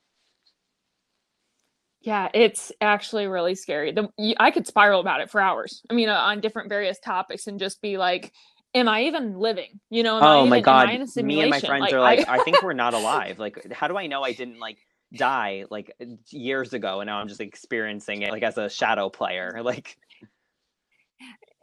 Yeah, 2.01 2.29
it's 2.35 2.73
actually 2.81 3.27
really 3.27 3.55
scary. 3.55 3.93
The, 3.93 4.09
I 4.39 4.51
could 4.51 4.67
spiral 4.67 5.01
about 5.01 5.21
it 5.21 5.31
for 5.31 5.41
hours. 5.41 5.83
I 5.89 5.95
mean, 5.95 6.09
uh, 6.09 6.15
on 6.15 6.41
different 6.41 6.69
various 6.69 6.99
topics 6.99 7.47
and 7.47 7.61
just 7.61 7.81
be 7.81 7.97
like, 7.97 8.33
am 8.75 8.89
I 8.89 9.03
even 9.03 9.39
living? 9.39 9.81
You 9.91 10.03
know, 10.03 10.19
oh 10.21 10.39
even, 10.41 10.51
my 10.51 10.61
god, 10.61 10.89
me 11.17 11.41
and 11.41 11.51
my 11.51 11.61
friends 11.61 11.83
like, 11.83 11.93
are 11.93 12.01
like, 12.01 12.29
I... 12.29 12.35
I 12.39 12.39
think 12.45 12.63
we're 12.63 12.73
not 12.73 12.95
alive. 12.95 13.39
Like, 13.39 13.73
how 13.73 13.89
do 13.89 13.97
I 13.97 14.07
know 14.07 14.23
I 14.23 14.33
didn't 14.33 14.59
like 14.59 14.79
die 15.13 15.65
like 15.71 15.95
years 16.31 16.73
ago 16.73 17.01
and 17.01 17.09
now 17.09 17.19
I'm 17.19 17.29
just 17.29 17.41
experiencing 17.41 18.23
it 18.23 18.31
like 18.31 18.43
as 18.43 18.59
a 18.59 18.69
shadow 18.69 19.09
player? 19.09 19.61
Like, 19.63 19.97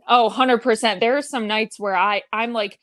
oh, 0.07 0.33
100%. 0.33 0.99
There 0.99 1.17
are 1.17 1.21
some 1.21 1.47
nights 1.47 1.79
where 1.79 1.95
I 1.95 2.23
I'm 2.31 2.53
like 2.53 2.79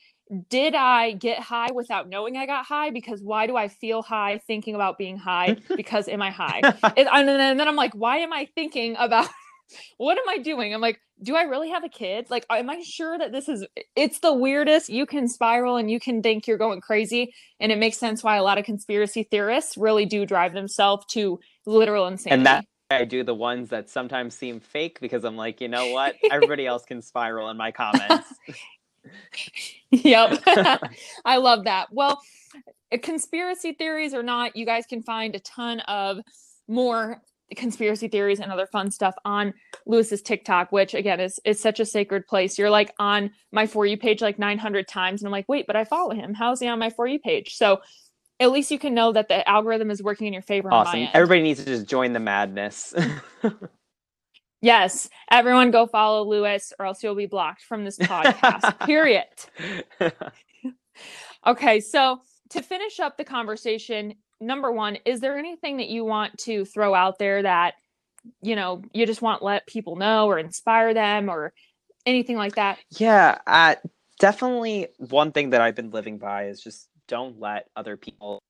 did 0.49 0.75
I 0.75 1.13
get 1.13 1.39
high 1.39 1.71
without 1.71 2.09
knowing 2.09 2.35
I 2.37 2.45
got 2.45 2.65
high? 2.65 2.89
Because 2.89 3.21
why 3.21 3.47
do 3.47 3.55
I 3.55 3.69
feel 3.69 4.01
high 4.01 4.41
thinking 4.45 4.75
about 4.75 4.97
being 4.97 5.17
high? 5.17 5.55
Because 5.75 6.07
am 6.07 6.21
I 6.21 6.31
high? 6.31 6.61
and, 6.97 7.07
and 7.07 7.59
then 7.59 7.67
I'm 7.67 7.75
like, 7.75 7.93
why 7.93 8.17
am 8.17 8.33
I 8.33 8.47
thinking 8.55 8.95
about 8.97 9.29
what 9.97 10.17
am 10.17 10.27
I 10.29 10.37
doing? 10.37 10.73
I'm 10.73 10.81
like, 10.81 10.99
do 11.21 11.35
I 11.35 11.43
really 11.43 11.69
have 11.69 11.83
a 11.83 11.89
kid? 11.89 12.27
Like, 12.29 12.45
am 12.49 12.69
I 12.69 12.81
sure 12.81 13.17
that 13.17 13.31
this 13.31 13.49
is, 13.49 13.65
it's 13.95 14.19
the 14.19 14.33
weirdest. 14.33 14.89
You 14.89 15.05
can 15.05 15.27
spiral 15.27 15.77
and 15.77 15.89
you 15.89 15.99
can 15.99 16.21
think 16.21 16.47
you're 16.47 16.57
going 16.57 16.81
crazy. 16.81 17.33
And 17.59 17.71
it 17.71 17.77
makes 17.77 17.97
sense 17.97 18.23
why 18.23 18.37
a 18.37 18.43
lot 18.43 18.57
of 18.57 18.65
conspiracy 18.65 19.23
theorists 19.23 19.77
really 19.77 20.05
do 20.05 20.25
drive 20.25 20.53
themselves 20.53 21.05
to 21.11 21.39
literal 21.65 22.07
insanity. 22.07 22.37
And 22.37 22.45
that 22.45 22.65
I 22.89 23.03
do 23.03 23.23
the 23.23 23.33
ones 23.33 23.69
that 23.69 23.89
sometimes 23.89 24.35
seem 24.35 24.59
fake 24.59 24.99
because 25.01 25.25
I'm 25.25 25.35
like, 25.35 25.59
you 25.59 25.67
know 25.67 25.91
what? 25.91 26.15
Everybody 26.31 26.65
else 26.65 26.83
can 26.83 27.01
spiral 27.01 27.49
in 27.49 27.57
my 27.57 27.71
comments. 27.71 28.33
yep. 29.91 30.41
I 31.25 31.37
love 31.37 31.65
that. 31.65 31.87
Well, 31.91 32.21
uh, 32.91 32.97
conspiracy 33.01 33.73
theories 33.73 34.13
or 34.13 34.23
not, 34.23 34.55
you 34.55 34.65
guys 34.65 34.85
can 34.85 35.03
find 35.03 35.35
a 35.35 35.39
ton 35.39 35.81
of 35.81 36.19
more 36.67 37.21
conspiracy 37.55 38.07
theories 38.07 38.39
and 38.39 38.51
other 38.51 38.65
fun 38.65 38.91
stuff 38.91 39.15
on 39.23 39.53
Louis's 39.85 40.21
TikTok, 40.21 40.71
which 40.71 40.93
again 40.93 41.19
is 41.19 41.39
is 41.45 41.59
such 41.59 41.79
a 41.79 41.85
sacred 41.85 42.27
place. 42.27 42.57
You're 42.57 42.69
like 42.69 42.93
on 42.99 43.31
my 43.51 43.67
for 43.67 43.85
you 43.85 43.97
page 43.97 44.21
like 44.21 44.39
900 44.39 44.87
times, 44.87 45.21
and 45.21 45.27
I'm 45.27 45.31
like, 45.31 45.47
wait, 45.47 45.67
but 45.67 45.75
I 45.75 45.85
follow 45.85 46.13
him. 46.13 46.33
How's 46.33 46.59
he 46.59 46.67
on 46.67 46.79
my 46.79 46.89
for 46.89 47.07
you 47.07 47.19
page? 47.19 47.55
So 47.55 47.81
at 48.39 48.51
least 48.51 48.71
you 48.71 48.79
can 48.79 48.93
know 48.93 49.11
that 49.11 49.29
the 49.29 49.47
algorithm 49.49 49.89
is 49.89 50.03
working 50.03 50.27
in 50.27 50.33
your 50.33 50.41
favor. 50.41 50.71
Awesome. 50.71 51.07
Everybody 51.13 51.41
needs 51.41 51.63
to 51.63 51.65
just 51.65 51.87
join 51.87 52.13
the 52.13 52.19
madness. 52.19 52.93
yes, 54.61 55.09
everyone 55.31 55.71
go 55.71 55.87
follow 55.87 56.23
Louis, 56.23 56.73
or 56.79 56.85
else 56.85 57.01
you'll 57.03 57.15
be 57.15 57.25
blocked 57.25 57.61
from 57.63 57.83
this 57.83 57.97
podcast. 57.97 58.79
period. 58.85 59.25
okay, 61.47 61.79
so 61.79 62.21
to 62.49 62.61
finish 62.61 62.99
up 62.99 63.17
the 63.17 63.25
conversation, 63.25 64.15
number 64.39 64.71
one, 64.71 64.97
is 65.05 65.19
there 65.19 65.37
anything 65.37 65.77
that 65.77 65.89
you 65.89 66.05
want 66.05 66.37
to 66.39 66.65
throw 66.65 66.93
out 66.93 67.19
there 67.19 67.43
that, 67.43 67.75
you 68.41 68.55
know, 68.55 68.81
you 68.93 69.05
just 69.05 69.21
want 69.21 69.39
to 69.39 69.45
let 69.45 69.67
people 69.67 69.95
know 69.95 70.27
or 70.27 70.37
inspire 70.37 70.93
them 70.93 71.29
or 71.29 71.53
anything 72.05 72.37
like 72.37 72.55
that? 72.55 72.79
Yeah, 72.97 73.37
uh, 73.47 73.75
definitely 74.19 74.87
one 74.97 75.31
thing 75.31 75.51
that 75.51 75.61
I've 75.61 75.75
been 75.75 75.91
living 75.91 76.17
by 76.17 76.47
is 76.47 76.61
just 76.61 76.89
don't 77.07 77.39
let 77.39 77.67
other 77.75 77.97
people's 77.97 78.41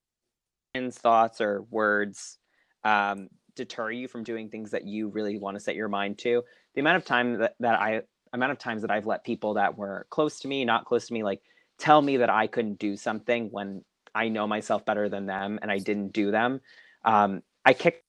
thoughts 0.91 1.41
or 1.41 1.63
words 1.69 2.37
um, 2.83 3.29
deter 3.55 3.91
you 3.91 4.07
from 4.07 4.23
doing 4.23 4.49
things 4.49 4.71
that 4.71 4.85
you 4.85 5.09
really 5.09 5.37
want 5.37 5.55
to 5.55 5.59
set 5.59 5.75
your 5.75 5.89
mind 5.89 6.17
to. 6.19 6.43
The 6.75 6.81
amount 6.81 6.97
of 6.97 7.05
time 7.05 7.39
that, 7.39 7.55
that 7.59 7.79
I 7.79 8.01
amount 8.33 8.51
of 8.51 8.59
times 8.59 8.81
that 8.81 8.91
I've 8.91 9.05
let 9.05 9.23
people 9.23 9.55
that 9.55 9.77
were 9.77 10.05
close 10.09 10.39
to 10.41 10.47
me, 10.47 10.65
not 10.65 10.85
close 10.85 11.07
to 11.07 11.13
me, 11.13 11.23
like 11.23 11.41
tell 11.79 12.01
me 12.01 12.17
that 12.17 12.29
I 12.29 12.47
couldn't 12.47 12.79
do 12.79 12.95
something 12.95 13.49
when 13.51 13.83
I 14.17 14.29
know 14.29 14.47
myself 14.47 14.83
better 14.83 15.09
than 15.09 15.27
them 15.27 15.59
and 15.61 15.71
I 15.71 15.77
didn't 15.77 16.11
do 16.11 16.31
them. 16.31 16.61
Um, 17.05 17.43
I 17.63 17.73
kick. 17.73 18.03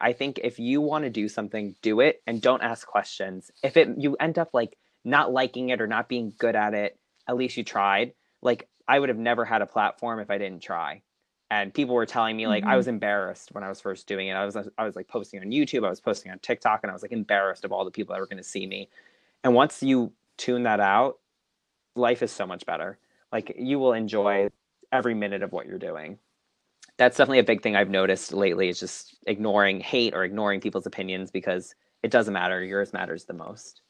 I 0.00 0.12
think 0.12 0.38
if 0.44 0.60
you 0.60 0.80
want 0.80 1.04
to 1.04 1.10
do 1.10 1.28
something, 1.28 1.74
do 1.82 2.00
it 2.00 2.22
and 2.26 2.40
don't 2.40 2.62
ask 2.62 2.86
questions. 2.86 3.50
If 3.64 3.76
it 3.76 3.88
you 3.98 4.14
end 4.20 4.38
up 4.38 4.50
like 4.54 4.76
not 5.04 5.32
liking 5.32 5.70
it 5.70 5.80
or 5.80 5.88
not 5.88 6.08
being 6.08 6.32
good 6.38 6.54
at 6.54 6.72
it, 6.74 6.98
at 7.26 7.36
least 7.36 7.56
you 7.56 7.64
tried. 7.64 8.12
Like 8.42 8.68
I 8.86 9.00
would 9.00 9.08
have 9.08 9.18
never 9.18 9.44
had 9.44 9.60
a 9.60 9.66
platform 9.66 10.20
if 10.20 10.30
I 10.30 10.38
didn't 10.38 10.62
try. 10.62 11.02
And 11.50 11.74
people 11.74 11.94
were 11.94 12.06
telling 12.06 12.36
me 12.36 12.46
like 12.46 12.62
mm-hmm. 12.62 12.72
I 12.72 12.76
was 12.76 12.86
embarrassed 12.86 13.50
when 13.52 13.64
I 13.64 13.68
was 13.68 13.80
first 13.80 14.06
doing 14.06 14.28
it. 14.28 14.34
I 14.34 14.44
was 14.44 14.56
I 14.56 14.84
was 14.84 14.94
like 14.94 15.08
posting 15.08 15.40
on 15.40 15.46
YouTube, 15.46 15.84
I 15.84 15.90
was 15.90 16.00
posting 16.00 16.30
on 16.30 16.38
TikTok, 16.38 16.80
and 16.84 16.90
I 16.90 16.94
was 16.94 17.02
like 17.02 17.12
embarrassed 17.12 17.64
of 17.64 17.72
all 17.72 17.84
the 17.84 17.90
people 17.90 18.14
that 18.14 18.20
were 18.20 18.26
going 18.26 18.36
to 18.36 18.44
see 18.44 18.66
me. 18.66 18.88
And 19.42 19.52
once 19.52 19.82
you 19.82 20.12
tune 20.36 20.62
that 20.62 20.80
out, 20.80 21.18
life 21.96 22.22
is 22.22 22.30
so 22.30 22.46
much 22.46 22.66
better. 22.66 22.98
Like 23.32 23.56
you 23.58 23.78
will 23.78 23.92
enjoy 23.92 24.50
every 24.92 25.14
minute 25.14 25.42
of 25.42 25.52
what 25.52 25.66
you're 25.66 25.78
doing. 25.78 26.18
That's 26.98 27.16
definitely 27.16 27.40
a 27.40 27.44
big 27.44 27.62
thing 27.62 27.76
I've 27.76 27.90
noticed 27.90 28.32
lately 28.32 28.68
is 28.68 28.80
just 28.80 29.16
ignoring 29.26 29.80
hate 29.80 30.14
or 30.14 30.24
ignoring 30.24 30.60
people's 30.60 30.86
opinions 30.86 31.30
because 31.30 31.74
it 32.02 32.10
doesn't 32.10 32.32
matter. 32.32 32.62
Yours 32.62 32.92
matters 32.92 33.24
the 33.24 33.34
most. 33.34 33.82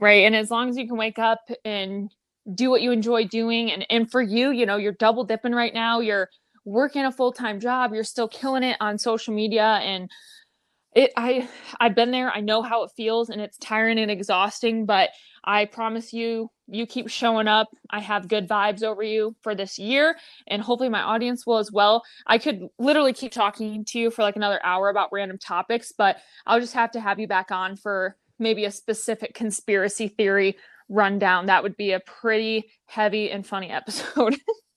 Right. 0.00 0.24
And 0.24 0.34
as 0.34 0.50
long 0.50 0.68
as 0.68 0.76
you 0.76 0.86
can 0.88 0.96
wake 0.96 1.18
up 1.18 1.40
and 1.64 2.12
do 2.54 2.70
what 2.70 2.82
you 2.82 2.90
enjoy 2.90 3.24
doing 3.26 3.70
and 3.70 3.86
and 3.88 4.10
for 4.10 4.20
you, 4.20 4.50
you 4.50 4.66
know, 4.66 4.76
you're 4.76 4.92
double 4.92 5.22
dipping 5.22 5.52
right 5.52 5.72
now, 5.72 6.00
you're 6.00 6.28
working 6.64 7.04
a 7.04 7.12
full-time 7.12 7.60
job, 7.60 7.92
you're 7.92 8.04
still 8.04 8.28
killing 8.28 8.62
it 8.62 8.76
on 8.80 8.98
social 8.98 9.34
media 9.34 9.80
and 9.82 10.10
it 10.94 11.12
I 11.16 11.48
I've 11.78 11.94
been 11.94 12.10
there. 12.10 12.30
I 12.30 12.40
know 12.40 12.62
how 12.62 12.82
it 12.84 12.90
feels 12.96 13.30
and 13.30 13.40
it's 13.40 13.58
tiring 13.58 13.98
and 13.98 14.10
exhausting, 14.10 14.86
but 14.86 15.10
I 15.44 15.66
promise 15.66 16.12
you 16.12 16.50
you 16.72 16.86
keep 16.86 17.08
showing 17.08 17.48
up. 17.48 17.68
I 17.90 18.00
have 18.00 18.28
good 18.28 18.48
vibes 18.48 18.82
over 18.82 19.02
you 19.02 19.36
for 19.42 19.54
this 19.54 19.78
year, 19.78 20.16
and 20.48 20.62
hopefully 20.62 20.88
my 20.88 21.02
audience 21.02 21.46
will 21.46 21.58
as 21.58 21.70
well. 21.70 22.02
I 22.26 22.38
could 22.38 22.66
literally 22.78 23.12
keep 23.12 23.32
talking 23.32 23.84
to 23.86 23.98
you 23.98 24.10
for 24.10 24.22
like 24.22 24.36
another 24.36 24.60
hour 24.64 24.88
about 24.88 25.10
random 25.12 25.38
topics, 25.38 25.92
but 25.96 26.16
I'll 26.46 26.60
just 26.60 26.74
have 26.74 26.90
to 26.92 27.00
have 27.00 27.20
you 27.20 27.28
back 27.28 27.50
on 27.50 27.76
for 27.76 28.16
maybe 28.38 28.64
a 28.64 28.70
specific 28.70 29.34
conspiracy 29.34 30.08
theory 30.08 30.56
rundown. 30.88 31.46
That 31.46 31.62
would 31.62 31.76
be 31.76 31.92
a 31.92 32.00
pretty 32.00 32.70
heavy 32.86 33.30
and 33.30 33.46
funny 33.46 33.70
episode. 33.70 34.36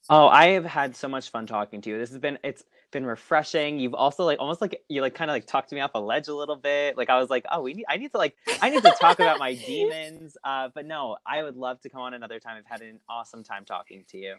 oh, 0.10 0.28
I 0.28 0.48
have 0.48 0.66
had 0.66 0.96
so 0.96 1.08
much 1.08 1.30
fun 1.30 1.48
talking 1.48 1.82
to 1.82 1.90
you. 1.90 1.98
This 1.98 2.10
has 2.10 2.20
been 2.20 2.38
it's 2.44 2.64
been 2.96 3.06
refreshing. 3.06 3.78
You've 3.78 3.94
also 3.94 4.24
like 4.24 4.40
almost 4.40 4.62
like 4.62 4.82
you 4.88 5.02
like 5.02 5.14
kind 5.14 5.30
of 5.30 5.36
like 5.36 5.46
talked 5.46 5.70
me 5.74 5.82
off 5.82 5.92
a 5.96 6.00
ledge 6.00 6.30
a 6.30 6.34
little 6.34 6.56
bit. 6.56 6.96
Like 6.98 7.10
I 7.10 7.20
was 7.20 7.30
like, 7.30 7.44
oh, 7.52 7.62
we 7.62 7.74
need 7.74 7.86
I 7.90 7.98
need 7.98 8.14
to 8.14 8.18
like 8.18 8.38
I 8.62 8.70
need 8.70 8.84
to 8.84 8.96
talk 9.02 9.20
about 9.20 9.38
my 9.38 9.54
demons. 9.54 10.38
Uh, 10.46 10.70
but 10.74 10.86
no, 10.86 11.18
I 11.26 11.42
would 11.42 11.56
love 11.56 11.82
to 11.82 11.90
come 11.90 12.02
on 12.02 12.14
another 12.14 12.40
time. 12.40 12.56
I've 12.58 12.68
had 12.68 12.82
an 12.82 13.00
awesome 13.10 13.44
time 13.44 13.66
talking 13.66 14.06
to 14.10 14.18
you. 14.18 14.36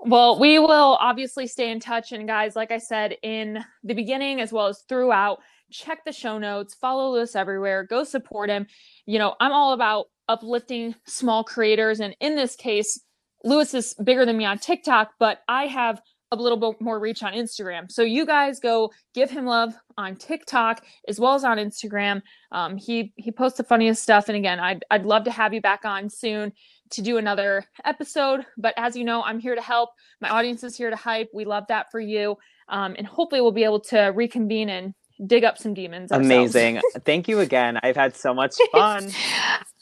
Well, 0.00 0.38
we 0.38 0.58
will 0.58 0.98
obviously 1.00 1.46
stay 1.46 1.70
in 1.70 1.78
touch. 1.80 2.12
And 2.12 2.26
guys, 2.26 2.56
like 2.56 2.72
I 2.72 2.78
said 2.78 3.16
in 3.22 3.64
the 3.84 3.94
beginning 3.94 4.40
as 4.40 4.52
well 4.52 4.66
as 4.66 4.82
throughout, 4.88 5.38
check 5.70 6.04
the 6.04 6.12
show 6.12 6.38
notes, 6.38 6.74
follow 6.74 7.12
Louis 7.12 7.34
everywhere, 7.36 7.84
go 7.84 8.02
support 8.04 8.50
him. 8.50 8.66
You 9.06 9.18
know, 9.18 9.36
I'm 9.40 9.52
all 9.52 9.72
about 9.72 10.06
uplifting 10.28 10.96
small 11.06 11.44
creators. 11.44 12.00
And 12.00 12.16
in 12.20 12.34
this 12.34 12.56
case, 12.56 13.00
Louis 13.44 13.72
is 13.74 13.94
bigger 14.02 14.26
than 14.26 14.36
me 14.36 14.44
on 14.44 14.58
TikTok, 14.58 15.12
but 15.20 15.38
I 15.48 15.66
have 15.66 16.00
a 16.32 16.36
little 16.36 16.58
bit 16.58 16.80
more 16.80 16.98
reach 16.98 17.22
on 17.22 17.32
Instagram. 17.32 17.90
So 17.90 18.02
you 18.02 18.26
guys 18.26 18.58
go 18.58 18.90
give 19.14 19.30
him 19.30 19.46
love 19.46 19.74
on 19.96 20.16
TikTok 20.16 20.84
as 21.08 21.20
well 21.20 21.34
as 21.34 21.44
on 21.44 21.58
Instagram. 21.58 22.22
Um, 22.52 22.76
he 22.76 23.12
he 23.16 23.30
posts 23.30 23.58
the 23.58 23.64
funniest 23.64 24.02
stuff. 24.02 24.28
And 24.28 24.36
again, 24.36 24.58
I'd 24.60 24.84
I'd 24.90 25.06
love 25.06 25.24
to 25.24 25.30
have 25.30 25.54
you 25.54 25.60
back 25.60 25.84
on 25.84 26.10
soon 26.10 26.52
to 26.90 27.02
do 27.02 27.16
another 27.16 27.64
episode. 27.84 28.44
But 28.56 28.74
as 28.76 28.96
you 28.96 29.04
know, 29.04 29.22
I'm 29.22 29.38
here 29.38 29.54
to 29.54 29.62
help. 29.62 29.90
My 30.20 30.30
audience 30.30 30.64
is 30.64 30.76
here 30.76 30.90
to 30.90 30.96
hype. 30.96 31.30
We 31.32 31.44
love 31.44 31.64
that 31.68 31.90
for 31.90 32.00
you. 32.00 32.36
Um, 32.68 32.94
and 32.98 33.06
hopefully 33.06 33.40
we'll 33.40 33.52
be 33.52 33.64
able 33.64 33.80
to 33.80 34.06
reconvene 34.14 34.68
and 34.68 34.94
dig 35.26 35.44
up 35.44 35.58
some 35.58 35.74
demons. 35.74 36.12
Ourselves. 36.12 36.26
Amazing. 36.26 36.80
Thank 37.04 37.28
you 37.28 37.40
again. 37.40 37.78
I've 37.82 37.96
had 37.96 38.16
so 38.16 38.34
much 38.34 38.56
fun. 38.72 39.10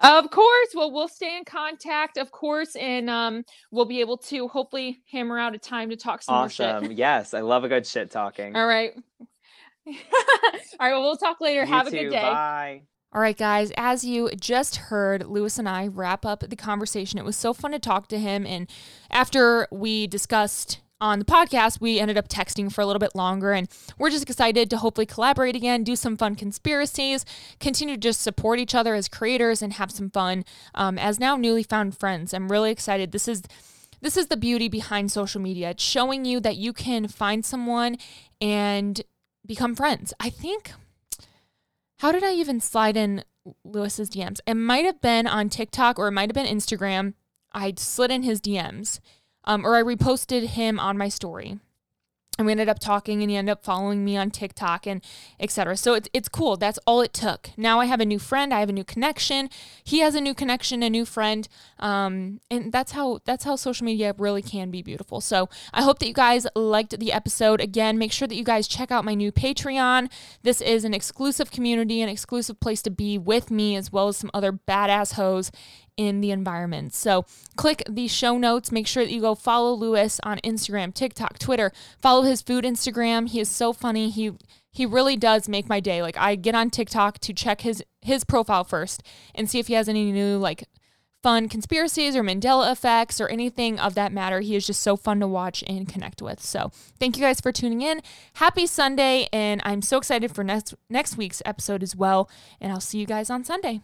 Of 0.00 0.30
course. 0.30 0.68
Well, 0.74 0.92
we'll 0.92 1.08
stay 1.08 1.36
in 1.36 1.44
contact, 1.44 2.16
of 2.16 2.30
course, 2.30 2.74
and 2.76 3.10
um, 3.10 3.44
we'll 3.70 3.84
be 3.84 4.00
able 4.00 4.16
to 4.18 4.48
hopefully 4.48 5.02
hammer 5.10 5.38
out 5.38 5.54
a 5.54 5.58
time 5.58 5.90
to 5.90 5.96
talk 5.96 6.22
some 6.22 6.48
shit. 6.48 6.66
awesome. 6.66 6.92
yes, 6.92 7.34
I 7.34 7.40
love 7.40 7.64
a 7.64 7.68
good 7.68 7.86
shit 7.86 8.10
talking. 8.10 8.56
All 8.56 8.66
right. 8.66 8.92
All 9.86 9.92
right. 10.80 10.92
Well, 10.92 11.02
we'll 11.02 11.16
talk 11.16 11.40
later. 11.40 11.60
You 11.60 11.66
Have 11.66 11.90
too. 11.90 11.96
a 11.96 12.02
good 12.04 12.10
day. 12.10 12.20
Bye. 12.20 12.82
All 13.12 13.20
right, 13.20 13.36
guys, 13.36 13.72
as 13.76 14.04
you 14.04 14.30
just 14.38 14.76
heard, 14.76 15.26
Louis 15.26 15.58
and 15.58 15.68
I 15.68 15.88
wrap 15.88 16.24
up 16.24 16.44
the 16.48 16.54
conversation. 16.54 17.18
It 17.18 17.24
was 17.24 17.36
so 17.36 17.52
fun 17.52 17.72
to 17.72 17.80
talk 17.80 18.06
to 18.08 18.18
him. 18.18 18.46
And 18.46 18.70
after 19.10 19.66
we 19.72 20.06
discussed 20.06 20.78
on 21.00 21.18
the 21.18 21.24
podcast, 21.24 21.80
we 21.80 21.98
ended 21.98 22.18
up 22.18 22.28
texting 22.28 22.70
for 22.70 22.80
a 22.80 22.86
little 22.86 23.00
bit 23.00 23.14
longer, 23.14 23.52
and 23.52 23.68
we're 23.98 24.10
just 24.10 24.28
excited 24.28 24.68
to 24.70 24.76
hopefully 24.76 25.06
collaborate 25.06 25.56
again, 25.56 25.82
do 25.82 25.96
some 25.96 26.16
fun 26.16 26.34
conspiracies, 26.34 27.24
continue 27.58 27.94
to 27.94 28.00
just 28.00 28.20
support 28.20 28.58
each 28.58 28.74
other 28.74 28.94
as 28.94 29.08
creators, 29.08 29.62
and 29.62 29.74
have 29.74 29.90
some 29.90 30.10
fun 30.10 30.44
um, 30.74 30.98
as 30.98 31.18
now 31.18 31.36
newly 31.36 31.62
found 31.62 31.96
friends. 31.96 32.34
I'm 32.34 32.50
really 32.50 32.70
excited. 32.70 33.12
This 33.12 33.28
is 33.28 33.42
this 34.02 34.16
is 34.16 34.28
the 34.28 34.36
beauty 34.36 34.68
behind 34.68 35.12
social 35.12 35.40
media. 35.40 35.70
It's 35.70 35.82
showing 35.82 36.24
you 36.24 36.40
that 36.40 36.56
you 36.56 36.72
can 36.72 37.06
find 37.06 37.44
someone 37.44 37.96
and 38.40 39.00
become 39.46 39.74
friends. 39.74 40.12
I 40.20 40.30
think. 40.30 40.72
How 41.98 42.12
did 42.12 42.24
I 42.24 42.32
even 42.32 42.60
slide 42.60 42.96
in 42.96 43.24
Louis's 43.62 44.08
DMs? 44.08 44.40
It 44.46 44.54
might 44.54 44.86
have 44.86 45.02
been 45.02 45.26
on 45.26 45.50
TikTok 45.50 45.98
or 45.98 46.08
it 46.08 46.12
might 46.12 46.30
have 46.30 46.34
been 46.34 46.46
Instagram. 46.46 47.12
I 47.52 47.74
slid 47.76 48.10
in 48.10 48.22
his 48.22 48.40
DMs 48.40 49.00
um, 49.50 49.66
or 49.66 49.74
I 49.74 49.82
reposted 49.82 50.46
him 50.46 50.78
on 50.78 50.96
my 50.96 51.08
story. 51.08 51.58
And 52.38 52.46
we 52.46 52.52
ended 52.52 52.70
up 52.70 52.78
talking 52.78 53.20
and 53.20 53.30
he 53.30 53.36
ended 53.36 53.52
up 53.52 53.64
following 53.64 54.02
me 54.02 54.16
on 54.16 54.30
TikTok 54.30 54.86
and 54.86 55.02
etc. 55.38 55.76
So 55.76 55.92
it's 55.92 56.08
it's 56.14 56.28
cool. 56.28 56.56
That's 56.56 56.78
all 56.86 57.02
it 57.02 57.12
took. 57.12 57.50
Now 57.58 57.80
I 57.80 57.84
have 57.84 58.00
a 58.00 58.06
new 58.06 58.18
friend, 58.18 58.54
I 58.54 58.60
have 58.60 58.70
a 58.70 58.72
new 58.72 58.84
connection. 58.84 59.50
He 59.84 59.98
has 59.98 60.14
a 60.14 60.22
new 60.22 60.32
connection, 60.32 60.82
a 60.82 60.88
new 60.88 61.04
friend. 61.04 61.46
Um, 61.80 62.40
and 62.50 62.72
that's 62.72 62.92
how 62.92 63.18
that's 63.26 63.44
how 63.44 63.56
social 63.56 63.84
media 63.84 64.14
really 64.16 64.40
can 64.40 64.70
be 64.70 64.80
beautiful. 64.80 65.20
So 65.20 65.50
I 65.74 65.82
hope 65.82 65.98
that 65.98 66.06
you 66.06 66.14
guys 66.14 66.46
liked 66.54 66.98
the 66.98 67.12
episode. 67.12 67.60
Again, 67.60 67.98
make 67.98 68.12
sure 68.12 68.28
that 68.28 68.36
you 68.36 68.44
guys 68.44 68.66
check 68.66 68.90
out 68.90 69.04
my 69.04 69.14
new 69.14 69.32
Patreon. 69.32 70.10
This 70.42 70.62
is 70.62 70.84
an 70.84 70.94
exclusive 70.94 71.50
community, 71.50 72.00
an 72.00 72.08
exclusive 72.08 72.58
place 72.58 72.80
to 72.82 72.90
be 72.90 73.18
with 73.18 73.50
me, 73.50 73.76
as 73.76 73.92
well 73.92 74.08
as 74.08 74.16
some 74.16 74.30
other 74.32 74.52
badass 74.52 75.14
hoes 75.14 75.50
in 76.00 76.22
the 76.22 76.30
environment. 76.30 76.94
So 76.94 77.26
click 77.56 77.82
the 77.86 78.08
show 78.08 78.38
notes. 78.38 78.72
Make 78.72 78.86
sure 78.86 79.04
that 79.04 79.12
you 79.12 79.20
go 79.20 79.34
follow 79.34 79.74
Louis 79.74 80.18
on 80.22 80.38
Instagram, 80.38 80.94
TikTok, 80.94 81.38
Twitter. 81.38 81.72
Follow 82.00 82.22
his 82.22 82.40
food 82.40 82.64
Instagram. 82.64 83.28
He 83.28 83.38
is 83.38 83.50
so 83.50 83.74
funny. 83.74 84.08
He 84.08 84.32
he 84.72 84.86
really 84.86 85.18
does 85.18 85.46
make 85.46 85.68
my 85.68 85.78
day. 85.78 86.00
Like 86.00 86.16
I 86.16 86.36
get 86.36 86.54
on 86.54 86.70
TikTok 86.70 87.18
to 87.18 87.34
check 87.34 87.60
his 87.60 87.84
his 88.00 88.24
profile 88.24 88.64
first 88.64 89.02
and 89.34 89.50
see 89.50 89.58
if 89.58 89.66
he 89.66 89.74
has 89.74 89.90
any 89.90 90.10
new 90.10 90.38
like 90.38 90.64
fun 91.22 91.50
conspiracies 91.50 92.16
or 92.16 92.22
Mandela 92.22 92.72
effects 92.72 93.20
or 93.20 93.28
anything 93.28 93.78
of 93.78 93.94
that 93.94 94.10
matter. 94.10 94.40
He 94.40 94.56
is 94.56 94.66
just 94.66 94.80
so 94.80 94.96
fun 94.96 95.20
to 95.20 95.28
watch 95.28 95.62
and 95.66 95.86
connect 95.86 96.22
with. 96.22 96.40
So, 96.40 96.72
thank 96.98 97.18
you 97.18 97.22
guys 97.22 97.42
for 97.42 97.52
tuning 97.52 97.82
in. 97.82 98.00
Happy 98.34 98.66
Sunday 98.66 99.28
and 99.34 99.60
I'm 99.66 99.82
so 99.82 99.98
excited 99.98 100.34
for 100.34 100.42
next 100.42 100.74
next 100.88 101.18
week's 101.18 101.42
episode 101.44 101.82
as 101.82 101.94
well, 101.94 102.30
and 102.58 102.72
I'll 102.72 102.80
see 102.80 102.98
you 102.98 103.06
guys 103.06 103.28
on 103.28 103.44
Sunday. 103.44 103.82